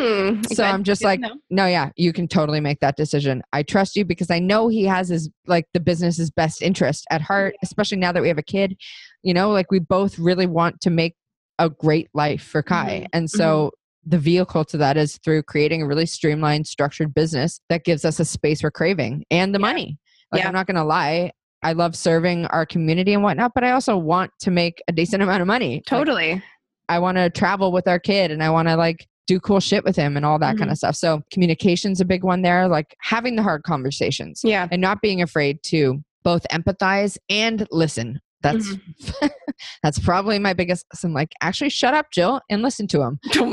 Mm, 0.00 0.46
So. 0.54 0.64
I'm 0.64 0.82
just 0.82 1.04
like, 1.04 1.20
know. 1.20 1.34
no, 1.50 1.66
yeah, 1.66 1.90
you 1.96 2.12
can 2.14 2.26
totally 2.26 2.60
make 2.60 2.80
that 2.80 2.96
decision. 2.96 3.42
I 3.52 3.62
trust 3.62 3.96
you 3.96 4.04
because 4.04 4.30
I 4.30 4.38
know 4.38 4.68
he 4.68 4.84
has 4.84 5.10
his 5.10 5.28
like 5.46 5.66
the 5.74 5.80
business's 5.80 6.30
best 6.30 6.62
interest 6.62 7.04
at 7.10 7.20
heart, 7.20 7.54
especially 7.62 7.98
now 7.98 8.10
that 8.12 8.22
we 8.22 8.28
have 8.28 8.38
a 8.38 8.42
kid. 8.42 8.76
You 9.22 9.34
know, 9.34 9.50
like 9.50 9.70
we 9.70 9.78
both 9.78 10.18
really 10.18 10.46
want 10.46 10.80
to 10.82 10.90
make 10.90 11.16
a 11.58 11.68
great 11.68 12.08
life 12.14 12.42
for 12.42 12.62
Kai. 12.62 13.00
Mhm. 13.02 13.06
And 13.12 13.30
so 13.30 13.72
the 14.06 14.18
vehicle 14.18 14.64
to 14.66 14.78
that 14.78 14.96
is 14.96 15.18
through 15.22 15.42
creating 15.42 15.82
a 15.82 15.86
really 15.86 16.06
streamlined, 16.06 16.66
structured 16.66 17.12
business 17.12 17.60
that 17.68 17.84
gives 17.84 18.04
us 18.06 18.18
a 18.18 18.24
space 18.24 18.62
we're 18.62 18.70
craving 18.70 19.24
and 19.30 19.54
the 19.54 19.58
Yeah. 19.58 19.66
money. 19.66 19.98
Like 20.32 20.40
Yeah. 20.42 20.48
I'm 20.48 20.54
not 20.54 20.66
gonna 20.66 20.84
lie. 20.86 21.32
I 21.62 21.72
love 21.72 21.94
serving 21.96 22.46
our 22.46 22.64
community 22.66 23.12
and 23.14 23.22
whatnot, 23.22 23.52
but 23.54 23.64
I 23.64 23.72
also 23.72 23.96
want 23.96 24.30
to 24.40 24.50
make 24.50 24.82
a 24.88 24.92
decent 24.92 25.22
amount 25.22 25.40
of 25.42 25.46
money. 25.46 25.74
Like, 25.76 25.84
totally. 25.86 26.42
I 26.88 26.98
want 26.98 27.18
to 27.18 27.30
travel 27.30 27.70
with 27.72 27.86
our 27.86 27.98
kid 27.98 28.30
and 28.30 28.42
I 28.42 28.50
want 28.50 28.68
to 28.68 28.76
like 28.76 29.06
do 29.26 29.38
cool 29.38 29.60
shit 29.60 29.84
with 29.84 29.94
him 29.94 30.16
and 30.16 30.26
all 30.26 30.38
that 30.40 30.52
Mm-hmm. 30.54 30.58
kind 30.58 30.70
of 30.70 30.78
stuff. 30.78 30.96
So 30.96 31.22
communication's 31.32 32.00
a 32.00 32.04
big 32.04 32.24
one 32.24 32.42
there, 32.42 32.66
like 32.66 32.96
having 33.00 33.36
the 33.36 33.42
hard 33.42 33.62
conversations 33.62 34.40
yeah. 34.42 34.66
and 34.72 34.80
not 34.82 35.00
being 35.02 35.22
afraid 35.22 35.62
to 35.64 36.02
both 36.24 36.44
empathize 36.50 37.16
and 37.28 37.66
listen. 37.70 38.20
That's 38.42 38.66
Mm-hmm. 38.74 39.26
that's 39.82 39.98
probably 39.98 40.38
my 40.38 40.54
biggest 40.54 40.86
lesson. 40.92 41.12
Like 41.12 41.32
actually 41.42 41.68
shut 41.70 41.92
up, 41.94 42.06
Jill, 42.10 42.40
and 42.50 42.62
listen 42.62 42.86
to 42.88 43.02
him. 43.02 43.20
Too. 43.32 43.50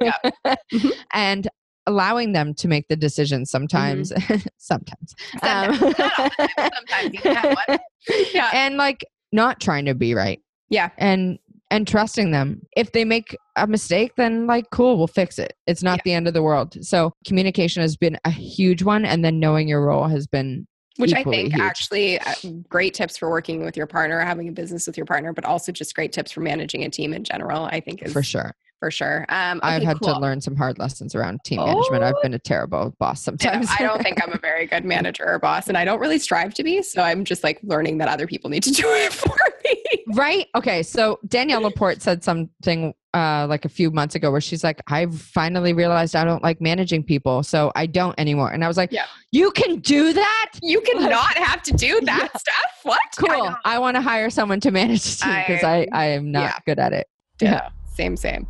Yeah. 0.00 0.16
Mhm. 0.72 0.92
and 1.12 1.48
allowing 1.86 2.32
them 2.32 2.54
to 2.54 2.68
make 2.68 2.88
the 2.88 2.96
decisions 2.96 3.50
sometimes 3.56 4.12
sometimes 4.58 5.14
Um, 5.42 5.74
Sometimes, 5.74 5.98
not 5.98 6.18
all 6.18 6.28
the 6.28 6.48
time, 6.56 6.70
sometimes 6.74 7.14
you 7.24 7.32
have 7.32 7.56
one. 7.68 7.78
Yeah. 8.34 8.50
and 8.52 8.76
like 8.76 9.04
not 9.32 9.60
trying 9.60 9.84
to 9.86 9.94
be 9.94 10.14
right 10.14 10.40
Yeah. 10.68 10.90
and 10.98 11.38
and 11.70 11.86
trusting 11.88 12.30
them 12.30 12.62
if 12.76 12.92
they 12.92 13.04
make 13.04 13.36
a 13.56 13.66
mistake 13.66 14.12
then 14.16 14.46
like 14.46 14.66
cool 14.70 14.96
we'll 14.98 15.08
fix 15.08 15.38
it 15.38 15.52
it's 15.66 15.82
not 15.82 15.98
Yeah. 15.98 16.02
the 16.04 16.12
end 16.12 16.28
of 16.28 16.34
the 16.34 16.42
world 16.42 16.76
so 16.84 17.12
communication 17.26 17.82
has 17.82 17.96
been 17.96 18.18
a 18.24 18.30
huge 18.30 18.82
one 18.84 19.04
and 19.04 19.24
then 19.24 19.40
knowing 19.40 19.66
your 19.68 19.84
role 19.84 20.06
has 20.06 20.28
been 20.28 20.66
Which 20.96 21.12
I 21.12 21.24
think 21.24 21.52
huge. 21.52 21.60
actually 21.60 22.20
uh, 22.20 22.34
great 22.68 22.94
tips 22.94 23.16
for 23.18 23.28
working 23.28 23.64
with 23.64 23.76
your 23.76 23.86
partner, 23.88 24.20
having 24.20 24.48
a 24.48 24.52
business 24.52 24.86
with 24.86 24.96
your 24.96 25.06
partner, 25.06 25.32
but 25.32 25.44
also 25.44 25.70
just 25.72 25.94
great 25.94 26.12
tips 26.12 26.30
for 26.32 26.40
managing 26.40 26.84
a 26.84 26.88
team 26.88 27.12
in 27.12 27.22
general. 27.24 27.64
I 27.64 27.80
think 27.80 28.02
is 28.02 28.12
for 28.12 28.22
sure 28.22 28.54
For 28.80 28.90
sure. 28.90 29.24
Um, 29.30 29.60
i've 29.62 29.82
had 29.82 29.98
cool. 30.00 30.14
to 30.14 30.20
learn 30.20 30.40
some 30.40 30.54
hard 30.54 30.78
lessons 30.78 31.14
around 31.14 31.40
team 31.44 31.58
management 31.60 32.02
i've 32.02 32.14
Oh. 32.16 32.22
been 32.22 32.34
a 32.34 32.38
terrible 32.38 32.94
boss 32.98 33.20
I 33.20 33.24
sometimes 33.24 33.68
I 33.70 33.82
don't 33.82 34.02
think 34.02 34.22
I'm 34.22 34.32
a 34.32 34.38
very 34.42 34.66
good 34.66 34.84
manager 34.84 35.24
or 35.26 35.38
boss, 35.38 35.68
and 35.68 35.76
I 35.78 35.84
don't 35.84 35.98
really 36.00 36.18
strive 36.18 36.52
to 36.54 36.62
be. 36.64 36.82
So 36.82 37.02
I'm 37.02 37.24
just 37.24 37.42
like 37.42 37.58
learning 37.62 37.98
that 37.98 38.08
other 38.08 38.26
people 38.26 38.50
need 38.50 38.62
to 38.64 38.70
do 38.82 38.84
it 38.86 39.12
for 39.12 39.34
me. 39.64 40.04
Right. 40.14 40.46
Okay. 40.54 40.82
So 40.82 41.18
Danielle 41.26 41.62
LaPorte 41.62 42.00
said 42.02 42.22
something 42.22 42.94
uh, 43.14 43.46
like 43.48 43.64
a 43.64 43.68
few 43.68 43.90
months 43.90 44.14
ago 44.14 44.30
where 44.30 44.40
she's 44.40 44.62
like, 44.62 44.80
I 44.88 45.06
finally 45.06 45.72
realized 45.72 46.14
I 46.14 46.24
don't 46.24 46.42
like 46.42 46.60
managing 46.60 47.02
people. 47.02 47.42
So 47.42 47.72
I 47.74 47.86
don't 47.86 48.14
anymore. 48.18 48.50
And 48.52 48.62
I 48.64 48.68
was 48.68 48.76
like, 48.76 48.92
Yeah. 48.92 49.06
You 49.32 49.50
can 49.52 49.80
do 49.80 50.12
that? 50.12 50.52
You 50.62 50.80
cannot 50.82 51.36
have 51.38 51.62
to 51.64 51.72
do 51.72 52.00
that 52.04 52.28
stuff. 52.38 52.70
What? 52.82 53.00
Cool. 53.18 53.28
know. 53.46 53.56
I, 53.64 53.78
want 53.78 53.96
to 53.96 54.00
hire 54.02 54.30
someone 54.30 54.60
to 54.60 54.70
manage 54.70 55.02
the 55.04 55.24
team 55.24 55.34
because 55.46 55.64
I, 55.64 55.86
I 55.92 56.06
am 56.06 56.30
not 56.30 56.42
yeah. 56.42 56.58
good 56.66 56.78
at 56.78 56.92
it. 56.92 57.06
Yeah. 57.40 57.68
Same, 57.94 58.16
same. 58.16 58.46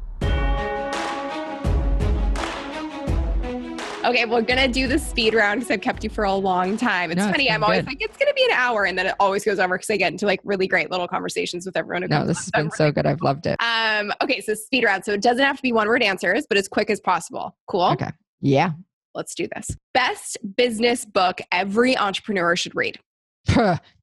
Okay, 4.06 4.24
we're 4.24 4.40
gonna 4.42 4.68
do 4.68 4.86
the 4.86 5.00
speed 5.00 5.34
round 5.34 5.58
because 5.60 5.72
I've 5.72 5.80
kept 5.80 6.04
you 6.04 6.10
for 6.10 6.22
a 6.24 6.32
long 6.32 6.76
time. 6.76 7.10
It's 7.10 7.18
No, 7.18 7.28
funny. 7.28 7.46
been 7.46 7.54
I'm 7.54 7.64
always 7.64 7.80
good. 7.80 7.86
like, 7.88 7.96
it's 8.00 8.16
gonna 8.16 8.32
be 8.34 8.44
an 8.44 8.52
hour, 8.52 8.84
and 8.84 8.96
then 8.96 9.06
it 9.06 9.16
always 9.18 9.44
goes 9.44 9.58
over 9.58 9.76
because 9.76 9.90
I 9.90 9.96
get 9.96 10.12
into 10.12 10.26
like 10.26 10.38
really 10.44 10.68
great 10.68 10.92
little 10.92 11.08
conversations 11.08 11.66
with 11.66 11.76
everyone. 11.76 12.06
No, 12.08 12.24
this 12.24 12.38
has 12.38 12.50
been 12.52 12.70
so 12.70 12.92
good. 12.92 13.04
I've 13.04 13.20
loved 13.20 13.46
it. 13.46 13.56
Um, 13.60 14.12
okay, 14.22 14.40
so 14.40 14.54
speed 14.54 14.84
round. 14.84 15.04
So 15.04 15.12
it 15.12 15.22
doesn't 15.22 15.44
have 15.44 15.56
to 15.56 15.62
be 15.62 15.72
one 15.72 15.88
word 15.88 16.04
answers, 16.04 16.46
but 16.48 16.56
as 16.56 16.68
quick 16.68 16.88
as 16.88 17.00
possible. 17.00 17.56
Cool. 17.66 17.82
Okay. 17.92 18.10
Yeah. 18.40 18.72
Let's 19.16 19.34
do 19.34 19.48
this. 19.56 19.70
Best 19.92 20.38
business 20.56 21.04
book 21.04 21.40
every 21.50 21.96
entrepreneur 21.96 22.54
should 22.54 22.76
read. 22.76 23.00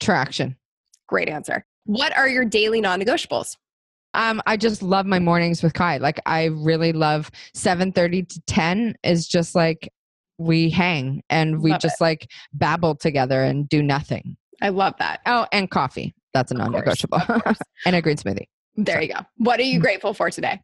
Traction. 0.01 0.57
Great 1.07 1.29
answer. 1.29 1.63
What 1.85 2.17
are 2.17 2.27
your 2.27 2.43
daily 2.43 2.81
non 2.81 2.99
negotiables? 2.99 3.55
Um, 4.13 4.41
I 4.45 4.57
just 4.57 4.83
love 4.83 5.05
my 5.05 5.19
mornings 5.19 5.63
with 5.63 5.73
Kai. 5.73 5.97
Like 5.97 6.21
I 6.25 6.45
really 6.45 6.93
love 6.93 7.31
7:30 7.55 8.27
to 8.29 8.41
10 8.47 8.95
is 9.03 9.27
just 9.27 9.55
like 9.55 9.91
we 10.37 10.69
hang 10.69 11.23
and 11.29 11.61
we 11.61 11.71
Love 11.71 11.81
just 11.81 12.01
like 12.01 12.29
babble 12.53 12.95
together 12.95 13.43
and 13.43 13.67
do 13.69 13.81
nothing. 13.81 14.35
I 14.61 14.69
love 14.69 14.95
that. 14.99 15.21
Oh, 15.25 15.47
and 15.51 15.69
coffee. 15.69 16.13
That's 16.33 16.51
a 16.51 16.55
non-negotiable. 16.55 17.21
and 17.85 17.95
a 17.95 18.01
green 18.01 18.17
smoothie. 18.17 18.47
There 18.75 19.01
you 19.01 19.13
go. 19.13 19.19
What 19.37 19.59
are 19.59 19.63
you 19.63 19.79
grateful 19.81 20.13
for 20.13 20.31
today? 20.31 20.59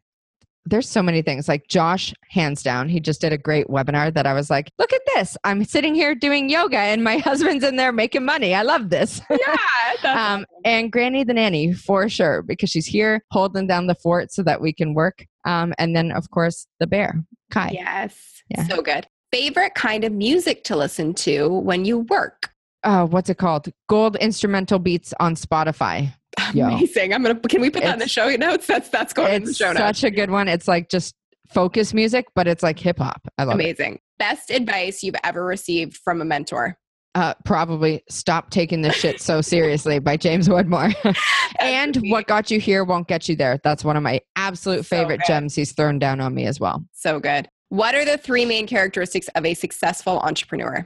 There's 0.66 0.88
so 0.88 1.02
many 1.02 1.22
things. 1.22 1.48
Like 1.48 1.68
Josh, 1.68 2.14
hands 2.28 2.62
down, 2.62 2.88
he 2.88 3.00
just 3.00 3.20
did 3.20 3.32
a 3.32 3.38
great 3.38 3.68
webinar 3.68 4.12
that 4.14 4.26
I 4.26 4.34
was 4.34 4.50
like, 4.50 4.70
look 4.78 4.92
at 4.92 5.00
this. 5.14 5.36
I'm 5.44 5.64
sitting 5.64 5.94
here 5.94 6.14
doing 6.14 6.50
yoga 6.50 6.78
and 6.78 7.02
my 7.02 7.18
husband's 7.24 7.64
in 7.64 7.76
there 7.76 7.92
making 7.92 8.24
money. 8.24 8.54
I 8.54 8.62
love 8.62 8.90
this. 8.90 9.20
Yeah, 9.30 9.56
um, 10.34 10.46
and 10.64 10.92
Granny 10.92 11.24
the 11.24 11.34
nanny 11.34 11.72
for 11.72 12.08
sure 12.08 12.42
because 12.42 12.70
she's 12.70 12.86
here 12.86 13.24
holding 13.30 13.66
down 13.66 13.86
the 13.86 13.94
fort 13.94 14.32
so 14.32 14.42
that 14.42 14.60
we 14.60 14.72
can 14.72 14.94
work. 14.94 15.26
Um, 15.44 15.72
and 15.78 15.96
then 15.96 16.12
of 16.12 16.30
course 16.30 16.66
the 16.78 16.86
bear, 16.86 17.24
Kai. 17.50 17.70
Yes. 17.72 18.42
Yeah. 18.50 18.66
So 18.66 18.82
good. 18.82 19.06
Favorite 19.32 19.74
kind 19.74 20.04
of 20.04 20.12
music 20.12 20.64
to 20.64 20.76
listen 20.76 21.14
to 21.14 21.48
when 21.48 21.84
you 21.84 22.00
work? 22.00 22.50
Oh, 22.82 23.04
what's 23.06 23.30
it 23.30 23.38
called? 23.38 23.68
Gold 23.88 24.16
instrumental 24.16 24.78
beats 24.78 25.12
on 25.20 25.34
Spotify. 25.34 26.12
Yo. 26.54 26.66
Amazing. 26.66 27.14
I'm 27.14 27.22
gonna 27.22 27.38
can 27.40 27.60
we 27.60 27.70
put 27.70 27.82
that 27.82 27.94
in 27.94 27.98
the 27.98 28.08
show 28.08 28.28
notes? 28.36 28.66
That's 28.66 28.88
that's 28.88 29.12
going 29.12 29.34
in 29.34 29.44
the 29.44 29.54
show 29.54 29.72
notes. 29.72 29.78
such 29.78 30.04
a 30.04 30.10
good 30.10 30.30
one. 30.30 30.48
It's 30.48 30.68
like 30.68 30.88
just 30.88 31.14
focus 31.48 31.92
music, 31.94 32.26
but 32.34 32.46
it's 32.46 32.62
like 32.62 32.78
hip 32.78 32.98
hop. 32.98 33.26
I 33.38 33.44
love 33.44 33.58
it. 33.60 33.64
Amazing. 33.64 34.00
Best 34.18 34.50
advice 34.50 35.02
you've 35.02 35.16
ever 35.24 35.44
received 35.44 35.96
from 35.96 36.20
a 36.20 36.24
mentor. 36.24 36.76
Uh, 37.16 37.34
probably 37.44 38.04
stop 38.08 38.50
taking 38.50 38.82
this 38.82 38.94
shit 38.94 39.20
so 39.20 39.40
seriously 39.40 39.98
by 39.98 40.16
James 40.16 40.48
Wedmore. 40.48 40.90
and 41.60 41.96
what 42.08 42.28
got 42.28 42.52
you 42.52 42.60
here 42.60 42.84
won't 42.84 43.08
get 43.08 43.28
you 43.28 43.34
there. 43.34 43.58
That's 43.64 43.84
one 43.84 43.96
of 43.96 44.02
my 44.04 44.20
absolute 44.36 44.86
favorite 44.86 45.18
good. 45.18 45.26
gems 45.26 45.54
he's 45.56 45.72
thrown 45.72 45.98
down 45.98 46.20
on 46.20 46.34
me 46.34 46.46
as 46.46 46.60
well. 46.60 46.84
so 46.92 47.18
good. 47.18 47.48
What 47.70 47.94
are 47.94 48.04
the 48.04 48.18
three 48.18 48.44
main 48.44 48.66
characteristics 48.66 49.28
of 49.34 49.44
a 49.44 49.54
successful 49.54 50.18
entrepreneur? 50.20 50.84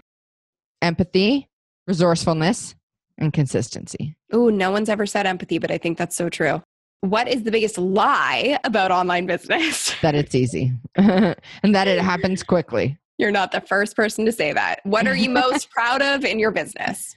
Empathy, 0.83 1.49
resourcefulness, 1.87 2.75
and 3.19 3.33
consistency. 3.33 4.17
Ooh, 4.35 4.51
no 4.51 4.71
one's 4.71 4.89
ever 4.89 5.07
said 5.07 5.27
empathy, 5.27 5.59
but 5.59 5.71
I 5.71 5.79
think 5.79 5.99
that's 5.99 6.17
so 6.17 6.29
true. 6.29 6.63
What 7.01 7.29
is 7.29 7.43
the 7.43 7.51
biggest 7.51 7.77
lie 7.77 8.59
about 8.65 8.91
online 8.91 9.27
business? 9.27 9.95
That 10.03 10.15
it's 10.15 10.35
easy 10.35 10.73
and 10.97 11.35
that 11.63 11.89
it 11.89 12.01
happens 12.01 12.43
quickly. 12.43 12.99
You're 13.19 13.31
not 13.31 13.53
the 13.53 13.61
first 13.61 13.95
person 13.95 14.25
to 14.27 14.33
say 14.33 14.53
that. 14.53 14.81
What 14.85 15.07
are 15.07 15.15
you 15.15 15.31
most 15.45 15.71
proud 15.71 16.03
of 16.03 16.25
in 16.25 16.39
your 16.39 16.51
business? 16.51 17.15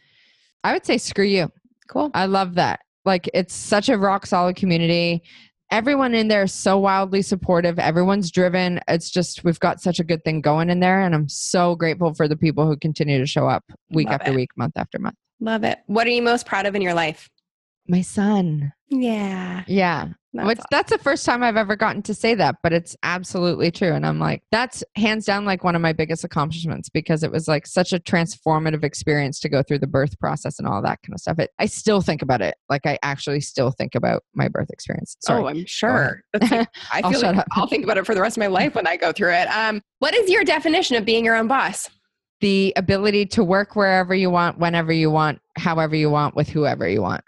I 0.63 0.73
would 0.73 0.85
say 0.85 0.97
Screw 0.97 1.25
U. 1.25 1.51
Cool. 1.87 2.11
I 2.13 2.25
love 2.25 2.55
that. 2.55 2.81
Like 3.05 3.29
it's 3.33 3.53
such 3.53 3.89
a 3.89 3.97
rock 3.97 4.25
solid 4.25 4.55
community. 4.57 5.23
Everyone 5.71 6.13
in 6.13 6.27
there 6.27 6.43
is 6.43 6.53
so 6.53 6.77
wildly 6.77 7.21
supportive. 7.21 7.79
Everyone's 7.79 8.31
driven. 8.31 8.79
It's 8.87 9.09
just 9.09 9.43
we've 9.43 9.59
got 9.59 9.81
such 9.81 9.99
a 9.99 10.03
good 10.03 10.23
thing 10.23 10.41
going 10.41 10.69
in 10.69 10.79
there 10.81 11.01
and 11.01 11.15
I'm 11.15 11.29
so 11.29 11.75
grateful 11.75 12.13
for 12.13 12.27
the 12.27 12.37
people 12.37 12.67
who 12.67 12.77
continue 12.77 13.19
to 13.19 13.25
show 13.25 13.47
up 13.47 13.63
week 13.89 14.07
Love 14.07 14.21
after 14.21 14.31
it. 14.31 14.35
week, 14.35 14.49
month 14.57 14.73
after 14.75 14.99
month. 14.99 15.15
Love 15.39 15.63
it. 15.63 15.79
What 15.87 16.07
are 16.07 16.11
you 16.11 16.21
most 16.21 16.45
proud 16.45 16.65
of 16.65 16.75
in 16.75 16.81
your 16.81 16.93
life? 16.93 17.29
My 17.87 18.01
son. 18.01 18.73
Yeah. 18.89 19.63
Yeah. 19.67 20.09
That's 20.33 20.47
Which 20.47 20.59
that's 20.69 20.91
the 20.91 20.99
first 20.99 21.25
time 21.25 21.41
I've 21.41 21.57
ever 21.57 21.75
gotten 21.75 22.03
to 22.03 22.13
say 22.13 22.35
that, 22.35 22.57
but 22.61 22.71
it's 22.71 22.95
absolutely 23.01 23.71
true. 23.71 23.93
And 23.93 24.05
I'm 24.05 24.19
like, 24.19 24.43
that's 24.51 24.83
hands 24.95 25.25
down 25.25 25.45
like 25.45 25.63
one 25.63 25.75
of 25.75 25.81
my 25.81 25.93
biggest 25.93 26.23
accomplishments 26.23 26.89
because 26.89 27.23
it 27.23 27.31
was 27.31 27.47
like 27.47 27.65
such 27.65 27.91
a 27.91 27.99
transformative 27.99 28.83
experience 28.83 29.39
to 29.39 29.49
go 29.49 29.63
through 29.63 29.79
the 29.79 29.87
birth 29.87 30.19
process 30.19 30.59
and 30.59 30.67
all 30.67 30.81
that 30.83 30.99
kind 31.01 31.13
of 31.13 31.19
stuff. 31.19 31.39
It, 31.39 31.49
I 31.57 31.65
still 31.65 32.01
think 32.01 32.21
about 32.21 32.41
it. 32.41 32.55
Like 32.69 32.85
I 32.85 32.99
actually 33.01 33.39
still 33.41 33.71
think 33.71 33.95
about 33.95 34.23
my 34.35 34.47
birth 34.47 34.69
experience. 34.69 35.17
Sorry. 35.21 35.41
Oh, 35.41 35.47
I'm 35.47 35.65
sure. 35.65 36.21
Like- 36.39 36.51
I 36.91 37.01
I'll 37.03 37.11
feel 37.11 37.21
shut 37.21 37.35
like. 37.37 37.45
I'll 37.53 37.67
think 37.67 37.83
about 37.83 37.97
it 37.97 38.05
for 38.05 38.13
the 38.13 38.21
rest 38.21 38.37
of 38.37 38.41
my 38.41 38.47
life 38.47 38.75
when 38.75 38.85
I 38.85 38.95
go 38.95 39.11
through 39.11 39.33
it. 39.33 39.47
Um, 39.47 39.81
what 39.99 40.13
is 40.13 40.29
your 40.29 40.43
definition 40.43 40.97
of 40.97 41.05
being 41.05 41.25
your 41.25 41.35
own 41.35 41.47
boss? 41.47 41.89
The 42.41 42.73
ability 42.75 43.25
to 43.27 43.43
work 43.43 43.75
wherever 43.75 44.13
you 44.13 44.29
want, 44.29 44.59
whenever 44.59 44.91
you 44.91 45.09
want, 45.09 45.39
however 45.57 45.95
you 45.95 46.09
want, 46.09 46.35
with 46.35 46.49
whoever 46.49 46.87
you 46.87 47.01
want. 47.01 47.23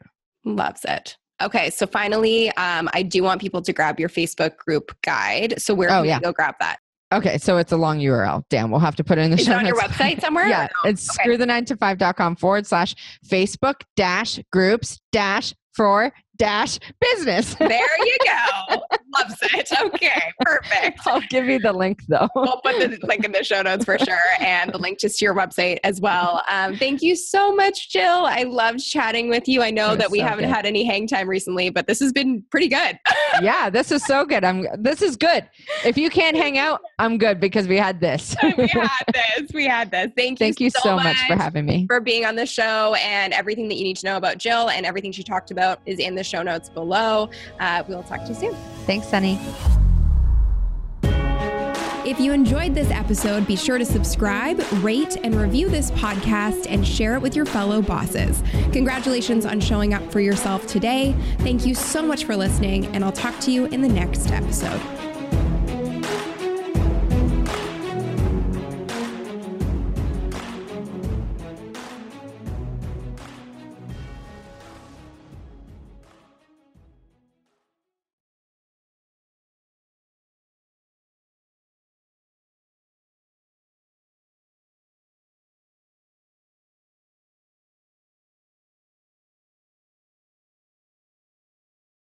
Loves 0.46 0.86
it. 0.86 1.18
Okay, 1.42 1.70
so 1.70 1.88
finally, 1.88 2.50
um, 2.58 2.90
I 2.94 3.02
do 3.02 3.24
want 3.24 3.40
people 3.42 3.62
to 3.62 3.72
grab 3.74 4.00
your 4.00 4.10
Facebook 4.10 4.58
group 4.58 4.92
guide. 5.04 5.62
So 5.62 5.74
where 5.74 5.90
Oh, 5.90 6.00
can 6.02 6.06
yeah. 6.06 6.18
we 6.18 6.24
go 6.24 6.32
grab 6.34 6.56
that? 6.60 6.78
Okay, 7.12 7.38
so 7.40 7.58
it's 7.58 7.72
a 7.72 7.78
long 7.78 8.00
URL. 8.00 8.44
Damn, 8.50 8.70
we'll 8.70 8.82
have 8.82 8.96
to 8.98 9.04
put 9.04 9.18
it 9.18 9.22
in 9.22 9.32
the 9.32 9.38
Is 9.38 9.48
it 9.48 9.52
show 9.52 9.58
on 9.58 9.66
your 9.66 9.76
website 9.78 10.22
somewhere? 10.22 10.48
yeah, 10.48 10.68
no? 10.84 10.90
it's 10.92 11.10
Okay. 11.10 11.24
screw 11.24 11.38
the 11.38 11.46
nine 11.46 11.66
to 11.66 11.76
five 11.76 11.98
dot 11.98 12.18
com 12.18 12.36
forward 12.36 12.68
slash 12.68 12.94
Facebook 13.28 13.82
dash 13.96 14.40
groups 14.52 15.00
dash 15.12 15.56
for 15.74 16.12
dash 16.40 16.80
business. 17.00 17.56
There 17.70 18.06
you 18.06 18.18
go. 18.26 18.82
Loves 19.16 19.36
it. 19.42 19.70
Okay, 19.80 20.22
perfect. 20.42 21.00
I'll 21.06 21.22
give 21.30 21.46
you 21.46 21.60
the 21.60 21.72
link 21.74 22.00
though. 22.08 22.28
We'll 22.36 22.62
put 22.64 22.80
the 22.80 22.98
link 23.06 23.26
in 23.26 23.32
the 23.32 23.44
show 23.44 23.62
notes 23.62 23.86
for 23.86 23.98
sure 24.00 24.18
and 24.40 24.72
the 24.74 24.78
link 24.78 25.00
just 25.00 25.20
to 25.20 25.26
your 25.26 25.36
website 25.36 25.78
as 25.84 26.00
well. 26.02 26.42
Um, 26.50 26.78
thank 26.78 27.02
you 27.02 27.16
so 27.16 27.54
much, 27.54 27.90
Jill. 27.90 28.26
I 28.26 28.44
loved 28.44 28.80
chatting 28.80 29.30
with 29.30 29.48
you. 29.48 29.62
I 29.62 29.72
know 29.72 29.96
that 29.96 30.10
we 30.10 30.20
so 30.20 30.26
haven't 30.26 30.46
good. 30.46 30.54
had 30.56 30.66
any 30.66 30.84
hang 30.86 31.06
time 31.06 31.28
recently, 31.28 31.70
but 31.70 31.86
this 31.86 32.00
has 32.00 32.12
been 32.14 32.44
pretty 32.50 32.70
good. 32.70 32.98
yeah, 33.42 33.70
this 33.70 33.92
is 33.92 34.04
so 34.06 34.26
good. 34.26 34.44
I'm 34.44 34.66
this 34.78 35.02
is 35.02 35.16
good. 35.16 35.48
If 35.84 35.98
you 35.98 36.10
can't 36.10 36.38
hang 36.38 36.58
out, 36.58 36.82
I'm 36.98 37.18
good 37.18 37.40
because 37.40 37.68
we 37.68 37.78
had 37.78 38.00
this. 38.00 38.36
we 38.58 38.68
had 38.68 38.90
this. 39.14 39.52
We 39.54 39.66
had 39.66 39.92
this. 39.92 40.12
Thank 40.16 40.40
you, 40.40 40.46
Thank 40.46 40.60
you 40.62 40.70
so 40.70 40.96
much 40.96 41.18
for 41.28 41.36
having 41.36 41.66
me. 41.66 41.86
for 41.88 42.00
being 42.00 42.26
on 42.26 42.36
the 42.36 42.46
show 42.46 42.96
and 42.96 43.34
everything 43.34 43.68
that 43.68 43.76
you 43.76 43.84
need 43.84 43.98
to 43.98 44.06
know 44.06 44.18
about 44.18 44.38
Jill 44.38 44.70
and 44.70 44.86
everything 44.86 45.12
she 45.12 45.24
talked 45.24 45.52
about 45.52 45.82
is 45.86 46.00
in 46.00 46.16
the 46.16 46.24
show 46.30 46.44
notes 46.44 46.70
below. 46.70 47.30
Uh, 47.60 47.84
we'll 47.88 48.04
talk 48.04 48.24
to 48.24 48.30
you 48.30 48.36
soon. 48.36 48.56
Thanks, 48.86 49.08
Sunny. 49.08 49.40
If 52.06 52.20
you 52.20 52.32
enjoyed 52.32 52.74
this 52.74 52.90
episode, 52.90 53.46
be 53.46 53.56
sure 53.56 53.78
to 53.78 53.86
subscribe, 53.86 54.60
rate, 54.82 55.18
and 55.24 55.36
review 55.36 55.70
this 55.70 55.92
podcast 55.92 56.66
and 56.68 56.88
share 56.88 57.16
it 57.16 57.22
with 57.22 57.36
your 57.36 57.46
fellow 57.46 57.82
bosses. 57.82 58.42
Congratulations 58.72 59.46
on 59.46 59.60
showing 59.60 59.94
up 59.94 60.12
for 60.12 60.20
yourself 60.20 60.66
today. 60.66 61.16
Thank 61.40 61.68
you 61.68 61.76
so 61.76 62.02
much 62.02 62.24
for 62.24 62.36
listening, 62.36 62.88
and 62.96 63.04
I'll 63.04 63.12
talk 63.12 63.40
to 63.42 63.52
you 63.52 63.66
in 63.66 63.82
the 63.82 63.90
next 63.90 64.32
episode. 64.32 64.82